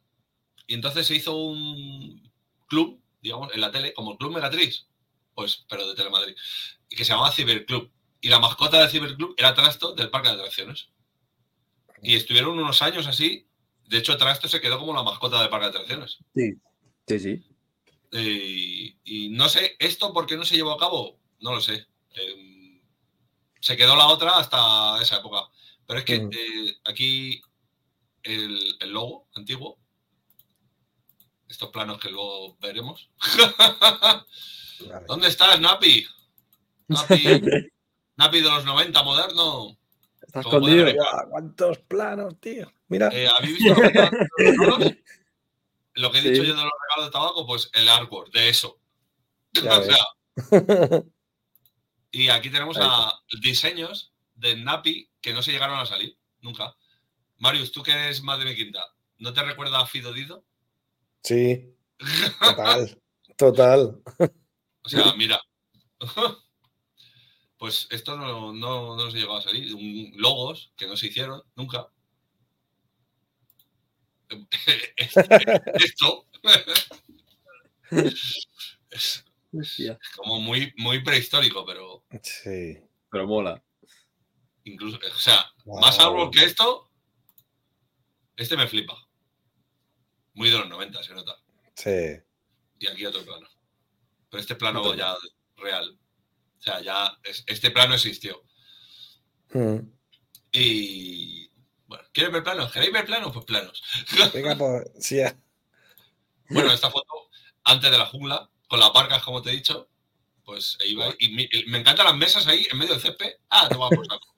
y 0.67 0.73
entonces 0.73 1.07
se 1.07 1.15
hizo 1.15 1.37
un 1.37 2.29
club, 2.67 2.99
digamos, 3.21 3.53
en 3.53 3.61
la 3.61 3.71
tele, 3.71 3.93
como 3.93 4.11
el 4.11 4.17
Club 4.17 4.33
Megatriz, 4.33 4.87
pues, 5.35 5.65
pero 5.69 5.87
de 5.87 5.95
Telemadrid, 5.95 6.35
que 6.89 7.05
se 7.05 7.11
llamaba 7.11 7.31
Ciberclub 7.31 7.91
y 8.19 8.29
la 8.29 8.39
mascota 8.39 8.79
del 8.79 8.89
Ciberclub 8.89 9.35
era 9.37 9.53
Trasto 9.53 9.93
del 9.93 10.09
parque 10.09 10.29
de 10.29 10.35
atracciones. 10.35 10.89
Y 12.01 12.15
estuvieron 12.15 12.57
unos 12.57 12.81
años 12.81 13.05
así. 13.05 13.47
De 13.87 13.99
hecho, 13.99 14.17
tras 14.17 14.37
esto 14.37 14.47
se 14.47 14.59
quedó 14.59 14.79
como 14.79 14.93
la 14.93 15.03
mascota 15.03 15.39
del 15.39 15.49
parque 15.49 15.65
de 15.65 15.69
atracciones. 15.69 16.17
Sí, 16.33 16.53
sí, 17.07 17.19
sí. 17.19 17.43
Eh, 18.11 18.95
y 19.03 19.29
no 19.29 19.49
sé, 19.49 19.75
¿esto 19.77 20.13
por 20.13 20.25
qué 20.25 20.35
no 20.35 20.45
se 20.45 20.55
llevó 20.55 20.71
a 20.71 20.79
cabo? 20.79 21.19
No 21.39 21.53
lo 21.53 21.61
sé. 21.61 21.85
Eh, 22.15 22.52
se 23.63 23.77
quedó 23.77 23.95
la 23.95 24.07
otra 24.07 24.31
hasta 24.37 25.01
esa 25.01 25.17
época. 25.19 25.47
Pero 25.87 25.99
es 25.99 26.05
que 26.05 26.19
Mm. 26.19 26.29
eh, 26.33 26.75
aquí 26.83 27.41
el, 28.23 28.75
el 28.81 28.89
logo 28.91 29.27
antiguo, 29.35 29.77
estos 31.47 31.69
planos 31.69 31.97
que 31.99 32.09
luego 32.09 32.57
veremos. 32.59 33.09
¿Dónde 35.07 35.27
está 35.29 35.55
Snappy? 35.55 36.05
Snappy, 36.89 37.41
Snappy 38.15 38.41
de 38.41 38.49
los 38.49 38.65
90 38.65 39.03
moderno. 39.03 39.77
Está 40.21 40.41
escondido. 40.41 40.85
Guau, 40.93 41.29
¿Cuántos 41.29 41.77
planos, 41.79 42.37
tío? 42.41 42.69
Mira. 42.89 43.09
Eh, 43.13 43.27
¿Habéis 43.37 43.57
visto 43.59 43.69
los 43.75 43.79
regalos? 43.79 44.11
lo 45.95 46.11
que 46.11 46.17
he 46.17 46.21
Sí. 46.21 46.29
dicho 46.31 46.43
yo 46.43 46.55
de 46.55 46.63
los 46.63 46.71
regalos 46.89 47.05
de 47.05 47.11
tabaco? 47.11 47.45
Pues 47.47 47.69
el 47.73 47.87
artwork 47.87 48.31
de 48.33 48.49
eso. 48.49 48.77
O 49.55 49.83
sea, 49.83 51.03
y 52.13 52.29
aquí 52.29 52.49
tenemos 52.49 52.77
a 52.79 53.11
diseños 53.41 54.13
de 54.35 54.55
Napi 54.55 55.09
que 55.19 55.33
no 55.33 55.41
se 55.41 55.51
llegaron 55.51 55.79
a 55.79 55.85
salir 55.85 56.15
nunca. 56.41 56.75
Marius, 57.39 57.71
tú 57.71 57.81
que 57.83 57.91
eres 57.91 58.21
más 58.21 58.37
de 58.39 58.45
mi 58.45 58.55
quinta, 58.55 58.85
¿no 59.17 59.33
te 59.33 59.43
recuerda 59.43 59.81
a 59.81 59.87
Fido 59.87 60.13
Dido? 60.13 60.45
Sí, 61.23 61.75
total. 62.39 63.01
Total. 63.35 64.01
O 64.83 64.89
sea, 64.89 65.13
mira. 65.15 65.41
Pues 67.55 67.87
esto 67.91 68.17
no, 68.17 68.51
no, 68.51 68.97
no 68.97 69.05
nos 69.05 69.13
llegó 69.13 69.37
a 69.37 69.41
salir. 69.41 69.73
Un- 69.73 70.11
logos 70.17 70.73
que 70.75 70.85
no 70.85 70.97
se 70.97 71.07
hicieron 71.07 71.41
nunca. 71.55 71.87
esto 75.79 76.27
es 79.61 79.69
Hostia, 79.69 79.99
como 80.15 80.39
muy, 80.39 80.73
muy 80.77 81.03
prehistórico, 81.03 81.65
pero 81.65 82.03
Sí. 82.21 82.77
Pero 83.11 83.27
mola. 83.27 83.63
incluso, 84.63 84.97
o 84.97 85.19
sea, 85.19 85.45
más 85.65 85.99
árbol 85.99 86.31
que 86.31 86.43
esto, 86.45 86.89
este 88.35 88.57
me 88.57 88.67
flipa. 88.67 88.97
Muy 90.33 90.49
de 90.49 90.57
los 90.57 90.67
90, 90.69 91.03
se 91.03 91.13
nota. 91.13 91.37
Sí. 91.75 91.89
Y 92.79 92.87
aquí 92.87 93.05
otro 93.05 93.23
plano. 93.23 93.47
Pero 94.29 94.41
este 94.41 94.55
plano 94.55 94.95
ya 94.95 95.15
real. 95.57 95.99
O 96.57 96.61
sea, 96.61 96.81
ya 96.81 97.15
es- 97.23 97.43
este 97.47 97.69
plano 97.71 97.93
existió. 97.93 98.41
Mm. 99.53 99.79
Y 100.53 101.49
bueno, 101.85 102.03
¿quieres 102.13 102.33
ver 102.33 102.43
planos? 102.43 102.71
¿Queréis 102.71 102.91
ver 102.93 103.05
planos? 103.05 103.31
Pues 103.33 103.45
planos. 103.45 103.83
Venga, 104.33 104.55
pues. 104.57 104.91
Sí, 104.99 105.17
ya. 105.17 105.37
Bueno, 106.49 106.71
esta 106.71 106.89
foto 106.89 107.29
antes 107.63 107.91
de 107.91 107.97
la 107.97 108.05
jungla, 108.07 108.49
con 108.67 108.79
las 108.79 108.91
barcas, 108.93 109.23
como 109.23 109.41
te 109.41 109.49
he 109.51 109.53
dicho, 109.53 109.87
pues 110.43 110.77
ahí 110.81 110.95
va. 110.95 111.13
Y 111.19 111.29
me 111.67 111.77
encantan 111.79 112.05
las 112.05 112.15
mesas 112.17 112.47
ahí 112.47 112.67
en 112.71 112.77
medio 112.77 112.93
del 112.93 113.01
césped. 113.01 113.33
Ah, 113.49 113.67
te 113.69 113.77
va 113.77 113.89
por 113.89 114.05
saco. 114.05 114.35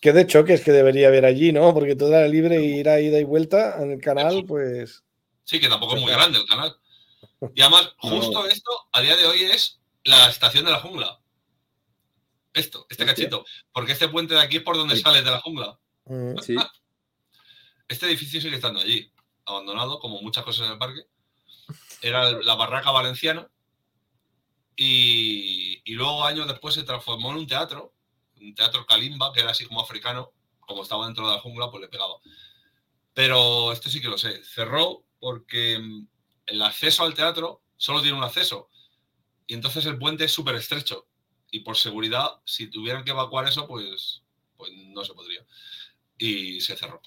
Qué 0.00 0.12
de 0.12 0.26
choques 0.26 0.62
que 0.62 0.70
debería 0.72 1.08
haber 1.08 1.24
allí, 1.24 1.52
¿no? 1.52 1.74
Porque 1.74 1.96
todo 1.96 2.10
era 2.14 2.28
libre 2.28 2.62
y 2.64 2.78
ir 2.78 2.88
a 2.88 3.00
ida 3.00 3.18
y 3.18 3.24
vuelta 3.24 3.82
en 3.82 3.90
el 3.92 4.00
canal, 4.00 4.44
pues. 4.46 5.02
Sí, 5.44 5.58
que 5.58 5.68
tampoco 5.68 5.96
es 5.96 6.02
muy 6.02 6.12
grande 6.12 6.38
el 6.38 6.46
canal. 6.46 6.76
Y 7.54 7.60
además, 7.62 7.92
No. 8.02 8.10
justo 8.10 8.46
esto, 8.46 8.70
a 8.92 9.00
día 9.00 9.16
de 9.16 9.26
hoy, 9.26 9.42
es 9.44 9.80
la 10.04 10.28
estación 10.30 10.64
de 10.64 10.70
la 10.72 10.80
jungla. 10.80 11.18
Esto, 12.54 12.86
este 12.88 13.04
cachito. 13.06 13.44
Porque 13.72 13.92
este 13.92 14.08
puente 14.08 14.34
de 14.34 14.40
aquí 14.40 14.58
es 14.58 14.62
por 14.62 14.76
donde 14.76 14.96
Sí. 14.96 15.02
sales 15.02 15.24
de 15.24 15.30
la 15.30 15.40
jungla. 15.40 15.78
mm, 16.06 16.38
Sí. 16.38 16.54
Este 17.88 18.04
edificio 18.04 18.38
sigue 18.38 18.56
estando 18.56 18.80
allí, 18.80 19.10
abandonado, 19.46 19.98
como 19.98 20.20
muchas 20.20 20.44
cosas 20.44 20.66
en 20.66 20.72
el 20.72 20.78
parque. 20.78 21.00
Era 22.02 22.30
la 22.30 22.54
barraca 22.54 22.90
valenciana. 22.90 23.50
Y, 24.76 25.82
y 25.84 25.94
luego, 25.94 26.24
años 26.24 26.46
después, 26.46 26.74
se 26.74 26.84
transformó 26.84 27.30
en 27.30 27.38
un 27.38 27.46
teatro, 27.46 27.94
un 28.40 28.54
teatro 28.54 28.86
Kalimba, 28.86 29.32
que 29.32 29.40
era 29.40 29.50
así 29.50 29.66
como 29.66 29.80
africano, 29.80 30.32
como 30.60 30.82
estaba 30.82 31.06
dentro 31.06 31.26
de 31.26 31.34
la 31.34 31.40
jungla, 31.40 31.70
pues 31.70 31.82
le 31.82 31.88
pegaba. 31.88 32.14
Pero 33.14 33.72
esto 33.72 33.90
sí 33.90 34.00
que 34.00 34.08
lo 34.08 34.18
sé. 34.18 34.44
Cerró 34.44 35.04
porque 35.18 35.78
mm, 35.78 36.06
el 36.46 36.62
acceso 36.62 37.04
al 37.04 37.14
teatro 37.14 37.62
solo 37.76 38.00
tiene 38.00 38.16
un 38.16 38.24
acceso. 38.24 38.68
Y 39.46 39.54
entonces 39.54 39.86
el 39.86 39.98
puente 39.98 40.24
es 40.24 40.32
súper 40.32 40.54
estrecho. 40.54 41.08
Y 41.50 41.60
por 41.60 41.76
seguridad, 41.76 42.40
si 42.44 42.70
tuvieran 42.70 43.04
que 43.04 43.10
evacuar 43.10 43.48
eso, 43.48 43.66
pues, 43.66 44.22
pues 44.56 44.70
no 44.72 45.04
se 45.04 45.14
podría. 45.14 45.44
Y 46.18 46.60
se 46.60 46.76
cerró. 46.76 47.00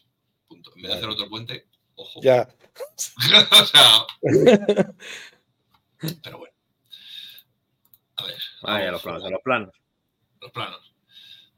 Punto. 0.48 0.74
En 0.76 0.82
vez 0.82 0.92
de 0.92 0.98
hacer 0.98 1.10
otro 1.10 1.30
puente, 1.30 1.68
ojo. 1.96 2.22
Ya. 2.22 2.48
o 3.62 3.66
sea. 3.66 4.06
Pero 6.24 6.38
bueno. 6.40 6.54
A 8.18 8.24
ver. 8.24 8.36
Vaya, 8.64 8.92
vamos 8.92 8.92
los 8.92 9.02
planos, 9.04 9.24
a 9.26 9.30
los 9.30 9.42
planos. 9.42 9.76
los 10.42 10.52
planos. 10.52 10.94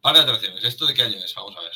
Par 0.01 0.15
de 0.15 0.21
atracciones. 0.21 0.63
¿Esto 0.63 0.85
de 0.85 0.93
qué 0.93 1.03
año 1.03 1.17
es? 1.17 1.33
Vamos 1.35 1.55
a 1.57 1.61
ver. 1.61 1.71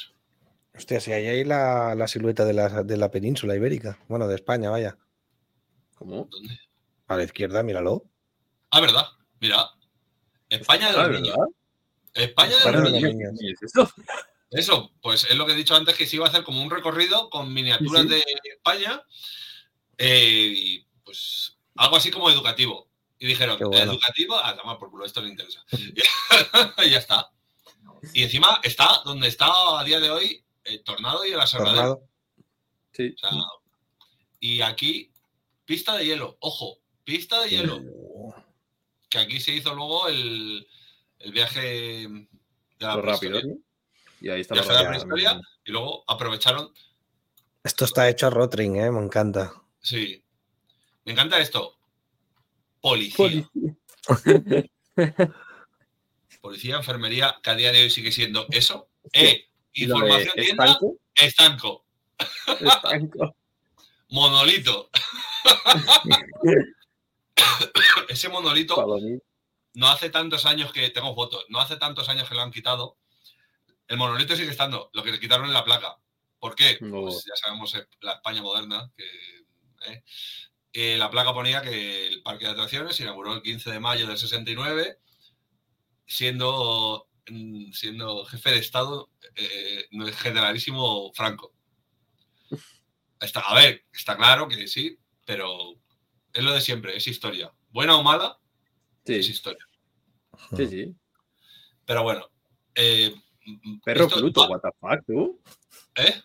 Hostia, 0.75 0.99
si 0.99 1.11
hay 1.11 1.25
ahí 1.27 1.43
la, 1.43 1.95
la 1.95 2.07
silueta 2.07 2.45
de 2.45 2.53
la, 2.53 2.83
de 2.83 2.97
la 2.97 3.09
península 3.09 3.55
ibérica. 3.55 3.97
Bueno, 4.07 4.27
de 4.27 4.35
España, 4.35 4.69
vaya. 4.69 4.97
¿Cómo? 5.95 6.27
¿Dónde? 6.29 6.59
A 7.07 7.15
la 7.17 7.23
izquierda, 7.23 7.63
míralo. 7.63 8.03
Ah, 8.71 8.81
verdad. 8.81 9.05
Mira. 9.39 9.69
España 10.49 10.91
de 10.91 10.97
Ah, 10.97 11.07
los 11.07 11.21
niños. 11.21 11.35
¿verdad? 11.37 11.53
España 12.13 12.49
de 12.49 12.55
España 12.57 12.77
los 12.79 12.91
niños. 12.91 13.13
niños. 13.13 13.31
¿Qué 13.39 13.47
es 13.51 13.61
esto? 13.63 13.89
Eso, 14.51 14.93
pues 15.01 15.25
es 15.25 15.35
lo 15.35 15.45
que 15.45 15.51
he 15.53 15.55
dicho 15.55 15.75
antes, 15.75 15.95
que 15.95 16.05
se 16.05 16.15
iba 16.15 16.25
a 16.25 16.29
hacer 16.29 16.43
como 16.43 16.61
un 16.61 16.69
recorrido 16.69 17.29
con 17.29 17.53
miniaturas 17.53 18.03
Sí, 18.03 18.09
sí. 18.09 18.15
de 18.15 18.49
España. 18.55 19.01
eh, 19.97 20.53
y 20.55 20.87
pues 21.03 21.57
algo 21.75 21.95
así 21.97 22.11
como 22.11 22.29
educativo. 22.29 22.87
Y 23.19 23.25
dijeron, 23.27 23.57
bueno. 23.59 23.93
educativo, 23.93 24.35
ah, 24.35 24.55
toma 24.55 24.77
por 24.77 24.91
culo, 24.91 25.05
esto 25.05 25.21
no 25.21 25.27
interesa. 25.27 25.63
y 26.85 26.89
ya 26.89 26.99
está. 26.99 27.31
Y 28.13 28.23
encima 28.23 28.59
está 28.63 29.01
donde 29.05 29.27
está 29.27 29.47
a 29.79 29.83
día 29.83 29.99
de 29.99 30.11
hoy 30.11 30.43
el 30.63 30.83
Tornado 30.83 31.25
y 31.25 31.31
el 31.31 31.39
Aserradero. 31.39 31.75
Tornado. 31.75 32.09
Sí. 32.93 33.13
O 33.15 33.17
sea, 33.17 33.29
y 34.39 34.61
aquí, 34.61 35.11
pista 35.65 35.95
de 35.97 36.05
hielo, 36.05 36.37
ojo, 36.41 36.77
pista 37.03 37.41
de 37.41 37.49
hielo. 37.49 37.81
Que 39.09 39.19
aquí 39.19 39.39
se 39.39 39.53
hizo 39.53 39.73
luego 39.73 40.07
el, 40.09 40.67
el 41.19 41.31
viaje 41.31 41.59
de 41.61 42.27
la 42.79 42.95
Lo 42.95 43.01
rápido. 43.01 43.41
¿no? 43.41 43.55
Y 44.21 44.29
ahí 44.29 44.41
está 44.41 44.55
Ya 44.55 44.61
rápido. 44.63 44.89
prehistoria 44.89 45.41
y 45.65 45.71
luego 45.71 46.03
aprovecharon. 46.07 46.71
Esto 47.63 47.85
está 47.85 48.09
hecho 48.09 48.27
a 48.27 48.29
Rotring, 48.29 48.77
¿eh? 48.77 48.91
Me 48.91 49.03
encanta. 49.03 49.53
Sí. 49.81 50.23
Me 51.05 51.13
encanta 51.13 51.39
esto. 51.39 51.77
Policía. 52.81 53.49
Policía, 56.41 56.75
enfermería, 56.77 57.37
que 57.41 57.49
a 57.49 57.55
día 57.55 57.71
de 57.71 57.83
hoy 57.83 57.89
sigue 57.89 58.11
siendo 58.11 58.45
eso. 58.51 58.89
Eh, 59.13 59.47
Y 59.73 59.85
lo 59.85 59.95
de 59.95 59.99
información 60.05 60.33
tienda, 60.35 60.65
estanco, 60.65 60.95
estanco. 61.15 61.85
estanco. 62.59 63.35
Monolito. 64.09 64.89
Ese 68.07 68.29
monolito 68.29 68.75
no 69.73 69.87
hace 69.89 70.09
tantos 70.09 70.45
años 70.45 70.71
que 70.71 70.89
tengo 70.89 71.13
fotos, 71.13 71.45
no 71.49 71.59
hace 71.59 71.75
tantos 71.75 72.09
años 72.09 72.27
que 72.27 72.35
lo 72.35 72.41
han 72.41 72.51
quitado. 72.51 72.97
El 73.87 73.97
monolito 73.97 74.35
sigue 74.35 74.51
estando, 74.51 74.89
lo 74.93 75.03
que 75.03 75.11
le 75.11 75.19
quitaron 75.19 75.47
en 75.47 75.53
la 75.53 75.63
placa. 75.63 75.97
¿Por 76.39 76.55
qué? 76.55 76.77
No. 76.81 77.03
Pues 77.03 77.23
ya 77.25 77.35
sabemos 77.35 77.73
eh, 77.75 77.87
la 78.01 78.13
España 78.13 78.41
moderna, 78.41 78.91
que 78.95 79.05
eh, 79.91 80.03
eh, 80.73 80.97
la 80.97 81.09
placa 81.09 81.33
ponía 81.33 81.61
que 81.61 82.07
el 82.07 82.21
parque 82.21 82.45
de 82.45 82.51
atracciones 82.51 82.95
se 82.95 83.03
inauguró 83.03 83.33
el 83.33 83.41
15 83.41 83.71
de 83.71 83.79
mayo 83.79 84.07
del 84.07 84.17
69, 84.17 84.99
siendo, 86.05 87.09
mm, 87.29 87.71
siendo 87.71 88.25
jefe 88.25 88.51
de 88.51 88.57
Estado 88.59 89.09
eh, 89.35 89.87
generalísimo 90.13 91.11
Franco. 91.13 91.53
Está, 93.19 93.39
a 93.41 93.55
ver, 93.55 93.83
está 93.91 94.15
claro 94.15 94.47
que 94.47 94.67
sí, 94.67 94.99
pero 95.25 95.73
es 96.33 96.43
lo 96.43 96.53
de 96.53 96.61
siempre, 96.61 96.95
es 96.95 97.07
historia. 97.07 97.51
Buena 97.69 97.97
o 97.97 98.03
mala, 98.03 98.39
es 99.05 99.25
Sí, 99.25 99.31
historia. 99.31 99.65
sí, 100.55 100.67
sí. 100.67 100.95
Pero 101.85 102.03
bueno. 102.03 102.29
eh, 102.75 103.15
Perro 103.83 104.05
esto- 104.05 104.17
Pluto, 104.19 104.43
ah, 104.43 104.47
what 104.49 104.61
the 104.61 104.69
fuck, 104.79 105.05
tú. 105.05 105.39
¿eh? 105.95 106.21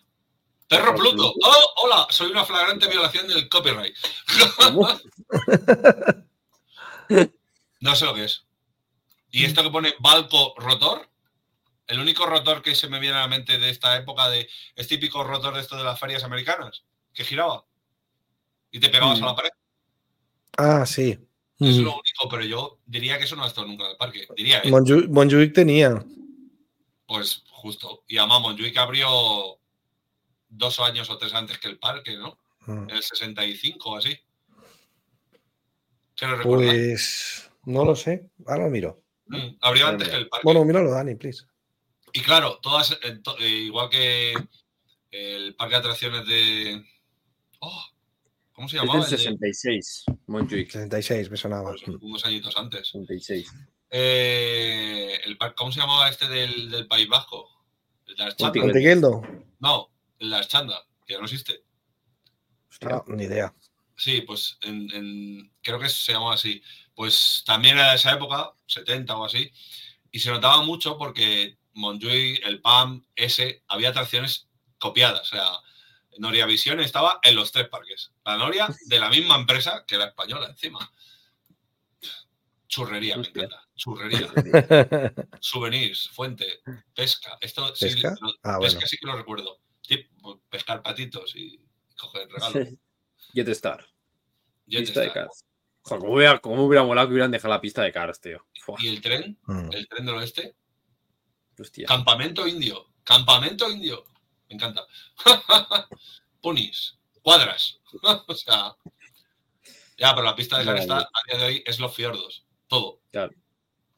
Perro 0.67 0.85
Perro 0.85 0.95
Pluto. 0.95 1.33
Pluto. 1.33 1.33
Oh, 1.43 1.73
hola, 1.85 2.07
soy 2.09 2.31
una 2.31 2.45
flagrante 2.45 2.87
violación 2.87 3.27
del 3.27 3.47
copyright. 3.49 3.95
No 7.79 7.95
sé 7.95 8.05
lo 8.05 8.13
que 8.13 8.23
es. 8.25 8.45
Y 9.29 9.45
esto 9.45 9.61
que 9.63 9.69
pone 9.69 9.93
Balco 9.99 10.53
Rotor, 10.57 11.09
el 11.87 11.99
único 11.99 12.25
rotor 12.25 12.61
que 12.61 12.75
se 12.75 12.87
me 12.87 12.99
viene 12.99 13.17
a 13.17 13.21
la 13.21 13.27
mente 13.27 13.57
de 13.57 13.69
esta 13.69 13.97
época 13.97 14.29
de 14.29 14.47
es 14.75 14.87
típico 14.87 15.23
rotor 15.23 15.53
de 15.55 15.59
esto 15.61 15.75
de 15.75 15.83
las 15.83 15.99
ferias 15.99 16.23
americanas, 16.23 16.83
que 17.13 17.25
giraba 17.25 17.65
y 18.71 18.79
te 18.79 18.89
pegabas 18.89 19.19
Mm. 19.19 19.23
a 19.23 19.27
la 19.27 19.35
pared. 19.35 19.49
Ah, 20.57 20.85
sí. 20.85 21.11
Es 21.59 21.77
Mm. 21.77 21.81
lo 21.83 21.91
único, 21.91 22.29
pero 22.29 22.43
yo 22.45 22.79
diría 22.85 23.17
que 23.17 23.25
eso 23.25 23.35
no 23.35 23.43
ha 23.43 23.47
estado 23.47 23.67
nunca 23.67 23.83
en 23.85 23.91
el 23.91 23.97
parque. 23.97 24.27
Diría, 24.35 24.59
¿eh? 24.63 24.69
Montjuic 24.71 25.53
tenía. 25.53 26.03
Pues 27.13 27.43
justo. 27.51 28.03
Y 28.07 28.17
además 28.17 28.41
Montjuic 28.41 28.75
abrió 28.77 29.07
dos 30.49 30.79
años 30.79 31.11
o 31.11 31.17
tres 31.19 31.31
antes 31.35 31.59
que 31.59 31.67
el 31.67 31.77
parque, 31.77 32.17
¿no? 32.17 32.39
Mm. 32.65 32.89
En 32.89 32.95
el 32.95 33.03
65 33.03 33.89
o 33.91 33.97
así. 33.97 34.17
¿Qué 36.15 36.25
lo? 36.25 36.41
Pues 36.41 37.51
no 37.65 37.85
lo 37.85 37.95
sé. 37.95 38.31
Ahora 38.47 38.63
lo 38.65 38.71
miro. 38.71 39.03
Mm, 39.27 39.57
abrió 39.61 39.87
antes 39.87 40.09
que 40.09 40.15
el 40.15 40.27
parque. 40.27 40.43
Bueno, 40.43 40.65
míralo, 40.65 40.89
Dani, 40.89 41.13
please. 41.13 41.43
Y 42.13 42.21
claro, 42.21 42.57
todas, 42.63 42.97
eh, 43.03 43.47
igual 43.47 43.89
que 43.91 44.33
el 45.11 45.53
parque 45.55 45.75
de 45.75 45.79
atracciones 45.79 46.25
de. 46.27 46.83
Oh, 47.59 47.83
¿Cómo 48.53 48.67
se 48.69 48.77
Es 48.77 48.81
llamaba? 48.81 49.05
del 49.05 49.13
El 49.13 49.17
de- 49.19 49.53
66, 49.53 50.05
Montjuic. 50.25 50.71
66, 50.71 51.29
me 51.29 51.37
sonaba. 51.37 51.73
pues, 51.73 51.83
unos 52.01 52.25
añitos 52.25 52.57
antes. 52.57 52.87
66. 52.87 53.51
Eh, 53.95 55.21
el 55.25 55.37
¿Cómo 55.55 55.71
se 55.71 55.79
llamaba 55.79 56.09
este 56.09 56.27
del, 56.27 56.71
del 56.71 56.87
País 56.87 57.07
Vasco? 57.07 57.47
El 58.07 58.15
de 58.15 58.23
Archanda. 58.23 58.51
No, 59.59 59.91
el 60.17 60.31
de 60.31 60.35
Archanda, 60.35 60.83
que 61.05 61.13
ya 61.13 61.19
no 61.19 61.25
existe. 61.25 61.63
Hostia. 62.69 62.89
Ah, 62.91 63.03
ni 63.07 63.25
idea. 63.25 63.53
Sí, 63.95 64.21
pues 64.21 64.57
en, 64.63 64.89
en- 64.93 65.51
creo 65.61 65.79
que 65.79 65.89
se 65.89 66.11
llamaba 66.11 66.33
así. 66.33 66.61
Pues 66.95 67.43
también 67.45 67.77
era 67.77 67.91
de 67.91 67.95
esa 67.97 68.13
época, 68.13 68.51
70 68.65 69.15
o 69.15 69.25
así, 69.25 69.51
y 70.11 70.19
se 70.19 70.31
notaba 70.31 70.63
mucho 70.63 70.97
porque 70.97 71.57
Montjuic, 71.73 72.43
el 72.45 72.61
PAM, 72.61 73.05
ese, 73.15 73.63
había 73.67 73.89
atracciones 73.89 74.47
copiadas. 74.79 75.21
O 75.21 75.25
sea, 75.35 75.45
Noria 76.17 76.45
Visión 76.47 76.79
estaba 76.79 77.19
en 77.21 77.35
los 77.35 77.51
tres 77.51 77.67
parques. 77.69 78.11
La 78.25 78.37
Noria 78.37 78.67
de 78.87 78.99
la 78.99 79.09
misma 79.09 79.35
empresa 79.35 79.85
que 79.87 79.97
la 79.97 80.05
española 80.05 80.47
encima. 80.47 80.91
Churrería, 82.75 83.17
me 83.17 83.27
encanta. 83.27 83.67
Churrería. 83.75 84.31
Souvenirs, 85.39 86.09
fuente, 86.09 86.61
pesca. 86.95 87.37
Esto 87.39 87.75
sí, 87.75 87.85
¿Pesca? 87.85 88.15
lo- 88.19 88.29
Ah, 88.43 88.57
pesca 88.59 88.75
bueno. 88.77 88.87
sí 88.87 88.97
que 88.97 89.05
lo 89.07 89.15
recuerdo. 89.15 89.59
Sí, 89.81 89.97
pues, 90.21 90.37
pescar 90.49 90.81
patitos 90.81 91.35
y 91.35 91.59
coger 91.97 92.27
regalos. 92.29 92.67
Jetstar. 93.33 93.85
Jet 94.65 94.79
Pista 94.85 95.01
de 95.01 95.07
Star. 95.07 95.25
cars. 95.25 95.45
Joder, 95.83 95.99
¿cómo, 96.01 96.13
hubiera, 96.15 96.39
cómo 96.39 96.63
hubiera 96.65 96.83
molado 96.83 97.07
que 97.07 97.13
hubieran 97.13 97.31
dejado 97.31 97.53
la 97.53 97.61
pista 97.61 97.81
de 97.83 97.91
cars, 97.91 98.19
tío? 98.21 98.45
Fua, 98.61 98.77
Y 98.81 98.87
el 98.87 99.01
tren, 99.01 99.37
Mm. 99.45 99.69
el 99.73 99.87
tren 99.87 100.05
del 100.05 100.15
oeste, 100.15 100.55
hostia. 101.59 101.85
campamento 101.87 102.47
indio, 102.47 102.89
campamento 103.03 103.69
indio. 103.69 104.03
Me 104.49 104.55
encanta. 104.55 104.85
Punis, 106.41 106.97
cuadras. 107.21 107.79
o 108.27 108.33
sea, 108.35 108.75
ya, 109.97 110.13
pero 110.15 110.23
la 110.23 110.35
pista 110.35 110.57
de 110.57 110.65
Maravilla. 110.65 110.87
Caresta 110.87 111.09
a 111.13 111.31
día 111.31 111.37
de 111.43 111.45
hoy 111.53 111.63
es 111.65 111.79
los 111.79 111.93
fiordos, 111.93 112.45
todo. 112.73 113.01
Claro. 113.11 113.33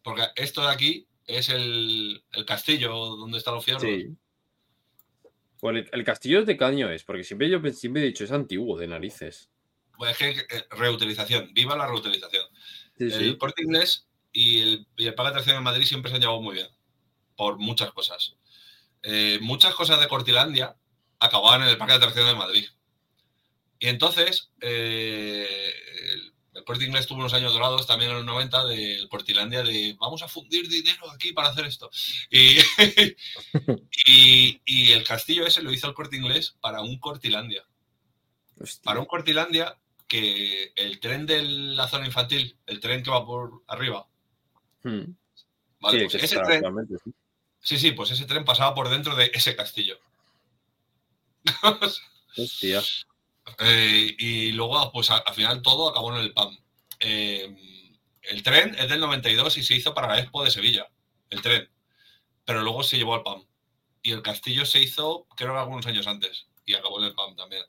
Porque 0.04 0.24
esto 0.36 0.62
de 0.62 0.68
aquí 0.68 1.08
es 1.26 1.50
el, 1.50 2.24
el 2.34 2.46
castillo 2.46 2.94
donde 3.16 3.38
están 3.38 3.56
los 3.56 3.64
fiordos. 3.64 3.90
Sí. 3.90 4.10
Bueno, 5.62 5.80
el, 5.80 5.90
el 5.92 6.04
castillo 6.04 6.44
de 6.44 6.58
qué 6.58 6.64
año 6.64 6.92
es, 6.92 7.04
porque 7.04 7.24
siempre 7.24 7.50
yo 7.50 7.60
siempre 7.72 8.04
he 8.04 8.06
dicho 8.06 8.24
es 8.24 8.32
antiguo 8.32 8.78
de 8.78 8.88
narices. 8.88 9.50
Pues 9.98 10.12
es 10.12 10.18
que 10.18 10.58
eh, 10.58 10.68
reutilización, 10.72 11.54
viva 11.54 11.78
la 11.78 11.88
reutilización. 11.88 12.46
Sí, 12.98 13.06
El 13.06 13.12
sí. 13.14 13.38
inglés 13.64 14.08
y 14.34 14.60
el, 14.60 14.88
y 14.98 15.08
el 15.08 15.16
Parque 15.16 15.30
de 15.30 15.32
Atracciones 15.32 15.60
en 15.60 15.64
Madrid 15.64 15.86
siempre 15.86 16.10
se 16.10 16.16
han 16.16 16.22
llevado 16.22 16.42
muy 16.42 16.56
bien, 16.56 16.68
por 17.38 17.58
muchas 17.58 17.92
cosas. 17.94 18.36
Eh, 19.04 19.40
muchas 19.42 19.74
cosas 19.74 20.00
de 20.02 20.08
Cortilandia 20.08 20.76
acababan 21.20 21.62
en 21.64 21.70
el 21.70 21.78
Parque 21.78 21.94
de 21.94 21.98
Atracciones 21.98 22.34
de 22.34 22.38
Madrid. 22.38 22.66
Y 23.80 23.88
entonces, 23.88 24.52
eh, 24.62 25.48
corte 26.66 26.84
inglés 26.86 27.08
tuvo 27.08 27.20
unos 27.20 27.34
años 27.34 27.54
dorados 27.54 27.88
también 27.88 28.12
en 28.12 28.18
los 28.18 28.26
90 28.26 28.66
del 28.66 29.08
Cortilandia 29.08 29.64
de 29.64 29.96
vamos 30.00 30.22
a 30.24 30.28
fundir 30.28 30.68
dinero 30.68 31.10
aquí 31.12 31.32
para 31.32 31.50
hacer 31.50 31.66
esto. 31.66 31.90
Y, 32.30 32.58
y, 34.08 34.62
y 34.66 34.92
el 34.92 35.04
castillo 35.04 35.46
ese 35.46 35.62
lo 35.62 35.72
hizo 35.72 35.88
el 35.88 35.94
corte 35.94 36.18
inglés 36.18 36.56
para 36.60 36.82
un 36.82 37.00
Cortilandia. 37.00 37.64
Hostia. 38.60 38.84
Para 38.84 39.00
un 39.00 39.06
Cortilandia 39.06 39.78
que 40.08 40.74
el 40.76 41.00
tren 41.00 41.26
de 41.26 41.42
la 41.44 41.88
zona 41.88 42.06
infantil, 42.06 42.58
el 42.68 42.80
tren 42.80 43.02
que 43.04 43.12
va 43.12 43.26
por 43.26 43.64
arriba, 43.68 44.08
Hmm. 44.86 45.16
¿vale? 45.80 46.02
Sí, 46.02 46.06
Pues 46.12 46.24
ese 46.24 46.40
tren, 46.42 46.64
sí, 47.60 47.80
sí, 47.80 47.92
pues 47.92 48.12
ese 48.12 48.26
tren 48.26 48.46
pasaba 48.46 48.76
por 48.76 48.90
dentro 48.90 49.16
de 49.16 49.32
ese 49.34 49.56
castillo. 49.56 49.98
Hostia. 52.38 52.84
Eh, 53.60 54.16
y 54.18 54.52
luego, 54.52 54.92
pues 54.92 55.12
al 55.12 55.34
final 55.34 55.62
todo 55.62 55.90
acabó 55.90 56.16
en 56.16 56.22
el 56.22 56.34
PAM. 56.34 56.58
Eh, 57.00 57.56
el 58.24 58.44
tren 58.44 58.76
es 58.76 58.90
del 58.90 59.00
92 59.00 59.58
y 59.58 59.64
se 59.64 59.76
hizo 59.76 59.94
para 59.94 60.08
la 60.08 60.20
Expo 60.20 60.44
de 60.44 60.52
Sevilla, 60.52 60.90
el 61.30 61.42
tren. 61.42 61.70
Pero 62.44 62.62
luego 62.62 62.84
se 62.84 62.98
llevó 62.98 63.16
al 63.16 63.24
PAM. 63.24 63.46
Y 64.02 64.12
el 64.12 64.22
castillo 64.22 64.66
se 64.66 64.80
hizo, 64.82 65.28
creo 65.36 65.54
que 65.54 65.60
algunos 65.60 65.86
años 65.86 66.08
antes, 66.08 66.48
y 66.66 66.74
acabó 66.74 67.00
en 67.00 67.06
el 67.06 67.16
PAM 67.16 67.36
también. 67.36 67.64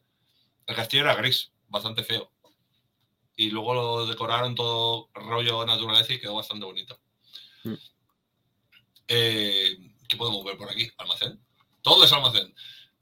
El 0.66 0.74
castillo 0.74 1.04
era 1.04 1.14
gris, 1.14 1.52
bastante 1.68 2.02
feo. 2.02 2.30
Y 3.36 3.50
luego 3.50 3.74
lo 3.74 4.06
decoraron 4.06 4.54
todo 4.54 5.10
rollo 5.14 5.64
naturaleza 5.66 6.12
y 6.12 6.20
quedó 6.20 6.34
bastante 6.34 6.64
bonito. 6.64 6.98
Mm. 7.64 7.74
Eh, 9.08 9.78
¿Qué 10.08 10.16
podemos 10.16 10.44
ver 10.44 10.56
por 10.56 10.70
aquí? 10.70 10.90
Almacén. 10.96 11.40
Todo 11.82 12.04
es 12.04 12.12
almacén. 12.12 12.54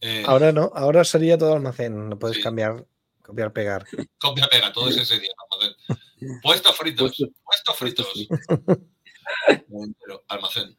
Eh, 0.06 0.22
Ahora 0.26 0.52
no, 0.52 0.70
ahora 0.74 1.02
sería 1.02 1.38
todo 1.38 1.54
almacén. 1.54 2.10
No 2.10 2.18
puedes 2.18 2.36
Sí. 2.36 2.42
cambiar, 2.42 2.86
copiar, 3.22 3.52
pegar. 3.54 3.86
Copia 4.18 4.46
pega, 4.48 4.70
todo 4.70 4.90
es 4.90 4.98
ese 4.98 5.18
día. 5.18 5.30
Almacén. 5.50 6.40
Puestos 6.42 6.76
fritos. 6.76 7.16
Puestos 7.42 7.76
fritos. 7.78 8.06
Pero, 9.56 10.24
almacén. 10.28 10.76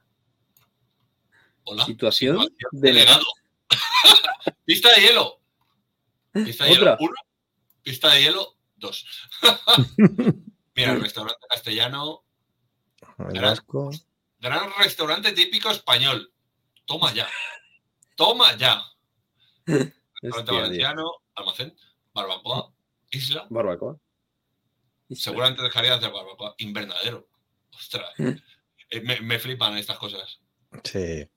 Hola. 1.64 1.86
Situación 1.86 2.38
Situación 2.40 2.70
delegado. 2.74 3.24
delegado. 3.72 4.56
Pista 4.66 4.90
de 4.94 5.02
hielo. 5.02 5.42
Pista 6.32 6.66
de 6.66 6.70
hielo 6.72 6.82
Otra. 6.94 6.98
1. 7.00 7.14
Pista 7.82 8.14
de 8.14 8.22
hielo 8.22 8.58
2. 8.76 9.06
Mira, 10.76 10.92
el 10.94 11.02
restaurante 11.02 11.48
castellano. 11.50 12.24
El 13.18 13.34
Gran-. 13.40 13.58
Gran 14.40 14.70
restaurante 14.78 15.32
típico 15.32 15.72
español. 15.72 16.32
Toma 16.86 17.12
ya. 17.14 17.28
Toma 18.16 18.56
ya. 18.58 18.84
Restaurante 20.22 20.52
valenciano, 20.52 21.12
almacén, 21.36 21.76
barbacoa, 22.14 22.74
isla. 23.12 23.48
Barbacoa. 23.50 24.00
Seguramente 25.10 25.62
dejaría 25.62 25.92
de 25.92 25.98
hacer 25.98 26.12
barbacoa. 26.12 26.56
Invernadero. 26.58 27.28
Ostras. 27.74 28.10
Eh, 28.92 29.02
Me, 29.02 29.20
me 29.20 29.40
flipan 29.40 29.76
estas 29.80 29.98
cosas. 29.98 30.40
Sí. 30.84 31.28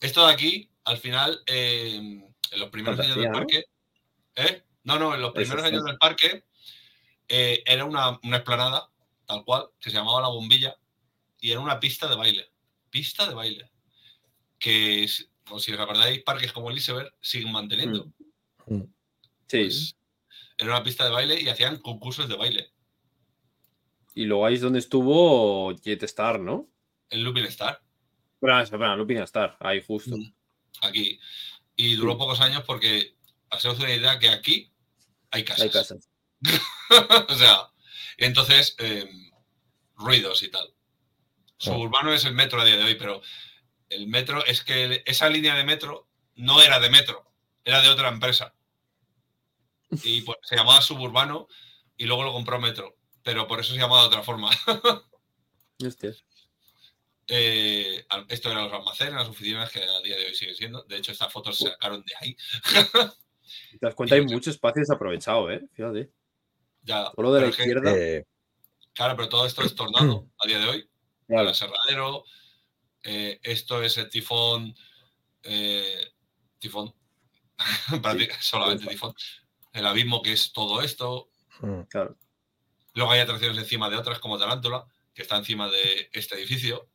Esto 0.00 0.26
de 0.26 0.32
aquí, 0.32 0.68
al 0.82 0.98
final, 0.98 1.40
eh, 1.46 1.94
en 1.94 2.58
los 2.58 2.68
primeros 2.70 2.98
años 2.98 3.16
del 3.16 3.30
parque. 3.30 3.64
¿eh? 4.34 4.64
No, 4.82 4.98
no, 4.98 5.14
en 5.14 5.22
los 5.22 5.32
primeros 5.32 5.62
sí. 5.62 5.68
años 5.68 5.84
del 5.84 5.98
parque 5.98 6.44
eh, 7.28 7.62
era 7.64 7.84
una, 7.84 8.18
una 8.24 8.38
explanada, 8.38 8.90
tal 9.24 9.44
cual, 9.44 9.68
que 9.78 9.90
se 9.90 9.96
llamaba 9.96 10.20
La 10.20 10.28
Bombilla, 10.28 10.76
y 11.40 11.52
era 11.52 11.60
una 11.60 11.78
pista 11.78 12.08
de 12.08 12.16
baile. 12.16 12.50
Pista 12.90 13.24
de 13.28 13.34
baile. 13.34 13.70
Que, 14.58 15.06
si- 15.06 15.30
o 15.50 15.58
si 15.58 15.72
os 15.72 15.80
acordáis, 15.80 16.22
parques 16.22 16.52
como 16.52 16.70
el 16.70 16.78
Iceberg 16.78 17.14
siguen 17.20 17.52
manteniendo. 17.52 18.12
Mm. 18.66 18.82
Sí. 19.46 19.62
Pues, 19.64 19.96
era 20.58 20.70
una 20.70 20.82
pista 20.82 21.04
de 21.04 21.10
baile 21.10 21.40
y 21.40 21.48
hacían 21.48 21.78
concursos 21.78 22.28
de 22.28 22.36
baile. 22.36 22.72
Y 24.14 24.24
luego 24.24 24.46
ahí 24.46 24.54
es 24.54 24.62
donde 24.62 24.78
estuvo 24.78 25.74
Jetstar, 25.76 26.40
¿no? 26.40 26.68
En 27.10 27.22
Lupin 27.22 27.44
Star. 27.44 27.82
Espera, 28.34 28.62
espera, 28.62 28.96
Lupin 28.96 29.18
Star, 29.18 29.56
ahí 29.60 29.82
justo. 29.86 30.16
Mm. 30.16 30.32
aquí. 30.82 31.20
Y 31.76 31.94
duró 31.96 32.12
Sí. 32.12 32.18
pocos 32.18 32.40
años 32.40 32.64
porque 32.66 33.14
hacemos 33.50 33.78
una 33.78 33.92
idea 33.94 34.18
que 34.18 34.30
aquí 34.30 34.72
hay 35.30 35.44
casas. 35.44 35.62
Hay 35.62 35.70
casas. 35.70 36.10
o 37.28 37.34
sea, 37.34 37.70
entonces, 38.16 38.74
eh, 38.78 39.08
ruidos 39.96 40.42
y 40.42 40.48
tal. 40.50 40.72
Suburbano 41.58 42.12
es 42.12 42.24
el 42.24 42.34
metro 42.34 42.60
a 42.60 42.64
día 42.64 42.76
de 42.76 42.84
hoy, 42.84 42.94
pero 42.94 43.20
el 43.88 44.06
metro 44.08 44.44
es 44.44 44.62
que 44.62 45.02
esa 45.06 45.28
línea 45.28 45.54
de 45.54 45.64
metro 45.64 46.08
no 46.34 46.60
era 46.62 46.80
de 46.80 46.90
metro, 46.90 47.30
era 47.64 47.80
de 47.82 47.88
otra 47.88 48.08
empresa. 48.08 48.54
Y 50.02 50.22
pues, 50.22 50.38
se 50.42 50.56
llamaba 50.56 50.80
Suburbano 50.82 51.48
y 51.96 52.04
luego 52.06 52.24
lo 52.24 52.32
compró 52.32 52.58
Metro, 52.60 52.96
pero 53.22 53.46
por 53.46 53.60
eso 53.60 53.72
se 53.72 53.78
llamaba 53.78 54.02
de 54.02 54.08
otra 54.08 54.22
forma. 54.22 54.50
Hostia. 55.86 56.12
Eh, 57.28 58.04
esto 58.28 58.50
eran 58.50 58.64
los 58.64 58.72
almacenes, 58.72 59.14
las 59.14 59.28
oficinas 59.28 59.70
que 59.70 59.82
a 59.82 60.00
día 60.00 60.16
de 60.16 60.26
hoy 60.26 60.34
siguen 60.34 60.54
siendo. 60.56 60.82
De 60.84 60.96
hecho, 60.96 61.12
estas 61.12 61.32
fotos 61.32 61.58
se 61.58 61.68
sacaron 61.68 62.04
de 62.04 62.12
ahí. 62.20 62.36
Te 63.78 63.78
das 63.86 63.94
cuenta, 63.94 64.14
hay 64.16 64.22
mucho 64.22 64.50
espacio 64.50 64.80
desaprovechado, 64.80 65.50
¿eh? 65.50 65.62
Fíjate. 65.72 66.10
Ya, 66.82 67.10
Todo 67.14 67.22
lo 67.22 67.32
de 67.32 67.40
la 67.42 67.46
que- 67.50 67.62
izquierda. 67.62 67.92
Eh, 67.96 68.24
claro, 68.92 69.16
pero 69.16 69.28
todo 69.28 69.46
esto 69.46 69.62
es 69.62 69.74
tornado 69.74 70.26
a 70.38 70.46
día 70.46 70.58
de 70.58 70.68
hoy. 70.68 70.88
Claro. 71.26 71.42
el 71.42 71.48
aserradero. 71.48 72.24
Eh, 73.06 73.38
esto 73.42 73.82
es 73.82 73.96
el 73.98 74.08
tifón. 74.10 74.74
eh, 75.42 76.12
tifón. 76.58 76.92
Solamente 78.40 78.86
tifón. 78.86 79.14
El 79.72 79.86
abismo 79.86 80.20
que 80.22 80.32
es 80.32 80.52
todo 80.52 80.82
esto. 80.82 81.30
mm, 81.60 81.82
Claro. 81.88 82.16
Luego 82.94 83.12
hay 83.12 83.20
atracciones 83.20 83.58
encima 83.58 83.88
de 83.90 83.96
otras 83.96 84.18
como 84.20 84.38
Tarántula, 84.38 84.86
que 85.14 85.22
está 85.22 85.36
encima 85.36 85.68
de 85.70 86.08
este 86.12 86.34
edificio. 86.34 86.88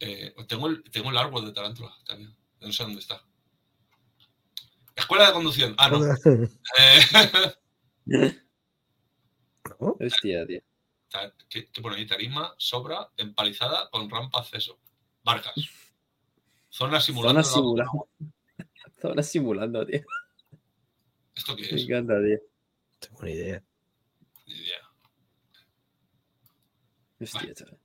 Eh, 0.00 0.34
tengo, 0.48 0.66
el, 0.68 0.82
tengo 0.90 1.10
el 1.10 1.16
árbol 1.18 1.44
de 1.46 1.52
tarántula 1.52 1.94
también. 2.04 2.34
No 2.60 2.72
sé 2.72 2.82
dónde 2.82 3.00
está. 3.00 3.22
Escuela 4.94 5.26
de 5.26 5.32
conducción. 5.34 5.74
Ah, 5.78 5.88
no. 5.90 6.00
Eh, 6.78 7.00
¿No? 9.80 9.96
Hostia, 10.00 10.46
tío. 10.46 10.60
¿Qué, 11.48 11.68
qué 11.70 11.80
pone 11.82 11.96
ahí? 11.96 12.06
Tarisma, 12.06 12.54
sobra, 12.58 13.10
empalizada 13.16 13.88
con 13.90 14.08
rampa 14.10 14.40
acceso. 14.40 14.78
Barcas. 15.24 15.54
Zona 16.70 17.00
simulando. 17.00 17.42
Zona 17.42 17.48
la- 17.48 17.54
simulando. 17.86 18.08
Zona 19.00 19.22
simulando, 19.22 19.86
tío. 19.86 20.00
¿Esto 21.34 21.54
qué 21.56 21.62
Me 21.62 21.76
es? 21.76 21.82
encanta, 21.84 22.14
tío. 22.22 22.38
tengo 22.98 23.22
ni 23.22 23.32
idea. 23.32 23.62
Ni 24.46 24.54
idea. 24.54 24.78
Hostia, 27.20 27.54
chaval. 27.54 27.78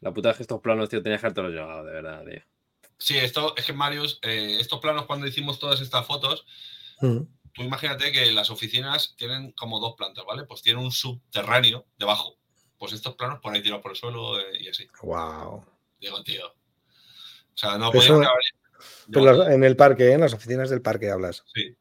La 0.00 0.12
puta 0.12 0.30
es 0.30 0.36
que 0.36 0.42
estos 0.42 0.60
planos, 0.60 0.88
tío, 0.88 1.02
tenías 1.02 1.20
que 1.20 1.26
haberte 1.26 1.42
los 1.42 1.52
llevado, 1.52 1.84
de 1.84 1.92
verdad, 1.92 2.24
tío. 2.24 2.42
Sí, 2.98 3.16
esto 3.18 3.54
es 3.56 3.64
que 3.64 3.72
Marius, 3.72 4.18
eh, 4.22 4.58
estos 4.60 4.80
planos 4.80 5.06
cuando 5.06 5.26
hicimos 5.26 5.58
todas 5.58 5.80
estas 5.80 6.06
fotos, 6.06 6.44
Mm. 7.00 7.22
Tú 7.52 7.62
imagínate 7.62 8.12
que 8.12 8.32
las 8.32 8.50
oficinas 8.50 9.14
tienen 9.16 9.52
como 9.52 9.80
dos 9.80 9.94
plantas, 9.96 10.24
¿vale? 10.24 10.44
Pues 10.44 10.62
tienen 10.62 10.82
un 10.82 10.92
subterráneo 10.92 11.86
debajo. 11.98 12.38
Pues 12.78 12.92
estos 12.92 13.14
planos 13.14 13.40
por 13.40 13.54
ahí 13.54 13.62
tirados 13.62 13.82
por 13.82 13.92
el 13.92 13.96
suelo 13.96 14.40
eh, 14.40 14.58
y 14.60 14.68
así. 14.68 14.88
Wow. 15.02 15.64
Digo, 16.00 16.22
tío. 16.22 16.46
O 16.46 17.56
sea, 17.56 17.78
no 17.78 17.92
podían 17.92 18.24
haber. 18.24 18.42
Pero 19.12 19.48
en 19.48 19.62
el 19.62 19.76
parque, 19.76 20.08
¿eh? 20.08 20.12
en 20.14 20.20
las 20.20 20.34
oficinas 20.34 20.70
del 20.70 20.82
parque 20.82 21.10
hablas. 21.10 21.44
Sí, 21.54 21.76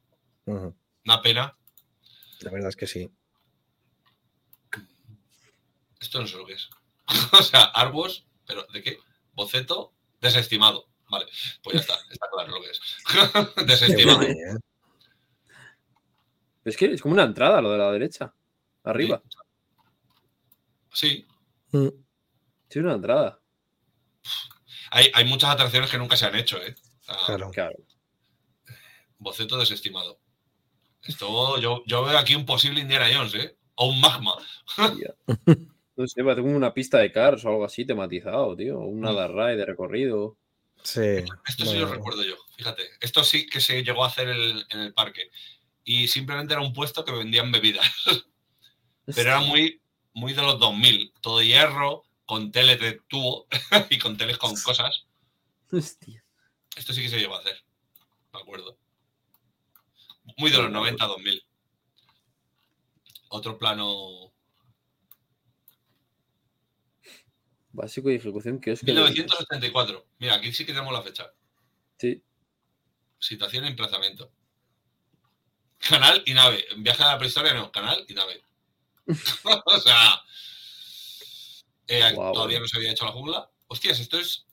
una 0.45 1.21
pena. 1.21 1.57
La 2.41 2.51
verdad 2.51 2.69
es 2.69 2.75
que 2.75 2.87
sí. 2.87 3.11
Esto 5.99 6.19
no 6.19 6.27
sé 6.27 6.37
lo 6.37 6.45
que 6.45 6.53
es. 6.53 6.69
o 7.39 7.43
sea, 7.43 7.63
Arbos, 7.63 8.27
pero 8.45 8.65
¿de 8.73 8.83
qué? 8.83 8.99
Boceto 9.33 9.93
desestimado. 10.19 10.87
Vale, 11.09 11.25
pues 11.61 11.75
ya 11.75 11.81
está, 11.81 11.95
está 12.09 12.27
claro 12.31 12.53
lo 12.53 12.61
que 12.61 12.69
es. 12.69 12.79
Qué 13.55 13.63
desestimado. 13.65 14.19
guay, 14.19 14.31
¿eh? 14.31 14.57
Es 16.65 16.77
que 16.77 16.85
es 16.93 17.01
como 17.01 17.13
una 17.13 17.23
entrada, 17.23 17.61
lo 17.61 17.71
de 17.71 17.77
la 17.77 17.91
derecha. 17.91 18.33
Arriba. 18.83 19.21
Sí, 20.93 21.25
Mm. 21.73 21.87
Sí, 22.69 22.79
una 22.79 22.93
entrada. 22.95 23.39
hay, 24.91 25.09
hay 25.13 25.23
muchas 25.25 25.51
atracciones 25.51 25.89
que 25.89 25.97
nunca 25.97 26.17
se 26.17 26.25
han 26.25 26.35
hecho, 26.35 26.57
¿eh? 26.61 26.75
Claro. 27.25 27.49
Claro. 27.51 27.75
Boceto 29.17 29.57
desestimado. 29.57 30.19
Esto, 31.03 31.57
yo, 31.59 31.83
yo 31.87 32.03
veo 32.03 32.17
aquí 32.17 32.35
un 32.35 32.45
posible 32.45 32.81
Indiana 32.81 33.07
Jones, 33.13 33.33
¿eh? 33.35 33.57
O 33.75 33.87
un 33.89 34.01
magma. 34.01 34.33
No 35.97 36.07
sé, 36.07 36.23
parece 36.23 36.41
como 36.41 36.55
una 36.55 36.73
pista 36.73 36.97
de 36.99 37.11
cars 37.11 37.43
o 37.45 37.49
algo 37.49 37.65
así 37.65 37.85
tematizado, 37.85 38.55
tío. 38.55 38.79
Una 38.79 39.11
Mm. 39.11 39.15
dark 39.15 39.33
ride 39.35 39.57
de 39.57 39.65
recorrido. 39.65 40.37
Sí. 40.83 41.01
Esto 41.47 41.65
sí 41.65 41.77
lo 41.77 41.85
recuerdo 41.87 42.23
yo, 42.23 42.35
fíjate. 42.57 42.81
Esto 43.01 43.23
sí 43.23 43.45
que 43.45 43.59
se 43.61 43.83
llegó 43.83 44.03
a 44.03 44.07
hacer 44.07 44.29
el- 44.29 44.65
en 44.69 44.79
el 44.79 44.93
parque. 44.93 45.29
Y 45.83 46.07
simplemente 46.07 46.53
era 46.53 46.61
un 46.61 46.73
puesto 46.73 47.03
que 47.03 47.11
vendían 47.11 47.51
bebidas. 47.51 47.87
Pero 49.05 49.21
era 49.21 49.39
muy, 49.39 49.81
muy 50.13 50.33
de 50.33 50.41
los 50.41 50.59
2000. 50.59 51.13
Todo 51.21 51.41
hierro, 51.41 52.03
con 52.25 52.51
tele 52.51 52.77
de 52.77 53.01
tubo 53.07 53.47
y 53.89 53.97
con 53.97 54.17
teles 54.17 54.37
con 54.37 54.55
cosas. 54.61 55.05
Hostia. 55.71 56.23
Esto 56.75 56.93
sí 56.93 57.01
que 57.01 57.09
se 57.09 57.19
llegó 57.19 57.35
a 57.35 57.39
hacer. 57.39 57.61
Me 58.33 58.39
acuerdo. 58.39 58.77
Muy 60.37 60.51
de 60.51 60.57
los 60.57 60.67
Sí, 60.67 60.73
90, 60.73 61.05
2000. 61.05 61.43
Otro 63.29 63.57
plano. 63.57 64.33
Básico 67.73 68.09
de 68.09 68.15
ejecución 68.15 68.59
que 68.59 68.71
es 68.71 68.81
que. 68.81 68.87
1974. 68.87 70.05
Mira, 70.19 70.35
aquí 70.35 70.51
sí 70.53 70.65
que 70.65 70.73
tenemos 70.73 70.93
la 70.93 71.01
fecha. 71.01 71.31
Sí. 71.97 72.21
Situación 73.19 73.65
y 73.65 73.67
emplazamiento. 73.69 74.31
Canal 75.89 76.23
y 76.25 76.33
nave. 76.33 76.65
Viaje 76.77 77.03
a 77.03 77.07
la 77.07 77.17
prehistoria 77.17 77.53
no, 77.53 77.71
canal 77.71 78.05
y 78.07 78.13
nave. 78.13 78.43
o 79.65 79.79
sea. 79.79 80.21
eh, 81.87 82.13
todavía 82.15 82.59
no 82.59 82.67
se 82.67 82.77
había 82.77 82.91
hecho 82.91 83.05
la 83.05 83.11
jungla. 83.11 83.49
Hostias, 83.67 83.99
esto 83.99 84.19
es. 84.19 84.45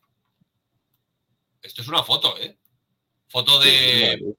Esto 1.63 1.83
es 1.83 1.89
una 1.89 2.03
foto, 2.03 2.37
¿eh? 2.39 2.57
Foto 3.29 3.59
de. 3.61 4.35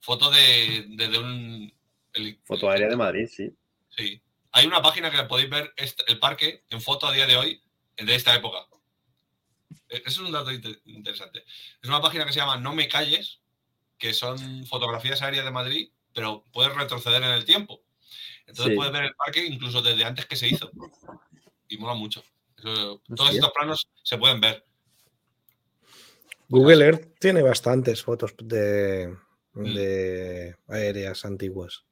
Foto 0.00 0.30
de, 0.30 0.84
de, 0.88 1.08
de 1.08 1.18
un. 1.18 1.74
heli- 2.12 2.40
Foto 2.44 2.70
aérea 2.70 2.88
de 2.88 2.96
Madrid, 2.96 3.26
sí. 3.30 3.50
Sí. 3.96 4.20
Hay 4.52 4.66
una 4.66 4.80
página 4.82 5.10
que 5.10 5.22
podéis 5.24 5.50
ver 5.50 5.74
el 6.06 6.18
parque 6.18 6.64
en 6.70 6.80
foto 6.80 7.06
a 7.06 7.12
día 7.12 7.26
de 7.26 7.36
hoy, 7.36 7.62
de 7.96 8.14
esta 8.14 8.34
época. 8.34 8.66
Eso 9.88 10.02
es 10.06 10.18
un 10.18 10.32
dato 10.32 10.50
inte- 10.52 10.80
interesante. 10.86 11.44
Es 11.82 11.88
una 11.88 12.00
página 12.00 12.24
que 12.24 12.32
se 12.32 12.38
llama 12.38 12.56
No 12.56 12.72
me 12.72 12.88
calles, 12.88 13.40
que 13.98 14.14
son 14.14 14.64
fotografías 14.66 15.22
aéreas 15.22 15.44
de 15.44 15.50
Madrid, 15.50 15.90
pero 16.14 16.44
puedes 16.52 16.74
retroceder 16.74 17.22
en 17.22 17.30
el 17.30 17.44
tiempo. 17.44 17.82
Entonces 18.46 18.72
Sí. 18.72 18.76
puedes 18.76 18.92
ver 18.92 19.04
el 19.04 19.14
parque 19.14 19.44
incluso 19.44 19.82
desde 19.82 20.04
antes 20.04 20.26
que 20.26 20.36
se 20.36 20.48
hizo. 20.48 20.70
Y 21.68 21.76
mola 21.78 21.94
mucho. 21.94 22.22
Eso- 22.56 23.02
todos 23.14 23.34
estos 23.34 23.50
planos 23.52 23.88
se 24.02 24.16
pueden 24.18 24.40
ver. 24.40 24.64
Google 26.48 26.84
Earth 26.84 27.18
tiene 27.18 27.42
bastantes 27.42 28.02
fotos 28.02 28.34
de, 28.38 29.16
Mm. 29.54 29.74
de 29.74 30.56
aéreas 30.68 31.24
antiguas. 31.24 31.84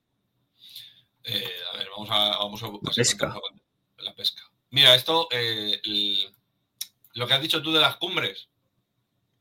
Eh, 1.25 1.49
a 1.73 1.79
ver, 1.79 1.89
vamos 1.91 2.09
a, 2.11 2.29
vamos 2.39 2.63
a, 2.63 2.67
La 2.67 2.93
pesca. 2.95 3.35
La 3.99 4.15
pesca. 4.15 4.43
Mira, 4.71 4.95
esto, 4.95 5.29
eh, 5.31 5.81
el- 5.85 6.35
lo 7.15 7.27
que 7.27 7.35
has 7.35 7.43
dicho 7.43 7.63
tú 7.63 7.73
de 7.73 7.81
las 7.81 7.97
cumbres, 7.97 8.49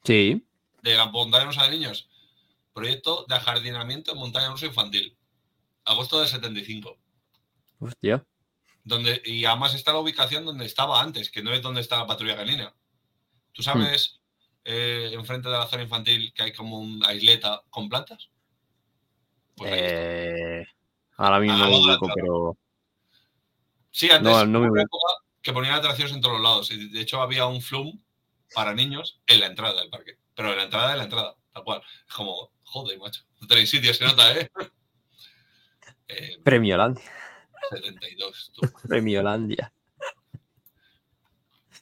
Sí. 0.03 0.45
de 0.81 0.93
la 0.95 1.05
rusa 1.45 1.63
de 1.63 1.71
niños. 1.71 2.07
Proyecto 2.73 3.25
de 3.27 3.35
ajardinamiento 3.35 4.11
en 4.13 4.17
montaña 4.19 4.49
rusa 4.49 4.65
infantil. 4.65 5.17
Agosto 5.85 6.19
del 6.19 6.27
75. 6.29 6.97
Hostia. 7.79 8.25
Donde, 8.83 9.21
y 9.25 9.45
además 9.45 9.73
está 9.75 9.91
la 9.93 9.99
ubicación 9.99 10.45
donde 10.45 10.65
estaba 10.65 11.01
antes, 11.01 11.29
que 11.29 11.43
no 11.43 11.53
es 11.53 11.61
donde 11.61 11.81
está 11.81 11.97
la 11.97 12.07
patrulla 12.07 12.35
canina. 12.35 12.73
¿Tú 13.51 13.61
sabes, 13.63 14.19
eh, 14.63 15.11
enfrente 15.13 15.49
de 15.49 15.57
la 15.57 15.67
zona 15.67 15.83
infantil, 15.83 16.33
que 16.33 16.43
hay 16.43 16.53
como 16.53 16.79
una 16.79 17.13
isleta 17.13 17.61
con 17.69 17.89
plantas? 17.89 18.29
Pues. 19.55 19.71
Eh, 19.75 20.65
ahora 21.17 21.39
mismo 21.39 21.63
Ah, 21.63 21.97
otra. 21.99 22.13
pero. 22.15 22.57
Sí, 23.91 24.09
antes 24.09 24.31
no, 24.31 24.45
no 24.45 24.59
me 24.61 24.83
que 25.41 25.53
ponían 25.53 25.73
atracciones 25.73 26.13
en 26.13 26.21
todos 26.21 26.35
los 26.35 26.43
lados. 26.43 26.69
De 26.69 27.01
hecho 27.01 27.21
había 27.21 27.45
un 27.47 27.61
flum 27.61 27.99
para 28.53 28.73
niños 28.73 29.19
en 29.27 29.39
la 29.39 29.47
entrada 29.47 29.79
del 29.81 29.89
parque. 29.89 30.17
Pero 30.35 30.51
en 30.51 30.57
la 30.57 30.63
entrada 30.63 30.91
de 30.91 30.97
la 30.97 31.03
entrada, 31.03 31.35
tal 31.53 31.63
cual. 31.63 31.81
Es 32.07 32.13
como, 32.13 32.51
joder, 32.63 32.99
macho. 32.99 33.21
No 33.39 33.47
tenéis 33.47 33.69
sitio, 33.69 33.93
se 33.93 34.05
nota, 34.05 34.37
¿eh? 34.37 34.51
eh 36.07 36.37
Premio 36.43 36.77
Landia. 36.77 37.03
72. 37.69 38.51
tú. 38.53 38.61
Premio 38.87 39.23
Landia. 39.23 39.73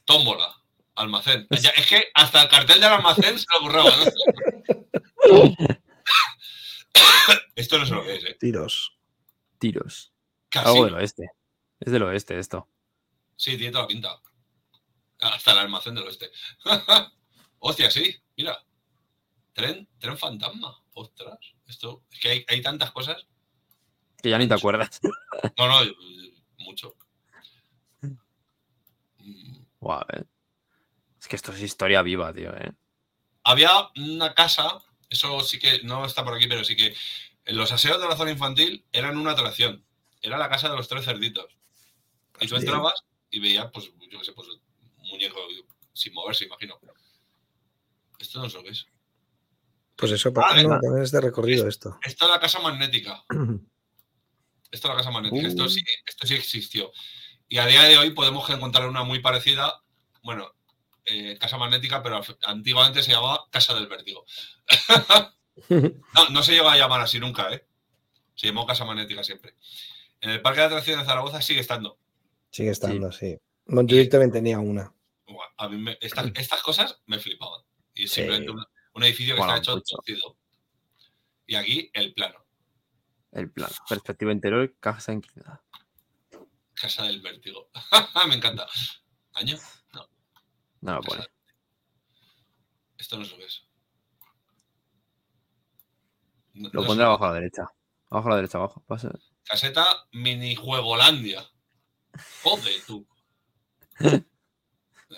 Tómbola. 0.06 0.56
Almacén. 0.96 1.48
Ya, 1.52 1.70
es 1.70 1.88
que 1.88 2.08
hasta 2.14 2.44
el 2.44 2.50
cartel 2.50 2.82
del 2.82 2.92
almacén 2.92 3.40
se 3.40 3.46
lo 3.54 3.60
ocurrió. 3.60 3.84
¿no? 3.84 5.56
Esto 7.56 7.78
no 7.78 7.86
sé 7.86 7.94
lo 7.94 8.04
que 8.04 8.16
es, 8.16 8.24
¿eh? 8.26 8.38
Tiros. 8.40 8.98
Tiros. 9.60 10.14
Casi. 10.50 10.68
Algo 10.68 10.86
del 10.86 10.96
oeste. 10.96 11.30
Es 11.80 11.92
del 11.92 12.04
oeste 12.04 12.38
esto. 12.38 12.68
Sí, 13.36 13.56
tiene 13.58 13.72
toda 13.72 13.84
la 13.84 13.88
pinta. 13.88 14.22
Hasta 15.20 15.52
el 15.52 15.58
almacén 15.60 15.96
del 15.96 16.06
oeste. 16.06 16.30
Hostia, 17.60 17.90
sí, 17.92 18.16
mira. 18.36 18.58
Tren, 19.54 19.88
tren 19.98 20.18
fantasma. 20.18 20.82
Ostras. 20.94 21.40
Esto, 21.68 22.04
es 22.12 22.20
que 22.20 22.30
hay, 22.30 22.46
hay 22.48 22.62
tantas 22.62 22.92
cosas. 22.92 23.28
Que 24.22 24.30
ya 24.30 24.38
ni 24.38 24.48
te 24.48 24.54
acuerdas. 24.54 25.00
No, 25.58 25.68
no, 25.68 25.92
mucho. 26.58 26.96
Mm, 29.20 29.64
Guau, 29.80 30.04
eh. 30.14 30.26
Es 31.20 31.28
que 31.28 31.36
esto 31.36 31.54
es 31.54 31.62
historia 31.62 32.02
viva, 32.02 32.34
tío, 32.34 32.54
eh. 32.56 32.74
Había 33.44 33.72
una 33.96 34.34
casa, 34.34 34.80
eso 35.10 35.42
sí 35.42 35.60
que 35.60 35.82
no 35.84 36.06
está 36.06 36.24
por 36.24 36.34
aquí, 36.34 36.48
pero 36.48 36.64
sí 36.64 36.76
que 36.76 36.94
los 37.46 37.72
aseos 37.72 38.02
de 38.02 38.08
la 38.08 38.18
zona 38.18 38.32
infantil 38.32 38.86
eran 38.92 39.18
una 39.18 39.32
atracción. 39.32 39.86
Era 40.22 40.38
la 40.38 40.50
casa 40.50 40.70
de 40.70 40.76
los 40.76 40.88
tres 40.88 41.06
cerditos. 41.06 41.58
Y 42.42 42.48
tú 42.48 42.56
entrabas 42.56 43.06
y 43.30 43.40
veías, 43.40 43.70
pues, 43.72 43.92
yo 44.10 44.20
qué 44.20 44.26
sé, 44.26 44.34
pues 44.34 44.48
un 44.50 45.10
muñeco 45.10 45.40
sin 45.94 46.14
moverse, 46.14 46.46
imagino. 46.46 46.80
Esto 48.20 48.40
no 48.40 48.50
sé 48.50 48.58
lo 48.58 48.64
que 48.64 48.70
es. 48.70 48.88
Pues 50.00 50.12
eso, 50.14 50.32
Ah, 50.38 50.50
no, 50.52 50.56
venga. 50.56 50.80
también 50.80 51.04
es 51.04 51.12
de 51.12 51.22
recorrido 51.22 51.68
esto. 51.68 52.00
Esto 52.04 52.26
es 52.26 52.32
la 52.32 52.40
casa 52.40 52.60
magnética. 52.60 53.24
Esto 54.72 54.88
es 54.88 54.92
la 54.94 54.96
casa 54.98 55.10
magnética. 55.12 55.48
Esto, 55.48 55.64
Uh. 55.64 55.70
sí, 55.70 55.82
esto 56.06 56.28
sí 56.28 56.36
existió. 56.36 56.92
Y 57.48 57.58
a 57.58 57.66
día 57.66 57.82
de 57.84 57.98
hoy 57.98 58.12
podemos 58.12 58.48
encontrar 58.52 58.88
una 58.88 59.04
muy 59.04 59.18
parecida. 59.20 59.82
Bueno, 60.22 60.54
eh, 61.06 61.38
casa 61.40 61.58
magnética, 61.58 62.04
pero 62.04 62.22
antiguamente 62.44 63.02
se 63.02 63.12
llamaba 63.12 63.46
Casa 63.50 63.74
del 63.74 63.88
Vértigo. 63.88 64.26
No, 65.70 66.30
no 66.32 66.42
se 66.42 66.54
llegó 66.54 66.70
a 66.70 66.78
llamar 66.78 67.02
así 67.02 67.20
nunca, 67.20 67.54
¿eh? 67.54 67.66
Se 68.36 68.48
llamó 68.48 68.66
Casa 68.66 68.86
Magnética 68.86 69.24
siempre. 69.26 69.56
En 70.22 70.30
el 70.30 70.42
Parque 70.42 70.62
de 70.62 70.68
Atracciones 70.68 71.04
de 71.04 71.10
Zaragoza 71.10 71.42
sigue 71.42 71.60
estando. 71.60 72.00
Sigue 72.50 72.70
estando 72.70 73.08
así. 73.08 73.38
Montjuic 73.66 74.10
también 74.10 74.32
tenía 74.32 74.58
una. 74.60 74.94
A 75.58 75.68
mí 75.68 75.78
me- 75.78 75.98
esta- 76.00 76.32
estas 76.36 76.62
cosas 76.64 77.02
me 77.08 77.20
flipaban. 77.20 77.62
Y 77.94 78.08
Sí. 78.08 78.22
simplemente 78.22 78.54
un, 79.00 79.04
edificio 79.06 79.36
que 79.36 79.42
Mola 79.42 79.56
está 79.58 79.72
hecho 79.74 79.82
torcido. 79.82 80.38
Y 81.48 81.56
aquí 81.56 81.90
el 81.94 82.14
plano. 82.14 82.46
El 83.32 83.52
plan. 83.52 83.70
Perspectiva 83.88 84.32
interior, 84.32 84.76
casa 84.80 85.14
inclinada. 85.14 85.64
Casa 86.74 87.04
del 87.04 87.22
vértigo. 87.22 87.70
me 88.28 88.36
encanta. 88.36 88.68
¿Año? 89.34 89.58
No. 89.94 90.08
No 90.82 90.96
lo 90.96 91.02
pone. 91.02 91.26
Esto 92.98 93.18
no 93.18 93.24
es 93.24 93.32
lo 93.32 93.38
que 93.38 93.46
es. 93.46 93.64
No- 96.54 96.70
Lo 96.74 96.82
no 96.82 96.88
pondré 96.88 97.06
abajo 97.06 97.26
a 97.26 97.28
la 97.30 97.34
derecha. 97.36 97.64
Abajo 98.10 98.28
a 98.28 98.32
la 98.32 98.36
derecha, 98.38 98.58
abajo. 98.58 98.84
Pasa. 98.88 99.12
Caseta 99.44 99.86
minijuegolandia. 100.12 101.50
Joder, 102.44 102.82
tú. 102.86 103.08
Eh, 105.12 105.16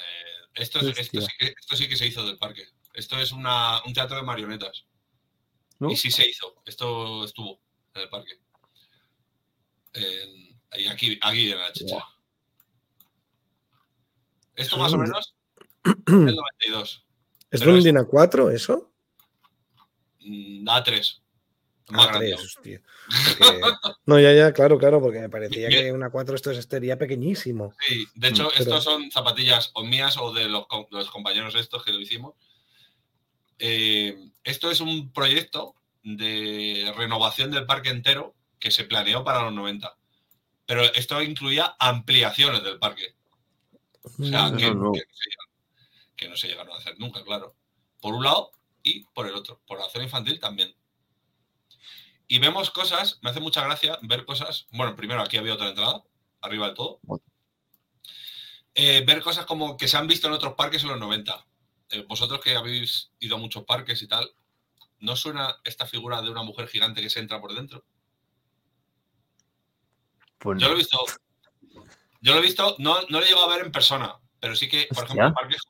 esto, 0.55 0.79
es- 0.79 0.97
esto, 0.97 1.19
Hostia. 1.19 1.21
sí 1.21 1.27
que, 1.37 1.45
esto 1.59 1.75
sí 1.75 1.89
que 1.89 1.97
se 1.97 2.07
hizo 2.07 2.25
del 2.25 2.37
parque. 2.37 2.65
Esto 2.93 3.18
es 3.19 3.31
una- 3.31 3.81
un 3.85 3.93
teatro 3.93 4.18
de 4.18 4.23
marionetas. 4.23 4.85
¿No? 5.80 5.89
Y 5.91 5.95
sí 5.97 6.11
se 6.11 6.27
hizo. 6.30 6.55
Esto 6.65 7.23
estuvo 7.26 7.59
en 7.95 8.01
el 8.01 8.09
parque. 8.09 8.39
En- 9.93 10.59
y 10.80 10.88
aquí, 10.88 11.18
aquí 11.22 11.45
viene 11.45 11.61
la 11.61 11.73
chicha. 11.73 11.95
Buah. 11.95 12.05
Esto 14.55 14.77
más 14.77 14.89
es 14.89 14.93
o 14.93 14.97
menos 14.97 15.34
el 15.85 16.35
92. 16.35 17.05
¿Es 17.49 17.59
de 17.61 17.69
un 17.69 17.77
es- 17.77 17.84
DINA 17.84 18.05
4 18.05 18.49
eso? 18.51 18.91
Mm, 20.19 20.68
A3. 20.69 21.18
Más 21.89 22.05
Ah, 22.07 22.09
grande. 22.11 22.27
tres, 22.35 22.41
hostia. 22.45 22.81
Porque- 23.38 23.61
No, 24.05 24.19
ya, 24.19 24.34
ya, 24.34 24.53
claro, 24.53 24.77
claro, 24.77 25.01
porque 25.01 25.19
me 25.19 25.30
parecía 25.30 25.68
que 25.68 25.91
una 25.91 26.09
4 26.09 26.35
esto 26.35 26.53
sería 26.61 26.97
pequeñísimo. 26.97 27.73
Sí, 27.85 28.05
de 28.15 28.27
hecho, 28.30 28.43
Mm, 28.45 28.49
pero- 28.57 28.63
estos 28.63 28.84
son 28.84 29.11
zapatillas 29.11 29.72
o 29.73 29.84
mías 29.84 30.15
o 30.18 30.31
de 30.31 30.47
los, 30.47 30.68
com- 30.68 30.85
los 30.91 31.09
compañeros 31.09 31.55
estos 31.55 31.84
que 31.84 31.91
lo 31.91 31.99
hicimos. 31.99 32.35
Eh, 33.63 34.17
esto 34.43 34.71
es 34.71 34.81
un 34.81 35.13
proyecto 35.13 35.75
de 36.01 36.91
renovación 36.97 37.51
del 37.51 37.67
parque 37.67 37.89
entero 37.89 38.33
que 38.59 38.71
se 38.71 38.85
planeó 38.85 39.23
para 39.23 39.43
los 39.43 39.53
90. 39.53 39.95
Pero 40.65 40.83
esto 40.83 41.21
incluía 41.21 41.75
ampliaciones 41.79 42.63
del 42.63 42.79
parque. 42.79 43.15
O 44.03 44.23
sea, 44.23 44.47
Mm, 44.47 44.57
que, 44.57 44.71
no. 44.73 44.91
que 44.91 44.99
no 45.05 45.13
se 45.15 45.29
llegaron, 45.29 45.51
que 46.15 46.29
no 46.29 46.38
se 46.38 46.47
llegaron 46.47 46.73
a 46.73 46.77
hacer 46.77 46.99
nunca, 46.99 47.23
claro. 47.23 47.55
Por 48.01 48.15
un 48.15 48.23
lado 48.23 48.51
y 48.81 49.03
por 49.13 49.27
el 49.27 49.35
otro. 49.35 49.61
Por 49.67 49.77
la 49.79 49.89
zona 49.89 50.05
infantil 50.05 50.39
también. 50.39 50.73
Y 52.27 52.39
vemos 52.39 52.71
cosas, 52.71 53.19
me 53.21 53.29
hace 53.29 53.41
mucha 53.41 53.63
gracia 53.63 53.99
ver 54.01 54.25
cosas. 54.25 54.65
Bueno, 54.71 54.95
primero 54.95 55.21
aquí 55.21 55.38
había 55.38 55.53
otra 55.53 55.69
entrada, 55.69 56.01
arriba 56.41 56.65
del 56.67 56.75
todo. 56.75 56.99
Eh, 58.73 59.03
ver 59.05 59.21
cosas 59.21 59.45
como 59.45 59.77
que 59.77 59.88
se 59.88 59.97
han 59.97 60.07
visto 60.07 60.27
en 60.27 60.33
otros 60.33 60.53
parques 60.55 60.81
en 60.81 60.89
los 60.89 60.99
90. 60.99 61.45
Eh, 61.91 62.05
vosotros 62.07 62.39
que 62.41 62.55
habéis 62.55 63.11
ido 63.19 63.35
a 63.35 63.39
muchos 63.39 63.63
parques 63.65 64.01
y 64.01 64.07
tal, 64.07 64.34
¿no 64.99 65.15
suena 65.15 65.57
esta 65.63 65.85
figura 65.85 66.22
de 66.22 66.30
una 66.30 66.43
mujer 66.43 66.68
gigante 66.68 67.01
que 67.01 67.09
se 67.09 67.19
entra 67.19 67.41
por 67.41 67.53
dentro? 67.53 67.84
Pues 70.38 70.59
Yo 70.61 70.68
lo 70.69 70.73
he 70.73 70.77
visto. 70.77 70.97
Yo 72.22 72.34
lo 72.34 72.39
he 72.39 72.43
visto, 72.43 72.76
no, 72.80 73.01
no 73.09 73.19
lo 73.19 73.26
he 73.26 73.27
llegado 73.27 73.49
a 73.49 73.55
ver 73.55 73.65
en 73.65 73.72
persona, 73.72 74.15
pero 74.39 74.55
sí 74.55 74.69
que, 74.69 74.88
por 74.89 75.05
Hostia. 75.05 75.23
ejemplo, 75.23 75.34
parques, 75.34 75.61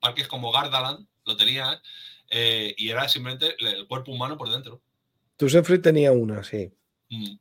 parques 0.00 0.28
como 0.28 0.50
Gardaland 0.50 1.06
lo 1.24 1.36
tenía 1.36 1.82
eh, 2.30 2.74
y 2.76 2.88
era 2.88 3.08
simplemente 3.08 3.56
el 3.58 3.86
cuerpo 3.86 4.12
humano 4.12 4.36
por 4.36 4.50
dentro. 4.50 4.80
Tu 5.36 5.48
Sefri 5.48 5.80
tenía 5.80 6.12
una, 6.12 6.42
sí. 6.42 6.72
Mm. 7.10 7.36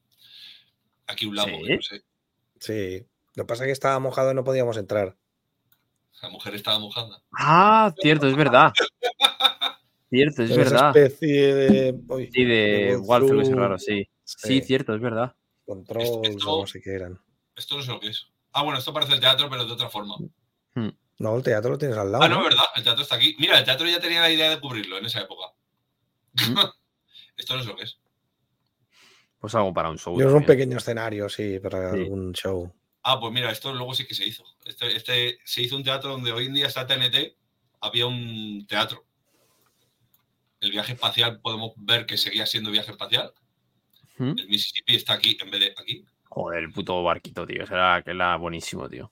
Aquí 1.07 1.25
un 1.25 1.35
lago, 1.35 1.57
¿Sí? 1.65 1.75
no 1.75 1.81
sé. 1.81 2.03
Sí. 2.59 3.07
Lo 3.35 3.43
que 3.43 3.47
pasa 3.47 3.63
es 3.63 3.67
que 3.67 3.73
estaba 3.73 3.99
mojado 3.99 4.31
y 4.31 4.35
no 4.35 4.43
podíamos 4.43 4.77
entrar. 4.77 5.15
La 6.21 6.29
mujer 6.29 6.55
estaba 6.55 6.79
mojada. 6.79 7.21
Ah, 7.37 7.93
cierto, 8.01 8.27
es 8.27 8.35
verdad. 8.35 8.71
Cierto, 10.09 10.41
es 10.43 10.51
esa 10.51 10.57
verdad. 10.61 10.95
especie 10.97 11.53
de. 11.53 11.95
uy, 12.07 12.29
Sí, 12.31 12.45
de 12.45 12.95
Walkthrough 12.95 13.41
ese 13.41 13.53
raro, 13.55 13.77
sí. 13.77 14.07
Sí, 14.23 14.37
sí, 14.47 14.61
cierto, 14.61 14.95
es 14.95 15.01
verdad. 15.01 15.35
Controls 15.65 16.09
Esto- 16.29 16.53
o 16.53 16.61
no 16.61 16.67
sé 16.67 16.79
qué 16.81 16.91
eran. 16.95 17.19
Esto 17.57 17.75
no 17.75 17.83
sé 17.83 17.91
lo 17.91 17.99
que 17.99 18.07
es. 18.07 18.25
Ah, 18.53 18.63
bueno, 18.63 18.79
esto 18.79 18.93
parece 18.93 19.13
el 19.15 19.19
teatro, 19.19 19.49
pero 19.49 19.65
de 19.65 19.73
otra 19.73 19.89
forma. 19.89 20.15
No, 21.19 21.35
el 21.35 21.43
teatro 21.43 21.71
lo 21.71 21.77
tienes 21.77 21.97
al 21.97 22.09
lado. 22.11 22.23
Ah, 22.23 22.29
no, 22.29 22.37
¿no? 22.37 22.43
verdad, 22.45 22.63
el 22.75 22.83
teatro 22.83 23.01
está 23.03 23.15
aquí. 23.15 23.35
Mira, 23.37 23.57
el 23.59 23.65
teatro 23.65 23.85
ya 23.85 23.99
tenía 23.99 24.21
la 24.21 24.31
idea 24.31 24.49
de 24.49 24.59
cubrirlo 24.61 24.97
en 24.97 25.05
esa 25.07 25.19
época. 25.19 25.47
Mm. 26.35 26.55
esto 27.37 27.57
no 27.57 27.63
sé 27.63 27.67
lo 27.69 27.75
que 27.75 27.83
es. 27.83 27.97
Pues 29.39 29.53
algo 29.55 29.73
para 29.73 29.89
un 29.89 29.97
show. 29.97 30.17
Yo 30.17 30.27
es 30.29 30.33
un 30.33 30.45
pequeño 30.45 30.77
escenario, 30.77 31.27
sí, 31.27 31.59
para 31.59 31.91
Sí. 31.91 31.97
algún 31.99 32.31
show. 32.33 32.71
Ah, 33.09 33.21
pues 33.21 33.31
mira, 33.31 33.49
esto 33.51 33.73
luego 33.73 33.93
sí 33.93 34.05
que 34.05 34.13
se 34.13 34.25
hizo. 34.25 34.43
Este, 34.65 34.93
este 34.93 35.39
se 35.45 35.61
hizo 35.61 35.77
un 35.77 35.83
teatro 35.85 36.11
donde 36.11 36.33
hoy 36.33 36.47
en 36.47 36.53
día 36.53 36.67
está 36.67 36.85
TNT, 36.85 37.37
había 37.79 38.05
un 38.05 38.67
teatro. 38.67 39.05
El 40.59 40.71
viaje 40.71 40.91
espacial 40.91 41.39
podemos 41.39 41.71
ver 41.77 42.05
que 42.05 42.17
seguía 42.17 42.45
siendo 42.45 42.69
viaje 42.69 42.91
espacial. 42.91 43.31
¿Mm? 44.17 44.33
El 44.37 44.49
Mississippi 44.49 44.97
está 44.97 45.13
aquí 45.13 45.37
en 45.39 45.49
vez 45.49 45.61
de 45.61 45.75
aquí. 45.77 46.05
Joder, 46.25 46.65
el 46.65 46.71
puto 46.73 47.01
barquito, 47.01 47.47
tío. 47.47 47.63
Ese 47.63 47.75
era, 47.75 48.01
que 48.03 48.11
era 48.11 48.35
buenísimo, 48.35 48.89
tío. 48.89 49.09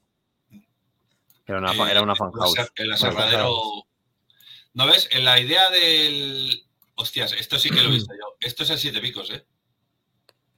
Era 1.48 1.60
una, 1.60 1.72
Eh, 1.72 1.92
era 1.92 2.02
una 2.02 2.18
fan 2.18 2.34
house. 2.34 2.70
El 2.76 2.92
aserradero. 2.92 3.88
¿No 4.74 4.88
ves? 4.88 5.08
En 5.10 5.24
la 5.24 5.40
idea 5.40 5.70
del. 5.70 6.66
Hostias, 6.96 7.32
esto 7.32 7.58
sí 7.58 7.70
que 7.70 7.82
lo 7.82 7.88
he 7.88 7.94
visto 7.94 8.14
yo. 8.14 8.36
Esto 8.42 8.64
es 8.64 8.72
el 8.72 8.78
siete 8.78 9.00
picos, 9.00 9.30
¿eh? 9.30 9.46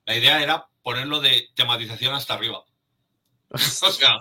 La 0.05 0.15
idea 0.15 0.41
era 0.41 0.67
ponerlo 0.81 1.19
de 1.19 1.49
tematización 1.53 2.15
hasta 2.15 2.33
arriba. 2.33 2.65
O 3.51 3.57
sea. 3.91 4.17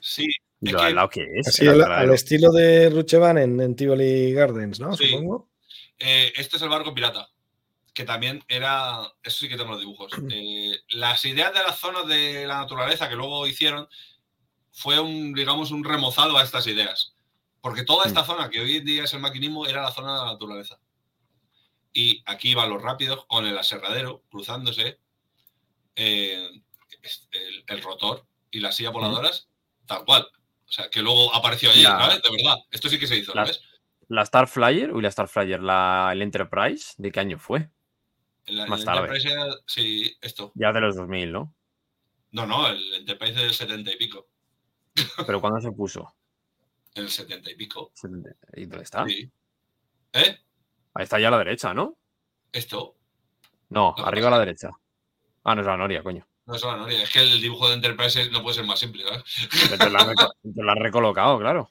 Sí, 0.00 0.26
¿Y 0.60 0.66
es 0.68 0.72
lo 0.72 0.78
que- 0.78 0.84
al 0.84 0.94
lado 0.94 1.08
que 1.10 1.26
es? 1.36 1.48
Así 1.48 1.62
El 1.62 1.68
al, 1.70 1.80
aserradero. 1.80 2.08
al 2.10 2.14
estilo 2.14 2.52
de 2.52 2.90
Ruchevan 2.90 3.38
en, 3.38 3.60
en 3.60 3.76
Tivoli 3.76 4.32
Gardens, 4.32 4.80
¿no? 4.80 4.96
Sí. 4.96 5.08
Supongo. 5.08 5.48
Eh, 5.98 6.32
este 6.36 6.56
es 6.56 6.62
el 6.62 6.68
barco 6.68 6.94
pirata, 6.94 7.28
que 7.92 8.04
también 8.04 8.42
era, 8.48 9.00
eso 9.22 9.38
sí 9.38 9.48
que 9.48 9.56
tengo 9.56 9.72
los 9.72 9.80
dibujos. 9.80 10.12
Eh, 10.30 10.72
las 10.90 11.24
ideas 11.24 11.52
de 11.52 11.62
las 11.62 11.78
zonas 11.78 12.06
de 12.06 12.46
la 12.46 12.58
naturaleza 12.58 13.08
que 13.08 13.16
luego 13.16 13.46
hicieron 13.46 13.88
fue 14.72 14.98
un, 15.00 15.32
digamos, 15.34 15.70
un 15.70 15.84
remozado 15.84 16.36
a 16.36 16.42
estas 16.42 16.66
ideas. 16.66 17.14
Porque 17.60 17.84
toda 17.84 18.06
esta 18.06 18.24
zona 18.24 18.50
que 18.50 18.60
hoy 18.60 18.76
en 18.76 18.84
día 18.84 19.04
es 19.04 19.14
el 19.14 19.20
maquinismo 19.20 19.66
era 19.66 19.82
la 19.82 19.90
zona 19.92 20.12
de 20.18 20.18
la 20.26 20.32
naturaleza. 20.32 20.78
Y 21.92 22.22
aquí 22.26 22.50
iban 22.50 22.68
los 22.68 22.82
rápidos 22.82 23.24
con 23.26 23.46
el 23.46 23.56
aserradero 23.56 24.22
cruzándose, 24.30 24.98
eh, 25.96 26.50
el, 27.32 27.64
el 27.66 27.82
rotor 27.82 28.26
y 28.50 28.60
las 28.60 28.76
sillas 28.76 28.92
voladoras, 28.92 29.48
tal 29.86 30.04
cual. 30.04 30.26
O 30.66 30.72
sea, 30.72 30.88
que 30.90 31.02
luego 31.02 31.34
apareció 31.34 31.70
allí, 31.70 31.82
La- 31.82 31.98
¿sabes? 31.98 32.22
De 32.22 32.30
verdad. 32.30 32.56
Esto 32.70 32.88
sí 32.88 32.98
que 32.98 33.06
se 33.06 33.16
hizo, 33.16 33.34
La- 33.34 33.46
¿sabes? 33.46 33.62
La 34.08 34.24
Starflyer, 34.26 34.92
uy, 34.92 35.02
la 35.02 35.10
Starflyer, 35.10 35.62
la, 35.62 36.10
el 36.12 36.22
Enterprise, 36.22 36.94
¿de 36.98 37.10
qué 37.10 37.20
año 37.20 37.38
fue? 37.38 37.70
El- 38.46 38.66
más 38.68 38.80
el 38.80 38.86
tarde. 38.86 39.00
Enterprise 39.00 39.32
era- 39.32 39.54
sí, 39.66 40.16
esto. 40.20 40.52
Ya 40.54 40.72
de 40.72 40.80
los 40.80 40.96
2000, 40.96 41.32
¿no? 41.32 41.54
No, 42.32 42.46
no, 42.46 42.68
el 42.68 42.94
Enterprise 42.94 43.34
del 43.40 43.52
70 43.54 43.92
y 43.92 43.96
pico. 43.96 44.28
Pero 45.26 45.40
¿cuándo 45.40 45.60
se 45.60 45.70
puso? 45.72 46.14
El 46.94 47.08
70 47.10 47.50
y 47.50 47.54
pico. 47.56 47.92
¿Y 48.54 48.66
dónde 48.66 48.84
está? 48.84 49.06
Sí. 49.06 49.30
¿Eh? 50.12 50.38
Ahí 50.94 51.02
está 51.04 51.18
ya 51.18 51.28
a 51.28 51.30
la 51.32 51.38
derecha, 51.38 51.74
¿no? 51.74 51.96
Esto. 52.52 52.96
No, 53.70 53.94
No, 53.98 54.04
arriba 54.06 54.28
a 54.28 54.32
la 54.32 54.38
derecha. 54.38 54.70
Ah, 55.42 55.54
no 55.54 55.62
es 55.62 55.66
la 55.66 55.76
Noria, 55.76 56.02
coño. 56.02 56.26
No 56.46 56.54
es 56.54 56.62
la 56.62 56.76
Noria. 56.76 57.02
Es 57.02 57.10
que 57.10 57.20
el 57.20 57.40
dibujo 57.40 57.68
de 57.68 57.74
Enterprise 57.74 58.30
no 58.30 58.42
puede 58.42 58.56
ser 58.56 58.64
más 58.66 58.78
simple, 58.78 59.02
entonces 59.04 59.92
la 59.92 60.72
han 60.72 60.78
recolocado, 60.78 61.38
claro. 61.38 61.70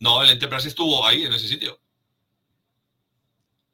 No, 0.00 0.22
el 0.22 0.30
Enterprise 0.30 0.68
estuvo 0.68 1.04
ahí, 1.04 1.24
en 1.24 1.32
ese 1.32 1.48
sitio. 1.48 1.80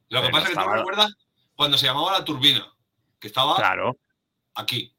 Lo 0.08 0.20
que 0.22 0.28
Pero 0.28 0.32
pasa 0.32 0.44
es 0.44 0.48
que 0.50 0.54
tú 0.54 0.60
estaba- 0.60 0.76
recuerdas 0.78 1.14
cuando 1.54 1.76
se 1.78 1.86
llamaba 1.86 2.12
la 2.12 2.24
turbina, 2.24 2.66
que 3.20 3.26
estaba 3.26 3.56
Claro, 3.56 3.98
aquí. 4.54 4.94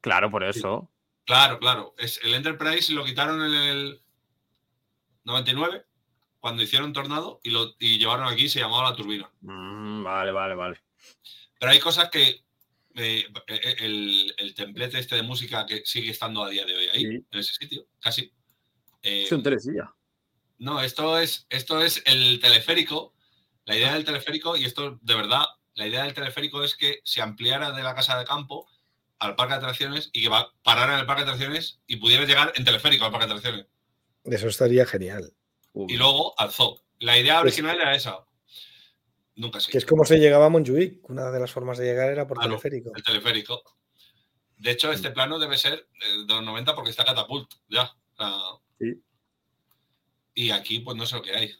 claro, 0.00 0.30
por 0.30 0.44
eso. 0.44 0.88
Claro, 1.24 1.58
claro. 1.58 1.94
Es, 1.98 2.20
el 2.22 2.34
Enterprise 2.34 2.92
lo 2.92 3.04
quitaron 3.04 3.42
en 3.44 3.54
el 3.54 4.02
99, 5.24 5.84
cuando 6.40 6.62
hicieron 6.62 6.92
Tornado, 6.92 7.40
y, 7.42 7.50
lo, 7.50 7.74
y 7.78 7.98
llevaron 7.98 8.28
aquí, 8.28 8.48
se 8.48 8.60
llamaba 8.60 8.90
la 8.90 8.96
turbina. 8.96 9.30
Mm, 9.40 10.04
vale, 10.04 10.32
vale, 10.32 10.54
vale. 10.54 10.80
Pero 11.58 11.72
hay 11.72 11.80
cosas 11.80 12.08
que. 12.10 12.44
Eh, 12.98 13.26
eh, 13.48 13.76
el, 13.80 14.34
el 14.38 14.54
templete 14.54 14.98
este 14.98 15.16
de 15.16 15.22
música 15.22 15.66
que 15.66 15.82
sigue 15.84 16.10
estando 16.10 16.42
a 16.44 16.50
día 16.50 16.64
de 16.64 16.76
hoy 16.76 16.88
ahí, 16.92 17.00
Sí. 17.00 17.26
en 17.30 17.38
ese 17.38 17.54
sitio, 17.54 17.86
casi. 18.00 18.32
Eh, 19.02 19.22
Es 19.24 19.32
un 19.32 19.42
telesilla. 19.42 19.94
no, 20.58 20.80
esto 20.82 21.18
es, 21.18 21.46
esto 21.50 21.80
es 21.82 22.02
el 22.06 22.40
teleférico. 22.40 23.14
La 23.64 23.76
idea 23.76 23.94
del 23.94 24.04
teleférico, 24.04 24.56
y 24.56 24.64
esto 24.64 24.98
de 25.02 25.14
verdad, 25.14 25.44
la 25.74 25.86
idea 25.86 26.02
del 26.04 26.14
teleférico 26.14 26.62
es 26.64 26.74
que 26.74 27.00
se 27.04 27.20
ampliara 27.22 27.70
de 27.72 27.82
la 27.82 27.94
casa 27.94 28.18
de 28.18 28.24
campo 28.24 28.66
al 29.18 29.36
parque 29.36 29.52
de 29.54 29.58
atracciones 29.58 30.10
y 30.12 30.22
que 30.22 30.28
va 30.28 30.52
parara 30.62 30.94
en 30.94 31.00
el 31.00 31.06
parque 31.06 31.22
de 31.24 31.30
atracciones 31.30 31.80
y 31.86 31.96
pudiera 31.96 32.24
llegar 32.24 32.52
en 32.56 32.64
teleférico 32.64 33.04
al 33.04 33.10
parque 33.12 33.26
de 33.26 33.32
atracciones. 33.34 33.66
Eso 34.24 34.48
estaría 34.48 34.84
genial. 34.86 35.32
Y 35.86 35.96
luego 35.96 36.34
al 36.40 36.50
zoo. 36.50 36.80
La 36.98 37.18
idea 37.18 37.40
Pues- 37.40 37.52
original 37.54 37.80
era 37.80 37.94
esa. 37.94 38.24
Nunca 39.38 39.60
se 39.60 39.70
Que 39.70 39.78
es 39.78 39.86
como 39.86 40.04
se 40.04 40.18
llegaba 40.18 40.46
a 40.46 40.48
Montjuic. 40.48 41.08
Una 41.08 41.30
de 41.30 41.38
las 41.38 41.52
formas 41.52 41.78
de 41.78 41.84
llegar 41.84 42.10
era 42.10 42.26
por 42.26 42.38
teleférico. 42.38 42.90
el 42.94 43.02
teleférico. 43.04 43.62
De 44.56 44.72
hecho, 44.72 44.90
este 44.90 45.10
plano 45.12 45.38
debe 45.38 45.56
ser 45.56 45.74
eh, 45.74 46.24
de 46.26 46.34
los 46.34 46.42
90 46.42 46.74
porque 46.74 46.90
está 46.90 47.04
catapult, 47.04 47.48
ya. 47.68 47.96
Sí. 48.80 49.00
Y 50.34 50.50
aquí, 50.50 50.80
pues 50.80 50.96
no 50.96 51.06
sé 51.06 51.14
lo 51.14 51.22
que 51.22 51.32
hay. 51.34 51.54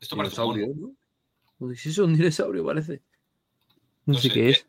Esto 0.00 0.16
parece 0.16 0.40
un 0.40 0.54
Dinosaurio, 0.54 0.74
mono. 0.74 0.96
¿no? 1.58 1.72
Es 1.72 1.98
un 1.98 2.16
dinosaurio, 2.16 2.64
parece. 2.64 3.02
No, 4.06 4.14
No 4.14 4.18
sé 4.18 4.30
qué 4.30 4.48
es. 4.50 4.66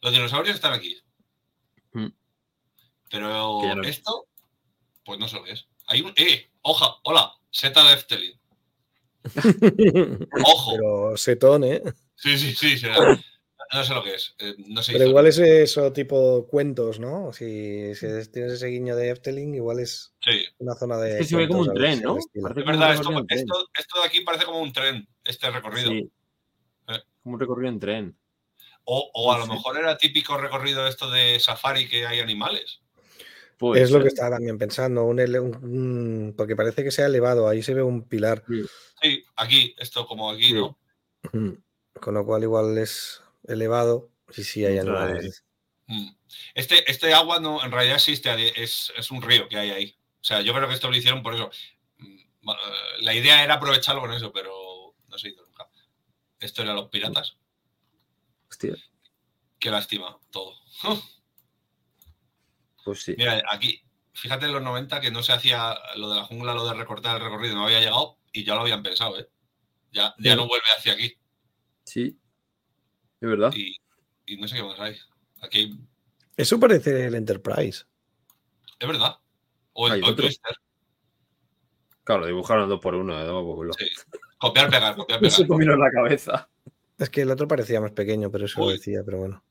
Los 0.00 0.12
dinosaurios 0.12 0.54
están 0.54 0.72
aquí. 0.72 0.96
Mm. 1.92 2.06
Pero 3.10 3.82
esto, 3.82 4.28
pues 5.04 5.18
no 5.18 5.26
sé 5.26 5.36
lo 5.36 5.44
que 5.44 5.52
es. 5.52 5.66
Hay 5.86 6.02
un. 6.02 6.12
¡Eh! 6.16 6.50
¡Hoja! 6.62 6.94
¡Hola! 7.02 7.32
Seta 7.50 7.82
de 7.88 7.94
Efteling. 7.94 8.39
¡Ojo! 10.44 10.72
Pero 10.72 11.16
setón, 11.16 11.64
¿eh? 11.64 11.82
Sí, 12.16 12.38
sí, 12.38 12.54
sí. 12.54 12.78
sí. 12.78 12.86
No 13.72 13.84
sé 13.84 13.94
lo 13.94 14.02
que 14.02 14.14
es. 14.14 14.34
eh, 14.40 14.54
no 14.66 14.82
sé. 14.82 14.92
Pero 14.92 15.06
igual 15.06 15.26
es 15.28 15.38
eso 15.38 15.92
tipo 15.92 16.46
cuentos, 16.48 16.98
¿no? 16.98 17.32
Si, 17.32 17.94
si 17.94 18.06
tienes 18.32 18.52
ese 18.54 18.66
guiño 18.66 18.96
de 18.96 19.10
Efteling, 19.10 19.54
igual 19.54 19.78
es 19.78 20.12
Sí. 20.24 20.44
una 20.58 20.74
zona 20.74 20.96
de. 20.98 21.12
Es 21.12 21.18
que 21.18 21.24
se 21.24 21.36
ve 21.36 21.46
como 21.48 21.60
un 21.60 21.74
tren, 21.74 22.02
¿no? 22.02 22.16
Es 22.18 22.24
verdad, 22.34 22.94
esto, 22.94 24.00
de 24.00 24.06
aquí 24.06 24.22
parece 24.22 24.44
como 24.44 24.60
un 24.60 24.72
tren, 24.72 25.06
este 25.24 25.50
recorrido. 25.50 25.90
Sí. 25.90 26.10
Eh. 26.88 26.98
Como 27.22 27.34
un 27.36 27.40
recorrido 27.40 27.68
en 27.72 27.78
tren. 27.78 28.16
O, 28.84 29.08
o 29.14 29.32
a 29.32 29.38
lo 29.38 29.46
mejor 29.46 29.78
era 29.78 29.96
típico 29.96 30.36
recorrido 30.36 30.86
esto 30.88 31.08
de 31.10 31.38
safari 31.38 31.88
que 31.88 32.06
hay 32.06 32.18
animales. 32.18 32.80
Puede 33.60 33.82
Es 33.82 33.90
lo 33.90 34.00
que 34.00 34.08
estaba 34.08 34.36
también 34.36 34.56
pensando, 34.56 35.04
un, 35.04 35.20
ele- 35.20 35.38
un- 35.38 35.54
un- 35.62 36.34
porque 36.34 36.56
parece 36.56 36.82
que 36.82 36.90
sea 36.90 37.04
elevado, 37.06 37.46
ahí 37.46 37.62
se 37.62 37.74
ve 37.74 37.82
un 37.82 38.08
pilar, 38.08 38.42
Sí, 39.02 39.22
aquí, 39.36 39.74
esto 39.78 40.06
como 40.06 40.30
aquí, 40.30 40.44
Sí. 40.44 40.54
¿no? 40.54 40.78
Con 42.00 42.14
lo 42.14 42.24
cual 42.24 42.42
igual 42.42 42.78
es 42.78 43.22
elevado, 43.46 44.08
sí, 44.30 44.44
sí, 44.44 44.64
hay 44.64 44.78
animales. 44.78 45.44
Mm. 45.88 46.08
Este, 46.54 46.90
este 46.90 47.12
agua 47.12 47.38
no, 47.38 47.62
en 47.62 47.70
realidad 47.70 47.96
existe, 47.96 48.30
es, 48.62 48.92
es 48.96 49.10
un 49.10 49.20
río 49.20 49.46
que 49.46 49.58
hay 49.58 49.70
ahí. 49.72 49.96
O 50.20 50.24
sea, 50.24 50.40
yo 50.40 50.54
creo 50.54 50.66
que 50.66 50.74
esto 50.74 50.88
lo 50.90 50.96
hicieron 50.96 51.22
por 51.22 51.34
eso. 51.34 51.50
Mm, 51.98 52.50
eh, 52.50 52.54
La 53.02 53.14
idea 53.14 53.44
era 53.44 53.54
aprovecharlo 53.54 54.00
con 54.00 54.14
eso, 54.14 54.32
pero 54.32 54.94
no 55.08 55.18
se 55.18 55.28
hizo 55.28 55.44
nunca. 55.44 55.68
Esto 56.38 56.62
era 56.62 56.72
los 56.72 56.88
piratas. 56.88 57.36
Hostia. 58.48 58.74
Qué 59.58 59.70
lástima, 59.70 60.16
todo. 60.30 60.54
Pues 62.84 63.02
sí. 63.02 63.14
Mira, 63.18 63.42
aquí, 63.50 63.80
fíjate 64.12 64.46
en 64.46 64.52
los 64.52 64.62
90 64.62 65.00
que 65.00 65.10
no 65.10 65.22
se 65.22 65.32
hacía 65.32 65.74
lo 65.96 66.10
de 66.10 66.16
la 66.16 66.24
jungla, 66.24 66.54
lo 66.54 66.66
de 66.66 66.74
recortar 66.74 67.16
el 67.16 67.22
recorrido, 67.22 67.54
no 67.54 67.64
había 67.64 67.80
llegado 67.80 68.18
y 68.32 68.44
ya 68.44 68.54
lo 68.54 68.60
habían 68.62 68.82
pensado, 68.82 69.18
¿eh? 69.18 69.28
Ya, 69.92 70.14
ya 70.18 70.32
Sí. 70.32 70.36
no 70.36 70.46
vuelve 70.46 70.66
hacia 70.76 70.92
aquí. 70.92 71.14
Sí. 71.84 72.16
Es 73.20 73.28
verdad. 73.28 73.52
Y, 73.54 73.76
y 74.26 74.36
no 74.36 74.46
sé 74.48 74.56
qué 74.56 74.62
más 74.62 74.78
hay. 74.80 74.96
Aquí 75.42 75.58
hay- 75.58 75.80
Eso 76.36 76.58
parece 76.60 77.06
el 77.06 77.14
Enterprise. 77.14 77.84
es 78.78 78.88
verdad. 78.88 79.16
O 79.72 79.88
el, 79.88 80.02
o. 80.04 80.14
Twister. 80.14 80.56
Claro, 82.04 82.26
dibujaron 82.26 82.68
dos 82.68 82.80
por 82.80 82.94
uno, 82.94 83.18
de 83.18 83.30
culo. 83.30 83.72
Sí. 83.74 83.86
Copiar, 84.38 84.70
pegar, 84.70 84.96
copiar, 84.96 85.20
pegar. 85.20 85.32
se 85.32 85.46
comieron 85.46 85.78
la 85.78 85.90
cabeza. 85.90 86.48
Es 86.98 87.10
que 87.10 87.22
el 87.22 87.30
otro 87.30 87.46
parecía 87.48 87.80
más 87.80 87.92
pequeño, 87.92 88.30
pero 88.30 88.46
eso 88.46 88.60
lo 88.60 88.70
decía, 88.70 89.00
pero 89.04 89.18
bueno. 89.18 89.44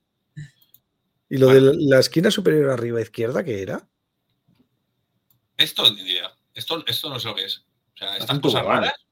¿Y 1.30 1.38
lo 1.38 1.48
de 1.48 1.62
la 1.78 2.00
esquina 2.00 2.32
superior 2.32 2.72
arriba 2.72 3.02
izquierda 3.02 3.44
qué 3.44 3.62
era? 3.62 3.88
Esto 5.58 5.84
ni 5.92 6.02
idea. 6.02 6.32
Esto, 6.54 6.84
esto 6.88 7.10
no 7.10 7.20
sé 7.20 7.28
lo 7.28 7.36
que 7.36 7.46
es. 7.46 7.60
O 7.60 7.98
sea, 7.98 8.18
estas 8.18 8.36
un 8.36 8.42
cosas 8.42 8.62
tobogán. 8.62 8.82
raras. 8.84 9.06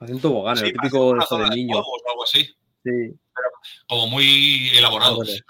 Hace 0.00 0.12
un 0.14 0.20
tobogán, 0.20 0.56
sí, 0.56 0.64
el 0.66 0.72
típico 0.72 1.14
de 1.14 1.20
esto 1.20 1.36
de 1.36 1.42
zona 1.44 1.50
de 1.50 1.56
niño. 1.56 1.78
o 1.78 2.10
algo 2.10 2.24
así. 2.24 2.44
Sí. 2.84 2.90
Como 3.88 4.08
muy 4.08 4.70
elaborado. 4.74 5.14
Ah, 5.14 5.18
vale. 5.18 5.40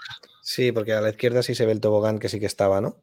Sí, 0.43 0.71
porque 0.71 0.93
a 0.93 1.01
la 1.01 1.09
izquierda 1.09 1.41
sí 1.41 1.55
se 1.55 1.65
ve 1.65 1.71
el 1.71 1.81
tobogán 1.81 2.19
que 2.19 2.29
sí 2.29 2.39
que 2.39 2.45
estaba, 2.45 2.79
¿no? 2.81 3.01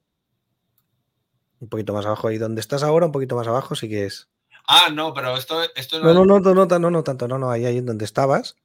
Un 1.59 1.69
poquito 1.69 1.93
más 1.93 2.07
abajo, 2.07 2.28
ahí 2.28 2.39
donde 2.39 2.61
estás 2.61 2.82
ahora, 2.82 3.07
un 3.07 3.12
poquito 3.12 3.35
más 3.35 3.49
abajo 3.49 3.74
sí 3.74 3.89
que 3.89 4.05
es. 4.07 4.28
Ah, 4.69 4.89
no, 4.93 5.12
pero 5.12 5.37
esto, 5.37 5.62
esto 5.74 5.99
No, 6.01 6.15
no, 6.15 6.24
no, 6.24 6.39
no, 6.39 6.55
no, 6.55 6.78
no, 6.78 6.91
no 6.91 7.03
tanto, 7.03 7.27
no, 7.27 7.39
no, 7.39 7.51
ahí, 7.51 7.65
ahí 7.65 7.81
donde 7.81 8.05
estabas. 8.05 8.57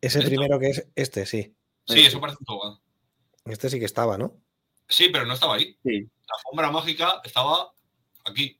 Ese 0.00 0.18
¿Esto? 0.18 0.28
primero 0.28 0.58
que 0.58 0.68
es 0.68 0.86
este, 0.94 1.24
sí. 1.24 1.56
Sí, 1.86 2.00
eso 2.00 2.20
parece 2.20 2.38
un 2.40 2.46
tobogán. 2.46 2.78
Este 3.44 3.70
sí 3.70 3.78
que 3.78 3.84
estaba, 3.84 4.18
¿no? 4.18 4.36
Sí, 4.88 5.08
pero 5.10 5.24
no 5.26 5.34
estaba 5.34 5.54
ahí. 5.54 5.76
Sí. 5.84 6.02
La 6.02 6.36
alfombra 6.38 6.70
mágica 6.70 7.20
estaba 7.24 7.72
aquí. 8.24 8.58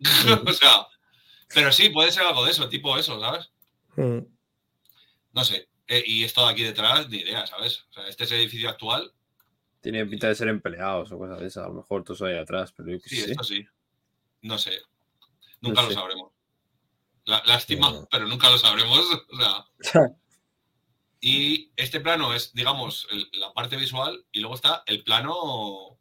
o 0.46 0.52
sea, 0.52 0.86
pero 1.54 1.72
sí, 1.72 1.88
puede 1.90 2.12
ser 2.12 2.24
algo 2.24 2.44
de 2.44 2.50
eso, 2.50 2.68
tipo 2.68 2.96
eso, 2.98 3.20
¿sabes? 3.20 3.50
Mm. 3.96 4.18
No 5.32 5.44
sé. 5.44 5.68
Eh, 5.86 6.02
y 6.06 6.24
esto 6.24 6.44
de 6.46 6.52
aquí 6.52 6.62
detrás, 6.64 7.08
ni 7.08 7.18
idea, 7.18 7.46
¿sabes? 7.46 7.86
O 7.90 7.92
sea, 7.92 8.06
este 8.08 8.24
es 8.24 8.32
el 8.32 8.40
edificio 8.40 8.68
actual. 8.68 9.12
Tiene 9.80 10.04
pinta 10.06 10.28
de 10.28 10.34
ser 10.34 10.48
empleados 10.48 11.10
o 11.12 11.18
cosas 11.18 11.40
de 11.40 11.46
esas. 11.46 11.64
A 11.64 11.68
lo 11.68 11.74
mejor 11.74 12.02
todo 12.04 12.14
eso 12.14 12.26
ahí 12.26 12.36
atrás, 12.36 12.72
pero 12.76 12.90
yo 12.90 13.00
qué 13.00 13.08
Sí, 13.08 13.16
sé. 13.20 13.30
esto 13.30 13.44
sí. 13.44 13.64
No 14.42 14.58
sé. 14.58 14.72
Nunca 15.60 15.80
No 15.82 15.88
lo 15.88 15.94
sé. 15.94 15.94
sabremos. 16.00 16.32
Lástima, 17.24 17.90
No. 17.90 18.08
pero 18.10 18.26
nunca 18.26 18.50
lo 18.50 18.58
sabremos. 18.58 18.98
O 19.30 19.36
sea, 19.84 20.08
y 21.20 21.70
este 21.76 22.00
plano 22.00 22.32
es, 22.34 22.52
digamos, 22.52 23.06
el- 23.10 23.28
la 23.32 23.52
parte 23.52 23.76
visual 23.76 24.24
y 24.32 24.40
luego 24.40 24.54
está 24.54 24.82
el 24.86 25.02
plano. 25.02 25.98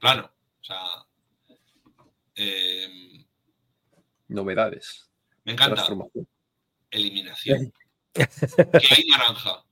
Plano. 0.00 0.30
O 0.60 0.64
sea. 0.64 0.80
eh, 2.36 3.24
Novedades. 4.28 5.10
me 5.44 5.52
encanta. 5.52 5.86
Eliminación. 6.90 7.72
que 8.14 8.94
hay 8.94 9.04
naranja. 9.08 9.64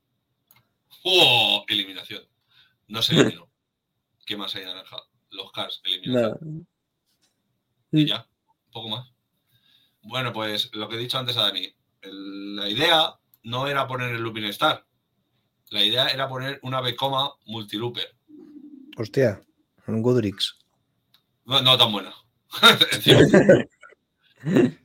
¡Oh! 1.05 1.65
Eliminación. 1.69 2.23
No 2.89 3.03
se 3.03 3.15
eliminó. 3.15 3.49
¿Qué 4.27 4.37
más 4.37 4.55
hay 4.55 4.65
naranja? 4.65 4.97
Los 5.31 5.51
cars, 5.53 5.81
eliminación. 5.85 6.67
Y 7.93 8.07
ya, 8.07 8.29
un 8.67 8.71
poco 8.73 8.89
más. 8.91 9.09
Bueno, 10.03 10.33
pues 10.33 10.71
lo 10.75 10.89
que 10.89 10.97
he 10.97 10.99
dicho 10.99 11.19
antes 11.19 11.37
a 11.37 11.43
Dani. 11.43 11.73
el- 12.03 12.57
la 12.57 12.69
idea 12.69 13.15
no 13.49 13.67
era 13.67 13.87
poner 13.87 14.15
el 14.15 14.21
Looping 14.23 14.45
Star. 14.45 14.85
La 15.71 15.83
idea 15.83 16.09
era 16.09 16.29
poner 16.29 16.61
una 16.63 16.81
Becoma 16.81 17.33
multilooper. 17.47 18.15
Hostia, 18.97 19.43
un 19.87 20.03
Goodrix. 20.03 20.59
No, 21.45 21.61
no 21.63 21.79
tan 21.79 21.93
buena. 21.93 22.15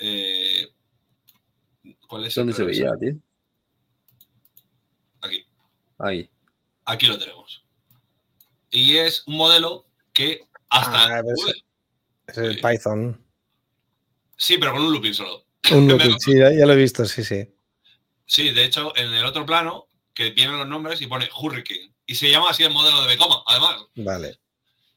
Eh, 0.00 0.68
¿Cuál 2.06 2.26
es 2.26 2.36
el 2.36 2.42
¿Dónde 2.42 2.52
se 2.52 2.62
veía, 2.62 2.92
tío? 3.00 3.16
Aquí. 5.20 5.44
Ahí. 5.98 6.30
Aquí 6.84 7.06
lo 7.08 7.18
tenemos. 7.18 7.64
Y 8.70 8.96
es 8.96 9.26
un 9.26 9.38
modelo 9.38 9.86
que 10.12 10.46
hasta. 10.68 11.18
Ah. 11.18 11.22
Uy, 11.24 11.64
Es 12.28 12.38
el. 12.38 12.60
Python. 12.60 13.20
sí, 14.36 14.56
pero 14.58 14.72
con 14.72 14.82
un 14.82 14.92
looping 14.92 15.14
solo. 15.14 15.47
Un 15.72 15.88
sí, 16.20 16.36
ya, 16.38 16.52
ya 16.52 16.66
lo 16.66 16.72
he 16.72 16.76
visto, 16.76 17.04
sí, 17.04 17.24
sí. 17.24 17.48
Sí, 18.26 18.50
de 18.50 18.64
hecho, 18.64 18.92
en 18.96 19.12
el 19.12 19.24
otro 19.24 19.46
plano, 19.46 19.86
que 20.14 20.30
vienen 20.30 20.58
los 20.58 20.66
nombres 20.68 21.00
y 21.00 21.06
pone 21.06 21.28
Hurricane. 21.40 21.92
Y 22.06 22.14
se 22.14 22.30
llama 22.30 22.50
así 22.50 22.62
el 22.64 22.72
modelo 22.72 23.00
de 23.02 23.08
Becoma, 23.08 23.42
además. 23.46 23.76
Vale. 23.96 24.38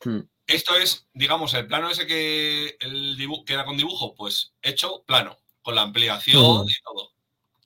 Hmm. 0.03 0.19
Esto 0.47 0.75
es, 0.75 1.07
digamos, 1.13 1.53
el 1.53 1.67
plano 1.67 1.89
ese 1.89 2.05
que, 2.07 2.75
el 2.79 3.17
dibu- 3.17 3.45
que 3.45 3.53
era 3.53 3.63
con 3.65 3.77
dibujo, 3.77 4.15
pues 4.15 4.53
hecho 4.61 5.03
plano, 5.05 5.37
con 5.61 5.75
la 5.75 5.83
ampliación 5.83 6.65
Mm. 6.65 6.69
y 6.69 6.73
todo. 6.83 7.11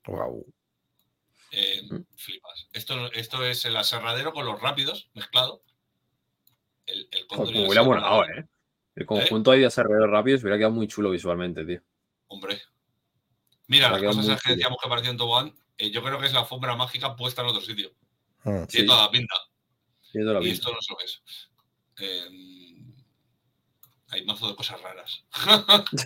Wow. 0.07 0.45
Eh, 1.52 1.82
Mm. 1.90 2.02
Flipas. 2.15 2.68
Esto, 2.73 3.11
esto 3.14 3.44
es 3.45 3.65
el 3.65 3.76
aserradero 3.77 4.34
con 4.34 4.45
los 4.45 4.61
rápidos 4.61 5.10
mezclado. 5.14 5.61
El, 6.86 7.07
Como 7.27 7.44
hubiera 7.44 7.82
molado, 7.84 8.23
¿eh? 8.26 8.45
El 8.95 9.06
conjunto 9.06 9.52
ahí 9.52 9.61
de 9.61 9.65
aserradores 9.65 10.10
rápidos 10.11 10.41
hubiera 10.41 10.57
quedado 10.57 10.73
muy 10.73 10.88
chulo 10.88 11.10
visualmente, 11.10 11.65
tío. 11.65 11.82
Hombre. 12.27 12.61
Mira, 13.68 13.90
las 13.90 14.02
cosas 14.04 14.26
esas 14.26 14.42
que 14.42 14.52
decíamos 14.52 14.78
que 14.82 14.90
parecía 14.90 15.12
un 15.12 15.18
tobogán, 15.18 15.56
eh, 15.78 15.90
yo 15.92 16.04
creo 16.04 16.20
que 16.20 16.28
es 16.28 16.34
la 16.34 16.42
alfombra 16.42 16.76
mágica 16.76 17.16
puesta 17.16 17.42
en 17.42 17.48
otro 17.48 17.62
sitio. 17.62 17.92
Mm. 18.44 18.66
Tiene 18.66 18.68
Sí. 18.70 18.86
toda 18.86 19.04
la 19.04 19.12
pinta. 19.12 19.36
Tiene 20.12 20.26
toda 20.28 20.40
la 20.40 20.46
Y 20.46 20.52
pinta. 20.52 20.56
esto 20.56 20.72
no 20.74 20.82
se 20.82 20.94
lo 20.94 21.00
es. 21.00 21.24
Eh, 21.98 22.30
hay 24.10 24.26
mazo 24.26 24.48
de 24.50 24.56
cosas 24.56 24.82
raras. 24.82 25.24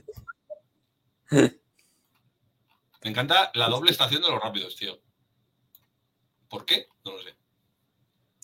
Me 1.31 3.10
encanta 3.10 3.52
la 3.53 3.69
doble 3.69 3.91
estación 3.91 4.22
de 4.22 4.30
los 4.30 4.41
rápidos, 4.41 4.76
tío. 4.76 4.99
¿Por 6.49 6.65
qué? 6.65 6.88
No 7.06 7.14
lo 7.14 7.23
sé. 7.23 7.36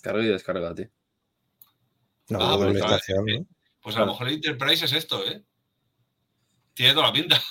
Carga 0.02 0.22
y 0.22 0.26
descarga, 0.28 0.74
tío. 0.74 0.88
No, 2.28 2.40
Ah, 2.40 2.50
doble 2.56 2.72
pues, 2.72 2.84
estación. 2.84 3.24
¿no? 3.26 3.46
Pues 3.80 3.94
a 3.94 3.98
Claro. 3.98 4.06
lo 4.06 4.12
mejor 4.12 4.28
el 4.28 4.34
Enterprise 4.34 4.84
es 4.84 4.92
esto, 4.92 5.24
¿eh? 5.26 5.44
Tiene 6.74 6.92
toda 6.94 7.06
la 7.08 7.12
pinta. 7.12 7.42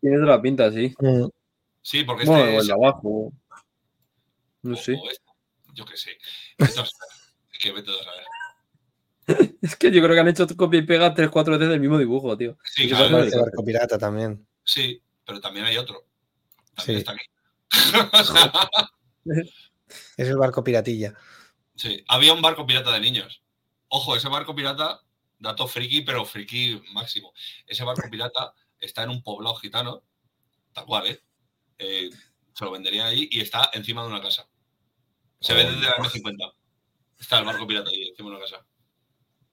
Tiene 0.00 0.16
toda 0.16 0.36
la 0.36 0.42
pinta, 0.42 0.70
sí. 0.70 0.94
Mm. 0.98 1.26
Sí, 1.82 2.04
porque 2.04 2.22
este 2.24 2.34
Bueno, 2.34 2.50
o 2.50 2.54
el 2.54 2.60
es. 2.60 2.66
de 2.66 2.72
abajo. 2.72 3.32
No 4.62 4.74
o- 4.74 4.76
sé. 4.76 4.92
o 4.92 5.10
este. 5.10 5.24
Yo 5.74 5.84
qué 5.84 5.96
sé. 5.96 6.18
Saber. 6.70 6.88
Es 7.52 7.58
que 7.64 7.72
vete 7.72 7.90
a 7.90 8.04
saber. 8.04 8.24
Es 9.62 9.76
que 9.76 9.90
yo 9.90 10.00
creo 10.02 10.14
que 10.14 10.20
han 10.20 10.28
hecho 10.28 10.46
copia 10.56 10.78
y 10.80 10.86
pega 10.86 11.14
3-4 11.14 11.52
veces 11.52 11.68
del 11.68 11.80
mismo 11.80 11.98
dibujo, 11.98 12.36
tío. 12.36 12.56
Sí, 12.64 12.88
claro. 12.88 13.18
Parece 13.18 13.38
barco 13.38 13.64
pirata 13.64 13.98
también. 13.98 14.46
sí, 14.64 15.02
pero 15.26 15.40
también 15.40 15.66
hay 15.66 15.76
otro. 15.76 16.06
También 16.74 16.98
Sí. 16.98 17.00
está 17.00 17.12
aquí. 17.12 17.26
Es 20.16 20.28
el 20.28 20.36
barco 20.36 20.62
piratilla. 20.64 21.14
Sí, 21.76 22.04
había 22.08 22.32
un 22.32 22.42
barco 22.42 22.66
pirata 22.66 22.92
de 22.92 23.00
niños. 23.00 23.42
Ojo, 23.88 24.16
ese 24.16 24.28
barco 24.28 24.54
pirata 24.54 25.00
dato 25.38 25.66
friki, 25.66 26.02
pero 26.02 26.24
friki 26.24 26.82
máximo. 26.92 27.32
Ese 27.66 27.84
barco 27.84 28.08
pirata 28.10 28.52
está 28.80 29.02
en 29.02 29.10
un 29.10 29.22
poblado 29.22 29.56
gitano, 29.56 30.02
tal 30.72 30.84
cual, 30.86 31.06
¿eh? 31.06 31.22
Eh, 31.78 32.10
se 32.52 32.64
lo 32.64 32.70
venderían 32.72 33.06
ahí 33.06 33.28
y 33.30 33.40
está 33.40 33.70
encima 33.72 34.02
de 34.02 34.08
una 34.08 34.20
casa. 34.20 34.48
Se 35.40 35.54
ve 35.54 35.64
desde 35.64 35.80
los 35.80 35.98
años 35.98 36.12
50. 36.12 36.44
Está 37.18 37.38
el 37.38 37.44
barco 37.44 37.66
pirata 37.66 37.90
ahí 37.90 38.08
encima 38.08 38.30
de 38.30 38.36
una 38.36 38.44
casa. 38.44 38.66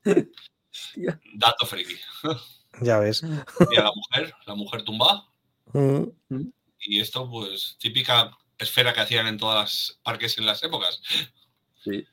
Hostia. 0.71 1.19
Dato 1.35 1.65
friki. 1.65 1.95
Ya 2.81 2.99
ves. 2.99 3.23
Y 3.71 3.77
a 3.77 3.83
la 3.83 3.91
mujer, 3.95 4.33
la 4.45 4.55
mujer 4.55 4.83
tumba. 4.83 5.29
Mm. 5.73 6.03
Y 6.79 6.99
esto, 6.99 7.29
pues, 7.29 7.77
típica 7.79 8.35
esfera 8.57 8.93
que 8.93 8.99
hacían 9.01 9.27
en 9.27 9.37
todas 9.37 9.55
las 9.63 9.99
parques 10.03 10.37
en 10.37 10.45
las 10.45 10.61
épocas. 10.63 11.01
Sí. 11.83 12.05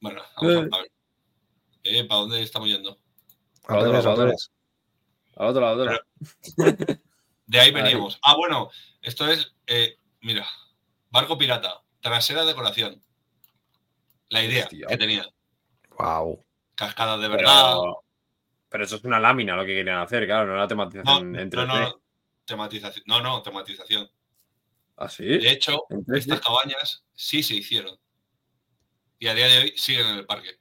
Bueno, 0.00 0.22
vamos 0.36 0.56
a, 0.56 0.60
Eh. 0.60 0.68
a 0.72 0.78
ver. 0.78 0.92
Eh, 1.84 2.04
¿Para 2.04 2.20
dónde 2.22 2.42
estamos 2.42 2.68
yendo? 2.68 2.98
Lado, 3.68 3.94
al 3.94 4.36
Al 5.38 5.46
otro 5.48 5.60
lado, 5.62 5.82
al 5.82 5.88
otro 5.88 5.92
lado. 5.92 6.04
De 7.46 7.58
ahí 7.60 7.68
Ahí. 7.68 7.72
veníamos. 7.72 8.18
Ah, 8.22 8.34
bueno, 8.36 8.70
esto 9.00 9.26
es, 9.26 9.54
eh, 9.66 9.96
mira, 10.20 10.46
barco 11.10 11.38
pirata, 11.38 11.80
trasera 12.00 12.44
decoración. 12.44 13.00
La 14.28 14.44
idea 14.44 14.64
Hostia. 14.64 14.86
que 14.88 14.96
tenía. 14.98 15.26
Wow. 15.98 16.44
Cascadas 16.74 17.20
de 17.20 17.28
verdad. 17.28 17.76
Pero, 17.80 18.04
pero 18.68 18.84
eso 18.84 18.96
es 18.96 19.04
una 19.04 19.18
lámina 19.18 19.56
lo 19.56 19.62
que 19.64 19.74
querían 19.74 19.98
hacer, 20.00 20.26
claro, 20.26 20.46
no 20.46 20.56
la 20.56 20.62
No, 20.62 20.68
tematización 20.68 21.32
no, 21.32 21.38
3D. 21.38 21.66
no, 21.66 21.66
no, 21.80 22.00
tematización. 22.44 23.04
No, 23.06 23.20
no, 23.22 23.40
tematización. 23.42 24.10
¿Ah, 24.98 25.08
sí? 25.08 25.24
De 25.24 25.50
hecho, 25.50 25.86
¿En 25.88 26.04
3D? 26.04 26.18
estas 26.18 26.40
cabañas 26.40 27.04
sí 27.14 27.42
se 27.42 27.54
hicieron. 27.54 27.98
Y 29.18 29.28
a 29.28 29.34
día 29.34 29.46
de 29.46 29.58
hoy 29.58 29.72
siguen 29.76 30.06
en 30.08 30.16
el 30.18 30.26
parque. 30.26 30.58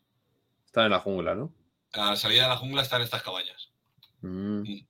Está 0.65 0.85
en 0.85 0.91
la 0.91 0.99
jungla, 0.99 1.35
¿no? 1.35 1.53
A 1.93 2.11
la 2.11 2.15
salida 2.15 2.43
de 2.43 2.49
la 2.49 2.57
jungla 2.57 2.81
están 2.83 3.01
estas 3.01 3.23
cabañas. 3.23 3.66
Mm, 4.27 4.85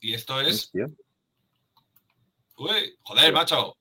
Y 0.00 0.14
esto 0.14 0.40
es. 0.40 0.54
hostia. 0.64 0.88
Uy, 2.56 2.98
joder, 3.02 3.32
macho. 3.32 3.76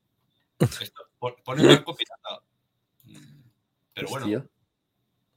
Esto, 0.82 1.02
pon- 1.20 1.36
pone 1.44 1.62
pirata. 1.64 2.42
Mm, 3.04 3.42
Pero 3.94 4.08
bueno, 4.10 4.26
Hostia. 4.26 4.50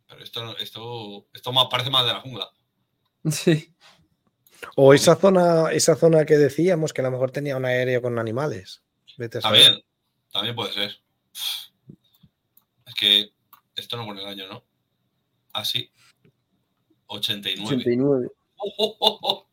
pero 0.08 0.22
esto, 0.22 0.56
esto, 0.58 1.26
esto 1.34 1.52
más, 1.52 1.66
parece 1.70 1.90
más 1.90 2.06
de 2.06 2.12
la 2.12 2.20
jungla. 2.20 2.48
Sí. 3.30 3.74
O 4.76 4.94
esa 4.94 5.16
zona, 5.16 5.72
esa 5.72 5.96
zona 5.96 6.24
que 6.24 6.38
decíamos 6.38 6.92
que 6.92 7.00
a 7.00 7.04
lo 7.04 7.10
mejor 7.10 7.30
tenía 7.30 7.56
un 7.56 7.64
aéreo 7.64 8.00
con 8.00 8.18
animales. 8.18 8.82
Vete 9.18 9.38
a 9.38 9.40
saber. 9.42 9.62
También, 9.64 9.84
también 10.32 10.54
puede 10.56 10.72
ser. 10.72 11.00
Es 12.86 12.94
que 12.94 13.32
esto 13.74 13.96
no 13.96 14.06
pone 14.06 14.20
el 14.22 14.28
año, 14.28 14.46
¿no? 14.48 14.64
Así. 15.52 15.90
89. 17.06 17.76
89. 17.76 18.28
Oh, 18.58 18.72
oh, 18.78 18.96
oh, 19.00 19.18
oh. 19.22 19.46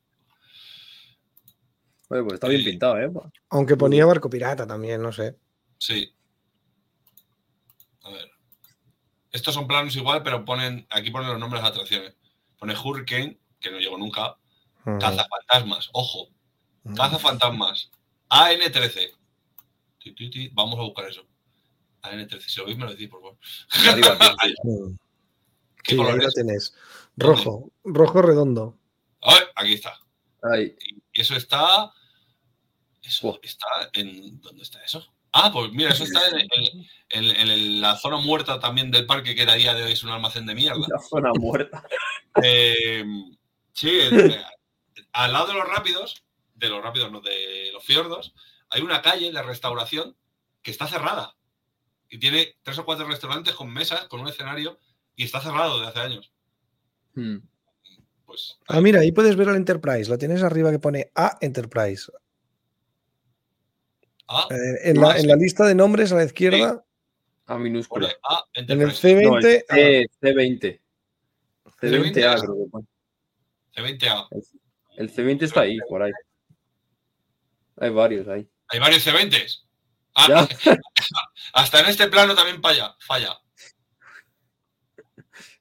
Oye, 2.10 2.22
pues 2.24 2.34
está 2.36 2.48
bien 2.48 2.62
Sí. 2.62 2.70
pintado, 2.70 3.00
¿eh? 3.00 3.12
Aunque 3.50 3.76
ponía 3.76 4.06
barco 4.06 4.30
pirata 4.30 4.68
también, 4.68 5.02
no 5.02 5.12
sé. 5.12 5.38
Sí. 5.80 6.14
A 8.04 8.12
ver. 8.12 8.30
Estos 9.32 9.54
son 9.56 9.68
planos 9.68 9.96
igual, 9.96 10.22
pero 10.24 10.46
ponen 10.46 10.86
aquí 10.90 11.10
ponen 11.10 11.30
los 11.30 11.40
nombres 11.40 11.64
de 11.64 11.70
atracciones. 11.70 12.16
Pone 12.60 12.76
Hurricane, 12.78 13.40
que 13.60 13.72
no 13.72 13.80
llegó 13.80 13.98
nunca. 13.98 14.38
Mm. 14.86 15.00
Cazafantasmas, 15.00 15.90
ojo. 15.94 16.30
Mm. 16.84 16.96
Cazafantasmas. 16.96 17.90
AN13. 18.30 19.12
Ti, 20.00 20.14
ti, 20.14 20.30
ti. 20.30 20.50
Vamos 20.54 20.78
a 20.78 20.84
buscar 20.84 21.06
eso. 21.10 21.26
AN13. 22.04 22.40
Si 22.42 22.60
lo 22.60 22.66
veis, 22.66 22.78
me 22.78 22.86
lo 22.86 22.92
decís, 22.92 23.10
por 23.10 23.22
favor. 23.22 23.38
Arriba. 23.90 24.18
¿Qué 25.84 25.92
Sí, 25.92 25.98
color 25.98 26.14
ahí 26.14 26.20
lo 26.20 26.32
tenés. 26.32 26.74
Rojo, 27.18 27.72
rojo 27.84 28.22
redondo. 28.22 28.78
Ay, 29.22 29.40
aquí 29.56 29.74
está. 29.74 30.00
Ahí. 30.42 30.76
Y 31.14 31.22
eso 31.22 31.36
está. 31.36 31.92
Eso 33.02 33.40
está 33.42 33.68
en. 33.94 34.40
¿Dónde 34.42 34.64
está 34.64 34.84
eso? 34.84 35.06
Ah, 35.32 35.52
pues 35.52 35.72
mira, 35.72 35.92
eso 35.92 36.04
está 36.04 36.28
en, 36.28 36.40
en- 36.52 36.86
en- 37.10 37.50
en 37.50 37.82
la 37.82 37.98
zona 37.98 38.18
muerta 38.18 38.60
también 38.60 38.92
del 38.92 39.06
parque, 39.06 39.34
que 39.36 39.42
a 39.44 39.56
día 39.56 39.74
de 39.74 39.84
hoy 39.84 39.92
es 39.94 40.04
un 40.04 40.12
almacén 40.12 40.46
de 40.46 40.54
mierda. 40.56 40.86
La 40.88 41.00
zona 41.00 41.32
muerta. 41.34 41.84
Eh, 42.44 43.04
sí, 43.72 43.90
eh, 43.92 44.42
al 45.12 45.34
lado 45.34 45.48
de 45.48 45.54
los 45.54 45.68
rápidos, 45.68 46.24
de 46.56 46.70
los 46.70 46.84
rápidos, 46.84 47.12
no, 47.12 47.22
de 47.22 47.70
los 47.74 47.84
fiordos, 47.84 48.34
hay 48.70 48.82
una 48.82 49.02
calle 49.02 49.32
de 49.32 49.42
restauración 49.42 50.16
que 50.62 50.72
está 50.72 50.88
cerrada. 50.88 51.36
Y 52.10 52.20
tiene 52.20 52.56
tres 52.64 52.78
o 52.80 52.86
cuatro 52.86 53.08
restaurantes 53.08 53.56
con 53.56 53.72
mesas, 53.74 54.06
con 54.08 54.20
un 54.22 54.28
escenario, 54.28 54.80
y 55.16 55.24
está 55.24 55.42
cerrado 55.42 55.80
desde 55.80 55.90
hace 55.92 56.00
años. 56.00 56.32
Mm. 57.16 57.38
Pues 58.26 58.58
Ah, 58.68 58.82
mira, 58.82 59.02
ahí 59.02 59.12
puedes 59.12 59.36
ver 59.36 59.50
al 59.50 59.56
Enterprise. 59.58 60.10
Lo 60.10 60.18
tienes 60.18 60.42
arriba 60.44 60.72
que 60.72 60.80
pone 60.80 61.12
A 61.16 61.38
Enterprise. 61.42 62.12
A, 64.28 64.48
Eh, 64.50 64.90
en, 64.90 65.00
la, 65.00 65.12
Ah, 65.12 65.18
en 65.20 65.28
la 65.28 65.36
lista 65.36 65.66
de 65.66 65.76
nombres 65.76 66.12
a 66.12 66.16
la 66.16 66.24
izquierda, 66.24 66.84
A 67.46 67.58
minúscula. 67.58 68.08
A 68.24 68.44
en 68.54 68.66
el 68.72 68.82
Enterprise. 68.82 69.24
No, 69.24 69.38
el 69.38 69.42
C20. 69.42 69.66
C, 69.70 70.10
C20. 70.22 70.82
C20A, 71.82 72.02
C20A. 72.12 72.42
creo 72.42 72.56
que 72.64 72.70
pone. 72.72 72.88
C20A. 73.76 74.28
El 74.98 75.12
C20 75.14 75.42
está 75.44 75.62
ahí, 75.62 75.78
por 75.90 76.02
ahí. 76.04 76.12
Hay 77.78 77.90
varios 77.90 78.28
ahí. 78.28 78.48
Hay 78.70 78.80
varios 78.80 79.06
C20s. 79.06 79.64
Ah, 80.16 80.48
hasta 81.54 81.80
en 81.82 81.88
este 81.88 82.08
plano 82.08 82.36
también 82.36 82.62
falla. 82.62 82.96
falla. 83.00 83.38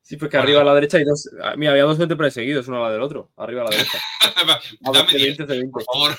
Sí, 0.02 0.16
porque 0.16 0.36
arriba 0.36 0.60
a 0.60 0.64
la 0.64 0.74
derecha 0.74 0.98
hay 0.98 1.04
dos. 1.04 1.30
ah, 1.42 1.54
Mira, 1.56 1.70
había 1.72 1.84
dos 1.84 1.98
Enterprise 2.00 2.32
seguidos, 2.34 2.66
uno 2.68 2.78
al 2.78 2.82
lado 2.82 2.94
del 2.94 3.02
otro. 3.02 3.32
Arriba 3.36 3.62
a 3.62 3.64
la 3.66 3.70
derecha. 3.70 3.98
A 4.84 4.92
Dame 4.92 5.12
10, 5.12 5.38
C20, 5.38 5.46
C20. 5.46 5.70
por 5.70 5.84
favor. 5.84 6.18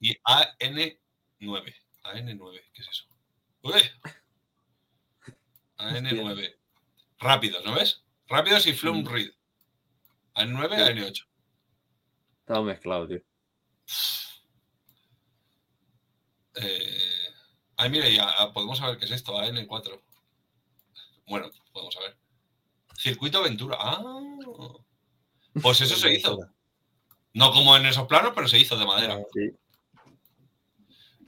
y 0.00 0.14
AN9. 0.22 1.74
AN9, 2.04 2.60
¿qué 2.74 2.82
es 2.82 2.88
eso? 2.88 3.04
Uy. 3.62 3.80
AN9. 5.78 6.56
Rápidos, 7.20 7.64
¿no 7.64 7.74
ves? 7.74 8.04
Rápidos 8.28 8.66
y 8.66 8.72
Flum 8.74 9.02
Mm. 9.02 9.06
Read. 9.08 9.30
AN9, 10.34 10.68
Sí. 10.76 10.82
AN8. 10.82 11.26
Estaba 12.40 12.62
mezclado, 12.62 13.08
tío. 13.08 13.20
Eh, 16.56 17.32
ay, 17.76 17.90
mira, 17.90 18.08
ya 18.08 18.52
podemos 18.52 18.78
saber 18.78 18.98
qué 18.98 19.04
es 19.06 19.10
esto, 19.12 19.32
AN4. 19.38 20.02
Bueno, 21.28 21.50
podemos 21.72 21.94
saber. 21.94 22.16
Circuito 22.96 23.38
Aventura. 23.38 23.76
Ah. 23.80 24.00
Pues 25.62 25.80
eso 25.80 25.96
se 25.96 26.14
hizo. 26.14 26.38
No 27.34 27.52
como 27.52 27.76
en 27.76 27.86
esos 27.86 28.06
planos, 28.06 28.32
pero 28.34 28.48
se 28.48 28.58
hizo 28.58 28.76
de 28.76 28.86
madera. 28.86 29.18
Sí. 29.32 29.50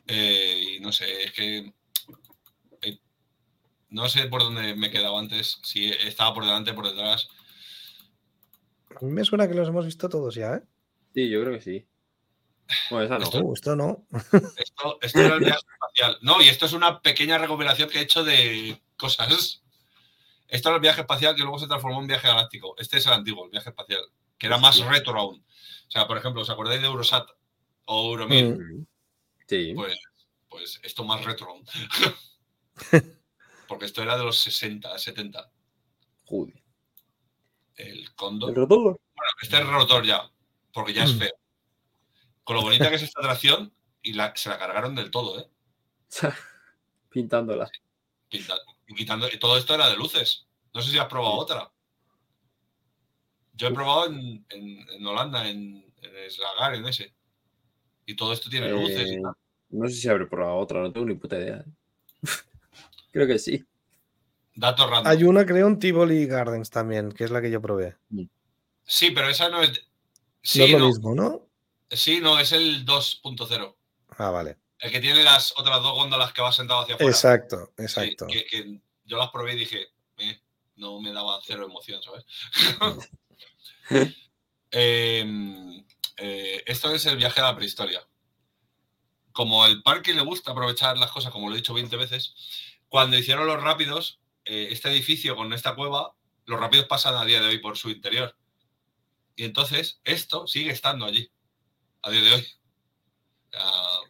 Eh, 0.06 0.62
y 0.76 0.80
no 0.80 0.92
sé, 0.92 1.24
es 1.24 1.32
que. 1.32 1.72
eh, 2.82 2.98
no 3.90 4.08
sé 4.08 4.26
por 4.26 4.42
dónde 4.42 4.74
me 4.74 4.88
he 4.88 4.90
quedado 4.90 5.18
antes. 5.18 5.58
Si 5.62 5.86
estaba 5.90 6.34
por 6.34 6.44
delante, 6.44 6.72
por 6.74 6.88
detrás. 6.88 7.28
A 9.00 9.04
mí 9.04 9.12
me 9.12 9.24
suena 9.24 9.46
que 9.48 9.54
los 9.54 9.68
hemos 9.68 9.84
visto 9.84 10.08
todos 10.08 10.34
ya, 10.34 10.54
¿eh? 10.54 10.62
Sí, 11.14 11.28
yo 11.28 11.40
creo 11.42 11.52
que 11.54 11.60
sí. 11.62 11.86
Bueno, 12.90 13.04
esa 13.06 13.18
no. 13.18 13.24
Esto- 13.24 13.40
Uh, 13.44 13.54
esto 13.54 13.76
no. 13.76 14.06
Esto, 14.56 14.98
esto 15.02 15.20
era 15.20 15.34
el 15.34 15.40
viaje 15.44 15.60
espacial. 15.72 16.18
No, 16.22 16.40
y 16.42 16.48
esto 16.48 16.66
es 16.66 16.72
una 16.72 17.00
pequeña 17.00 17.38
recopilación 17.38 17.88
que 17.88 17.98
he 17.98 18.02
hecho 18.02 18.24
de 18.24 18.80
cosas. 18.96 19.62
Esto 20.50 20.68
era 20.68 20.76
el 20.76 20.82
viaje 20.82 21.00
espacial 21.02 21.34
que 21.34 21.42
luego 21.42 21.58
se 21.58 21.66
transformó 21.66 22.00
en 22.00 22.06
viaje 22.08 22.26
galáctico. 22.28 22.74
Este 22.78 22.98
es 22.98 23.06
el 23.06 23.12
antiguo, 23.12 23.44
el 23.44 23.50
viaje 23.50 23.70
espacial, 23.70 24.00
que 24.36 24.46
era 24.46 24.58
más 24.58 24.78
retro 24.84 25.18
aún. 25.18 25.44
O 25.88 25.90
sea, 25.90 26.06
por 26.06 26.16
ejemplo, 26.18 26.42
¿os 26.42 26.50
acordáis 26.50 26.80
de 26.80 26.86
Eurosat 26.86 27.28
o 27.86 28.10
Euromil? 28.12 28.58
Mm. 28.58 28.86
Sí. 29.46 29.72
Pues, 29.74 29.98
pues 30.48 30.80
esto 30.82 31.04
más 31.04 31.24
retro 31.24 31.48
aún. 31.50 31.64
Porque 33.68 33.84
esto 33.84 34.02
era 34.02 34.16
de 34.16 34.24
los 34.24 34.38
60, 34.38 34.98
70. 34.98 35.50
Joder. 36.24 36.60
El 37.76 38.12
Cóndor. 38.14 38.50
El 38.50 38.56
rotor. 38.56 38.82
Bueno, 38.82 39.32
este 39.42 39.58
es 39.58 39.66
rotor 39.66 40.04
ya, 40.04 40.28
porque 40.72 40.92
ya 40.92 41.04
es 41.04 41.16
feo. 41.16 41.32
Con 42.42 42.56
lo 42.56 42.62
bonita 42.62 42.88
que 42.90 42.96
es 42.96 43.02
esta 43.02 43.20
atracción, 43.20 43.72
y 44.02 44.12
la- 44.14 44.34
se 44.34 44.48
la 44.48 44.58
cargaron 44.58 44.94
del 44.94 45.10
todo, 45.10 45.38
¿eh? 45.40 45.48
Pintándola. 47.10 47.70
Pinta- 48.28 48.58
y 48.90 48.94
quitando, 48.94 49.28
y 49.32 49.38
todo 49.38 49.56
esto 49.56 49.74
era 49.74 49.88
de 49.88 49.96
luces. 49.96 50.46
No 50.74 50.82
sé 50.82 50.90
si 50.90 50.98
has 50.98 51.06
probado 51.06 51.34
Sí. 51.36 51.40
otra. 51.42 51.72
Yo 53.54 53.68
he 53.68 53.72
probado 53.74 54.06
en, 54.06 54.44
en- 54.50 54.88
en 54.90 55.06
Holanda, 55.06 55.48
en, 55.48 55.84
en 56.02 56.30
Slagar, 56.30 56.74
en 56.74 56.86
ese. 56.86 57.14
Y 58.06 58.16
todo 58.16 58.32
esto 58.32 58.48
tiene 58.50 58.68
luces 58.70 59.08
y 59.10 59.14
Eh, 59.16 59.20
tal. 59.22 59.34
no 59.70 59.88
sé 59.88 59.94
si 59.94 60.08
habré 60.08 60.26
probado 60.26 60.56
otra, 60.56 60.80
no 60.80 60.92
tengo 60.92 61.06
ni 61.06 61.14
puta 61.14 61.38
idea. 61.38 61.64
creo 63.12 63.26
que 63.26 63.38
sí. 63.38 63.64
Datos 64.54 64.88
random. 64.90 65.12
Hay 65.12 65.24
una, 65.24 65.46
creo, 65.46 65.68
en 65.68 65.78
Tivoli 65.78 66.26
Gardens 66.26 66.70
también, 66.70 67.12
que 67.12 67.24
es 67.24 67.30
la 67.30 67.40
que 67.40 67.50
yo 67.50 67.60
probé. 67.62 67.96
Sí, 68.84 69.10
pero 69.12 69.28
esa 69.28 69.48
no 69.48 69.62
es. 69.62 69.70
no 70.56 70.64
es 70.64 70.70
lo 70.72 70.78
no, 70.78 70.86
mismo, 70.88 71.14
¿no? 71.14 71.46
sí, 71.90 72.20
no, 72.20 72.38
es 72.38 72.52
el 72.52 72.84
2.0. 72.84 73.76
Ah, 74.18 74.30
vale. 74.30 74.58
El 74.80 74.90
que 74.90 75.00
tiene 75.00 75.22
las 75.22 75.52
otras 75.56 75.82
dos 75.82 75.92
góndolas 75.92 76.32
que 76.32 76.42
va 76.42 76.52
sentado 76.52 76.80
hacia 76.80 76.94
afuera. 76.94 77.10
Exacto, 77.10 77.72
Sí, 77.76 77.82
exacto. 77.82 78.26
que, 78.26 78.44
que 78.46 78.80
yo 79.04 79.16
las 79.16 79.30
probé 79.30 79.54
y 79.54 79.58
dije, 79.58 79.88
eh, 80.18 80.40
no 80.76 81.00
me 81.00 81.12
daba 81.12 81.40
cero 81.44 81.66
emoción, 81.66 82.00
¿sabes? 82.02 82.24
Em, 84.72 85.84
eh, 86.16 86.62
esto 86.64 86.94
es 86.94 87.04
el 87.06 87.16
viaje 87.16 87.40
a 87.40 87.44
la 87.44 87.56
prehistoria. 87.56 88.06
Como 89.32 89.66
el 89.66 89.82
parque 89.82 90.14
le 90.14 90.22
gusta 90.22 90.52
aprovechar 90.52 90.96
las 90.96 91.10
cosas, 91.10 91.32
como 91.32 91.48
lo 91.48 91.54
he 91.54 91.58
dicho 91.58 91.74
20 91.74 91.96
veces, 91.96 92.34
cuando 92.88 93.18
hicieron 93.18 93.48
los 93.48 93.60
rápidos, 93.60 94.20
eh, 94.44 94.68
este 94.70 94.90
edificio 94.90 95.34
con 95.34 95.52
esta 95.52 95.74
cueva, 95.74 96.14
los 96.44 96.60
rápidos 96.60 96.86
pasan 96.86 97.16
a 97.16 97.24
día 97.24 97.40
de 97.40 97.48
hoy 97.48 97.58
por 97.58 97.76
su 97.76 97.90
interior. 97.90 98.36
Y 99.34 99.44
entonces 99.44 100.00
esto 100.04 100.46
sigue 100.46 100.70
estando 100.70 101.04
allí, 101.04 101.32
a 102.02 102.10
día 102.10 102.22
de 102.22 102.34
hoy. 102.34 102.46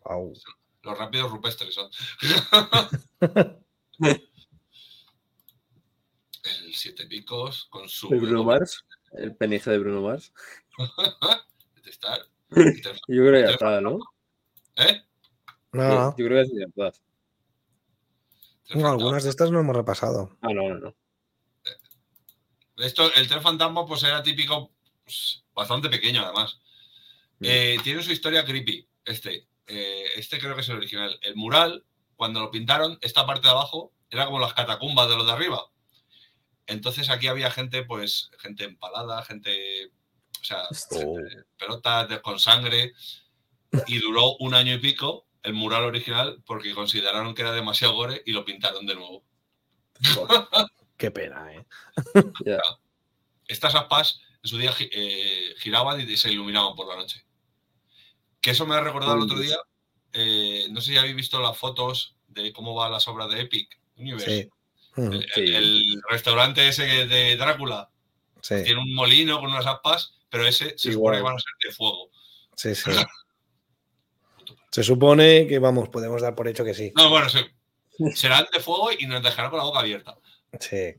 Au. 0.05 0.35
Los 0.83 0.99
rápidos 0.99 1.31
rupestres 1.31 1.75
son. 1.75 1.91
el 6.45 6.75
siete 6.75 7.07
picos 7.07 7.67
con 7.71 7.89
su. 7.89 8.13
El 8.13 8.21
Bruno 8.21 8.45
Mars. 8.45 8.85
El 9.13 9.35
penizo 9.37 9.71
de 9.71 9.79
Bruno 9.79 10.03
Mars. 10.03 10.33
Detestar. 11.75 12.21
Yo 12.51 12.95
creo 13.07 13.33
que 13.33 13.43
ya 13.43 13.51
está, 13.51 13.81
¿no? 13.81 13.99
¿Eh? 14.77 15.03
No, 15.73 16.17
Yo 16.17 16.27
creo 16.27 16.45
que 16.45 16.59
ya 16.59 16.67
está. 16.67 16.99
no, 18.75 18.89
algunas 18.89 19.25
de 19.25 19.31
estas 19.31 19.51
no 19.51 19.61
hemos 19.61 19.77
repasado. 19.77 20.37
Ah, 20.41 20.53
no, 20.53 20.69
no, 20.69 20.79
no. 20.79 20.97
Esto, 22.77 23.13
el 23.15 23.29
tren 23.29 23.43
fantasma, 23.43 23.87
pues 23.87 24.03
era 24.05 24.23
típico, 24.23 24.73
pues, 25.05 25.45
bastante 25.55 25.91
pequeño 25.91 26.23
además. 26.25 26.61
Mm. 27.39 27.45
Eh, 27.47 27.79
tiene 27.85 28.03
su 28.03 28.11
historia 28.11 28.45
creepy. 28.45 28.89
Este, 29.05 29.47
Eh, 29.73 30.05
este 30.17 30.39
creo 30.39 30.55
que 30.55 30.63
es 30.63 30.69
el 30.69 30.77
original. 30.79 31.19
El 31.23 31.37
mural, 31.37 31.85
cuando 32.17 32.41
lo 32.41 32.51
pintaron, 32.51 32.99
esta 33.03 33.25
parte 33.27 33.43
de 33.43 33.51
abajo 33.51 33.93
era 34.11 34.27
como 34.27 34.41
las 34.41 34.53
catacumbas 34.55 35.09
de 35.09 35.17
los 35.17 35.27
de 35.27 35.33
arriba. 35.33 35.71
Entonces 36.67 37.09
aquí 37.09 37.29
había 37.29 37.51
gente, 37.51 37.85
pues, 37.85 38.31
gente 38.39 38.65
empalada, 38.65 39.23
gente, 39.25 39.87
o 40.41 40.45
sea, 40.45 40.65
Oh. 40.93 41.17
gente- 41.17 41.45
pelotas 41.57 42.09
de- 42.09 42.21
con 42.21 42.39
sangre. 42.39 42.93
Y 43.87 43.99
duró 44.01 44.37
un 44.39 44.55
año 44.55 44.75
y 44.75 44.79
pico 44.79 45.27
el 45.45 45.53
mural 45.55 45.85
original 45.85 46.43
porque 46.45 46.75
consideraron 46.75 47.35
que 47.35 47.43
era 47.43 47.53
demasiado 47.53 47.95
gore 47.95 48.21
y 48.27 48.33
lo 48.33 48.45
pintaron 48.45 48.85
de 48.87 48.97
nuevo. 48.97 49.23
Qué 50.97 51.11
pena, 51.13 51.53
¿eh? 51.55 51.65
Estas 53.47 53.75
aspas 53.75 54.21
en 54.43 54.49
su 54.51 54.59
día 54.59 54.75
eh, 54.81 55.55
giraban 55.59 56.01
y 56.01 56.17
se 56.17 56.33
iluminaban 56.33 56.75
por 56.75 56.89
la 56.89 56.97
noche. 56.97 57.25
Que 58.41 58.51
eso 58.51 58.67
me 58.67 58.75
ha 58.75 58.81
recordado 58.81 59.15
el 59.15 59.23
otro 59.23 59.39
día. 59.39 59.57
eh, 60.13 60.67
no 60.71 60.81
sé 60.81 60.93
si 60.93 60.99
habéis 60.99 61.15
visto 61.15 61.41
las 61.41 61.57
fotos 61.57 62.17
de 62.29 62.53
cómo 62.53 62.75
van 62.75 62.91
las 62.93 63.07
obras 63.09 63.31
de 63.31 63.41
Epic 63.43 63.79
Universe. 63.97 64.43
Sí. 64.43 64.49
El, 64.97 65.23
Sí. 65.35 65.55
el 65.55 66.03
restaurante 66.09 66.67
ese 66.67 66.83
de 67.07 67.37
Drácula 67.37 67.89
Sí, 68.43 68.57
tiene 68.65 68.81
un 68.81 68.93
molino 68.95 69.39
con 69.39 69.51
unas 69.51 69.67
aspas, 69.67 70.15
pero 70.31 70.47
ese 70.47 70.77
se 70.77 70.93
supone 70.93 71.19
que 71.19 71.23
van 71.23 71.37
a 71.37 71.39
ser 71.39 71.53
de 71.63 71.73
fuego. 71.75 72.11
sí, 72.57 72.75
sí. 72.75 72.91
Se 74.73 74.85
supone 74.85 75.47
que, 75.49 75.59
vamos, 75.59 75.89
podemos 75.89 76.23
dar 76.23 76.37
por 76.37 76.47
hecho 76.47 76.65
que 76.65 76.75
sí. 76.75 76.93
No, 76.97 77.11
bueno, 77.11 77.29
sí. 77.29 77.41
serán 78.15 78.47
de 78.53 78.61
fuego 78.61 78.91
y 78.97 79.05
nos 79.07 79.21
dejarán 79.23 79.51
con 79.51 79.59
la 79.59 79.65
boca 79.65 79.81
abierta. 79.81 80.17
Sí. 80.61 80.95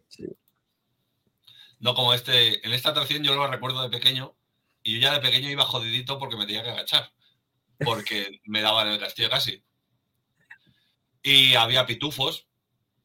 No 1.79 1.95
como 1.95 2.13
este. 2.13 2.65
En 2.67 2.73
esta 2.73 2.89
atracción 2.89 3.23
yo 3.23 3.33
lo 3.33 3.47
recuerdo 3.47 3.81
de 3.81 3.89
pequeño 3.89 4.35
y 4.83 4.95
yo 4.95 4.99
ya 4.99 5.13
de 5.13 5.21
pequeño 5.21 5.49
iba 5.49 5.63
jodidito 5.63 6.19
porque 6.19 6.35
me 6.35 6.45
tenía 6.45 6.63
que 6.63 6.69
agachar. 6.71 7.11
Porque 7.83 8.39
me 8.45 8.61
daban 8.61 8.87
el 8.87 8.99
castillo 8.99 9.29
casi. 9.29 9.63
Y 11.23 11.55
había 11.55 11.85
pitufos. 11.85 12.47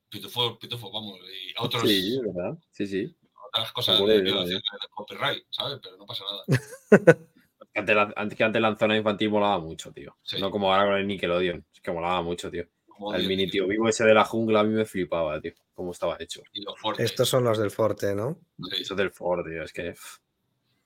Pitufos, 0.08 0.58
pitufos, 0.58 0.92
vamos. 0.92 1.18
Y 1.20 1.54
otros, 1.58 1.82
Sí, 1.82 2.18
¿verdad? 2.24 2.58
Sí, 2.70 2.86
sí. 2.86 3.16
otras 3.48 3.72
cosas 3.72 3.98
de 3.98 4.20
violación 4.20 4.60
de 4.60 4.88
copyright, 4.90 5.44
¿sabes? 5.50 5.78
Pero 5.82 5.96
no 5.96 6.06
pasa 6.06 6.24
nada. 6.24 6.44
Antes, 7.74 7.94
la, 7.94 8.10
antes 8.16 8.38
que 8.38 8.42
antes 8.42 8.62
la 8.62 8.74
zona 8.74 8.96
infantil 8.96 9.28
molaba 9.28 9.58
mucho, 9.58 9.92
tío. 9.92 10.16
Sí. 10.22 10.40
No 10.40 10.50
como 10.50 10.72
ahora 10.72 10.86
con 10.86 10.96
el 10.96 11.06
Nickelodeon. 11.06 11.66
Es 11.74 11.80
que 11.82 11.90
molaba 11.92 12.22
mucho, 12.22 12.50
tío. 12.50 12.66
Como 12.86 13.12
el 13.14 13.28
mini 13.28 13.44
tío. 13.44 13.64
tío 13.64 13.68
vivo 13.68 13.86
ese 13.86 14.02
de 14.04 14.14
la 14.14 14.24
jungla 14.24 14.60
a 14.60 14.64
mí 14.64 14.72
me 14.72 14.86
flipaba, 14.86 15.38
tío. 15.42 15.52
Cómo 15.74 15.92
estaba 15.92 16.16
hecho. 16.18 16.42
Y 16.54 16.62
los 16.62 16.80
fortes. 16.80 17.04
Estos 17.04 17.28
son 17.28 17.44
los 17.44 17.58
del 17.58 17.70
Forte, 17.70 18.14
¿no? 18.14 18.40
Sí. 18.56 18.80
Eso 18.80 18.94
del 18.94 19.10
Ford, 19.10 19.44
tío. 19.46 19.62
Es 19.62 19.74
que. 19.74 19.94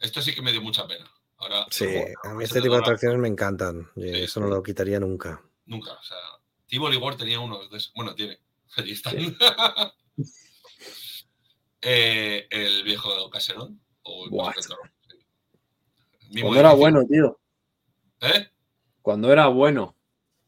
Esto 0.01 0.21
sí 0.21 0.35
que 0.35 0.43
me 0.43 0.51
dio 0.51 0.62
mucha 0.62 0.85
pena. 0.89 1.09
Ahora, 1.41 1.67
Sí, 1.71 1.87
a 2.25 2.35
mí 2.35 2.45
este 2.45 2.57
te 2.57 2.62
tipo 2.62 2.75
de 2.75 2.81
atracciones 2.81 3.19
me 3.19 3.29
encantan. 3.29 3.91
Sí, 3.95 4.11
eso 4.11 4.41
no 4.41 4.49
lo 4.49 4.62
quitaría 4.62 5.01
nunca. 5.01 5.43
Nunca. 5.65 5.93
O 5.93 6.03
sea, 6.03 6.19
Tivoli 6.67 6.99
World 6.99 7.19
tenía 7.19 7.41
uno 7.41 7.67
de 7.67 7.77
esos. 7.77 7.93
Bueno, 7.95 8.15
tiene. 8.15 8.39
Allí 8.77 8.93
están. 8.93 9.17
Eh, 11.83 12.47
el 12.51 12.85
viejo 12.85 13.31
caserón. 13.31 13.81
O 14.03 14.27
el 14.27 14.62
sí. 14.62 16.43
Cuando 16.43 16.61
era 16.61 16.75
bueno, 16.75 17.07
tío. 17.07 17.41
¿Eh? 18.21 18.51
Cuando 19.01 19.33
era 19.33 19.47
bueno. 19.47 19.97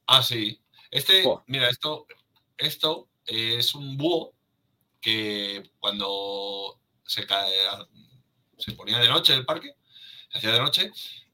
Ah, 0.06 0.22
sí. 0.22 0.60
Este, 0.90 1.22
Buah. 1.22 1.42
mira, 1.46 1.70
esto, 1.70 2.06
esto 2.58 3.08
es 3.24 3.74
un 3.74 3.96
búho 3.96 4.34
que 5.00 5.70
cuando 5.80 6.78
se, 7.06 7.26
cae, 7.26 7.50
se 8.58 8.72
ponía 8.72 8.98
de 8.98 9.08
noche 9.08 9.32
el 9.32 9.46
parque, 9.46 9.74
hacía 10.32 10.52
de 10.52 10.60
noche, 10.60 10.92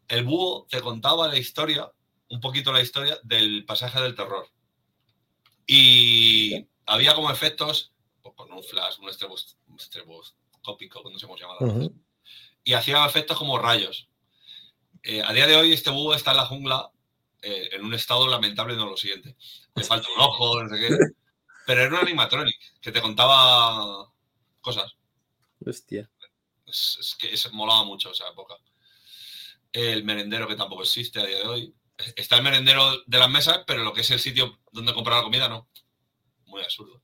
el 0.08 0.24
búho 0.24 0.66
te 0.68 0.80
contaba 0.80 1.28
la 1.28 1.36
historia, 1.36 1.90
un 2.30 2.40
poquito 2.40 2.72
la 2.72 2.82
historia 2.82 3.18
del 3.22 3.64
pasaje 3.64 4.00
del 4.00 4.14
terror. 4.14 4.48
Y 5.66 6.66
había 6.86 7.14
como 7.14 7.30
efectos, 7.30 7.92
pues, 8.22 8.34
con 8.34 8.50
un 8.52 8.62
flash, 8.62 8.98
un 9.00 9.08
estroboscópico, 9.08 11.02
no 11.10 11.18
sé 11.18 11.26
cómo 11.26 11.38
se 11.38 11.44
llama 11.44 11.56
Ujú. 11.60 11.94
y 12.64 12.72
hacía 12.72 13.04
efectos 13.04 13.36
como 13.36 13.58
rayos. 13.58 14.08
Eh, 15.02 15.22
a 15.22 15.32
día 15.32 15.46
de 15.46 15.56
hoy 15.56 15.72
este 15.72 15.90
búho 15.90 16.14
está 16.14 16.32
en 16.32 16.38
la 16.38 16.46
jungla 16.46 16.90
eh, 17.42 17.70
en 17.72 17.84
un 17.84 17.94
estado 17.94 18.26
lamentable, 18.26 18.76
no 18.76 18.86
lo 18.86 18.96
siguiente. 18.96 19.36
Le 19.74 19.84
falta 19.84 20.08
un 20.08 20.20
ojo, 20.22 20.62
no 20.62 20.68
sé 20.68 20.80
qué. 20.80 20.96
Pero 21.66 21.82
era 21.82 21.94
un 21.94 22.00
animatronic 22.00 22.80
que 22.80 22.90
te 22.90 23.02
contaba 23.02 24.10
cosas. 24.60 24.92
Hostia. 25.64 26.10
Es, 26.66 26.96
es 27.00 27.14
que 27.14 27.32
es, 27.32 27.52
molaba 27.52 27.84
mucho 27.84 28.10
esa 28.10 28.28
época. 28.28 28.56
El 29.73 30.05
merendero 30.05 30.49
que 30.49 30.57
tampoco 30.57 30.82
existe 30.82 31.20
a 31.20 31.27
día 31.27 31.39
de 31.39 31.47
hoy. 31.47 31.74
Está 32.16 32.36
el 32.36 32.43
merendero 32.43 33.03
de 33.07 33.19
las 33.19 33.31
mesas, 33.31 33.61
pero 33.66 33.82
lo 33.82 33.93
que 33.93 34.03
es 34.03 34.11
el 34.11 34.20
sitio 34.20 34.61
donde 34.73 34.95
comprar 34.95 35.19
la 35.19 35.24
comida 35.24 35.49
no. 35.49 35.69
Muy 36.47 36.62
absurdo. 36.62 37.03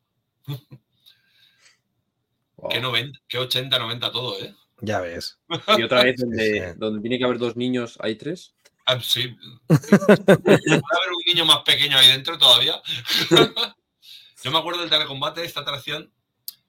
Wow. 2.56 2.70
Qué, 2.70 2.80
90, 2.80 3.18
qué 3.28 3.38
80, 3.38 3.78
90 3.78 4.12
todo, 4.12 4.38
¿eh? 4.40 4.54
Ya 4.80 5.00
ves. 5.00 5.38
Y 5.76 5.82
otra 5.82 6.04
vez, 6.04 6.16
donde, 6.20 6.72
sí. 6.72 6.78
donde 6.78 7.00
tiene 7.00 7.18
que 7.18 7.24
haber 7.24 7.38
dos 7.38 7.56
niños, 7.56 7.98
hay 8.00 8.16
tres. 8.16 8.54
Ah, 8.86 9.00
sí. 9.00 9.34
¿Puede 9.66 10.56
haber 10.56 11.12
un 11.16 11.24
niño 11.26 11.44
más 11.44 11.62
pequeño 11.62 11.96
ahí 11.96 12.08
dentro 12.08 12.38
todavía? 12.38 12.80
Yo 14.42 14.50
me 14.50 14.58
acuerdo 14.58 14.80
del 14.80 14.90
telecombate, 14.90 15.42
esta 15.42 15.60
atracción, 15.60 16.12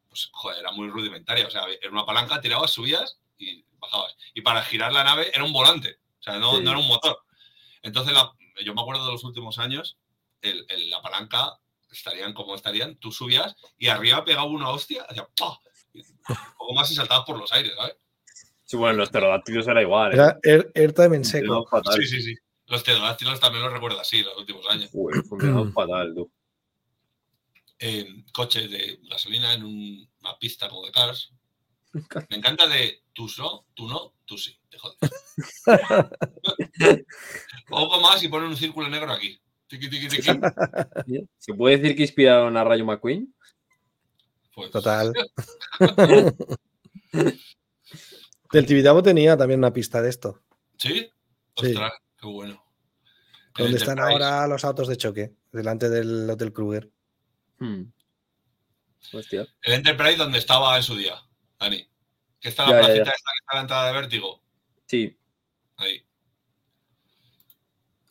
pues, 0.08 0.30
joder, 0.32 0.60
era 0.60 0.72
muy 0.72 0.88
rudimentaria. 0.88 1.46
O 1.46 1.52
sea, 1.52 1.64
era 1.82 1.92
una 1.92 2.06
palanca, 2.06 2.40
tirabas, 2.40 2.72
subías 2.72 3.20
y 3.38 3.66
bajabas. 3.86 4.16
Y 4.34 4.42
para 4.42 4.62
girar 4.64 4.92
la 4.94 5.04
nave 5.04 5.32
era 5.34 5.44
un 5.44 5.54
volante. 5.54 5.98
O 6.20 6.24
sea, 6.24 6.38
no, 6.40 6.58
Sí. 6.58 6.64
no 6.64 6.72
era 6.72 6.80
un 6.80 6.88
motor. 6.88 7.18
Entonces, 7.82 8.14
la- 8.14 8.32
yo 8.64 8.74
me 8.74 8.82
acuerdo 8.82 9.06
de 9.06 9.12
los 9.12 9.24
últimos 9.24 9.58
años, 9.60 9.98
el- 10.42 10.66
el- 10.70 10.90
la 10.90 11.02
palanca 11.02 11.60
estarían 11.92 12.34
como 12.34 12.56
estarían, 12.56 12.98
tú 12.98 13.12
subías 13.12 13.56
y 13.78 13.88
arriba 13.88 14.26
pegaba 14.26 14.46
una 14.48 14.70
hostia, 14.70 15.04
hacía 15.08 15.28
¡pah! 15.38 15.58
Y 15.94 16.00
Un 16.02 16.36
poco 16.58 16.74
más 16.74 16.92
y 16.92 16.96
saltabas 16.96 17.26
por 17.26 17.38
los 17.40 17.52
aires, 17.54 17.72
¿sabes? 17.78 17.96
Sí, 18.66 18.76
bueno, 18.78 18.98
los 18.98 19.10
pterodáctilos 19.10 19.68
era 19.68 19.82
igual. 19.82 20.12
¿eh? 20.12 20.16
Era 20.44 20.66
Air 20.74 20.94
Time 20.94 21.16
en 21.18 21.24
seco. 21.26 21.68
Sí, 21.96 22.06
sí, 22.08 22.22
sí. 22.22 22.36
Los 22.66 22.82
pterodáctilos 22.84 23.40
también 23.40 23.64
los 23.64 23.72
recuerdo 23.72 24.00
así, 24.00 24.24
los 24.24 24.36
últimos 24.38 24.68
años. 24.70 24.90
Joder, 24.92 25.24
funcionaban 25.24 25.72
fatal, 25.72 26.14
tú. 26.16 26.32
en 27.80 28.24
coches 28.32 28.70
de 28.72 29.00
gasolina 29.10 29.54
en 29.54 29.64
un- 29.64 30.10
una 30.22 30.38
pista 30.40 30.70
como 30.70 30.86
de 30.86 30.92
Cars. 30.92 31.32
Me 32.30 32.38
encanta 32.38 32.68
de 32.68 33.04
tú 33.14 33.28
no, 33.38 33.66
tú 33.74 33.88
no, 33.88 34.14
tú 34.26 34.38
sí, 34.38 34.58
te 34.70 34.78
jodes. 34.78 34.98
Poco 37.68 38.02
más 38.02 38.22
y 38.22 38.28
ponen 38.28 38.50
un 38.50 38.58
círculo 38.58 38.90
negro 38.90 39.14
aquí. 39.14 39.40
Tiqui, 39.68 39.90
tiqui, 39.90 40.08
tiqui. 40.10 40.32
¿Se 41.38 41.54
puede 41.54 41.78
decir 41.78 41.96
que 41.96 42.04
inspiraron 42.04 42.58
a 42.58 42.64
Rayo 42.64 42.86
McQueen? 42.86 43.34
Pues, 44.54 44.72
Total. 44.72 45.14
Del 48.52 48.66
Tibidabo 48.66 49.02
tenía 49.02 49.38
también 49.38 49.60
una 49.60 49.74
pista 49.74 50.02
de 50.02 50.10
esto. 50.10 50.42
¿Sí? 50.78 51.10
Sí. 51.58 51.68
Ostras, 51.68 51.94
qué 52.20 52.28
bueno. 52.28 52.64
El 53.58 53.66
Donde 53.66 53.78
están 53.78 54.00
ahora 54.00 54.48
los 54.48 54.66
autos 54.66 54.90
de 54.90 54.98
choque, 54.98 55.34
delante 55.52 55.90
del 55.90 56.30
Hotel 56.30 56.52
Kruger. 56.52 56.92
Hmm. 57.60 57.84
Hostia. 59.14 59.48
El 59.62 59.74
Enterprise 59.74 60.18
donde 60.18 60.40
estaba 60.40 60.76
en 60.76 60.84
su 60.84 60.96
día, 60.96 61.16
Dani. 61.60 61.88
Que 62.40 62.50
está 62.50 62.64
la 62.66 62.72
ya, 62.72 62.78
placita 62.80 63.06
ya. 63.06 63.12
esta 63.12 63.32
que 63.32 63.40
está 63.40 63.56
la 63.56 63.62
entrada 63.62 63.88
de 63.88 63.94
vértigo. 63.94 64.42
Sí. 64.88 65.18
Ahí. 65.78 66.06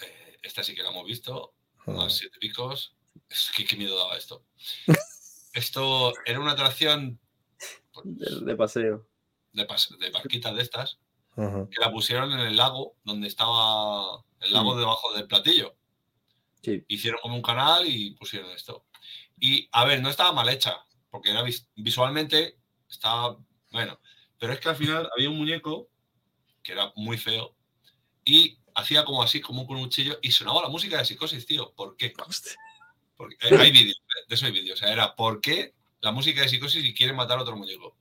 Eh, 0.01 0.39
esta 0.43 0.63
sí 0.63 0.75
que 0.75 0.83
la 0.83 0.91
hemos 0.91 1.07
visto. 1.07 1.55
Ah. 1.87 1.93
Más 1.93 2.17
siete 2.17 2.39
picos. 2.41 2.97
Es 3.29 3.51
que 3.57 3.65
qué 3.65 3.77
miedo 3.77 3.97
daba 3.97 4.17
esto. 4.17 4.45
Esto 5.53 6.13
era 6.27 6.41
una 6.41 6.51
atracción 6.53 7.21
pues, 7.93 8.05
De, 8.07 8.45
de 8.45 8.57
paseo. 8.57 9.07
de, 9.53 9.69
pas- 9.69 9.97
de 9.99 10.11
barquitas 10.11 10.53
de 10.57 10.63
estas, 10.63 10.99
que 11.37 11.81
la 11.81 11.93
pusieron 11.93 12.33
en 12.33 12.41
el 12.41 12.57
lago 12.57 12.97
donde 13.05 13.29
estaba 13.29 14.25
el 14.41 14.53
lago 14.53 14.75
Mm. 14.75 14.79
debajo 14.81 15.13
del 15.15 15.29
platillo. 15.29 15.77
Sí. 16.61 16.85
Hicieron 16.89 17.21
como 17.21 17.37
un 17.37 17.43
canal 17.43 17.87
y 17.87 18.13
pusieron 18.17 18.51
esto. 18.51 18.85
Y 19.39 19.69
a 19.71 19.85
ver, 19.85 20.01
no 20.03 20.09
estaba 20.11 20.33
mal 20.33 20.49
hecha, 20.49 20.77
porque 21.09 21.31
era 21.31 21.43
vis- 21.43 21.69
visualmente 21.77 22.59
estaba 22.95 23.37
bueno, 23.71 23.99
pero 24.39 24.53
es 24.53 24.61
que 24.61 24.69
al 24.69 24.77
final 24.77 25.09
había 25.17 25.29
un 25.31 25.37
muñeco 25.39 25.89
que 26.63 26.73
era 26.73 26.93
muy 26.97 27.19
feo 27.19 27.55
y 28.25 28.59
hacía 28.75 29.05
como 29.05 29.23
así, 29.23 29.41
como 29.41 29.67
con 29.67 29.77
un 29.77 29.85
cuchillo 29.85 30.19
y 30.23 30.31
sonaba 30.31 30.63
la 30.63 30.69
música 30.69 30.99
de 30.99 31.05
psicosis, 31.05 31.45
tío. 31.45 31.73
¿Por 31.75 31.97
qué? 31.97 32.13
Porque, 33.17 33.37
eh, 33.43 33.57
hay 33.59 33.73
vídeos, 33.73 33.97
eh, 33.97 34.25
de 34.29 34.35
eso 34.35 34.47
hay 34.47 34.53
vídeos. 34.53 34.79
O 34.81 34.85
sea, 34.85 34.93
era 34.93 35.15
¿por 35.15 35.41
qué 35.41 35.75
la 36.01 36.13
música 36.13 36.41
de 36.43 36.49
psicosis 36.49 36.85
y 36.85 36.95
quieren 36.95 37.17
matar 37.17 37.39
a 37.39 37.43
otro 37.43 37.57
muñeco? 37.57 37.97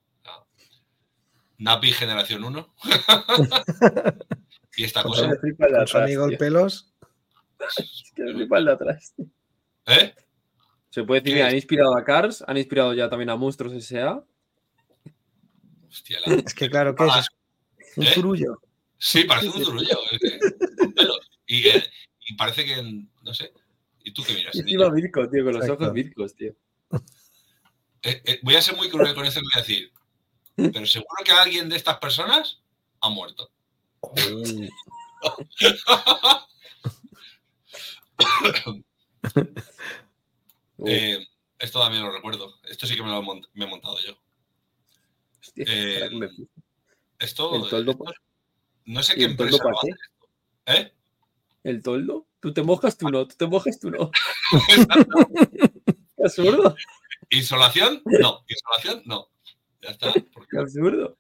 Napi 1.58 1.92
generación 1.92 2.44
1. 2.44 2.74
y 4.76 4.84
esta 4.84 5.04
cosa. 5.04 5.28
Me 5.28 5.38
flipa 5.38 5.66
el 5.68 5.72
de 5.74 5.78
Con 5.78 5.88
su 5.88 5.98
atrás, 5.98 6.04
amigo 6.08 6.24
el 6.26 6.30
tío. 6.32 6.38
pelos. 6.40 6.94
Es 7.78 8.12
que 8.16 8.24
flipa 8.34 8.58
el 8.58 8.66
de 8.66 8.72
atrás. 8.72 9.14
tío. 9.16 9.26
¿Eh? 9.88 10.16
Se 10.90 11.04
puede 11.04 11.22
decir 11.22 11.34
¿Qué 11.36 11.40
que 11.40 11.46
es? 11.46 11.50
han 11.50 11.56
inspirado 11.56 11.98
a 11.98 12.04
Cars, 12.04 12.44
han 12.48 12.58
inspirado 12.58 12.94
ya 12.94 13.10
también 13.10 13.30
a 13.30 13.36
Monstruos 13.36 13.74
S.A. 13.74 14.24
Hostia, 15.94 16.20
la- 16.26 16.36
Es 16.36 16.54
que 16.56 16.70
claro, 16.70 16.96
¿qué 16.96 17.04
es 17.06 17.12
Ah, 17.14 17.20
eso? 17.20 17.30
Un 17.98 18.04
¿eh? 18.08 18.12
zurullo. 18.14 18.60
Sí, 18.98 19.24
parece 19.26 19.50
un 19.50 19.54
zurullo. 19.66 19.98
es 20.12 20.20
y, 21.46 21.68
eh, 21.68 21.84
y 22.28 22.34
parece 22.36 22.66
que, 22.66 23.06
no 23.22 23.34
sé. 23.34 23.54
¿Y 24.04 24.12
tú 24.12 24.24
qué 24.24 24.34
miras? 24.34 24.56
Y 24.56 24.60
encima 24.62 24.92
tío, 24.94 25.12
con 25.14 25.24
los 25.54 25.64
Exacto. 25.64 25.74
ojos 25.74 25.94
Vircos, 25.94 26.36
tío. 26.36 26.54
Eh, 28.02 28.22
eh, 28.26 28.40
voy 28.42 28.56
a 28.56 28.62
ser 28.62 28.76
muy 28.76 28.90
cruel 28.90 29.14
con 29.16 29.26
esto 29.26 29.40
que 29.40 29.46
voy 29.54 29.62
a 29.62 29.66
decir. 29.66 29.92
Pero 30.56 30.86
seguro 30.86 31.24
que 31.24 31.32
alguien 31.32 31.70
de 31.70 31.78
estas 31.78 31.98
personas 32.00 32.60
ha 33.02 33.10
muerto. 33.10 33.50
Eh, 40.86 41.26
esto 41.60 41.80
también 41.80 42.04
lo 42.04 42.12
recuerdo. 42.12 42.56
Esto 42.64 42.86
sí 42.88 42.96
que 42.96 43.04
me 43.04 43.10
lo 43.10 43.20
he 43.20 43.22
mont- 43.22 43.48
me 43.54 43.66
he 43.66 43.68
montado 43.68 43.98
yo. 44.00 44.18
Hostia, 45.44 45.66
eh, 45.68 46.08
flipa. 46.08 46.28
Esto, 47.20 47.56
el 47.56 47.70
toldo, 47.70 47.98
no 48.86 49.04
sé 49.04 49.14
¿Y 49.14 49.18
qué 49.18 49.24
el 49.26 49.38
toldo 49.38 49.58
empresa 49.58 49.80
hace. 50.66 50.82
¿Eh? 50.82 50.94
¿El 51.64 51.82
toldo? 51.82 52.28
Tú 52.40 52.54
te 52.54 52.62
mojas, 52.62 52.98
tú 52.98 53.10
no. 53.10 53.28
Tú 53.28 53.36
te 53.38 53.48
mojas, 53.48 53.80
tú 53.80 53.90
no. 53.90 54.12
Qué 56.18 56.24
absurdo. 56.24 56.76
¿Insolación? 57.30 58.02
No. 58.06 58.44
¿Insolación? 58.48 59.02
No. 59.06 59.30
Ya 59.82 59.90
está. 59.92 60.14
Porque 60.34 60.50
Qué 60.52 60.60
absurdo. 60.60 61.18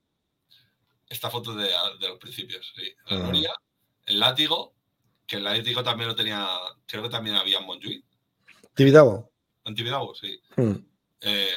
esta 1.09 1.29
foto 1.29 1.55
de, 1.55 1.69
de 1.99 2.07
los 2.09 2.19
principios. 2.19 2.73
Sí. 2.75 2.93
La 3.07 3.17
gloria, 3.19 3.53
el 4.05 4.19
látigo, 4.19 4.73
que 5.25 5.37
el 5.37 5.45
látigo 5.45 5.83
también 5.83 6.09
lo 6.09 6.15
tenía, 6.15 6.47
creo 6.85 7.03
que 7.03 7.09
también 7.09 7.37
había 7.37 7.59
en 7.59 7.65
Montjuic. 7.65 8.05
Tibidabo. 8.73 9.31
Antibidabo, 9.63 10.13
sí. 10.13 10.41
Hmm. 10.57 10.75
Eh, 11.21 11.53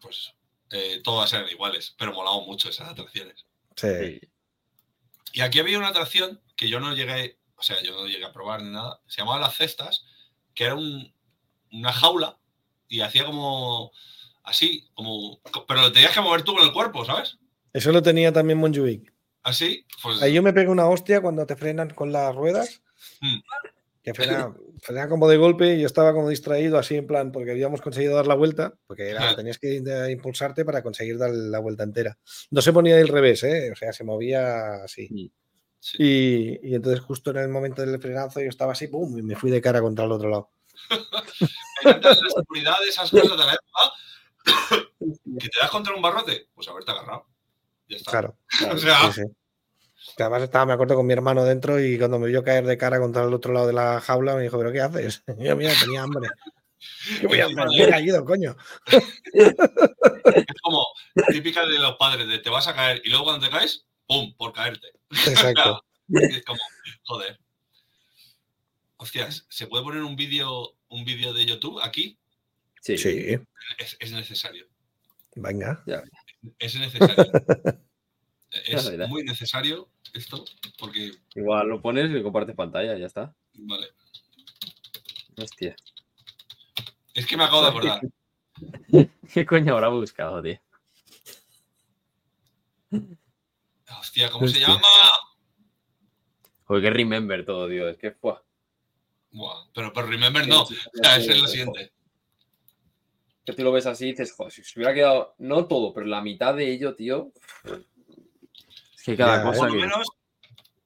pues 0.00 0.32
eh, 0.76 1.00
todas 1.04 1.32
eran 1.32 1.48
iguales, 1.48 1.94
pero 1.96 2.12
molaban 2.12 2.44
mucho 2.46 2.68
esas 2.68 2.88
atracciones. 2.90 3.46
Sí. 3.76 4.20
Y 5.32 5.40
aquí 5.40 5.60
había 5.60 5.78
una 5.78 5.88
atracción 5.88 6.40
que 6.56 6.68
yo 6.68 6.80
no 6.80 6.94
llegué, 6.94 7.38
o 7.56 7.62
sea, 7.62 7.80
yo 7.82 7.92
no 7.94 8.06
llegué 8.06 8.24
a 8.24 8.32
probar 8.32 8.60
ni 8.62 8.70
nada. 8.70 9.00
Se 9.06 9.20
llamaba 9.20 9.40
Las 9.40 9.56
Cestas, 9.56 10.04
que 10.54 10.64
era 10.64 10.74
un- 10.74 11.12
una 11.72 11.92
jaula 11.92 12.38
y 12.88 13.00
hacía 13.00 13.24
como 13.24 13.90
así, 14.42 14.88
como. 14.94 15.40
Pero 15.66 15.80
lo 15.80 15.92
tenías 15.92 16.12
que 16.12 16.20
mover 16.20 16.42
tú 16.42 16.54
con 16.54 16.64
el 16.64 16.72
cuerpo, 16.72 17.04
¿sabes? 17.04 17.38
Eso 17.72 17.90
lo 17.92 18.02
tenía 18.02 18.32
también 18.32 18.58
Monjuic. 18.58 19.12
Así, 19.42 19.86
pues. 20.02 20.22
Ahí 20.22 20.32
yo 20.34 20.42
me 20.42 20.52
pego 20.52 20.72
una 20.72 20.86
hostia 20.88 21.20
cuando 21.20 21.46
te 21.46 21.56
frenan 21.56 21.90
con 21.90 22.12
las 22.12 22.34
ruedas. 22.34 22.82
Mm. 23.20 23.38
Que 24.04 24.12
frena, 24.14 24.54
frena 24.82 25.08
como 25.08 25.26
de 25.28 25.36
golpe 25.38 25.74
y 25.74 25.80
yo 25.80 25.86
estaba 25.86 26.12
como 26.12 26.28
distraído 26.28 26.78
así 26.78 26.94
en 26.94 27.06
plan 27.06 27.32
porque 27.32 27.50
habíamos 27.50 27.80
conseguido 27.80 28.14
dar 28.14 28.26
la 28.26 28.34
vuelta, 28.36 28.74
porque 28.86 29.08
era- 29.08 29.34
tenías 29.34 29.58
que 29.58 29.82
impulsarte 30.12 30.64
para 30.64 30.82
conseguir 30.82 31.18
dar 31.18 31.30
la 31.30 31.58
vuelta 31.58 31.82
entera. 31.82 32.18
No 32.50 32.60
se 32.62 32.72
ponía 32.72 32.96
del 32.96 33.08
revés, 33.08 33.42
¿eh? 33.44 33.72
o 33.72 33.76
sea, 33.76 33.92
se 33.92 34.04
movía 34.04 34.84
así. 34.84 35.32
sí. 35.80 35.96
Y, 35.98 36.70
y 36.70 36.74
entonces 36.74 37.00
justo 37.00 37.30
en 37.30 37.38
el 37.38 37.48
momento 37.48 37.84
del 37.84 38.00
frenazo 38.00 38.40
yo 38.40 38.48
estaba 38.48 38.72
así, 38.72 38.88
¡pum! 38.88 39.18
y 39.18 39.22
me 39.22 39.36
fui 39.36 39.50
de 39.50 39.60
cara 39.62 39.80
contra 39.80 40.04
el 40.04 40.12
otro 40.12 40.28
lado. 40.28 40.50
Me 41.84 41.98
la 42.00 42.14
seguridad 42.14 42.78
de 42.82 42.88
esas 42.88 43.10
cosas 43.10 43.30
de 43.38 43.44
la 43.46 43.54
época. 43.54 43.92
que 45.40 45.48
te 45.48 45.58
das 45.60 45.70
contra 45.70 45.94
un 45.94 46.02
barrote, 46.02 46.48
pues 46.54 46.68
haberte 46.68 46.90
agarrado. 46.90 47.26
Ya 47.88 47.96
está. 47.96 48.10
Claro. 48.10 48.36
O 48.72 48.76
sea, 48.78 49.12
sí. 49.12 49.22
Que 50.16 50.22
además 50.22 50.42
estaba, 50.42 50.66
me 50.66 50.72
acuerdo, 50.74 50.94
con 50.96 51.06
mi 51.06 51.12
hermano 51.12 51.44
dentro 51.44 51.80
y 51.80 51.98
cuando 51.98 52.18
me 52.18 52.28
vio 52.28 52.42
caer 52.44 52.64
de 52.66 52.76
cara 52.78 53.00
contra 53.00 53.24
el 53.24 53.34
otro 53.34 53.52
lado 53.52 53.66
de 53.66 53.72
la 53.72 54.00
jaula 54.00 54.34
me 54.36 54.42
dijo, 54.42 54.58
¿pero 54.58 54.72
qué 54.72 54.80
haces? 54.80 55.22
Y 55.38 55.44
yo, 55.44 55.56
mira, 55.56 55.72
tenía 55.80 56.02
hambre. 56.02 56.28
¿Qué 57.20 57.26
voy 57.26 57.40
a 57.40 57.46
hacer? 57.46 57.56
Me 57.56 57.82
he 57.84 57.88
caído, 57.88 58.24
coño. 58.24 58.56
es 58.86 60.60
como 60.62 60.84
típica 61.30 61.66
de 61.66 61.78
los 61.78 61.96
padres, 61.96 62.28
de 62.28 62.38
te 62.38 62.50
vas 62.50 62.68
a 62.68 62.74
caer 62.74 63.00
y 63.04 63.08
luego 63.10 63.24
cuando 63.24 63.46
te 63.46 63.52
caes, 63.52 63.86
¡pum! 64.06 64.34
por 64.36 64.52
caerte. 64.52 64.88
Exacto. 65.10 65.82
Es 66.10 66.44
como, 66.44 66.60
joder. 67.04 67.38
Hostias, 68.96 69.46
¿se 69.48 69.66
puede 69.66 69.84
poner 69.84 70.02
un 70.02 70.16
vídeo 70.16 70.74
un 70.88 71.04
vídeo 71.04 71.32
de 71.32 71.44
YouTube 71.46 71.80
aquí? 71.82 72.18
Sí. 72.80 72.96
Sí, 72.98 73.38
Es, 73.78 73.96
es 73.98 74.12
necesario. 74.12 74.66
venga. 75.34 75.82
Es 76.58 76.74
necesario. 76.76 77.32
es 78.66 78.90
verás. 78.90 79.08
muy 79.08 79.22
necesario 79.24 79.88
esto, 80.12 80.44
porque, 80.78 81.12
Igual 81.34 81.68
lo 81.68 81.80
pones 81.82 82.10
y 82.10 82.22
compartes 82.22 82.54
pantalla, 82.54 82.96
ya 82.96 83.06
está. 83.06 83.34
vale. 83.54 83.88
Hostia. 85.36 85.74
Es 87.14 87.26
que 87.26 87.36
me 87.36 87.44
acabo 87.44 87.62
de 87.62 87.68
acordar. 87.70 88.00
¿Qué 89.32 89.44
coño 89.46 89.74
habrá 89.74 89.88
buscado, 89.88 90.40
tío? 90.42 90.58
Hostia, 94.00 94.30
¿cómo 94.30 94.46
se 94.46 94.60
llama? 94.60 94.80
Joder, 96.64 96.82
que 96.82 96.90
remember 96.90 97.44
todo, 97.44 97.68
tío. 97.68 97.88
Es 97.88 97.98
que 97.98 98.12
fue. 98.12 98.34
Buah, 99.32 99.66
pero, 99.74 99.92
pero 99.92 100.06
remember 100.06 100.46
no. 100.46 100.62
O 100.62 100.66
sea, 100.66 101.16
ese 101.16 101.32
es 101.32 101.40
lo 101.42 101.48
siguiente. 101.48 101.92
Que 103.44 103.52
tú 103.52 103.62
lo 103.64 103.72
ves 103.72 103.86
así 103.86 104.06
y 104.06 104.10
dices, 104.12 104.32
joder, 104.32 104.52
si 104.52 104.62
se 104.62 104.78
hubiera 104.78 104.94
quedado, 104.94 105.34
no 105.38 105.66
todo, 105.66 105.92
pero 105.92 106.06
la 106.06 106.22
mitad 106.22 106.54
de 106.54 106.70
ello, 106.72 106.94
tío. 106.94 107.32
Es 109.04 109.06
que 109.06 109.16
cada 109.18 109.36
Ya, 109.36 109.42
O 109.42 109.52
cosa 109.52 109.58
por 109.60 109.68
lo 109.68 109.74
menos, 109.80 110.08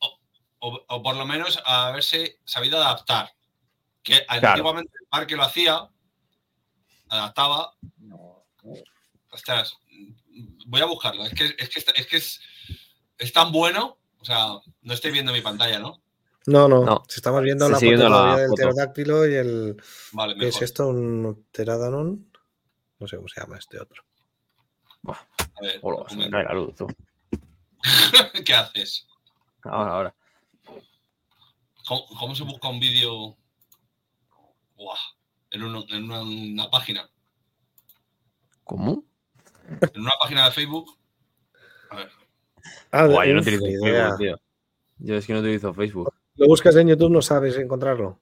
o, 0.00 0.18
o- 0.58 0.84
o 0.88 1.02
por 1.04 1.14
lo 1.16 1.24
menos 1.24 1.62
haberse 1.64 2.40
sabido 2.44 2.78
adaptar. 2.78 3.30
Que 4.02 4.24
antiguamente 4.26 4.90
el 5.00 5.06
parque 5.06 5.36
lo 5.36 5.44
hacía, 5.44 5.88
adaptaba. 7.08 7.74
Ostras, 9.30 9.76
voy 10.66 10.80
a 10.80 10.86
buscarlo. 10.86 11.24
Es 11.24 11.32
que 11.34 11.44
es, 11.58 11.68
que, 11.68 11.84
es, 11.94 12.06
que 12.08 12.16
es, 12.16 12.40
es 13.18 13.32
tan 13.32 13.52
bueno. 13.52 13.98
O 14.18 14.24
sea, 14.24 14.48
no 14.82 14.94
estoy 14.94 15.12
viendo 15.12 15.32
mi 15.32 15.40
pantalla, 15.40 15.78
¿no? 15.78 16.02
No, 16.46 16.66
no, 16.66 16.84
No. 16.84 17.04
Si 17.08 17.16
estamos 17.16 17.42
viendo 17.42 17.68
la 17.68 17.78
sigue 17.78 17.96
foto 17.98 18.08
la 18.08 18.36
del 18.36 18.50
pterodáctilo 18.50 19.28
y 19.28 19.34
el. 19.34 19.82
Vale, 20.12 20.34
¿Qué 20.36 20.48
es 20.48 20.60
esto? 20.62 20.88
¿Un 20.88 21.46
pterodanon? 21.52 22.32
No 22.98 23.06
sé 23.06 23.16
cómo 23.16 23.28
se 23.28 23.40
llama 23.40 23.58
este 23.58 23.78
otro. 23.78 24.02
A 25.06 25.60
ver, 25.60 25.80
la 26.32 26.52
luz, 26.54 26.74
tú. 26.74 26.86
¿Qué 28.44 28.54
haces? 28.54 29.06
Ahora, 29.62 29.92
ahora. 29.92 30.14
¿Cómo, 31.86 32.06
cómo 32.18 32.34
se 32.34 32.44
busca 32.44 32.68
un 32.68 32.80
vídeo 32.80 33.36
en, 35.50 35.62
uno- 35.62 35.84
en 35.88 36.04
una, 36.04 36.22
una 36.22 36.70
página? 36.70 37.08
¿Cómo? 38.64 39.04
En 39.94 40.00
una 40.02 40.12
página 40.20 40.44
de 40.46 40.52
Facebook. 40.52 40.98
A 41.90 41.96
ver, 41.96 42.10
Ah, 42.90 43.06
Buah, 43.06 43.24
yo 43.26 43.34
no 43.34 43.40
utilizo 43.40 43.64
ni 43.66 43.72
idea. 43.72 44.08
Facebook, 44.08 44.18
tío. 44.18 44.40
Yo 44.98 45.14
es 45.16 45.26
que 45.26 45.32
no 45.32 45.40
utilizo 45.40 45.72
Facebook. 45.72 46.12
Lo 46.34 46.46
buscas 46.46 46.76
en 46.76 46.88
YouTube, 46.88 47.10
no 47.10 47.22
sabes 47.22 47.56
encontrarlo. 47.56 48.20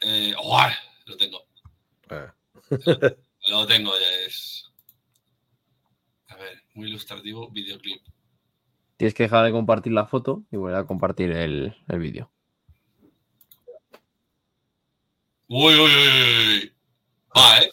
eh, 0.00 0.34
¡buah! 0.42 0.72
lo 1.06 1.16
tengo. 1.16 1.40
Ah. 2.10 2.34
Lo 3.48 3.66
tengo, 3.66 3.92
ya 3.98 4.26
es. 4.26 4.64
A 6.28 6.36
ver, 6.36 6.62
muy 6.74 6.88
ilustrativo, 6.88 7.50
videoclip. 7.50 8.02
Tienes 8.98 9.14
que 9.14 9.22
dejar 9.22 9.44
de 9.44 9.52
compartir 9.52 9.92
la 9.92 10.06
foto 10.06 10.42
y 10.50 10.56
volver 10.56 10.74
a 10.74 10.84
compartir 10.84 11.30
el, 11.30 11.76
el 11.86 11.98
vídeo. 12.00 12.32
Uy, 15.46 15.72
uy, 15.72 15.80
uy, 15.80 15.88
uy. 15.88 16.72
Va, 17.34 17.60
¿eh? 17.60 17.70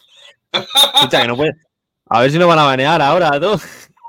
Escucha, 0.52 1.22
que 1.22 1.26
no 1.26 1.36
puedes. 1.36 1.56
A 2.04 2.20
ver 2.20 2.30
si 2.30 2.38
nos 2.38 2.46
van 2.46 2.60
a 2.60 2.64
banear 2.64 3.02
ahora, 3.02 3.40
tú. 3.40 3.60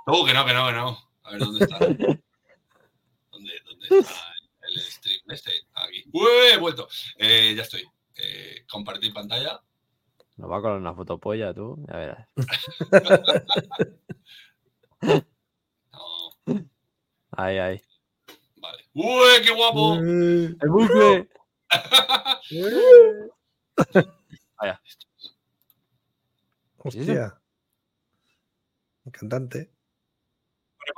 No, 0.05 0.23
que 0.25 0.33
no, 0.33 0.45
que 0.45 0.53
no, 0.53 0.67
que 0.67 0.73
no. 0.73 0.97
A 1.23 1.31
ver, 1.31 1.39
¿dónde 1.39 1.65
está? 1.65 1.79
¿Dónde, 1.79 2.13
dónde 3.31 3.87
está 3.89 4.33
el 4.61 4.79
stream 4.79 5.21
este? 5.29 5.51
Aquí. 5.73 6.03
¡Uy! 6.13 6.53
He 6.53 6.57
vuelto. 6.57 6.87
Eh, 7.17 7.55
ya 7.57 7.63
estoy. 7.63 7.83
Eh, 8.15 8.63
compartir 8.69 9.11
pantalla. 9.11 9.59
Nos 10.35 10.51
va 10.51 10.57
a 10.59 10.61
colar 10.61 10.77
una 10.77 10.93
fotopolla, 10.93 11.51
tú. 11.51 11.83
Ya 11.87 11.97
verás. 11.97 12.27
No, 17.37 17.43
Ahí, 17.43 17.57
ahí. 17.57 17.81
vale. 18.57 18.83
¡Uy, 18.93 19.41
qué 19.43 19.51
guapo! 19.53 19.95
Eh, 19.95 20.55
¡El 20.61 20.69
bucle! 20.69 21.29
Hostia. 26.77 27.39
Un 29.05 29.11
cantante. 29.11 29.69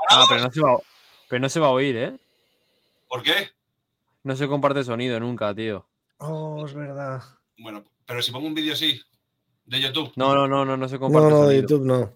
Ah, 0.09 0.25
pero 0.29 0.41
no 0.43 0.51
se 0.51 0.61
va, 0.61 0.77
pero 1.27 1.39
no 1.41 1.49
se 1.49 1.59
va 1.59 1.67
a 1.67 1.71
oír, 1.71 1.95
¿eh? 1.97 2.19
¿Por 3.07 3.23
qué? 3.23 3.49
No 4.23 4.35
se 4.35 4.47
comparte 4.47 4.83
sonido 4.83 5.19
nunca, 5.19 5.53
tío. 5.55 5.87
Oh, 6.17 6.63
es 6.65 6.73
verdad. 6.73 7.21
Bueno, 7.57 7.83
pero 8.05 8.21
si 8.21 8.31
pongo 8.31 8.47
un 8.47 8.53
vídeo 8.53 8.73
así, 8.73 9.01
de 9.65 9.81
YouTube, 9.81 10.11
No, 10.15 10.35
no, 10.35 10.47
no, 10.47 10.65
no, 10.65 10.77
no 10.77 10.87
se 10.87 10.95
No, 10.95 10.99
comparte 11.01 11.29
no, 11.29 11.35
de 11.41 11.45
sonido. 11.45 11.61
YouTube 11.61 11.85
no. 11.85 12.13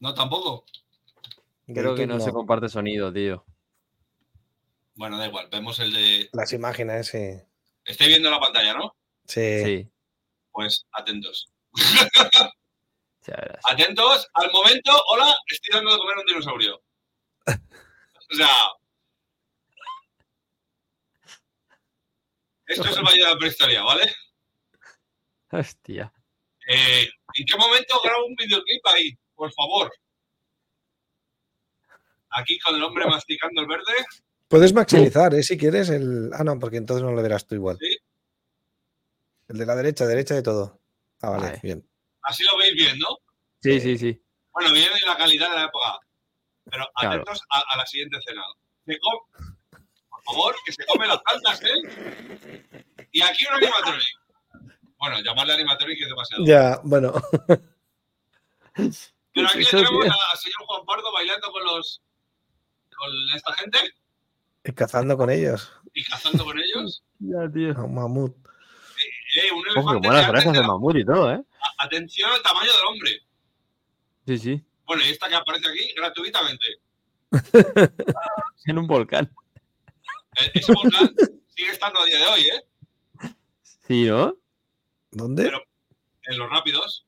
no 0.00 0.14
tampoco. 0.14 0.64
Creo 1.66 1.94
que 1.94 2.06
no, 2.06 2.20
se 2.20 2.32
comparte 2.32 2.68
sonido, 2.68 3.12
tío. 3.12 3.44
Bueno, 4.96 5.18
da 5.18 5.26
igual, 5.26 5.48
vemos 5.50 5.78
el 5.80 5.92
de. 5.92 6.28
Las 6.32 6.52
imágenes, 6.52 7.08
sí. 7.08 7.40
Estáis 7.84 8.08
viendo 8.08 8.30
la 8.30 8.40
pantalla, 8.40 8.74
¿no? 8.74 8.94
Sí. 9.26 9.64
Sí, 9.64 9.90
Pues 10.52 10.86
atentos. 10.92 11.50
Atentos 13.64 14.28
al 14.34 14.52
momento. 14.52 14.92
Hola, 15.08 15.34
estoy 15.46 15.74
dando 15.74 15.92
de 15.92 15.98
comer 15.98 16.16
a 16.16 16.20
un 16.20 16.26
dinosaurio. 16.26 16.82
O 18.30 18.36
sea. 18.36 18.48
Esto 22.66 22.88
es 22.88 22.96
el 22.96 23.04
Valle 23.04 23.22
de 23.22 23.30
la 23.30 23.38
Prehistoria, 23.38 23.82
¿vale? 23.82 24.14
Hostia. 25.50 26.12
Eh, 26.66 27.06
¿En 27.34 27.44
qué 27.44 27.56
momento 27.58 28.00
grabo 28.02 28.24
un 28.26 28.34
videoclip 28.34 28.86
ahí? 28.86 29.18
Por 29.34 29.52
favor. 29.52 29.92
Aquí 32.36 32.58
con 32.58 32.74
el 32.76 32.82
hombre 32.82 33.06
masticando 33.06 33.60
el 33.60 33.66
verde. 33.68 33.92
Puedes 34.48 34.72
maximizar, 34.72 35.34
¿eh? 35.34 35.42
Si 35.42 35.56
quieres 35.56 35.88
el. 35.88 36.30
Ah, 36.34 36.44
no, 36.44 36.58
porque 36.58 36.76
entonces 36.76 37.02
no 37.04 37.12
lo 37.12 37.22
verás 37.22 37.46
tú 37.46 37.54
igual. 37.54 37.76
Sí. 37.80 37.96
El 39.48 39.58
de 39.58 39.66
la 39.66 39.74
derecha, 39.76 40.06
derecha 40.06 40.34
de 40.34 40.42
todo. 40.42 40.80
Ah, 41.20 41.30
vale, 41.30 41.46
Vale. 41.46 41.60
bien. 41.62 41.88
Así 42.22 42.42
lo 42.44 42.56
veis 42.58 42.74
bien, 42.74 42.98
¿no? 42.98 43.08
Sí, 43.62 43.80
sí, 43.80 43.96
sí. 43.98 44.20
Bueno, 44.52 44.72
viene 44.72 44.88
la 45.06 45.16
calidad 45.16 45.50
de 45.50 45.56
la 45.56 45.64
época. 45.64 45.98
Pero 46.70 46.86
Claro. 46.98 47.14
atentos 47.22 47.42
a, 47.50 47.62
a 47.72 47.76
la 47.76 47.86
siguiente 47.86 48.16
escena. 48.18 48.42
Se 48.86 48.98
Por 48.98 50.22
favor, 50.24 50.54
que 50.64 50.72
se 50.72 50.84
come 50.86 51.06
las 51.06 51.20
plantas, 51.22 51.62
¿eh? 51.62 52.72
Y 53.12 53.20
aquí 53.22 53.44
un 53.48 53.56
animatronic. 53.56 54.04
Bueno, 54.98 55.20
llamarle 55.20 55.52
animatronic 55.54 56.00
es 56.02 56.08
demasiado. 56.08 56.44
Ya, 56.46 56.80
bueno. 56.84 57.12
Pero 58.74 59.48
aquí 59.48 59.64
tenemos 59.70 60.04
al 60.06 60.38
señor 60.38 60.66
Juan 60.66 60.84
Pardo 60.86 61.12
bailando 61.12 61.50
con 61.52 61.64
los. 61.64 62.02
Con 63.04 63.36
esta 63.36 63.52
gente 63.54 63.78
Y 64.64 64.72
cazando 64.72 65.16
con 65.16 65.30
ellos. 65.30 65.70
y 65.92 66.04
cazando 66.04 66.44
con 66.44 66.58
ellos. 66.58 67.02
Ya, 67.20 67.48
tío. 67.52 67.72
A 67.78 67.84
un 67.84 67.94
mamut. 67.94 68.36
Eh, 69.36 69.50
un 69.52 69.58
Ojo, 69.60 69.72
que 69.72 69.78
elefante. 69.78 70.06
buenas 70.08 70.24
de 70.24 70.30
orejas 70.30 70.52
de 70.52 70.60
mamut 70.62 70.96
y 70.96 71.04
todo, 71.04 71.32
¿eh? 71.32 71.42
Atención 71.78 72.30
al 72.30 72.42
tamaño 72.42 72.70
del 72.70 72.86
hombre. 72.86 73.10
Sí, 74.26 74.38
sí. 74.38 74.64
Bueno, 74.86 75.02
y 75.04 75.08
esta 75.10 75.28
que 75.28 75.34
aparece 75.36 75.68
aquí 75.70 75.92
gratuitamente. 75.96 76.66
En 78.66 78.78
un 78.78 78.86
volcán. 78.86 79.30
Eh, 80.40 80.50
Ese 80.54 80.72
volcán 80.72 81.14
sigue 81.54 81.70
estando 81.70 82.00
a 82.00 82.04
día 82.06 82.18
de 82.18 82.26
hoy, 82.26 82.40
¿eh? 82.42 83.30
Sí, 83.86 84.04
¿no? 84.06 84.36
¿Dónde? 85.10 85.44
Pero- 85.44 85.62
En 86.24 86.38
los 86.38 86.48
rápidos. 86.50 87.06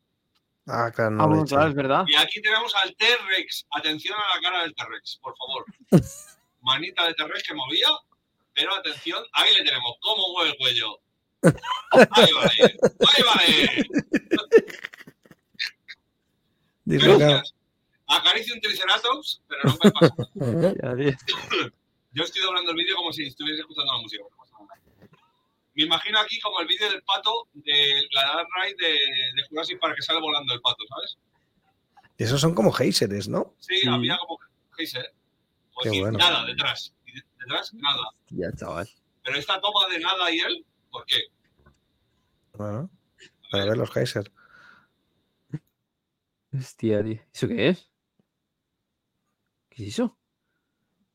Ah, 0.67 0.91
claro, 0.95 1.13
no 1.13 1.23
Ah, 1.23 1.27
lo 1.27 1.33
he 1.33 1.37
bueno, 1.37 1.45
hecho. 1.45 1.55
claro, 1.57 1.69
es 1.71 1.75
verdad. 1.77 2.05
Y 2.09 2.15
aquí 2.17 2.43
tenemos 2.43 2.75
al 2.77 2.95
T-Rex. 2.97 3.67
Atención 3.71 4.17
a 4.19 4.35
la 4.37 4.43
cara 4.43 4.63
del 4.63 4.75
T-Rex, 4.75 5.19
por 5.23 5.35
favor. 5.37 5.65
Manita 6.63 7.07
de 7.07 7.15
T-Rex 7.15 7.43
que 7.47 7.55
movía, 7.55 7.89
pero 8.53 8.75
atención, 8.75 9.23
ahí 9.33 9.55
le 9.55 9.65
tenemos. 9.65 9.95
¿Cómo 10.01 10.33
mueve 10.33 10.51
el 10.51 10.57
cuello? 10.59 10.99
Ahí 11.93 12.33
vale, 12.35 12.77
ahí 13.15 13.23
vale. 13.23 13.87
Dislocado. 16.85 17.19
Gracias. 17.31 17.55
Acaricio 18.09 18.55
un 18.55 18.61
Triceratops, 18.61 19.43
pero 19.49 19.63
no 19.65 19.79
me 19.83 19.91
pasa. 19.91 20.15
Yo 22.13 22.23
estoy 22.25 22.43
doblando 22.43 22.71
el 22.71 22.77
vídeo 22.77 22.97
como 22.97 23.13
si 23.13 23.27
estuviese 23.27 23.61
escuchando 23.61 23.93
la 23.93 23.99
música. 24.01 24.23
No. 25.77 25.83
Me 25.83 25.83
imagino 25.85 26.19
aquí 26.19 26.41
como 26.41 26.61
el 26.61 26.67
vídeo 26.67 26.89
del 26.91 27.03
pato 27.03 27.49
de 27.55 28.07
la 28.13 28.23
Dark 28.23 28.49
Ride 28.63 28.77
de, 28.79 28.93
de 28.93 29.49
Jurassic 29.49 29.79
Park 29.81 29.95
que 29.97 30.03
sale 30.03 30.21
volando 30.21 30.55
el 30.55 30.61
pato, 30.61 30.85
¿sabes? 30.89 31.19
Y 32.19 32.25
esos 32.25 32.41
son 32.41 32.55
como 32.55 32.73
geysers, 32.73 33.29
¿no? 33.29 33.55
Sí, 33.59 33.79
Sí. 33.81 33.89
había 33.89 34.17
como 34.19 34.39
geyser. 34.77 35.13
Qué 35.83 35.91
bueno. 36.01 36.17
nada 36.19 36.45
detrás. 36.47 36.95
Y 37.05 37.13
detrás, 37.13 37.75
nada. 37.75 38.09
Ya, 38.31 38.51
chaval. 38.53 38.89
Pero 39.23 39.37
esta 39.39 39.61
toma 39.61 39.87
de 39.89 39.99
nada 40.01 40.31
y 40.31 40.39
él, 40.39 40.65
¿por 40.91 41.05
qué? 41.05 41.25
Bueno, 42.55 42.91
para 43.51 43.67
ver 43.67 43.77
los 43.77 43.91
geysers. 43.91 44.31
Hostia, 46.57 47.03
tío. 47.05 47.21
¿Eso 47.35 47.49
qué 47.49 47.69
es? 47.69 47.91
¿Qué 49.69 49.83
es 49.83 49.89
eso? 49.91 50.17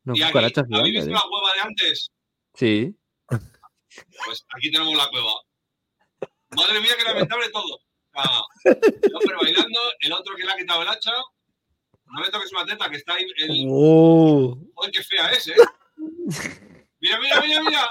Una 0.06 0.18
y 0.18 0.22
aquí, 0.22 0.32
cucaracha 0.32 0.62
¿habéis 0.72 0.94
visto 0.96 1.10
la 1.12 1.22
cueva 1.22 1.54
de 1.56 1.60
antes? 1.62 2.12
Sí. 2.54 2.96
Pues 4.26 4.45
aquí 4.55 4.72
tenemos 4.72 4.95
la 4.95 5.09
cueva. 5.09 5.34
Madre 6.51 6.80
mía, 6.81 6.93
qué 6.97 7.03
lamentable 7.03 7.49
todo. 7.49 7.80
El 8.65 9.15
hombre 9.15 9.35
bailando, 9.41 9.80
el 9.99 10.13
otro 10.13 10.35
que 10.35 10.43
le 10.43 10.51
ha 10.51 10.57
quitado 10.57 10.81
el 10.81 10.89
hacha. 10.89 11.11
No 12.05 12.22
le 12.22 12.30
toques 12.30 12.51
una 12.51 12.65
teta, 12.65 12.89
que 12.89 12.97
está 12.97 13.13
ahí. 13.13 13.26
El... 13.38 13.65
¡Uh! 13.68 14.69
¡Ay, 14.84 14.91
qué 14.91 15.03
fea 15.03 15.31
es, 15.31 15.47
eh! 15.47 15.55
Mira, 16.99 17.19
mira, 17.19 17.41
mira, 17.41 17.63
mira. 17.63 17.89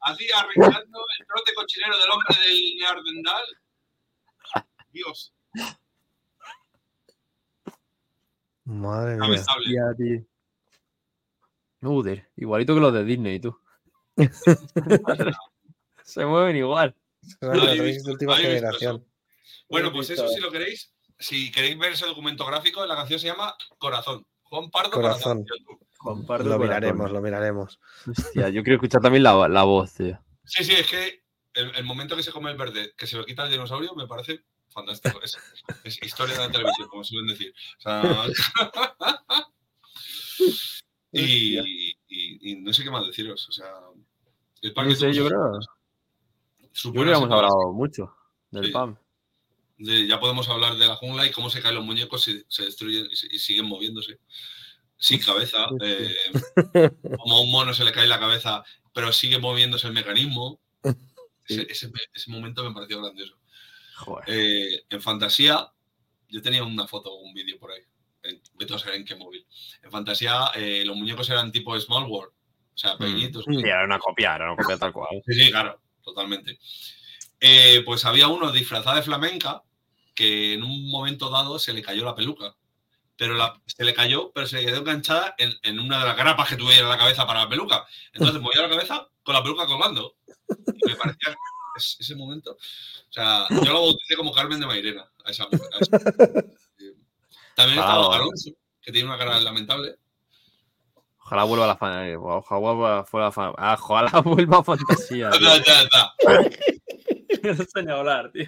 Así 0.00 0.26
arreglando 0.34 0.98
el 1.18 1.26
trote 1.26 1.54
cochinero 1.54 1.96
del 1.98 2.10
hombre 2.10 2.36
del 2.44 2.76
Neardendal. 2.76 3.44
Dios, 4.90 5.32
Madre 8.64 9.16
mía. 9.16 9.42
lamentable. 9.42 10.26
Igualito 12.36 12.74
que 12.74 12.80
los 12.80 12.92
de 12.92 13.04
Disney, 13.04 13.40
tú. 13.40 13.61
Se 16.04 16.24
mueven 16.26 16.56
igual. 16.56 16.94
Visto, 17.22 17.48
de 17.50 18.12
última 18.12 18.36
generación. 18.36 19.06
Bueno, 19.68 19.92
pues 19.92 20.10
eso 20.10 20.28
si 20.28 20.40
lo 20.40 20.50
queréis. 20.50 20.92
Si 21.18 21.50
queréis 21.52 21.78
ver 21.78 21.92
ese 21.92 22.04
documento 22.06 22.44
gráfico, 22.44 22.84
la 22.84 22.96
canción 22.96 23.20
se 23.20 23.28
llama 23.28 23.54
Corazón. 23.78 24.26
Juan 24.42 24.70
Pardo 24.70 24.90
Corazón. 24.90 25.44
Corazón. 25.44 25.78
Comparto 25.96 26.44
Lo 26.48 26.56
corazón. 26.56 26.66
miraremos, 26.80 27.12
lo 27.12 27.20
miraremos. 27.22 27.78
Hostia, 28.08 28.48
yo 28.48 28.62
quiero 28.64 28.74
escuchar 28.76 29.00
también 29.00 29.22
la, 29.22 29.46
la 29.48 29.62
voz, 29.62 29.94
tío. 29.94 30.18
Sí, 30.44 30.64
sí, 30.64 30.72
es 30.72 30.86
que 30.88 31.22
el, 31.54 31.72
el 31.76 31.84
momento 31.84 32.16
que 32.16 32.24
se 32.24 32.32
come 32.32 32.50
el 32.50 32.56
verde, 32.56 32.92
que 32.96 33.06
se 33.06 33.16
lo 33.16 33.24
quita 33.24 33.44
el 33.44 33.52
dinosaurio, 33.52 33.94
me 33.94 34.08
parece 34.08 34.40
fantástico. 34.68 35.20
Es, 35.22 35.36
es 35.84 36.02
historia 36.02 36.34
de 36.34 36.40
la 36.40 36.50
televisión, 36.50 36.88
como 36.88 37.04
suelen 37.04 37.28
decir. 37.28 37.54
O 37.78 37.80
sea, 37.80 38.02
y, 41.12 41.58
y- 41.60 41.96
y 42.52 42.56
no 42.56 42.72
sé 42.72 42.82
qué 42.82 42.90
más 42.90 43.06
deciros. 43.06 43.48
O 43.48 43.52
sea, 43.52 43.72
el 44.62 44.72
parque 44.72 44.90
No 44.92 44.96
sé, 44.96 45.12
yo 45.12 45.26
creo. 45.28 45.60
sus 46.72 46.92
Yo 46.94 47.00
creo 47.02 47.04
que 47.04 47.18
hemos 47.24 47.30
hablado 47.30 47.72
mucho 47.72 48.14
del 48.50 48.66
Sí. 48.66 48.70
PAM. 48.72 48.96
De- 49.78 50.06
ya 50.06 50.20
podemos 50.20 50.48
hablar 50.48 50.76
de 50.76 50.86
la 50.86 50.96
jungla 50.96 51.26
y 51.26 51.32
cómo 51.32 51.50
se 51.50 51.60
caen 51.60 51.74
los 51.74 51.84
muñecos 51.84 52.26
y 52.28 52.44
se 52.48 52.64
destruyen 52.64 53.08
y, 53.10 53.38
siguen 53.38 53.66
moviéndose. 53.66 54.18
Sin 54.96 55.18
cabeza. 55.20 55.66
Eh, 55.82 56.14
como 57.18 57.36
a 57.36 57.40
un 57.42 57.50
mono 57.50 57.74
se 57.74 57.84
le 57.84 57.92
cae 57.92 58.06
la 58.06 58.20
cabeza, 58.20 58.62
pero 58.94 59.12
sigue 59.12 59.38
moviéndose 59.38 59.86
el 59.88 59.92
mecanismo. 59.92 60.60
Ese, 61.46 61.66
ese- 61.68 61.90
ese 62.14 62.30
momento 62.30 62.62
me 62.62 62.72
pareció 62.72 63.00
grandioso. 63.02 63.36
Eh, 64.26 64.84
en 64.88 65.00
fantasía, 65.02 65.70
yo 66.28 66.40
tenía 66.42 66.62
una 66.64 66.86
foto 66.86 67.12
o 67.12 67.20
un 67.22 67.34
vídeo 67.34 67.58
por 67.58 67.72
ahí. 67.72 67.82
En, 68.22 68.40
vete 68.54 68.74
a 68.74 68.78
saber 68.78 68.94
en 68.96 69.04
qué 69.04 69.16
móvil. 69.16 69.44
En 69.82 69.90
fantasía, 69.90 70.52
eh, 70.54 70.84
los 70.84 70.96
muñecos 70.96 71.28
eran 71.30 71.50
tipo 71.50 71.78
Small 71.80 72.04
World. 72.08 72.32
O 72.74 72.78
sea, 72.78 72.96
pequeñitos. 72.96 73.46
Mm. 73.46 73.54
Sí, 73.54 73.60
era 73.64 73.84
una 73.84 73.98
copia, 73.98 74.34
era 74.34 74.52
una 74.52 74.62
copia 74.62 74.78
tal 74.78 74.92
cual. 74.92 75.22
Sí, 75.26 75.34
sí, 75.34 75.50
claro, 75.50 75.80
totalmente. 76.02 76.58
Eh, 77.40 77.82
pues 77.84 78.04
había 78.04 78.28
uno 78.28 78.50
disfrazado 78.52 78.96
de 78.96 79.02
flamenca 79.02 79.62
que 80.14 80.54
en 80.54 80.62
un 80.62 80.90
momento 80.90 81.28
dado 81.30 81.58
se 81.58 81.72
le 81.72 81.82
cayó 81.82 82.04
la 82.04 82.14
peluca. 82.14 82.54
Pero 83.16 83.34
la- 83.34 83.60
se 83.66 83.84
le 83.84 83.94
cayó, 83.94 84.32
pero 84.32 84.46
se 84.46 84.56
le 84.56 84.64
quedó 84.66 84.78
enganchada 84.78 85.34
en, 85.38 85.52
en 85.62 85.78
una 85.78 85.98
de 86.00 86.06
las 86.06 86.16
grapas 86.16 86.48
que 86.48 86.56
tuviera 86.56 86.82
en 86.82 86.88
la 86.88 86.98
cabeza 86.98 87.26
para 87.26 87.40
la 87.44 87.48
peluca. 87.48 87.84
Entonces 88.12 88.40
movía 88.40 88.62
la 88.62 88.68
cabeza 88.70 89.06
con 89.22 89.34
la 89.34 89.42
peluca 89.42 89.66
colgando. 89.66 90.16
Y 90.48 90.88
me 90.88 90.96
parecía 90.96 91.34
es- 91.76 91.96
ese 92.00 92.16
momento. 92.16 92.52
O 92.52 93.12
sea, 93.12 93.46
yo 93.50 93.72
lo 93.72 93.80
bauticé 93.82 94.16
como 94.16 94.32
Carmen 94.32 94.58
de 94.60 94.66
Mairena. 94.66 95.04
A 95.24 95.30
esa 95.30 95.44
mujer, 95.44 95.68
a 95.74 95.78
esa 95.78 95.98
También 97.54 97.78
estaba 97.78 98.16
Alonso, 98.16 98.50
que 98.80 98.92
tiene 98.92 99.08
una 99.08 99.18
cara 99.18 99.38
lamentable. 99.40 99.96
Ojalá 101.24 101.44
vuelva 101.44 101.64
a 101.64 101.68
la 101.68 101.76
fan. 101.76 102.06
eh, 102.06 102.16
Ojalá 102.16 102.60
vuelva, 102.60 103.04
fuera 103.04 103.26
la 103.26 103.32
fan. 103.32 103.52
ah, 103.56 103.76
Ojalá 103.80 104.20
vuelva 104.24 104.58
a 104.58 104.64
fantasía. 104.64 105.30
tío. 105.30 105.40
Ya, 105.40 105.56
ya, 105.64 105.82
ya. 105.92 106.50
No 107.42 107.54
sé 107.56 107.82
ni 107.82 107.90
hablar, 107.90 108.30
tío. 108.30 108.46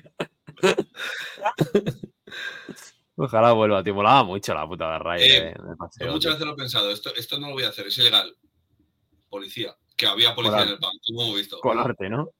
Ojalá 3.17 3.53
vuelva, 3.53 3.83
tío. 3.83 3.95
Molaba 3.95 4.25
mucho 4.25 4.55
la 4.55 4.67
puta 4.67 4.93
de 4.93 4.99
Ray 4.99 5.23
Eh, 5.23 5.55
paseo, 5.79 6.07
Yo 6.07 6.13
muchas 6.13 6.21
tío. 6.21 6.31
veces 6.33 6.47
lo 6.47 6.53
he 6.53 6.57
pensado, 6.57 6.91
esto, 6.91 7.15
esto 7.15 7.39
no 7.39 7.49
lo 7.49 7.53
voy 7.55 7.63
a 7.65 7.69
hacer, 7.69 7.87
es 7.87 7.99
ilegal. 7.99 8.37
Policía, 9.29 9.75
que 9.97 10.07
había 10.07 10.35
policía 10.35 10.59
Colar. 10.59 10.69
en 10.69 10.75
el 10.75 10.81
banco, 10.81 10.99
como 11.07 11.23
hemos 11.25 11.37
visto. 11.37 11.59
Colarte, 11.61 12.09
¿no? 12.09 12.31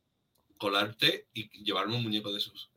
Colarte 0.59 1.29
y 1.35 1.49
llevarme 1.65 1.97
un 1.97 2.03
muñeco 2.05 2.31
de 2.33 2.39
esos. 2.39 2.71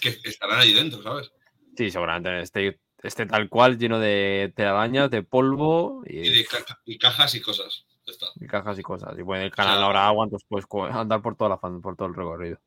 Que 0.00 0.18
estarán 0.24 0.58
allí 0.60 0.72
dentro, 0.72 1.02
¿sabes? 1.02 1.30
Sí, 1.76 1.90
seguramente. 1.90 2.40
Este, 2.40 2.80
este 3.04 3.26
tal 3.26 3.48
cual, 3.48 3.78
lleno 3.78 3.98
de 3.98 4.52
telarañas, 4.56 5.10
de 5.10 5.22
polvo 5.22 6.02
y, 6.06 6.18
Y, 6.18 6.36
de 6.38 6.44
ca- 6.44 6.80
y 6.84 6.98
cajas 6.98 7.34
y 7.34 7.40
cosas. 7.40 7.84
Está. 8.06 8.26
y 8.38 8.46
cajas 8.46 8.78
y 8.78 8.82
cosas. 8.82 9.18
Y 9.18 9.22
bueno, 9.22 9.40
en 9.42 9.46
el 9.46 9.54
canal 9.54 9.76
sea- 9.78 9.86
ahora 9.86 10.06
agua, 10.06 10.24
entonces 10.26 10.46
puedes 10.48 10.66
co- 10.66 10.84
andar 10.84 11.22
por 11.22 11.36
toda 11.36 11.50
la 11.50 11.58
fan- 11.58 11.80
por 11.80 11.96
todo 11.96 12.08
el 12.08 12.14
recorrido. 12.14 12.58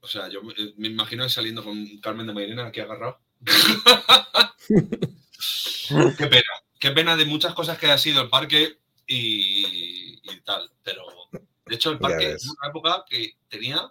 O 0.00 0.06
sea, 0.06 0.28
yo 0.28 0.42
me, 0.42 0.88
imagino 0.88 1.28
saliendo 1.28 1.64
con 1.64 1.86
Carmen 2.00 2.26
de 2.26 2.32
Mairena 2.34 2.66
aquí 2.66 2.80
agarrado. 2.80 3.18
qué 4.68 6.26
pena. 6.26 6.42
Qué 6.78 6.90
pena 6.92 7.16
de 7.16 7.24
muchas 7.24 7.54
cosas 7.54 7.78
que 7.78 7.90
ha 7.90 7.98
sido 7.98 8.22
el 8.22 8.28
parque 8.28 8.78
y, 9.06 10.20
y 10.22 10.40
tal. 10.44 10.70
Pero, 10.84 11.02
de 11.32 11.74
hecho, 11.74 11.90
el 11.90 11.98
parque 11.98 12.32
es 12.32 12.46
una 12.48 12.68
época 12.68 13.04
que 13.08 13.32
tenía 13.48 13.90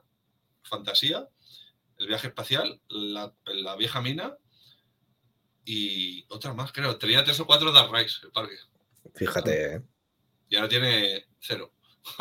fantasía, 0.63 1.27
el 1.97 2.07
viaje 2.07 2.27
espacial, 2.27 2.79
la, 2.87 3.33
la 3.45 3.75
vieja 3.75 4.01
mina 4.01 4.37
y 5.69 6.25
otra 6.29 6.53
más, 6.53 6.71
creo. 6.71 6.97
Tenía 6.97 7.25
tres 7.25 7.37
o 7.41 7.45
cuatro 7.45 7.73
Dark 7.73 7.91
Rides 7.91 8.21
el 8.23 8.31
parque. 8.31 8.55
Fíjate, 9.15 9.75
¿eh? 9.75 9.81
Y 10.47 10.55
ahora 10.55 10.69
tiene 10.69 11.25
cero. 11.41 11.73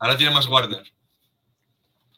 ahora 0.00 0.16
tiene 0.16 0.34
más 0.34 0.48
Warner. 0.48 0.82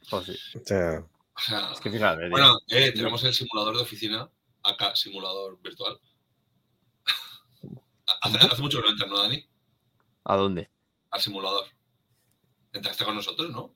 Pues 0.09 0.25
sí. 0.25 0.39
O 0.59 0.65
sea, 0.65 1.01
O 1.01 1.41
sea, 1.41 1.73
Es 1.73 1.81
que 1.81 1.91
fíjate. 1.91 2.31
Bueno, 2.31 2.57
eh, 2.69 2.93
tenemos 2.93 3.23
el 3.25 3.35
simulador 3.35 3.77
de 3.77 3.83
oficina, 3.83 4.31
acá, 4.63 4.97
simulador 4.97 5.61
virtual. 5.61 6.01
Hace, 8.23 8.39
hace 8.39 8.63
mucho 8.63 8.79
que 8.79 8.85
no 8.85 8.91
entras, 8.91 9.11
¿no, 9.11 9.19
Dani? 9.19 9.47
¿A 10.25 10.37
dónde? 10.37 10.71
Al 11.11 11.21
simulador. 11.21 11.67
Entraste 12.73 13.05
con 13.05 13.17
nosotros, 13.17 13.51
¿no? 13.51 13.75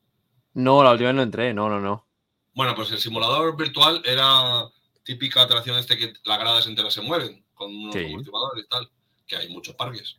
No, 0.55 0.83
la 0.83 0.93
última 0.93 1.09
vez 1.09 1.17
no 1.17 1.23
entré, 1.23 1.53
no, 1.53 1.69
no, 1.69 1.81
no. 1.81 2.09
Bueno, 2.55 2.75
pues 2.75 2.91
el 2.93 2.99
simulador 2.99 3.55
virtual 3.59 4.01
era 4.07 4.71
típica 5.05 5.43
atracción 5.43 5.79
este 5.79 5.97
que 5.97 6.13
las 6.25 6.39
gradas 6.39 6.67
enteras 6.67 6.95
se 6.95 7.01
mueven 7.01 7.45
con 7.55 7.75
unos 7.75 7.95
Sí. 7.95 8.01
y 8.01 8.69
tal, 8.69 8.91
que 9.27 9.37
hay 9.37 9.49
muchos 9.49 9.75
parques. 9.75 10.19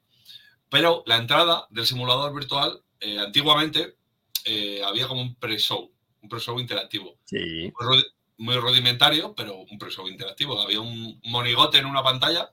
Pero 0.70 1.04
la 1.06 1.18
entrada 1.18 1.68
del 1.70 1.86
simulador 1.86 2.34
virtual, 2.34 2.84
eh, 3.00 3.20
antiguamente, 3.20 3.98
eh, 4.46 4.82
había 4.84 5.08
como 5.08 5.22
un 5.22 5.36
pre-show, 5.36 5.92
un 6.22 6.30
pre-show 6.30 6.60
interactivo. 6.60 7.18
Sí. 7.26 7.72
muy 7.80 8.04
muy 8.36 8.56
rudimentario, 8.58 9.34
pero 9.36 9.58
un 9.58 9.78
pre-show 9.78 10.08
interactivo. 10.08 10.60
Había 10.60 10.82
un 10.82 11.22
monigote 11.26 11.78
en 11.78 11.86
una 11.86 12.02
pantalla 12.04 12.52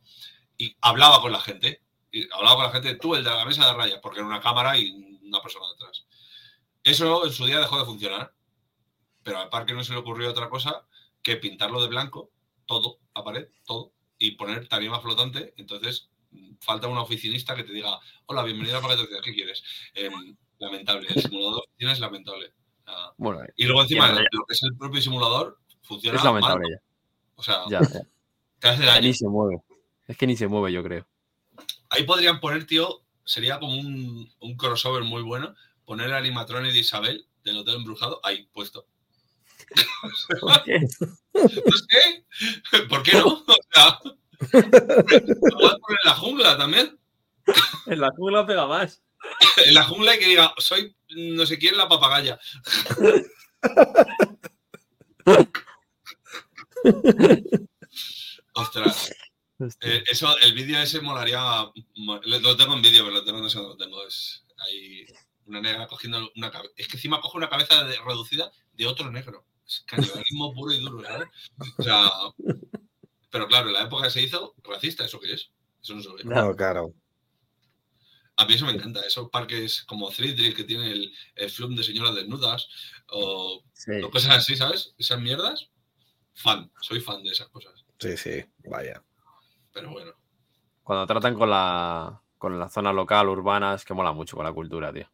y 0.58 0.76
hablaba 0.82 1.20
con 1.22 1.32
la 1.32 1.40
gente. 1.40 1.82
Y 2.12 2.28
hablaba 2.32 2.56
con 2.56 2.64
la 2.64 2.70
gente, 2.72 2.94
tú, 2.96 3.14
el 3.14 3.24
de 3.24 3.30
la 3.30 3.44
mesa 3.44 3.66
de 3.66 3.72
rayas, 3.72 3.98
porque 4.02 4.18
era 4.20 4.28
una 4.28 4.40
cámara 4.40 4.76
y 4.76 4.90
una 5.22 5.40
persona 5.40 5.64
detrás. 5.72 6.04
Eso 6.84 7.24
en 7.24 7.32
su 7.32 7.46
día 7.46 7.58
dejó 7.58 7.78
de 7.78 7.86
funcionar. 7.86 8.34
Pero 9.22 9.38
al 9.38 9.48
parque 9.48 9.72
no 9.72 9.82
se 9.82 9.92
le 9.92 9.98
ocurrió 9.98 10.30
otra 10.30 10.48
cosa 10.48 10.86
que 11.22 11.36
pintarlo 11.36 11.82
de 11.82 11.88
blanco, 11.88 12.30
todo, 12.66 12.98
la 13.14 13.24
pared, 13.24 13.48
todo, 13.64 13.92
y 14.18 14.32
poner 14.32 14.68
tarima 14.68 15.00
flotante. 15.00 15.54
Entonces, 15.56 16.10
falta 16.60 16.88
una 16.88 17.02
oficinista 17.02 17.54
que 17.54 17.64
te 17.64 17.72
diga, 17.72 17.98
hola, 18.26 18.42
bienvenido 18.42 18.76
a 18.76 18.78
Atracciones, 18.78 19.22
¿qué 19.24 19.34
quieres? 19.34 19.62
Em, 19.94 20.36
lamentable, 20.58 21.08
el 21.14 21.22
simulador 21.22 21.54
de 21.54 21.60
oficina 21.60 21.92
es 21.92 22.00
lamentable. 22.00 22.52
Ah, 22.86 23.12
Bueno, 23.16 23.40
y 23.56 23.64
luego 23.64 23.82
encima, 23.82 24.10
lo 24.12 24.44
que 24.46 24.52
es 24.54 24.62
el 24.62 24.76
propio 24.76 25.00
simulador 25.00 25.58
funciona 25.82 26.18
es 26.18 26.24
lamentable 26.24 26.68
mal. 26.68 26.70
ya. 26.70 26.82
O 27.36 27.42
sea, 27.42 27.64
Ya, 27.68 27.80
te 28.58 28.68
hace 28.68 28.84
daño. 28.84 29.06
Ni 29.06 29.14
se 29.14 29.26
mueve. 29.28 29.62
Es 30.06 30.16
que 30.16 30.26
ni 30.26 30.36
se 30.36 30.48
mueve, 30.48 30.72
yo 30.72 30.82
creo. 30.82 31.06
Ahí 31.88 32.04
podrían 32.04 32.40
poner, 32.40 32.66
tío, 32.66 33.02
sería 33.24 33.58
como 33.58 33.74
un, 33.74 34.30
un 34.40 34.56
crossover 34.56 35.02
muy 35.04 35.22
bueno, 35.22 35.54
poner 35.84 36.08
el 36.08 36.14
animatronic 36.14 36.72
de 36.72 36.78
Isabel 36.80 37.26
del 37.44 37.58
Hotel 37.58 37.76
Embrujado 37.76 38.20
ahí 38.22 38.48
puesto. 38.52 38.86
¿Por 40.40 40.64
qué? 40.64 40.80
No 41.34 41.48
sé, 41.48 42.82
¿por 42.88 43.02
qué 43.02 43.12
no? 43.18 43.26
O 43.46 43.56
sea, 43.72 43.98
en 44.52 45.96
la 46.04 46.14
jungla 46.14 46.56
también. 46.58 46.98
En 47.86 48.00
la 48.00 48.10
jungla 48.16 48.46
pega 48.46 48.66
más. 48.66 49.02
En 49.66 49.74
la 49.74 49.84
jungla 49.84 50.16
y 50.16 50.18
que 50.18 50.26
diga, 50.28 50.54
soy 50.58 50.96
no 51.10 51.44
sé 51.46 51.58
quién 51.58 51.76
la 51.76 51.88
papagaya. 51.88 52.38
Ostras. 58.54 59.12
Eh, 59.82 60.02
eso, 60.10 60.36
el 60.38 60.54
vídeo 60.54 60.78
ese 60.80 61.00
molaría. 61.00 61.40
mo- 61.96 62.20
Lo 62.24 62.40
lo 62.40 62.56
tengo 62.56 62.74
en 62.74 62.82
vídeo, 62.82 63.04
pero 63.04 63.16
lo 63.16 63.24
tengo, 63.24 63.40
no 63.40 63.48
sé 63.50 63.58
dónde 63.58 63.70
lo 63.72 63.76
tengo. 63.76 64.06
Es 64.06 64.44
ahí 64.58 65.04
una 65.46 65.60
negra 65.60 65.86
cogiendo 65.86 66.30
una 66.36 66.50
cabeza. 66.50 66.72
Es 66.76 66.88
que 66.88 66.96
encima 66.96 67.20
coge 67.20 67.36
una 67.38 67.48
cabeza 67.50 67.84
de- 67.84 67.98
reducida 68.04 68.50
de 68.72 68.86
otro 68.86 69.10
negro. 69.10 69.44
Es 69.70 69.84
canibalismo 69.86 70.52
puro 70.52 70.72
y 70.72 70.80
duro, 70.80 71.04
¿sabes? 71.04 71.28
O 71.78 71.82
sea. 71.82 72.10
Pero 73.30 73.46
claro, 73.46 73.68
en 73.68 73.74
la 73.74 73.82
época 73.82 74.04
que 74.04 74.10
se 74.10 74.22
hizo, 74.22 74.56
racista, 74.64 75.04
¿eso 75.04 75.20
qué 75.20 75.34
es? 75.34 75.50
Eso 75.80 75.94
no 75.94 76.02
se 76.02 76.08
ve. 76.12 76.24
no, 76.24 76.56
claro. 76.56 76.92
A 78.36 78.44
mí 78.44 78.54
eso 78.54 78.66
me 78.66 78.72
encanta. 78.72 79.00
Esos 79.02 79.30
parques 79.30 79.84
como 79.84 80.10
Thrill 80.10 80.54
que 80.56 80.64
tiene 80.64 80.90
el, 80.90 81.12
el 81.36 81.50
flum 81.50 81.76
de 81.76 81.84
señoras 81.84 82.16
desnudas 82.16 82.68
o, 83.12 83.62
Sí. 83.72 83.92
o 84.02 84.10
cosas 84.10 84.38
así, 84.38 84.56
¿sabes? 84.56 84.94
Esas 84.98 85.20
mierdas. 85.20 85.70
Fan, 86.34 86.70
soy 86.80 87.00
fan 87.00 87.22
de 87.22 87.30
esas 87.30 87.48
cosas. 87.50 87.84
Sí, 87.98 88.16
sí, 88.16 88.44
vaya. 88.64 89.02
Pero 89.72 89.90
bueno. 89.90 90.12
Cuando 90.82 91.06
tratan 91.06 91.34
con 91.34 91.50
la, 91.50 92.20
con 92.38 92.58
la 92.58 92.68
zona 92.68 92.92
local, 92.92 93.28
urbana, 93.28 93.74
es 93.74 93.84
que 93.84 93.94
mola 93.94 94.12
mucho 94.12 94.36
con 94.36 94.44
la 94.46 94.52
cultura, 94.52 94.92
tío. 94.92 95.08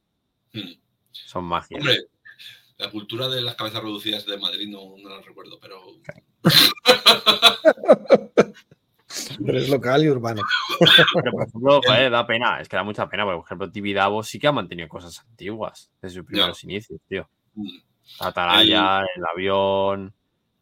Hmm. 0.55 0.81
Son 1.11 1.45
magia. 1.45 1.77
Hombre, 1.78 2.07
la 2.78 2.90
cultura 2.90 3.28
de 3.28 3.40
las 3.43 3.55
cabezas 3.57 3.82
reducidas 3.82 4.27
de 4.27 4.36
Madrid 4.39 4.69
no, 4.69 4.97
no 4.98 5.09
la 5.09 5.20
recuerdo, 5.23 5.59
pero 5.61 5.81
Pero 9.44 9.59
es 9.59 9.69
local 9.69 10.05
y 10.05 10.09
urbano. 10.11 10.43
Pero, 10.78 11.32
por 11.32 11.43
ejemplo, 11.48 11.81
joder, 11.86 12.11
da 12.11 12.27
pena. 12.27 12.61
Es 12.61 12.69
que 12.69 12.77
da 12.77 12.82
mucha 12.82 13.09
pena. 13.09 13.24
porque, 13.24 13.36
Por 13.39 13.47
ejemplo, 13.47 13.70
Tibidabo 13.70 14.23
sí 14.23 14.39
que 14.39 14.47
ha 14.47 14.53
mantenido 14.53 14.89
cosas 14.89 15.20
antiguas 15.20 15.90
desde 16.03 16.16
sus 16.16 16.27
primeros 16.27 16.62
inicios, 16.65 17.01
tío. 17.09 17.28
mm, 17.55 17.69
La 18.20 18.27
atalaya, 18.28 19.01
el, 19.15 19.24
avión, 19.24 20.12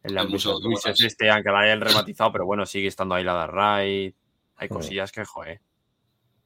el, 0.03 0.15
Luis 0.28 0.47
automatas. 0.47 1.01
este, 1.01 1.31
aunque 1.31 1.51
la 1.51 1.61
hayan 1.61 1.81
rematizado, 1.81 2.31
pero 2.32 2.47
bueno, 2.47 2.65
sigue 2.66 2.89
estando 2.89 3.15
ahí 3.15 3.24
la 3.24 3.41
de 3.43 3.47
Raid. 3.49 4.15
Hay 4.57 4.69
cosillas 4.69 5.11
que, 5.11 5.24
joder, 5.24 5.61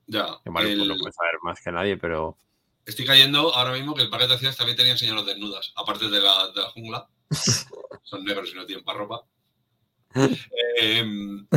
ya. 0.07 0.25
que 0.43 0.49
el- 0.49 0.53
pues 0.53 0.89
no 0.89 0.97
puede 0.97 1.13
saber 1.13 1.35
más 1.43 1.61
que 1.61 1.73
nadie, 1.73 1.97
pero 1.99 2.39
Estoy 2.89 3.05
cayendo 3.05 3.55
ahora 3.55 3.73
mismo 3.73 3.95
que 3.95 4.01
el 4.01 4.09
parque 4.09 4.23
de 4.27 4.33
atracciones 4.33 4.57
también 4.57 4.79
tenía 4.79 4.97
señoras 4.97 5.27
desnudas, 5.27 5.73
aparte 5.77 6.09
de 6.09 6.21
la, 6.21 6.49
de 6.49 6.63
la 6.63 6.71
jungla. 6.71 7.07
Son 8.03 8.25
negros 8.25 8.49
y 8.51 8.55
no 8.55 8.65
tienen 8.65 8.85
para 8.85 8.99
ropa. 8.99 9.25
Eh, 10.81 11.01
en, 11.01 11.49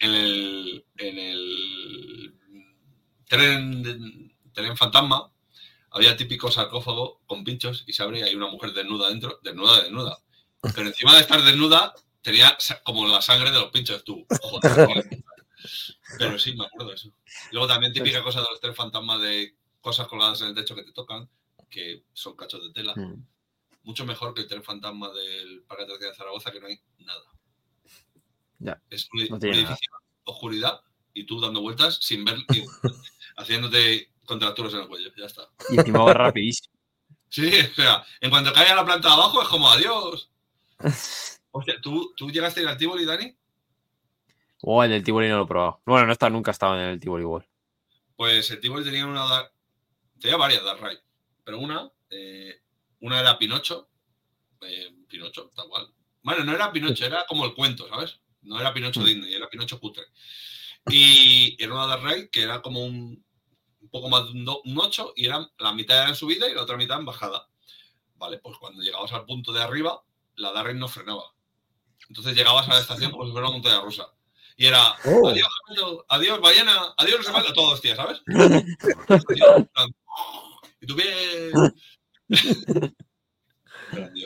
en 0.00 0.14
el, 0.14 0.84
en 0.96 1.18
el 1.18 2.34
tren, 3.26 4.32
tren 4.52 4.76
fantasma 4.76 5.30
había 5.90 6.16
típico 6.16 6.50
sarcófago 6.50 7.20
con 7.26 7.42
pinchos 7.42 7.82
y 7.86 7.92
se 7.92 8.04
abre 8.04 8.20
y 8.20 8.22
hay 8.22 8.36
una 8.36 8.46
mujer 8.46 8.72
desnuda 8.72 9.08
dentro, 9.08 9.40
desnuda, 9.42 9.82
desnuda. 9.82 10.18
Pero 10.62 10.86
encima 10.86 11.14
de 11.14 11.20
estar 11.22 11.42
desnuda 11.42 11.92
tenía 12.22 12.56
como 12.84 13.08
la 13.08 13.20
sangre 13.20 13.50
de 13.50 13.58
los 13.58 13.70
pinchos, 13.70 14.04
tú. 14.04 14.24
Joder. 14.40 15.04
Pero 16.16 16.38
sí, 16.38 16.54
me 16.54 16.64
acuerdo 16.64 16.90
de 16.90 16.94
eso. 16.94 17.12
Luego 17.50 17.66
también 17.66 17.92
típica 17.92 18.22
cosa 18.22 18.40
de 18.40 18.46
los 18.50 18.60
tres 18.60 18.76
fantasmas 18.76 19.20
de 19.20 19.56
cosas 19.80 20.06
colgadas 20.08 20.40
en 20.42 20.48
el 20.48 20.54
techo 20.54 20.74
que 20.74 20.82
te 20.82 20.92
tocan, 20.92 21.28
que 21.68 22.04
son 22.12 22.36
cachos 22.36 22.62
de 22.64 22.72
tela. 22.72 22.94
mm, 22.96 23.26
Mucho 23.82 24.04
mejor 24.04 24.34
que 24.34 24.42
el 24.42 24.46
tren 24.48 24.62
fantasma 24.62 25.10
del 25.10 25.62
Parque 25.62 25.86
de 25.86 25.98
de 25.98 26.14
Zaragoza, 26.14 26.50
que 26.52 26.60
no 26.60 26.66
hay 26.66 26.78
nada. 26.98 27.22
Ya, 28.58 28.82
Es 28.90 29.08
un, 29.12 29.26
no 29.30 29.38
tiene 29.38 29.56
nada. 29.62 29.68
edificio, 29.70 29.92
oscuridad, 30.24 30.80
y 31.14 31.24
tú 31.24 31.40
dando 31.40 31.62
vueltas 31.62 31.96
sin 32.02 32.24
ver, 32.24 32.36
y 32.52 32.62
haciéndote 33.36 34.10
contracturas 34.26 34.74
en 34.74 34.80
el 34.80 34.88
cuello. 34.88 35.10
Ya 35.16 35.24
está. 35.26 35.48
y 35.70 35.78
encima 35.78 36.02
va 36.04 36.12
rapidísimo. 36.14 36.74
Sí, 37.32 37.48
o 37.48 37.74
sea, 37.76 38.04
en 38.20 38.28
cuanto 38.28 38.52
cae 38.52 38.66
a 38.70 38.74
la 38.74 38.84
planta 38.84 39.06
de 39.06 39.14
abajo 39.14 39.40
es 39.40 39.46
como 39.46 39.70
adiós. 39.70 40.32
Hostia, 41.52 41.80
¿tú, 41.80 42.12
¿tú 42.16 42.28
llegaste 42.28 42.58
a 42.58 42.62
ir 42.64 42.68
al 42.68 42.76
Tivoli, 42.76 43.04
Dani? 43.04 43.36
Oh, 44.62 44.82
el 44.82 44.90
del 44.90 45.04
Tivoli 45.04 45.28
no 45.28 45.36
lo 45.38 45.44
he 45.44 45.46
probado. 45.46 45.80
Bueno, 45.86 46.06
no 46.06 46.12
está, 46.12 46.28
nunca 46.28 46.50
he 46.50 46.52
estado 46.52 46.74
en 46.74 46.80
el 46.88 46.98
Tivoli 46.98 47.22
igual. 47.22 47.46
Pues 48.16 48.50
el 48.50 48.58
Tivoli 48.60 48.84
tenía 48.84 49.06
una 49.06 49.48
tenía 50.20 50.36
varias 50.36 50.64
Dark 50.64 50.80
Ride, 50.82 51.02
pero 51.44 51.58
una, 51.58 51.90
eh, 52.10 52.60
una 53.00 53.20
era 53.20 53.38
Pinocho, 53.38 53.88
eh, 54.62 54.94
Pinocho, 55.08 55.50
tal 55.54 55.68
cual. 55.68 55.88
Bueno, 56.22 56.44
no 56.44 56.52
era 56.52 56.70
Pinocho, 56.72 57.04
era 57.06 57.24
como 57.26 57.44
el 57.44 57.54
cuento, 57.54 57.88
¿sabes? 57.88 58.20
No 58.42 58.60
era 58.60 58.72
Pinocho 58.74 59.00
Mm. 59.00 59.04
Disney, 59.04 59.34
era 59.34 59.48
Pinocho 59.48 59.80
cutre. 59.80 60.04
Y 60.90 61.56
era 61.62 61.74
una 61.74 61.86
Dark 61.86 62.04
Ride 62.04 62.30
que 62.30 62.42
era 62.42 62.62
como 62.62 62.84
un, 62.84 63.24
un 63.80 63.88
poco 63.90 64.08
más 64.08 64.24
de 64.26 64.30
un, 64.32 64.44
do- 64.44 64.62
un 64.64 64.78
8 64.78 65.12
y 65.16 65.26
era, 65.26 65.50
la 65.58 65.72
mitad 65.74 65.96
era 65.98 66.08
en 66.08 66.14
subida 66.16 66.48
y 66.48 66.54
la 66.54 66.62
otra 66.62 66.76
mitad 66.76 66.98
en 66.98 67.04
bajada. 67.06 67.48
Vale, 68.16 68.38
pues 68.38 68.56
cuando 68.58 68.82
llegabas 68.82 69.12
al 69.12 69.24
punto 69.24 69.52
de 69.52 69.62
arriba, 69.62 70.02
la 70.36 70.52
Darren 70.52 70.78
no 70.78 70.88
frenaba. 70.88 71.24
Entonces 72.08 72.34
llegabas 72.34 72.68
a 72.68 72.74
la 72.74 72.80
estación 72.80 73.10
como 73.12 73.24
si 73.26 73.32
fuera 73.32 73.46
una 73.48 73.54
montaña 73.56 73.80
rusa. 73.80 74.12
Y 74.60 74.66
era, 74.66 74.94
Oh. 75.06 75.26
adiós, 75.30 75.48
Hamilton, 75.66 76.04
adiós, 76.06 76.38
ballena, 76.38 76.94
adiós, 76.98 77.16
Rosamello, 77.16 77.50
todos 77.54 77.70
los 77.70 77.80
días, 77.80 77.96
¿sabes? 77.96 78.20
y 80.82 80.86
tú 80.86 80.94
bien. 80.94 81.72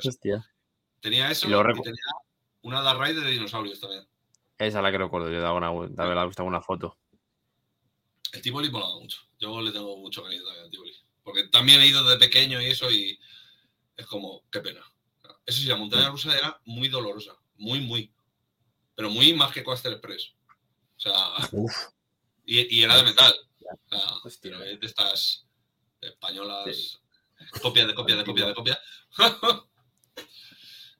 Hostia. 0.04 0.44
Tenía 1.00 1.30
eso 1.30 1.46
Y 1.46 1.52
y, 1.52 1.82
tenía 1.82 2.02
una 2.62 2.82
Dark 2.82 3.00
Ride 3.00 3.20
de 3.20 3.30
dinosaurios 3.30 3.78
también. 3.78 4.08
Esa 4.58 4.78
es 4.78 4.82
la 4.82 4.90
que 4.90 4.98
recuerdo 4.98 5.30
yo 5.30 5.38
de 5.40 5.46
alguna, 5.46 5.70
de 5.88 6.02
haberla 6.02 6.26
visto 6.26 6.42
alguna 6.42 6.60
foto. 6.60 6.98
El 8.32 8.42
Tivoli 8.42 8.70
molaba 8.70 8.98
mucho. 8.98 9.20
Yo 9.38 9.60
le 9.60 9.70
tengo 9.70 9.96
mucho 9.98 10.24
cariño 10.24 10.42
también 10.42 10.64
al 10.64 10.70
Tivoli. 10.70 10.96
Porque 11.22 11.46
también 11.46 11.80
he 11.80 11.86
ido 11.86 12.02
de 12.02 12.16
pequeño 12.16 12.60
y 12.60 12.66
eso 12.66 12.90
y 12.90 13.16
es 13.96 14.06
como, 14.06 14.42
qué 14.50 14.58
pena. 14.58 14.80
Eso 15.46 15.60
sí, 15.60 15.68
la 15.68 15.76
montaña 15.76 16.10
rusa 16.10 16.36
era 16.36 16.60
muy 16.64 16.88
dolorosa. 16.88 17.36
Muy, 17.56 17.78
muy. 17.82 18.12
Pero 18.94 19.10
muy 19.10 19.32
más 19.34 19.52
que 19.52 19.64
Coaster 19.64 19.92
Express. 19.92 20.34
O 20.96 21.00
sea, 21.00 21.12
Uf. 21.52 21.72
y, 22.44 22.78
y 22.78 22.82
era 22.82 22.96
de 22.96 23.02
metal. 23.02 23.34
O 23.60 23.88
sea, 23.88 24.00
pero 24.40 24.62
es 24.62 24.78
de 24.80 24.86
estas 24.86 25.46
españolas. 26.00 26.64
Sí. 26.76 26.96
Copia 27.60 27.86
de 27.86 27.94
copia 27.94 28.16
de 28.16 28.24
copia 28.24 28.46
de 28.46 28.54
copia. 28.54 28.78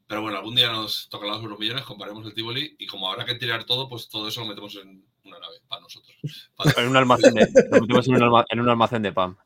Pero 0.07 0.21
bueno, 0.21 0.37
algún 0.39 0.55
día 0.55 0.71
nos 0.71 1.09
tocarán 1.09 1.43
los 1.49 1.59
millones, 1.59 1.83
comparemos 1.85 2.27
el 2.27 2.35
Tivoli 2.35 2.77
y 2.79 2.87
como 2.87 3.11
habrá 3.11 3.25
que 3.25 3.37
tirar 3.37 3.65
todo, 3.65 3.89
pues 3.89 4.09
todo 4.09 4.29
eso 4.29 4.41
lo 4.43 4.47
metemos 4.49 4.75
en 4.77 5.03
una 5.25 5.39
nave 5.39 5.57
para 5.67 5.81
nosotros. 5.81 6.15
Para- 6.55 6.73
En 6.83 6.89
un 6.89 6.97
almacén 6.97 7.33
de, 7.35 7.49
lo 7.71 7.81
metemos 7.81 8.07
en 8.09 8.15
un, 8.17 8.23
alma- 8.23 8.45
en 8.51 8.61
un 8.61 8.69
almacén 8.69 9.01
de 9.03 9.13
pan. 9.13 9.37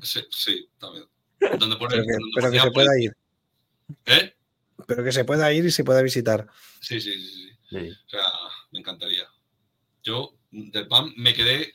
Sí, 0.00 0.20
sí, 0.30 0.68
también. 0.78 1.04
Donde 1.58 1.76
pone, 1.76 1.96
Pero 1.96 2.04
que, 2.04 2.12
donde 2.12 2.30
pero 2.36 2.50
que 2.52 2.60
se 2.60 2.70
pueda 2.70 3.00
ir. 3.00 3.16
¿Eh? 4.06 4.36
Pero 4.88 5.04
que 5.04 5.12
se 5.12 5.26
pueda 5.26 5.52
ir 5.52 5.66
y 5.66 5.70
se 5.70 5.84
pueda 5.84 6.00
visitar. 6.00 6.46
Sí, 6.80 6.98
sí, 6.98 7.12
sí, 7.12 7.28
sí. 7.28 7.50
Sí. 7.68 7.90
O 8.06 8.08
sea, 8.08 8.22
me 8.72 8.78
encantaría. 8.78 9.28
Yo 10.02 10.34
del 10.50 10.88
PAM 10.88 11.12
me 11.18 11.34
quedé, 11.34 11.74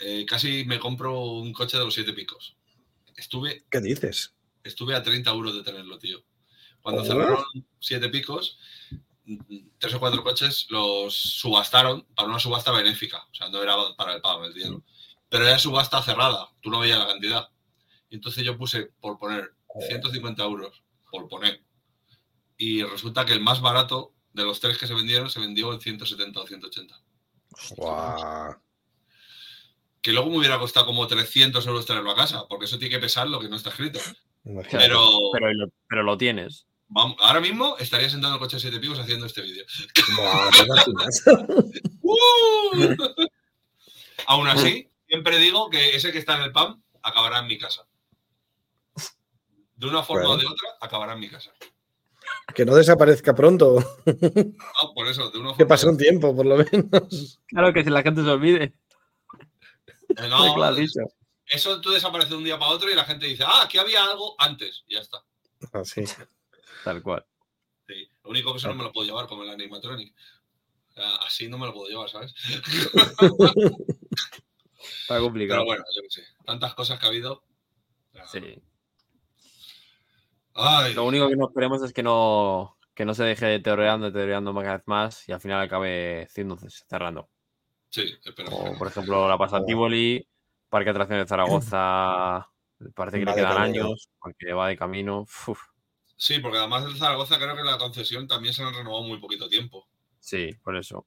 eh, 0.00 0.24
casi 0.26 0.64
me 0.64 0.78
compro 0.78 1.20
un 1.20 1.52
coche 1.52 1.76
de 1.76 1.84
los 1.84 1.92
siete 1.92 2.14
picos. 2.14 2.56
Estuve, 3.16 3.66
¿Qué 3.70 3.80
dices? 3.82 4.32
estuve 4.62 4.94
a 4.94 5.02
30 5.02 5.30
euros 5.30 5.54
de 5.54 5.62
tenerlo, 5.62 5.98
tío. 5.98 6.24
Cuando 6.80 7.02
Oh. 7.02 7.04
cerraron 7.04 7.44
siete 7.80 8.08
picos, 8.08 8.58
tres 9.78 9.92
o 9.94 10.00
cuatro 10.00 10.22
coches 10.24 10.66
los 10.70 11.14
subastaron 11.14 12.06
para 12.16 12.28
una 12.30 12.38
subasta 12.40 12.70
benéfica. 12.72 13.18
O 13.30 13.34
sea, 13.34 13.50
no 13.50 13.62
era 13.62 13.76
para 13.98 14.14
el 14.14 14.22
PAM 14.22 14.44
el 14.44 14.54
dinero. 14.54 14.82
Pero 15.28 15.46
era 15.46 15.58
subasta 15.58 16.02
cerrada, 16.02 16.48
tú 16.62 16.70
no 16.70 16.80
veías 16.80 16.98
la 16.98 17.08
cantidad. 17.08 17.46
Y 18.08 18.14
entonces 18.14 18.42
yo 18.42 18.56
puse 18.56 18.84
por 19.02 19.18
poner 19.18 19.52
150 19.86 20.42
euros, 20.42 20.82
por 21.10 21.28
poner. 21.28 21.62
Y 22.56 22.82
resulta 22.84 23.24
que 23.26 23.32
el 23.32 23.40
más 23.40 23.60
barato 23.60 24.12
de 24.32 24.44
los 24.44 24.60
tres 24.60 24.78
que 24.78 24.86
se 24.86 24.94
vendieron 24.94 25.30
se 25.30 25.40
vendió 25.40 25.72
en 25.72 25.80
170 25.80 26.40
o 26.40 26.46
180. 26.46 26.94
Guau. 27.76 28.56
Que 30.00 30.12
luego 30.12 30.30
me 30.30 30.38
hubiera 30.38 30.58
costado 30.58 30.86
como 30.86 31.06
300 31.06 31.66
euros 31.66 31.86
traerlo 31.86 32.10
a 32.10 32.16
casa, 32.16 32.46
porque 32.48 32.66
eso 32.66 32.78
tiene 32.78 32.94
que 32.94 33.00
pesar 33.00 33.28
lo 33.28 33.40
que 33.40 33.48
no 33.48 33.56
está 33.56 33.70
escrito. 33.70 33.98
Imagínate. 34.44 34.86
Pero, 34.86 35.08
Pero, 35.32 35.52
lo- 35.54 35.68
pero 35.88 36.02
lo 36.02 36.18
tienes. 36.18 36.66
vamos, 36.88 37.16
ahora 37.20 37.40
mismo 37.40 37.76
estaría 37.78 38.10
sentado 38.10 38.34
en 38.34 38.34
el 38.34 38.40
coche 38.40 38.56
de 38.56 38.60
siete 38.60 38.80
picos 38.80 38.98
haciendo 38.98 39.24
este 39.26 39.40
vídeo. 39.42 39.64
¡Uh! 42.02 42.94
Aún 44.26 44.46
así, 44.48 44.88
siempre 45.08 45.38
digo 45.38 45.70
que 45.70 45.96
ese 45.96 46.12
que 46.12 46.18
está 46.18 46.36
en 46.36 46.42
el 46.44 46.52
PAM 46.52 46.82
acabará 47.02 47.38
en 47.40 47.46
mi 47.46 47.58
casa. 47.58 47.86
De 49.76 49.86
una 49.86 50.02
forma 50.02 50.28
Bueno. 50.28 50.34
o 50.34 50.38
de 50.40 50.46
otra, 50.46 50.68
acabará 50.80 51.12
en 51.14 51.20
mi 51.20 51.28
casa. 51.28 51.52
Que 52.54 52.64
no 52.64 52.74
desaparezca 52.74 53.34
pronto. 53.34 53.78
Ah, 54.06 54.88
por 54.94 55.06
eso, 55.08 55.30
de 55.30 55.38
una 55.38 55.48
forma 55.50 55.56
Que 55.58 55.66
pase 55.66 55.88
un 55.88 55.96
tiempo, 55.96 56.34
por 56.34 56.46
lo 56.46 56.56
menos. 56.58 57.40
Claro 57.46 57.72
que 57.72 57.84
si 57.84 57.90
la 57.90 58.02
gente 58.02 58.22
se 58.22 58.28
olvide. 58.28 58.64
Eh, 58.64 58.74
no, 60.28 60.54
Claro, 60.54 60.76
dicho. 60.76 61.00
eso 61.46 61.80
tú 61.80 61.90
desapareces 61.90 62.30
de 62.30 62.36
un 62.36 62.44
día 62.44 62.58
para 62.58 62.72
otro 62.72 62.90
y 62.90 62.94
la 62.94 63.04
gente 63.04 63.26
dice, 63.26 63.44
ah, 63.46 63.62
aquí 63.64 63.78
había 63.78 64.04
algo 64.04 64.34
antes. 64.38 64.84
Y 64.86 64.94
ya 64.94 65.00
está. 65.00 65.24
Así. 65.72 66.04
Tal 66.84 67.02
cual. 67.02 67.24
Sí. 67.88 68.08
Lo 68.22 68.30
único 68.30 68.52
que 68.52 68.58
eso 68.58 68.68
no 68.68 68.74
me 68.74 68.84
lo 68.84 68.92
puedo 68.92 69.06
llevar 69.06 69.26
como 69.26 69.42
el 69.42 69.50
animatronic. 69.50 70.14
Así 71.26 71.48
no 71.48 71.58
me 71.58 71.66
lo 71.66 71.72
puedo 71.74 71.88
llevar, 71.88 72.08
¿sabes? 72.08 72.34
Está 75.00 75.18
complicado. 75.18 75.60
Pero 75.62 75.66
bueno, 75.66 75.84
yo 75.96 76.02
qué 76.02 76.10
sé. 76.10 76.22
Tantas 76.44 76.74
cosas 76.74 76.98
que 76.98 77.06
ha 77.06 77.08
habido. 77.08 77.42
Sí. 78.30 78.62
Ay, 80.54 80.94
Lo 80.94 81.04
único 81.04 81.28
que 81.28 81.36
nos 81.36 81.48
esperemos 81.48 81.82
es 81.82 81.92
que 81.92 82.02
no, 82.02 82.78
que 82.94 83.04
no 83.04 83.14
se 83.14 83.24
deje 83.24 83.46
deteriorando, 83.46 84.06
deteriorando 84.06 84.54
cada 84.54 84.76
vez 84.76 84.86
más 84.86 85.28
y 85.28 85.32
al 85.32 85.40
final 85.40 85.60
acabe 85.60 86.26
siendo 86.30 86.56
cerrando. 86.88 87.28
sí, 87.90 88.14
espero. 88.24 88.50
Como 88.50 88.78
por 88.78 88.88
ejemplo 88.88 89.28
la 89.28 89.36
pasa 89.36 89.64
Tivoli, 89.64 90.26
Parque 90.68 90.86
de 90.86 90.90
Atracciones 90.90 91.24
de 91.24 91.28
Zaragoza, 91.28 92.48
parece 92.94 93.18
que 93.18 93.24
Va 93.24 93.32
le 93.32 93.40
quedan 93.40 93.58
años, 93.58 94.10
porque 94.18 94.52
va 94.52 94.68
de 94.68 94.76
camino. 94.76 95.22
Uf, 95.22 95.58
Sí, 96.16 96.38
porque 96.38 96.58
además 96.58 96.84
en 96.84 96.96
Zaragoza 96.96 97.38
creo 97.38 97.56
que 97.56 97.64
la 97.64 97.76
concesión 97.76 98.28
también 98.28 98.54
se 98.54 98.62
han 98.62 98.72
renovado 98.72 99.02
muy 99.02 99.18
poquito 99.18 99.48
tiempo. 99.48 99.88
sí, 100.20 100.52
por 100.62 100.76
eso. 100.76 101.04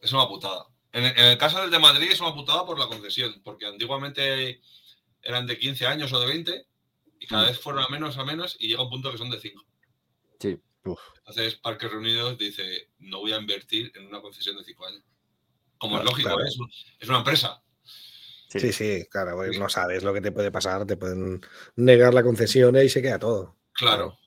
Es 0.00 0.12
una 0.12 0.26
putada. 0.26 0.66
En, 0.92 1.04
en 1.04 1.24
el 1.24 1.38
caso 1.38 1.60
del 1.60 1.70
de 1.70 1.78
Madrid 1.78 2.10
es 2.10 2.20
una 2.20 2.34
putada 2.34 2.66
por 2.66 2.78
la 2.78 2.88
concesión, 2.88 3.40
porque 3.44 3.66
antiguamente 3.66 4.60
eran 5.22 5.46
de 5.46 5.56
15 5.56 5.86
años 5.86 6.12
o 6.12 6.18
de 6.18 6.26
20 6.26 6.66
y 7.20 7.26
cada 7.28 7.44
Mm. 7.44 7.46
vez 7.46 7.60
fueron 7.60 7.84
a 7.84 7.88
menos, 7.88 8.18
a 8.18 8.24
menos 8.24 8.56
y 8.58 8.66
llega 8.68 8.82
un 8.82 8.90
punto 8.90 9.12
que 9.12 9.18
son 9.18 9.30
de 9.30 9.38
5. 9.38 9.64
Sí. 10.40 10.58
Entonces 11.18 11.54
Parques 11.56 11.90
Reunidos 11.92 12.36
dice, 12.38 12.90
no 12.98 13.20
voy 13.20 13.32
a 13.32 13.38
invertir 13.38 13.92
en 13.94 14.06
una 14.06 14.20
concesión 14.20 14.56
de 14.56 14.64
5 14.64 14.86
años. 14.86 15.02
Como 15.78 15.94
Claro, 15.96 16.08
es 16.08 16.10
lógico, 16.10 16.28
claro. 16.30 16.44
¿eh? 16.44 16.48
es, 16.48 16.58
un- 16.58 16.70
es 16.98 17.08
una 17.08 17.18
empresa. 17.18 17.62
Sí. 18.48 18.58
Sí, 18.58 18.72
sí, 18.72 19.06
claro, 19.08 19.36
pues 19.36 19.56
no 19.58 19.68
sabes 19.68 20.02
lo 20.02 20.12
que 20.12 20.20
te 20.20 20.32
puede 20.32 20.50
pasar, 20.50 20.84
te 20.86 20.96
pueden 20.96 21.40
negar 21.76 22.12
la 22.14 22.24
concesión 22.24 22.74
y 22.76 22.88
se 22.88 23.00
queda 23.00 23.18
todo. 23.18 23.56
Claro. 23.72 24.18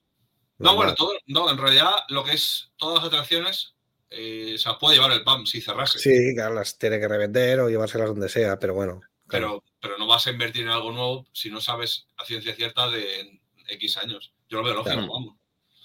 No, 0.60 0.76
bueno, 0.76 0.96
todo, 0.96 1.12
no, 1.26 1.50
en 1.52 1.58
realidad 1.58 1.92
lo 2.08 2.24
que 2.24 2.34
es 2.34 2.72
todas 2.78 3.00
las 3.04 3.06
atracciones 3.12 3.76
eh, 4.10 4.56
se 4.58 4.70
las 4.70 4.78
puede 4.78 4.96
llevar 4.96 5.12
el 5.12 5.24
PAM 5.24 5.46
si 5.46 5.60
cerrase. 5.60 5.98
Sí, 6.00 6.34
claro, 6.36 6.54
las 6.56 6.78
tiene 6.78 7.00
que 7.00 7.08
revender 7.08 7.60
o 7.60 7.70
llevárselas 7.70 8.08
donde 8.10 8.30
sea, 8.30 8.58
pero 8.60 8.76
bueno. 8.76 9.02
Pero, 9.34 9.64
pero 9.82 9.98
no 9.98 10.08
vas 10.08 10.26
a 10.28 10.32
invertir 10.32 10.64
en 10.64 10.70
algo 10.70 10.92
nuevo 10.92 11.26
si 11.34 11.50
no 11.50 11.60
sabes 11.62 12.08
a 12.18 12.26
ciencia 12.26 12.56
cierta 12.56 12.90
de 12.90 13.40
X 13.70 13.98
años. 13.98 14.34
Yo 14.50 14.58
lo 14.60 14.64
veo 14.64 14.74
lógico, 14.76 14.96
Claro. 14.96 15.12
vamos. 15.12 15.36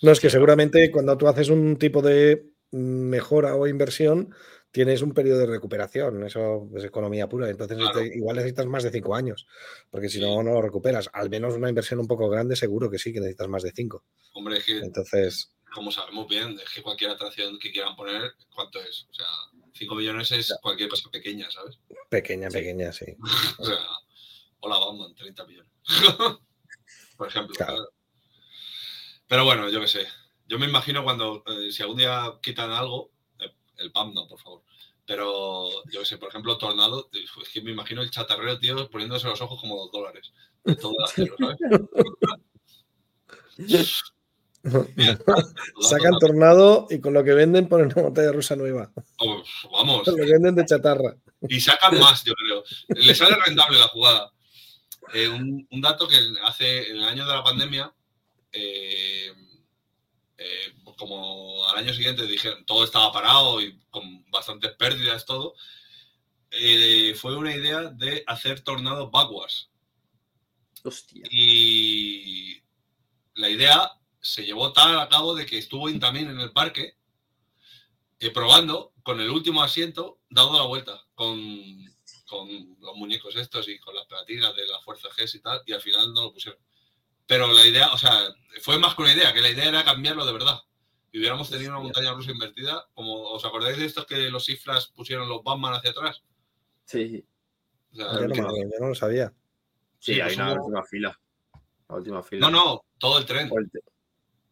No, 0.03 0.13
es 0.13 0.21
que 0.21 0.31
seguramente 0.31 0.91
cuando 0.93 1.17
tú 1.19 1.27
haces 1.27 1.49
un 1.49 1.77
tipo 1.77 2.03
de 2.03 2.51
mejora 2.71 3.57
o 3.57 3.67
inversión, 3.67 4.33
tienes 4.71 5.01
un 5.03 5.13
periodo 5.13 5.41
de 5.41 5.47
recuperación. 5.47 6.23
Eso 6.25 6.69
es 6.77 6.85
economía 6.85 7.29
pura. 7.29 7.49
Entonces, 7.49 7.79
Claro. 7.79 7.99
te- 8.01 8.17
igual 8.17 8.37
necesitas 8.37 8.67
más 8.67 8.83
de 8.85 8.91
cinco 8.91 9.15
años, 9.17 9.47
porque 9.91 10.09
si 10.09 10.19
Sí. 10.19 10.25
no, 10.25 10.43
no 10.43 10.53
lo 10.53 10.63
recuperas. 10.63 11.09
Al 11.13 11.31
menos 11.31 11.55
una 11.55 11.69
inversión 11.71 11.99
un 12.01 12.07
poco 12.07 12.29
grande, 12.29 12.55
seguro 12.55 12.91
que 12.91 12.99
sí, 12.99 13.13
que 13.13 13.21
necesitas 13.21 13.49
más 13.49 13.63
de 13.63 13.73
cinco. 13.75 14.05
Hombre, 14.35 14.59
es 14.59 14.65
que, 14.67 14.79
Entonces, 14.79 15.55
como 15.75 15.91
sabemos 15.91 16.29
bien, 16.29 16.59
es 16.63 16.71
que 16.73 16.83
cualquier 16.83 17.11
atracción 17.11 17.59
que 17.59 17.73
quieran 17.73 17.97
poner, 17.97 18.33
¿cuánto 18.55 18.79
es? 18.81 19.07
O 19.11 19.15
sea, 19.15 19.27
5 19.79 19.95
millones 19.95 20.31
es 20.33 20.55
cualquier 20.61 20.89
cosa 20.89 21.09
pequeña, 21.11 21.51
¿sabes? 21.51 21.79
pequeña, 22.11 22.51
Sí. 22.51 22.59
pequeña, 22.59 22.93
sí. 22.93 23.07
O 23.59 23.65
sea, 23.65 23.79
hola 24.61 24.79
Batman, 24.79 25.15
30 25.15 25.47
millones. 25.47 25.73
Por 27.17 27.29
ejemplo. 27.29 27.55
Claro. 27.57 27.89
Pero 29.27 29.45
bueno, 29.45 29.69
yo 29.69 29.81
qué 29.81 29.89
sé. 29.89 30.07
Yo 30.47 30.59
me 30.59 30.67
imagino 30.67 31.05
cuando, 31.05 31.45
eh, 31.47 31.71
si 31.71 31.83
algún 31.83 31.99
día 31.99 32.33
quitan 32.43 32.71
algo, 32.71 33.11
eh, 33.39 33.53
el 33.77 33.93
PAM 33.93 34.15
no, 34.15 34.27
por 34.27 34.41
favor. 34.41 34.63
Pero 35.05 35.71
yo 35.91 36.01
qué 36.01 36.07
sé, 36.07 36.19
por 36.19 36.29
ejemplo, 36.31 36.57
Tornado, 36.59 37.09
eh, 37.13 37.25
es 37.43 37.49
que 37.51 37.61
me 37.63 37.71
imagino 37.73 38.03
el 38.03 38.11
chatarrero, 38.11 38.59
tío, 38.59 38.89
poniéndose 38.91 39.27
los 39.27 39.41
ojos 39.41 39.61
como 39.61 39.77
dos 39.77 39.93
dólares. 39.93 40.33
De 40.65 40.77
todo 40.77 40.95
el 40.99 41.05
acero, 41.05 41.37
¿sabes? 41.39 41.59
Sacan 45.81 46.19
tornado 46.19 46.87
y 46.91 47.01
con 47.01 47.15
lo 47.15 47.25
que 47.25 47.35
venden 47.35 47.69
ponen 47.69 47.93
una 47.95 48.03
montaña 48.03 48.33
rusa 48.33 48.57
nueva. 48.57 48.91
Oh, 49.19 49.43
Vamos, 49.73 50.07
Lo 50.07 50.17
que 50.17 50.33
venden 50.33 50.55
de 50.55 50.67
chatarra. 50.67 51.17
y 51.49 51.61
sacan 51.61 51.99
más, 51.99 52.25
yo 52.25 52.35
creo. 52.35 52.65
Le 52.89 53.15
sale 53.15 53.37
rentable 53.45 53.79
la 53.79 53.89
jugada. 53.89 54.33
Eh, 55.15 55.29
un, 55.29 55.67
un 55.71 55.81
dato 55.81 56.07
que 56.07 56.17
hace 56.45 56.91
en 56.91 56.97
el 56.97 57.05
año 57.05 57.27
de 57.27 57.33
la 57.35 57.43
pandemia, 57.43 57.95
eh, 58.53 59.33
eh, 60.37 60.75
como 60.97 61.65
al 61.69 61.79
año 61.79 61.95
siguiente 61.95 62.27
dijeron 62.27 62.65
todo 62.67 62.85
estaba 62.85 63.13
parado 63.13 63.61
y 63.61 63.79
con 63.91 64.29
bastantes 64.31 64.73
pérdidas, 64.73 65.25
todo, 65.25 65.55
eh, 66.51 67.15
fue 67.15 67.37
una 67.37 67.55
idea 67.55 67.85
de 67.85 68.25
hacer 68.27 68.61
tornados 68.61 69.11
backwards. 69.11 69.71
Hostia. 70.85 71.25
Y 71.31 72.63
la 73.35 73.49
idea 73.49 73.91
se 74.21 74.45
llevó 74.45 74.73
tal 74.73 74.99
a 74.99 75.09
cabo 75.09 75.35
de 75.35 75.47
que 75.47 75.59
estuvo 75.59 75.89
Intamin 75.89 76.29
en 76.29 76.41
el 76.41 76.53
parque 76.53 76.97
eh, 78.21 78.31
probando 78.31 78.93
con 79.03 79.21
el 79.21 79.31
último 79.31 79.63
asiento 79.63 80.19
dado 80.29 80.57
la 80.59 80.65
vuelta 80.67 81.01
con, 81.15 81.39
con 82.27 82.49
los 82.81 82.97
muñecos 82.97 83.37
estos 83.37 83.69
y 83.69 83.79
con 83.79 83.95
las 83.95 84.07
pegatinas 84.07 84.55
de 84.57 84.67
la 84.67 84.81
fuerza 84.81 85.09
G 85.11 85.35
y 85.35 85.41
tal 85.41 85.63
y 85.67 85.73
al 85.73 85.81
final 85.81 86.13
no 86.13 86.23
lo 86.25 86.33
pusieron 86.33 86.61
Pero 87.27 87.47
la 87.53 87.65
idea, 87.67 87.93
o 87.93 87.99
sea, 87.99 88.13
fue 88.61 88.79
más 88.79 88.95
que 88.95 89.03
una 89.03 89.13
idea, 89.15 89.33
que 89.33 89.41
la 89.43 89.51
idea 89.51 89.69
era 89.69 89.85
cambiarlo 89.85 90.25
de 90.27 90.33
verdad. 90.33 90.59
Y 91.13 91.19
hubiéramos 91.21 91.49
tenido 91.49 91.71
una 91.71 91.81
montaña 91.81 92.13
rusa 92.13 92.31
invertida, 92.33 92.87
como 92.95 93.15
os 93.31 93.45
acordáis 93.45 93.79
de 93.79 93.87
estos 93.87 94.05
que 94.07 94.17
los 94.31 94.45
cifras 94.45 94.89
pusieron 94.89 95.29
los 95.29 95.43
Batman 95.43 95.75
hacia 95.75 95.91
atrás. 95.91 96.23
Sí, 96.85 97.25
O 97.93 97.97
sea, 97.97 98.13
Yo 98.15 98.21
no, 98.21 98.35
que- 98.35 98.41
me 98.43 98.47
acuerdo, 98.49 98.57
yo 98.73 98.79
no 98.81 98.89
lo 98.89 98.95
sabía. 98.95 99.33
sí, 99.99 100.15
Sí, 100.15 100.21
hay 100.21 100.29
pues 100.29 100.37
una 100.39 100.53
hubo- 100.55 100.65
última 100.67 100.85
fila. 100.85 101.21
La 101.89 101.95
última 101.97 102.23
fila. 102.23 102.51
no, 102.51 102.65
no, 102.65 102.85
todo 102.99 103.19
el 103.19 103.25
tren, 103.27 103.51
el 103.55 103.71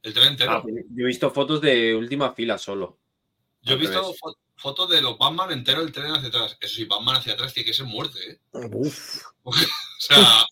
el 0.06 0.14
tren 0.14 0.28
entero. 0.28 0.52
Ah, 0.52 0.62
yo 0.66 1.04
he 1.04 1.06
visto 1.06 1.30
fotos 1.30 1.60
de 1.60 1.94
última 1.94 2.32
fila 2.32 2.58
solo. 2.58 2.98
Yo 3.62 3.74
he 3.74 3.78
visto 3.78 4.14
fo- 4.14 4.36
fotos 4.56 4.88
de 4.90 5.02
los 5.02 5.18
Batman 5.18 5.50
entero 5.52 5.82
el 5.82 5.92
tren 5.92 6.12
hacia 6.12 6.28
atrás. 6.28 6.56
Eso 6.60 6.74
sí, 6.76 6.84
Batman 6.84 7.16
hacia 7.16 7.32
atrás 7.34 7.52
tiene 7.52 7.66
que 7.66 7.74
ser 7.74 7.86
muerte, 7.86 8.18
¿eh? 8.30 8.40
Uf. 8.72 9.22
O 9.44 9.52
sea, 9.98 10.44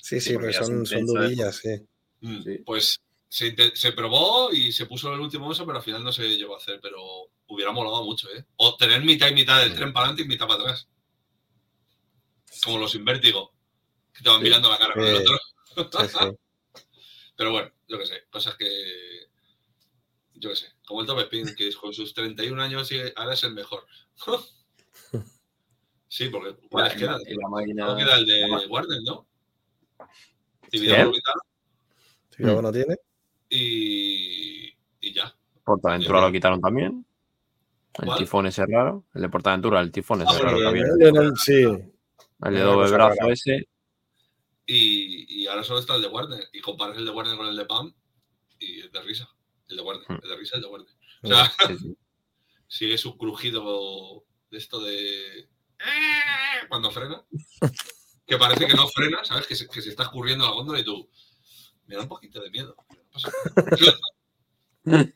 Sí, 0.00 0.20
sí, 0.20 0.34
porque 0.34 0.52
son, 0.52 0.86
son 0.86 0.98
¿eh? 1.00 1.04
durillas, 1.04 1.56
sí. 1.56 1.68
mm, 2.20 2.42
Sí. 2.42 2.58
pues 2.64 3.00
se, 3.28 3.54
se 3.74 3.92
probó 3.92 4.52
y 4.52 4.70
se 4.72 4.86
puso 4.86 5.12
el 5.12 5.20
último 5.20 5.50
eso, 5.52 5.66
pero 5.66 5.78
al 5.78 5.84
final 5.84 6.04
no 6.04 6.12
se 6.12 6.28
llegó 6.28 6.54
a 6.54 6.58
hacer. 6.58 6.78
Pero 6.80 6.98
hubiera 7.48 7.72
molado 7.72 8.04
mucho, 8.04 8.28
¿eh? 8.30 8.44
O 8.56 8.76
tener 8.76 9.02
mitad 9.04 9.28
y 9.28 9.34
mitad 9.34 9.60
del 9.60 9.74
tren 9.74 9.92
para 9.92 10.06
adelante 10.06 10.22
y 10.22 10.28
mitad 10.28 10.46
para 10.46 10.60
atrás. 10.62 10.88
Como 12.64 12.78
los 12.78 12.94
Invértigo, 12.94 13.52
que 14.14 14.22
te 14.22 14.28
van 14.30 14.38
Sí. 14.38 14.44
mirando 14.44 14.70
la 14.70 14.78
cara 14.78 14.94
con 14.94 15.04
el 15.04 15.16
otro. 15.16 15.38
sí, 15.76 16.08
sí. 16.08 16.18
Pero 17.36 17.50
bueno, 17.52 17.70
yo 17.88 17.98
qué 17.98 18.06
sé, 18.06 18.24
cosas 18.30 18.56
que. 18.56 18.66
Yo 20.34 20.50
qué 20.50 20.56
sé, 20.56 20.66
como 20.86 21.00
el 21.00 21.06
Top 21.06 21.18
Spin, 21.20 21.54
que 21.56 21.72
con 21.74 21.92
sus 21.94 22.12
31 22.12 22.60
años 22.62 22.90
y 22.92 22.98
ahora 23.16 23.32
es 23.34 23.42
el 23.44 23.54
mejor. 23.54 23.86
sí, 26.08 26.28
porque 26.28 26.54
¿cuál 26.68 26.84
La, 26.84 26.88
les 26.90 26.98
queda? 26.98 27.18
y 27.26 27.34
la 27.34 27.48
máquina. 27.48 27.84
¿Cuál 27.86 27.96
queda 27.98 28.16
el 28.16 28.26
de 28.26 28.66
Warner, 28.68 28.98
no? 29.04 29.26
Actividad 30.62 31.06
orbital 31.08 31.34
Si 32.36 32.42
luego 32.42 32.60
no 32.62 32.72
tiene. 32.72 32.96
y, 33.48 34.68
y 35.00 35.12
ya. 35.14 35.34
Portaventura 35.64 36.20
lo 36.20 36.32
quitaron 36.32 36.60
también. 36.60 37.04
El 37.94 38.06
¿Cuál? 38.06 38.18
tifón 38.18 38.46
ese 38.46 38.66
raro. 38.66 39.04
El 39.14 39.22
de 39.22 39.28
Portaventura, 39.30 39.80
el 39.80 39.90
tifón 39.90 40.20
ese 40.22 40.36
Ah, 40.36 40.38
raro 40.42 40.62
también. 40.62 41.34
Sí. 41.36 41.54
El 41.62 42.54
de 42.54 42.60
doble 42.60 42.82
cosa 42.90 42.94
brazo 42.96 43.30
ese. 43.30 43.68
Y, 44.66 45.05
y 45.46 45.48
ahora 45.48 45.62
solo 45.64 45.78
está 45.78 45.94
el 45.94 46.02
de 46.02 46.08
Warner. 46.08 46.48
Y 46.52 46.60
comparas 46.60 46.96
el 46.98 47.04
de 47.04 47.10
Warner 47.12 47.36
con 47.36 47.46
el 47.46 47.56
de 47.56 47.64
Pam 47.66 47.94
y 48.58 48.80
es 48.80 48.90
de 48.92 49.00
risa. 49.02 49.28
El 49.68 49.76
de 49.76 49.82
Warner, 49.82 50.04
Hmm. 50.08 50.20
el 50.22 50.28
de 50.28 50.36
risa, 50.36 50.56
el 50.56 50.62
de 50.62 50.68
Warner. 50.68 50.88
O 51.22 51.28
sea, 51.28 51.52
Sí, 51.68 51.78
sí. 51.78 51.96
sigue 52.68 52.98
su 52.98 53.16
crujido 53.16 54.24
de 54.50 54.58
esto 54.58 54.80
de. 54.80 55.48
Cuando 56.68 56.90
frena. 56.90 57.24
Que 58.26 58.36
parece 58.38 58.66
que 58.66 58.74
no 58.74 58.88
frena, 58.88 59.24
¿sabes? 59.24 59.46
Que 59.46 59.54
se, 59.54 59.68
que 59.68 59.80
se 59.80 59.90
está 59.90 60.02
escurriendo 60.02 60.44
la 60.44 60.50
góndola 60.52 60.80
y 60.80 60.84
tú. 60.84 61.08
Me 61.86 61.94
da 61.94 62.02
un 62.02 62.08
poquito 62.08 62.40
de 62.40 62.50
miedo. 62.50 62.74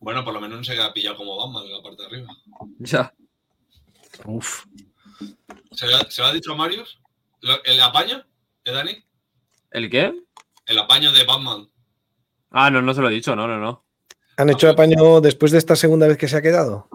Bueno, 0.00 0.24
por 0.24 0.32
lo 0.32 0.40
menos 0.40 0.58
no 0.58 0.64
se 0.64 0.74
queda 0.74 0.92
pillado 0.92 1.16
como 1.16 1.36
Batman 1.36 1.64
en 1.66 1.72
la 1.72 1.82
parte 1.82 2.02
de 2.02 2.06
arriba. 2.08 2.36
Ya. 2.78 3.14
Uf. 4.24 4.64
¿Se, 5.72 5.86
lo- 5.86 6.24
ha 6.26 6.32
dicho 6.32 6.52
a 6.52 6.56
Marius? 6.56 6.98
¿El 7.64 7.80
apaño 7.80 8.24
Dani? 8.72 9.04
¿El 9.70 9.90
qué? 9.90 10.12
El 10.66 10.78
apaño 10.78 11.12
de 11.12 11.24
Batman. 11.24 11.68
Ah, 12.50 12.70
no, 12.70 12.80
no 12.82 12.94
se 12.94 13.00
lo 13.00 13.08
he 13.10 13.14
dicho, 13.14 13.34
no, 13.36 13.46
no, 13.46 13.58
no. 13.58 13.84
¿Han 14.36 14.50
hecho 14.50 14.70
apaño 14.70 15.20
después 15.20 15.52
de 15.52 15.58
esta 15.58 15.74
segunda 15.76 16.06
vez 16.06 16.16
que 16.16 16.28
se 16.28 16.36
ha 16.36 16.42
quedado? 16.42 16.88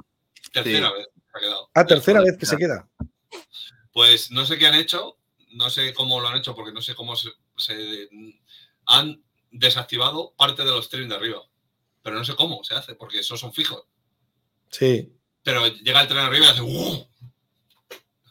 Tercera 0.52 0.88
Sí. 0.90 0.94
vez 0.94 1.08
se 1.14 1.38
ha 1.38 1.40
quedado. 1.42 1.70
Ah, 1.74 1.86
tercera 1.86 2.22
vez 2.22 2.38
que 2.38 2.46
se 2.46 2.58
queda. 2.58 2.90
Pues 3.92 4.32
no 4.32 4.46
sé 4.46 4.58
qué 4.58 4.68
han 4.68 4.76
hecho, 4.76 5.18
no 5.52 5.70
sé 5.70 5.94
cómo 5.94 6.20
lo 6.22 6.28
han 6.30 6.38
hecho, 6.38 6.56
porque 6.56 6.72
no 6.72 6.82
sé 6.82 6.96
cómo 6.96 7.16
se, 7.16 7.30
se- 7.58 8.10
han 8.86 9.24
desactivado 9.52 10.34
parte 10.38 10.64
de 10.64 10.72
los 10.72 10.90
trenes 10.90 11.10
de 11.10 11.16
arriba. 11.16 11.42
Pero 12.02 12.16
no 12.18 12.26
sé 12.26 12.36
cómo 12.36 12.64
se 12.64 12.74
hace, 12.76 12.96
porque 12.96 13.20
esos 13.20 13.40
son 13.40 13.54
fijos. 13.54 13.84
Sí. 14.70 15.14
Pero 15.44 15.68
llega 15.68 16.02
el 16.02 16.08
tren 16.08 16.20
arriba 16.22 16.48
y 16.48 16.50
hace 16.50 16.62
¡uh! 16.62 17.08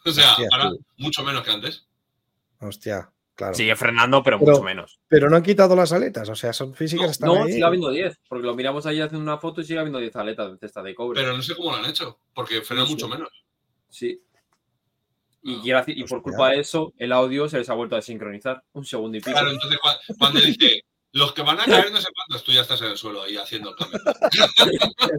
O 0.04 0.10
sea, 0.12 0.32
Hostia, 0.32 0.48
ahora 0.52 0.72
mucho 0.96 1.22
menos 1.22 1.44
que 1.44 1.50
antes. 1.52 1.86
Hostia, 2.58 3.12
claro. 3.42 3.54
Sigue 3.54 3.76
frenando, 3.76 4.22
pero, 4.22 4.38
Pero- 4.38 4.52
mucho 4.52 4.62
menos. 4.64 5.00
Pero 5.08 5.28
no 5.30 5.36
han 5.36 5.42
quitado 5.42 5.74
las 5.76 5.92
aletas, 5.92 6.28
o 6.28 6.34
sea, 6.34 6.52
son 6.52 6.74
físicas, 6.74 7.06
No, 7.06 7.10
están 7.12 7.28
No, 7.28 7.44
ahí. 7.44 7.52
sigue 7.52 7.64
habiendo 7.64 7.90
10. 7.90 8.18
Porque 8.28 8.46
lo 8.46 8.54
miramos 8.54 8.86
ahí 8.86 9.00
haciendo 9.00 9.22
una 9.22 9.38
foto 9.38 9.60
y 9.60 9.64
sigue 9.64 9.78
habiendo 9.78 9.98
10 9.98 10.14
aletas 10.16 10.58
de 10.58 10.66
esta 10.66 10.82
de 10.82 10.94
cobre. 10.94 11.20
Pero 11.20 11.36
no 11.36 11.42
sé 11.42 11.54
cómo 11.56 11.70
lo 11.70 11.76
han 11.78 11.86
hecho, 11.90 12.18
porque 12.34 12.62
frena 12.62 12.84
mucho 12.84 13.08
menos. 13.08 13.28
Sí. 13.88 14.20
Y, 15.44 15.70
Ah, 15.72 15.82
y 15.88 16.04
por 16.04 16.22
culpa 16.22 16.50
de 16.50 16.60
eso, 16.60 16.92
el 16.98 17.10
audio 17.12 17.48
se 17.48 17.58
les 17.58 17.68
ha 17.68 17.74
vuelto 17.74 17.96
a 17.96 18.02
sincronizar. 18.02 18.62
Un 18.74 18.84
segundo 18.84 19.16
y 19.18 19.20
pico. 19.20 19.32
Claro, 19.32 19.50
entonces 19.50 19.78
cua- 19.80 19.98
cuando 20.18 20.40
dice 20.40 20.82
los 21.14 21.32
que 21.34 21.42
van 21.42 21.60
a 21.60 21.64
caer 21.66 21.90
no 21.92 22.00
sé 22.00 22.08
cuántos, 22.14 22.42
tú 22.44 22.52
ya 22.52 22.62
estás 22.62 22.80
en 22.80 22.86
el 22.92 22.96
suelo 22.96 23.22
ahí 23.24 23.36
haciendo 23.36 23.70
el 23.70 23.76
cambio. 23.76 23.98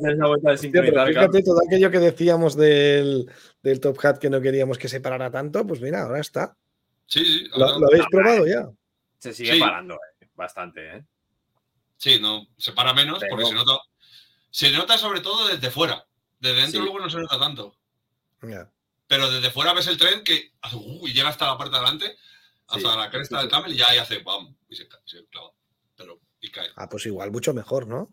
Se 0.01 0.09
les 0.11 0.21
ha 0.21 0.27
vuelto 0.27 0.49
a 0.49 0.53
Hostia, 0.53 0.71
pero 0.73 1.05
fíjate, 1.05 1.43
todo 1.43 1.59
aquello 1.67 1.91
que 1.91 1.99
decíamos 1.99 2.55
del, 2.55 3.29
del 3.61 3.79
Top 3.79 3.97
Hat 4.03 4.17
que 4.17 4.29
no 4.29 4.41
queríamos 4.41 4.77
que 4.77 4.87
se 4.87 5.01
parara 5.01 5.29
tanto, 5.29 5.67
pues 5.67 5.81
mira, 5.81 6.03
ahora 6.03 6.19
está. 6.21 6.55
Sí, 7.05 7.23
sí, 7.25 7.47
¿Lo, 7.55 7.65
habéis 7.67 8.05
probado 8.09 8.47
ya? 8.47 8.69
Se 9.19 9.33
sigue 9.33 9.53
Sí. 9.53 9.59
parando, 9.59 9.95
eh, 10.21 10.27
bastante, 10.35 10.97
¿eh? 10.97 11.05
sí, 11.97 12.19
no, 12.19 12.47
se 12.57 12.73
para 12.73 12.93
menos 12.93 13.19
Pero- 13.19 13.31
porque 13.31 13.45
se 13.45 13.53
nota, 13.53 13.77
se 14.49 14.71
nota 14.71 14.97
sobre 14.97 15.21
todo 15.21 15.47
desde 15.47 15.69
fuera. 15.71 16.05
Desde 16.39 16.55
dentro 16.61 16.79
Sí. 16.81 16.85
luego 16.85 16.99
no 16.99 17.09
se 17.09 17.19
nota 17.19 17.39
tanto. 17.39 17.77
Pero 19.07 19.31
desde 19.31 19.51
fuera 19.51 19.73
ves 19.73 19.87
el 19.87 19.97
tren 19.97 20.23
que 20.23 20.51
uh, 20.73 21.07
y 21.07 21.13
llega 21.13 21.29
hasta 21.29 21.47
la 21.47 21.57
parte 21.57 21.71
de 21.71 21.77
adelante, 21.77 22.17
hasta 22.67 22.91
Sí. 22.91 22.97
la 22.97 23.09
cresta 23.09 23.39
del 23.39 23.49
camel 23.49 23.73
y 23.73 23.77
ya 23.77 23.87
ahí 23.89 23.97
hace 23.99 24.19
¡pam! 24.19 24.53
y 24.67 24.75
se, 24.75 24.87
se 25.05 25.25
clava. 25.27 25.51
Pero, 25.95 26.19
y 26.41 26.51
cae. 26.51 26.67
Ah, 26.75 26.89
pues 26.89 27.05
igual, 27.05 27.31
mucho 27.31 27.53
mejor, 27.53 27.87
¿no? 27.87 28.11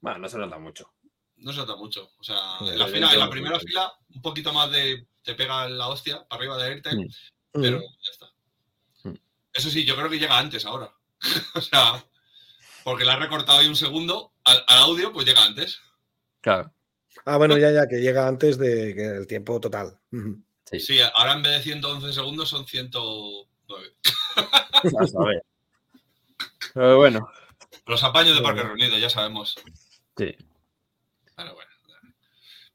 Bueno, 0.00 0.18
no 0.18 0.28
se 0.28 0.38
nota 0.38 0.58
mucho. 0.58 0.92
No 1.36 1.52
se 1.52 1.58
nota 1.58 1.76
mucho. 1.76 2.10
O 2.18 2.22
sea, 2.24 2.36
Ya, 2.60 2.72
en 2.72 2.78
la, 2.78 2.86
ya 2.86 2.92
fila, 2.92 2.96
en 2.96 3.00
la 3.02 3.08
entiendo. 3.08 3.30
primera 3.30 3.60
fila, 3.60 3.92
un 4.14 4.22
poquito 4.22 4.52
más 4.52 4.70
de. 4.70 5.06
Te 5.22 5.34
pega 5.34 5.68
la 5.68 5.88
hostia 5.88 6.24
para 6.28 6.38
arriba 6.40 6.56
de 6.58 6.64
AirTag, 6.64 6.96
Mm. 6.96 7.08
pero 7.52 7.78
Mm. 7.78 7.82
ya 7.82 8.10
está. 8.12 8.26
Mm. 9.04 9.14
Eso 9.52 9.70
sí, 9.70 9.84
yo 9.84 9.96
creo 9.96 10.08
que 10.10 10.18
llega 10.18 10.38
antes 10.38 10.64
ahora. 10.66 10.92
o 11.54 11.60
sea, 11.60 12.04
porque 12.84 13.04
le 13.04 13.12
ha 13.12 13.16
recortado 13.16 13.58
ahí 13.58 13.66
un 13.68 13.76
segundo 13.76 14.32
al, 14.44 14.62
al 14.66 14.78
audio, 14.80 15.12
pues 15.12 15.26
llega 15.26 15.42
antes. 15.44 15.80
Claro. 16.40 16.72
Ah, 17.26 17.38
bueno, 17.38 17.56
ya, 17.56 17.70
ya, 17.70 17.86
que 17.88 18.00
llega 18.00 18.26
antes 18.28 18.58
de 18.58 18.94
que 18.94 19.06
el 19.06 19.26
tiempo 19.26 19.58
total. 19.60 19.98
Sí. 20.66 20.78
Sí, 20.80 20.98
ahora 21.14 21.32
en 21.34 21.42
vez 21.42 21.52
de 21.52 21.62
111 21.62 22.12
segundos 22.12 22.48
son 22.50 22.66
109. 22.66 23.94
A 25.00 25.06
saber. 25.06 25.42
Pero 26.74 26.98
bueno, 26.98 27.30
Los 27.86 28.02
apaños 28.04 28.34
de 28.36 28.42
Parque 28.42 28.60
Bueno. 28.62 28.74
Reunido, 28.76 28.98
ya 28.98 29.08
sabemos. 29.08 29.54
sí. 30.18 30.36
Pero 31.36 31.54
bueno. 31.54 31.70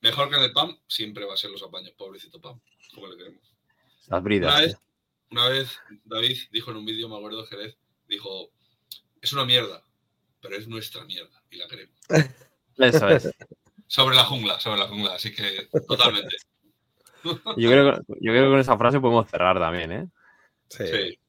Mejor 0.01 0.29
que 0.29 0.35
en 0.37 0.43
el 0.43 0.53
PAM, 0.53 0.77
siempre 0.87 1.25
va 1.25 1.33
a 1.33 1.37
ser 1.37 1.51
los 1.51 1.61
apaños, 1.63 1.91
pobrecito 1.97 2.39
PAM. 2.39 2.59
Como 2.93 3.07
le 3.07 3.17
queremos. 3.17 3.41
Las 4.01 4.07
Una 4.07 4.19
bridas. 4.19 4.61
vez, 4.61 4.77
una 5.29 5.49
vez 5.49 5.79
David 6.05 6.37
dijo 6.51 6.71
en 6.71 6.77
un 6.77 6.85
vídeo, 6.85 7.09
me 7.09 7.17
acuerdo 7.17 7.45
Jerez, 7.45 7.77
dijo, 8.07 8.49
es 9.21 9.33
una 9.33 9.45
mierda, 9.45 9.83
pero 10.41 10.55
es 10.55 10.67
nuestra 10.67 11.03
mierda 11.05 11.43
y 11.51 11.57
la 11.57 11.67
queremos. 11.67 11.95
Eso 12.77 13.09
es. 13.09 13.29
Sobre 13.87 14.15
la 14.15 14.23
jungla, 14.23 14.59
sobre 14.59 14.79
la 14.79 14.87
jungla, 14.87 15.15
así 15.15 15.33
que 15.35 15.67
totalmente. 15.87 16.37
Yo 17.23 17.69
creo, 17.69 17.93
que- 17.93 18.01
yo 18.21 18.31
creo 18.31 18.43
que 18.45 18.49
con 18.51 18.59
esa 18.59 18.77
frase 18.77 18.99
podemos 19.01 19.29
cerrar 19.29 19.59
también, 19.59 19.91
¿eh? 19.91 20.07
Sí. 20.69 20.87
Sí. 20.87 21.19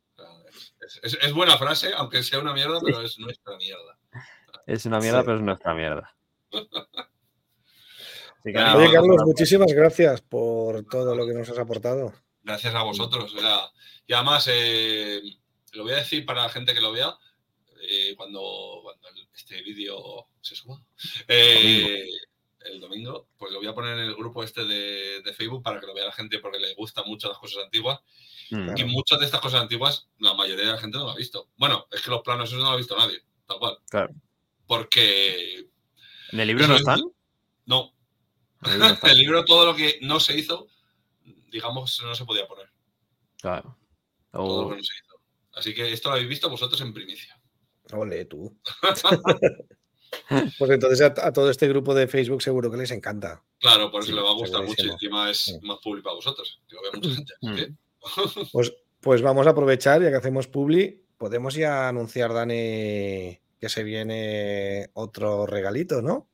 Es, 0.81 1.01
es- 1.03 1.19
es 1.23 1.33
buena 1.33 1.59
frase, 1.59 1.91
aunque 1.97 2.23
sea 2.23 2.39
una 2.39 2.53
mierda, 2.55 2.79
pero 2.85 3.03
es 3.03 3.19
nuestra 3.19 3.57
mierda. 3.57 3.99
Es 4.67 4.87
una 4.87 5.01
mierda, 5.01 5.21
Sí. 5.21 5.25
pero 5.27 5.37
es 5.39 5.43
nuestra 5.43 5.75
mierda. 5.75 6.15
Así 8.43 8.53
que 8.53 8.59
Oye, 8.59 8.93
Carlos, 8.93 9.23
muchísimas 9.27 9.73
gracias 9.73 10.23
por 10.23 10.85
todo 10.87 11.15
lo 11.15 11.27
que 11.27 11.35
nos 11.35 11.49
has 11.49 11.59
aportado. 11.59 12.15
Gracias 12.43 12.75
a 12.75 12.83
vosotros. 12.83 13.35
o 13.35 13.39
sea, 13.41 13.71
y 14.07 14.13
además, 14.15 14.49
eh, 14.51 15.21
lo 15.73 15.83
voy 15.83 15.93
a 15.93 15.97
decir 15.97 16.25
para 16.25 16.43
la 16.45 16.49
gente 16.49 16.73
que 16.73 16.81
lo 16.81 16.93
vea, 16.93 17.15
eh, 17.83 18.15
cuando, 18.17 18.83
este 19.35 19.63
vídeo 19.63 20.27
se 20.41 20.55
suba, 20.55 20.83
eh, 21.29 22.09
el 22.65 22.81
domingo, 22.81 23.29
pues 23.37 23.53
lo 23.53 23.59
voy 23.59 23.69
a 23.69 23.75
poner 23.75 23.99
en 23.99 24.05
el 24.05 24.15
grupo 24.15 24.43
este 24.43 24.65
de, 24.65 25.23
de 25.23 25.33
Facebook 25.35 25.63
para 25.63 25.81
que 25.81 25.87
lo 25.87 25.95
vea 25.95 26.07
la 26.07 26.13
gente 26.13 26.39
porque 26.39 26.59
le 26.59 26.75
gustan 26.75 27.05
mucho 27.07 27.29
las 27.29 27.39
cosas 27.39 27.65
antiguas. 27.65 28.01
Mm. 28.51 28.77
Y 28.77 28.85
muchas 28.85 29.19
de 29.21 29.27
estas 29.27 29.41
cosas 29.41 29.63
antiguas, 29.63 30.09
la 30.19 30.35
mayoría 30.35 30.67
de 30.67 30.73
la 30.73 30.79
gente 30.79 30.99
no 30.99 31.05
lo 31.05 31.11
ha 31.11 31.17
visto. 31.17 31.49
Bueno, 31.57 31.87
es 31.91 32.01
que 32.03 32.11
los 32.11 32.23
planos 32.23 32.49
esos 32.49 32.59
no 32.59 32.67
lo 32.67 32.73
ha 32.73 32.77
visto 32.77 32.97
nadie, 32.97 33.23
tal 33.47 33.59
cual. 33.59 33.79
Claro. 33.89 34.15
Porque 34.67 35.67
¿En 36.33 36.41
el 36.41 36.49
libro 36.49 36.65
Eso 36.65 36.73
no 36.73 36.75
es- 36.77 36.81
están? 36.81 37.01
no, 37.67 37.93
no 38.61 38.99
el 39.11 39.19
libro 39.19 39.45
todo 39.45 39.67
lo 39.67 39.75
que 39.77 39.99
no 40.03 40.21
se 40.21 40.37
hizo, 40.39 40.69
digamos, 41.51 42.01
no 42.05 42.15
se 42.15 42.25
podía 42.25 42.47
poner. 42.47 42.71
Claro. 43.41 43.77
Todo 44.31 44.63
lo 44.63 44.67
O- 44.67 44.71
que 44.71 44.77
no 44.77 44.83
se 44.83 44.93
hizo. 44.95 45.21
Así 45.55 45.75
que 45.75 45.93
esto 45.93 46.09
lo 46.09 46.15
habéis 46.15 46.29
visto 46.29 46.49
vosotros 46.49 46.81
en 46.81 46.95
primicia. 46.95 47.39
Ole, 47.93 48.25
tú. 48.27 48.57
Pues 50.59 50.71
entonces 50.73 51.01
a, 51.03 51.07
a 51.29 51.33
todo 51.33 51.51
este 51.51 51.69
grupo 51.69 51.95
de 51.95 52.09
Facebook 52.09 52.43
seguro 52.43 52.69
que 52.69 52.77
les 52.77 52.91
encanta. 52.91 53.45
Claro, 53.61 53.93
por 53.93 54.01
eso 54.03 54.11
Sí, 54.11 54.17
le 54.17 54.23
va 54.23 54.31
a 54.31 54.35
gustar 54.35 54.65
mucho 54.65 54.85
y 54.85 54.91
encima 54.91 55.31
es 55.31 55.39
Sí. 55.39 55.59
más 55.63 55.79
público 55.79 56.07
para 56.07 56.17
vosotros, 56.17 56.61
que 56.69 56.75
lo 56.75 56.83
ve 56.83 56.91
mucha 56.95 57.15
gente. 57.15 57.33
así 58.03 58.41
Mm. 58.41 58.47
Os, 58.59 58.73
pues 59.01 59.23
vamos 59.23 59.47
a 59.47 59.51
aprovechar, 59.51 60.03
ya 60.03 60.11
que 60.11 60.17
hacemos 60.17 60.49
publi, 60.49 61.05
podemos 61.17 61.55
ya 61.55 61.89
anunciar, 61.89 62.33
Dani, 62.33 63.39
que 63.61 63.69
se 63.69 63.85
viene 63.85 64.91
otro 64.95 65.47
regalito, 65.47 66.03
¿no? 66.03 66.29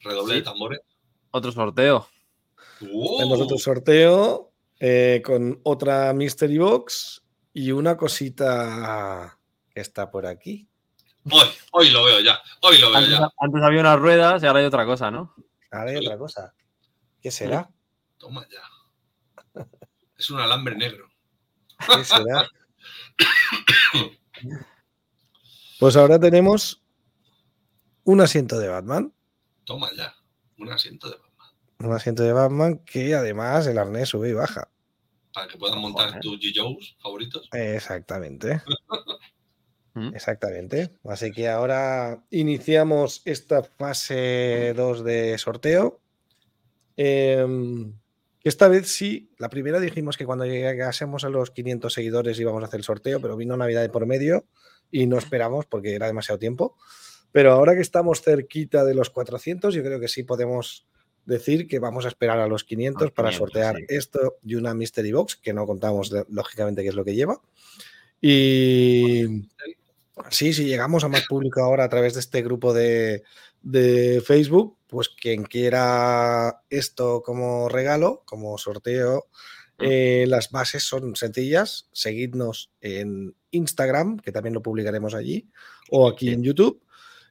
Redoble 0.00 0.34
Sí. 0.34 0.40
de 0.40 0.44
tambores. 0.44 0.80
Otro 1.36 1.52
sorteo. 1.52 2.08
¡Oh! 2.94 3.18
Tenemos 3.18 3.40
otro 3.40 3.58
sorteo 3.58 4.52
eh, 4.80 5.20
con 5.22 5.60
otra 5.64 6.14
Mystery 6.14 6.56
Box 6.56 7.22
y 7.52 7.72
una 7.72 7.94
cosita 7.94 9.38
que 9.68 9.80
está 9.82 10.10
por 10.10 10.24
aquí. 10.24 10.66
Hoy, 11.30 11.46
hoy 11.72 11.90
lo 11.90 12.04
veo 12.04 12.20
ya. 12.20 12.40
Hoy 12.62 12.78
lo 12.78 12.88
veo 12.88 12.96
Antes, 12.96 13.18
ya. 13.18 13.28
antes 13.38 13.62
había 13.62 13.80
unas 13.80 13.98
ruedas 13.98 14.42
y 14.42 14.46
ahora 14.46 14.60
hay 14.60 14.64
otra 14.64 14.86
cosa, 14.86 15.10
¿no? 15.10 15.34
Ahora 15.70 15.90
hay 15.90 15.96
otra 15.98 16.16
cosa. 16.16 16.54
¿Qué 17.20 17.30
será? 17.30 17.68
Toma 18.16 18.46
ya. 18.50 19.62
Es 20.18 20.30
un 20.30 20.40
alambre 20.40 20.74
negro. 20.74 21.10
¿Qué 21.86 22.02
será? 22.04 22.48
Pues 25.78 25.94
ahora 25.96 26.18
tenemos 26.18 26.82
un 28.04 28.22
asiento 28.22 28.58
de 28.58 28.68
Batman. 28.68 29.12
Toma 29.64 29.90
ya. 29.94 30.14
Un 30.56 30.72
asiento 30.72 31.06
de 31.06 31.16
Batman. 31.16 31.25
Un 31.78 31.92
asiento 31.92 32.22
de 32.22 32.32
Batman 32.32 32.78
que 32.78 33.14
además 33.14 33.66
el 33.66 33.78
arnés 33.78 34.08
sube 34.08 34.30
y 34.30 34.32
baja. 34.32 34.70
Para 35.32 35.48
que 35.48 35.58
puedan 35.58 35.78
montar 35.80 36.08
Joder. 36.08 36.22
tus 36.22 36.40
G-Joes 36.40 36.96
favoritos. 36.98 37.48
Exactamente. 37.52 38.62
Mm. 39.96 40.14
Exactamente. 40.14 40.90
Así 41.04 41.32
que 41.32 41.48
ahora 41.48 42.22
iniciamos 42.30 43.22
esta 43.24 43.62
fase 43.62 44.74
2 44.76 45.02
de 45.02 45.38
sorteo. 45.38 46.02
Em, 46.98 47.94
esta 48.44 48.68
vez 48.68 48.88
sí, 48.88 49.30
la 49.38 49.48
primera 49.48 49.80
dijimos 49.80 50.18
que 50.18 50.26
cuando 50.26 50.44
llegásemos 50.44 51.24
a 51.24 51.30
los 51.30 51.50
500 51.50 51.92
seguidores 51.92 52.38
íbamos 52.38 52.62
a 52.62 52.66
hacer 52.66 52.80
el 52.80 52.84
sorteo, 52.84 53.20
pero 53.20 53.36
vino 53.38 53.56
Navidad 53.56 53.80
de 53.80 53.88
por 53.88 54.04
medio 54.04 54.44
y 54.90 55.06
no 55.06 55.16
esperamos 55.16 55.64
porque 55.64 55.94
era 55.94 56.06
demasiado 56.06 56.38
tiempo. 56.38 56.76
Pero 57.32 57.52
ahora 57.52 57.74
que 57.74 57.80
estamos 57.80 58.20
cerquita 58.20 58.84
de 58.84 58.94
los 58.94 59.08
400, 59.08 59.74
yo 59.74 59.82
creo 59.82 59.98
que 59.98 60.08
sí 60.08 60.24
podemos 60.24 60.86
decir 61.26 61.66
que 61.68 61.78
vamos 61.78 62.04
a 62.06 62.08
esperar 62.08 62.38
a 62.38 62.46
los 62.48 62.64
500 62.64 63.02
Los 63.02 63.12
para 63.12 63.28
500, 63.30 63.38
sortear 63.38 63.76
sí. 63.76 63.84
esto 63.88 64.36
y 64.42 64.54
una 64.54 64.72
Mystery 64.74 65.12
Box, 65.12 65.36
que 65.36 65.52
no 65.52 65.66
contamos 65.66 66.08
de- 66.10 66.24
lógicamente 66.30 66.82
qué 66.82 66.88
es 66.88 66.94
lo 66.94 67.04
que 67.04 67.14
lleva. 67.14 67.40
Y 68.20 69.48
sí, 70.30 70.52
si 70.54 70.64
llegamos 70.64 71.04
a 71.04 71.08
más 71.08 71.26
público 71.26 71.60
ahora 71.60 71.84
a 71.84 71.88
través 71.88 72.14
de 72.14 72.20
este 72.20 72.42
grupo 72.42 72.72
de, 72.72 73.22
de 73.62 74.22
Facebook, 74.24 74.78
pues 74.86 75.08
quien 75.08 75.42
quiera 75.44 76.62
esto 76.70 77.22
como 77.22 77.68
regalo, 77.68 78.22
como 78.24 78.56
sorteo, 78.56 79.26
eh, 79.78 80.24
las 80.28 80.50
bases 80.50 80.84
son 80.84 81.16
sencillas. 81.16 81.88
Seguidnos 81.92 82.70
en 82.80 83.34
Instagram, 83.50 84.18
que 84.18 84.32
también 84.32 84.54
lo 84.54 84.62
publicaremos 84.62 85.14
allí, 85.14 85.50
o 85.90 86.08
aquí 86.08 86.30
en 86.30 86.42
YouTube, 86.42 86.82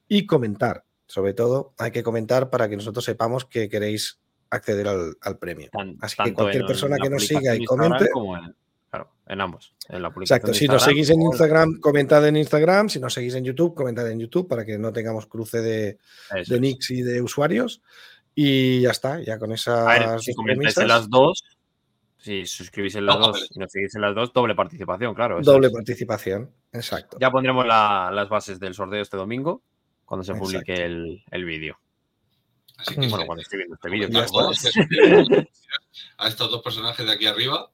y 0.07 0.25
comentar. 0.27 0.83
Sobre 1.07 1.33
todo, 1.33 1.73
hay 1.77 1.91
que 1.91 2.03
comentar 2.03 2.49
para 2.49 2.67
que 2.69 2.75
nosotros 2.75 3.05
sepamos 3.05 3.45
que 3.45 3.69
queréis 3.69 4.19
acceder 4.49 4.87
al, 4.87 5.15
al 5.21 5.37
premio. 5.37 5.69
Tan- 5.71 5.97
Así 6.01 6.15
que 6.23 6.33
cualquier 6.33 6.61
en 6.61 6.67
persona 6.67 6.97
que 7.01 7.09
nos 7.09 7.25
siga 7.27 7.55
y 7.55 7.63
comente- 7.65 8.09
como 8.11 8.37
en- 8.37 8.55
claro, 8.89 9.09
en 9.27 9.41
ambos. 9.41 9.73
En 9.89 10.01
la 10.01 10.09
publicación 10.13 10.37
Exacto, 10.39 10.53
si 10.57 10.67
nos 10.67 10.83
seguís 10.83 11.09
en 11.09 11.21
Instagram, 11.21 11.79
comentad 11.79 12.25
en 12.27 12.37
Instagram. 12.37 12.89
Si 12.89 12.99
nos 12.99 13.13
seguís 13.13 13.35
en 13.35 13.43
YouTube, 13.43 13.75
comentad 13.75 14.09
en 14.09 14.19
YouTube 14.19 14.47
para 14.47 14.65
que 14.65 14.77
no 14.77 14.91
tengamos 14.93 15.27
cruce 15.27 15.61
de, 15.61 15.99
Eso 16.35 16.53
de 16.53 16.59
nicks 16.59 16.89
y 16.91 17.01
de 17.01 17.21
usuarios. 17.21 17.81
Y 18.33 18.81
ya 18.81 18.91
está, 18.91 19.21
ya 19.21 19.37
con 19.39 19.51
esas 19.51 19.87
A 19.87 19.99
ver, 20.11 20.19
si 20.19 20.31
dos 20.31 20.35
comentáis 20.37 20.77
en 20.77 20.87
las 20.87 21.09
dos, 21.09 21.43
si 22.17 22.45
suscribís 22.45 22.95
en 22.95 23.05
las 23.05 23.17
No, 23.19 23.27
dos 23.27 23.47
y 23.51 23.59
nos 23.59 23.71
seguís 23.71 23.93
en 23.95 24.01
las 24.01 24.15
dos, 24.15 24.33
doble 24.33 24.55
participación, 24.55 25.13
claro. 25.13 25.39
doble 25.41 25.67
es. 25.67 25.73
participación. 25.73 26.49
Exacto. 26.73 27.17
Ya 27.21 27.29
pondremos 27.31 27.65
la- 27.65 28.09
las 28.13 28.27
bases 28.27 28.59
del 28.59 28.73
sorteo 28.73 29.01
este 29.01 29.15
domingo, 29.17 29.61
cuando 30.05 30.23
se 30.23 30.31
Exacto. 30.31 30.45
publique 30.51 30.73
el, 30.73 31.23
el 31.31 31.45
vídeo. 31.45 31.77
Así 32.77 32.93
que 32.95 33.01
Bueno, 33.01 33.17
sí. 33.19 33.25
cuando 33.25 33.41
esté 33.41 33.57
viendo 33.57 33.75
este 33.75 33.89
vídeo. 33.89 34.09
Claro, 34.09 34.51
a 36.17 36.27
estos 36.27 36.51
dos 36.51 36.61
personajes 36.61 37.05
de 37.05 37.11
aquí 37.11 37.25
arriba. 37.25 37.69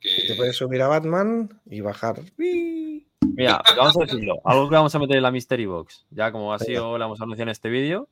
Que 0.00 0.26
Te 0.28 0.34
puedes 0.36 0.56
subir 0.56 0.80
a 0.82 0.88
Batman 0.88 1.60
y 1.66 1.80
bajar. 1.80 2.20
Mira, 2.36 3.62
vamos 3.76 3.96
a 3.96 4.00
decirlo. 4.04 4.40
Algo 4.44 4.68
que 4.68 4.74
vamos 4.76 4.94
a 4.94 4.98
meter 4.98 5.16
en 5.16 5.22
la 5.22 5.30
Mystery 5.30 5.66
Box. 5.66 6.06
Ya 6.10 6.30
como 6.30 6.52
ha 6.52 6.58
sido, 6.58 6.96
la 6.98 7.06
hemos 7.06 7.20
anunciado 7.20 7.48
en 7.48 7.52
este 7.52 7.68
vídeo, 7.68 8.08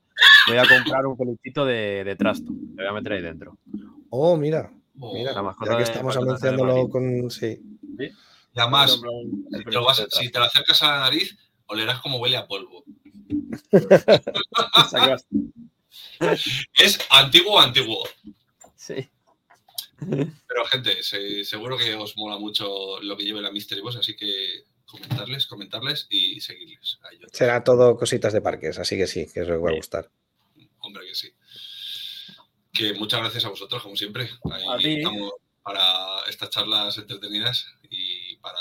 voy 0.48 0.56
a 0.56 0.64
comprar 0.66 1.06
un 1.06 1.16
peluchito 1.16 1.64
de, 1.64 2.02
de 2.04 2.16
trasto. 2.16 2.50
Lo 2.50 2.74
voy 2.76 2.86
a 2.86 2.92
meter 2.92 3.12
ahí 3.12 3.22
dentro. 3.22 3.56
Oh, 4.10 4.36
mira, 4.36 4.72
Oh, 4.98 5.12
mira. 5.12 5.32
Ya 5.68 5.76
que 5.76 5.82
estamos 5.82 6.16
anunciándolo 6.16 6.88
con. 6.88 7.30
Sí. 7.30 7.60
y 7.98 8.58
además, 8.60 8.92
si 9.52 9.64
te, 9.64 9.70
lo 9.72 9.84
vas- 9.84 10.06
si 10.10 10.30
te 10.30 10.38
lo 10.38 10.46
acercas 10.46 10.82
a 10.82 10.90
la 10.92 11.00
nariz, 11.00 11.36
olerás 11.66 12.00
como 12.00 12.16
huele 12.18 12.38
a 12.38 12.46
polvo. 12.46 12.82
Es 16.74 16.98
antiguo, 17.10 17.60
antiguo. 17.60 18.06
Sí. 18.76 19.08
Pero, 19.98 20.64
gente, 20.70 21.02
se- 21.02 21.44
seguro 21.44 21.76
que 21.76 21.94
os 21.94 22.16
mola 22.16 22.38
mucho 22.38 23.00
lo 23.00 23.16
que 23.16 23.24
lleve 23.24 23.40
la 23.40 23.50
Mystery 23.50 23.80
Box, 23.80 23.96
así 23.96 24.14
que 24.16 24.64
comentarles, 24.84 25.46
comentarles 25.46 26.06
y 26.10 26.40
seguirles. 26.40 26.98
Será 27.32 27.64
todo 27.64 27.96
cositas 27.96 28.32
de 28.32 28.40
parques, 28.40 28.78
así 28.78 28.96
que 28.96 29.06
sí, 29.06 29.26
que 29.32 29.42
os 29.42 29.48
va 29.48 29.70
a 29.70 29.74
gustar. 29.74 30.10
Hombre, 30.80 31.06
que 31.06 31.14
sí. 31.14 31.32
Que 32.72 32.92
muchas 32.94 33.20
gracias 33.20 33.44
a 33.46 33.48
vosotros, 33.48 33.82
como 33.82 33.96
siempre. 33.96 34.28
Ahí 34.52 34.64
A 34.68 34.76
ti. 34.76 34.96
estamos 34.98 35.32
para 35.62 36.20
estas 36.28 36.50
charlas 36.50 36.96
entretenidas 36.98 37.66
y 37.90 38.36
para 38.36 38.58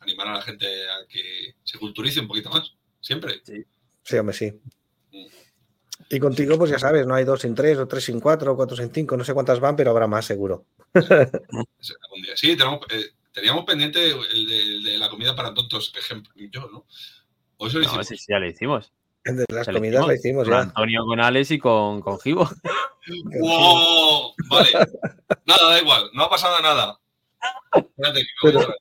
animar 0.00 0.28
a 0.28 0.34
la 0.34 0.42
gente 0.42 0.66
a 0.66 1.06
que 1.08 1.54
se 1.64 1.78
culturice 1.78 2.20
un 2.20 2.28
poquito 2.28 2.50
más. 2.50 2.72
Siempre. 3.00 3.40
Sí, 3.44 3.64
hombre, 4.18 4.34
sí. 4.34 4.52
Y 6.08 6.20
contigo, 6.20 6.56
pues 6.56 6.70
ya 6.70 6.78
sabes, 6.78 7.06
no 7.06 7.14
hay 7.14 7.24
dos 7.24 7.40
sin 7.40 7.54
tres, 7.54 7.78
o 7.78 7.88
tres 7.88 8.04
sin 8.04 8.20
cuatro, 8.20 8.52
o 8.52 8.56
cuatro 8.56 8.76
sin 8.76 8.92
cinco, 8.92 9.16
no 9.16 9.24
sé 9.24 9.34
cuántas 9.34 9.58
van, 9.58 9.74
pero 9.74 9.90
habrá 9.90 10.06
más 10.06 10.24
seguro. 10.24 10.66
Sí, 12.36 12.56
tenemos, 12.56 12.80
eh, 12.90 13.06
teníamos 13.32 13.64
pendiente 13.64 14.10
el 14.10 14.46
de, 14.46 14.62
el 14.62 14.82
de 14.84 14.98
la 14.98 15.08
comida 15.08 15.34
para 15.34 15.52
tontos, 15.52 15.92
ejemplo, 15.98 16.32
yo, 16.36 16.68
¿no? 16.72 16.86
O 17.56 17.66
eso 17.66 17.78
lo 17.78 17.84
No, 17.84 17.88
hicimos. 17.88 18.06
ese 18.06 18.16
sí 18.16 18.26
ya 18.28 18.38
lo 18.38 18.46
hicimos. 18.48 18.92
El 19.24 19.36
de 19.38 19.46
las 19.48 19.66
comidas 19.66 20.06
la 20.06 20.14
hicimos 20.14 20.46
ya. 20.46 20.60
Antonio, 20.60 21.04
con 21.04 21.20
Alex 21.20 21.50
y 21.50 21.58
con, 21.58 22.00
con 22.00 22.20
Gibo. 22.20 22.48
¡Wow! 23.40 24.34
Vale. 24.48 24.70
Nada, 25.44 25.70
da 25.70 25.80
igual. 25.80 26.10
No 26.14 26.24
ha 26.24 26.30
pasado 26.30 26.60
nada. 26.60 27.00
Espérate, 27.74 28.20
que 28.42 28.46
me 28.46 28.52
voy 28.52 28.64
a. 28.64 28.76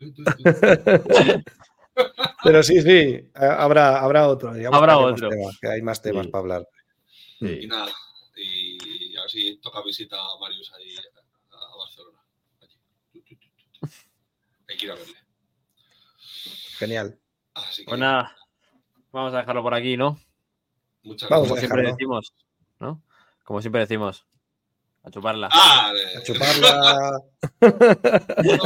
Pero 2.42 2.62
sí, 2.62 2.80
sí, 2.82 3.30
ha- 3.34 3.62
habrá, 3.62 4.00
habrá 4.00 4.28
otro. 4.28 4.56
ya 4.56 4.68
Habrá 4.68 4.96
buscaremos 4.96 5.12
otro. 5.12 5.28
temas, 5.28 5.58
que 5.60 5.68
hay 5.68 5.82
más 5.82 6.00
temas 6.02 6.26
Sí. 6.26 6.30
para 6.32 6.40
hablar. 6.42 6.68
Y 7.40 7.66
nada. 7.66 7.92
Y 8.36 9.16
a 9.16 9.22
ver 9.22 9.30
si 9.30 9.56
toca 9.58 9.82
visita 9.82 10.16
a 10.16 10.38
Marius 10.40 10.72
ahí 10.78 10.94
a 11.50 11.76
Barcelona. 11.76 12.18
Hay 14.68 14.76
que 14.76 14.86
ir 14.86 14.92
a 14.92 14.94
verle. 14.94 15.14
Genial. 16.78 17.18
Así 17.54 17.82
que 17.84 17.88
Pues 17.88 18.00
nada, 18.00 18.34
vamos 19.12 19.34
a 19.34 19.38
dejarlo 19.38 19.62
por 19.62 19.74
aquí, 19.74 19.96
¿no? 19.96 20.18
muchas 21.02 21.28
Vamos 21.28 21.48
Como 21.48 21.54
gracias. 21.56 21.70
siempre 21.72 21.90
decimos, 21.92 22.32
¿no? 22.78 23.02
Como 23.44 23.60
siempre 23.60 23.80
decimos, 23.82 24.24
a 25.02 25.10
chuparla. 25.10 25.48
Ah, 25.52 25.92
A 26.16 26.22
chuparla. 26.22 27.20
no. 28.44 28.58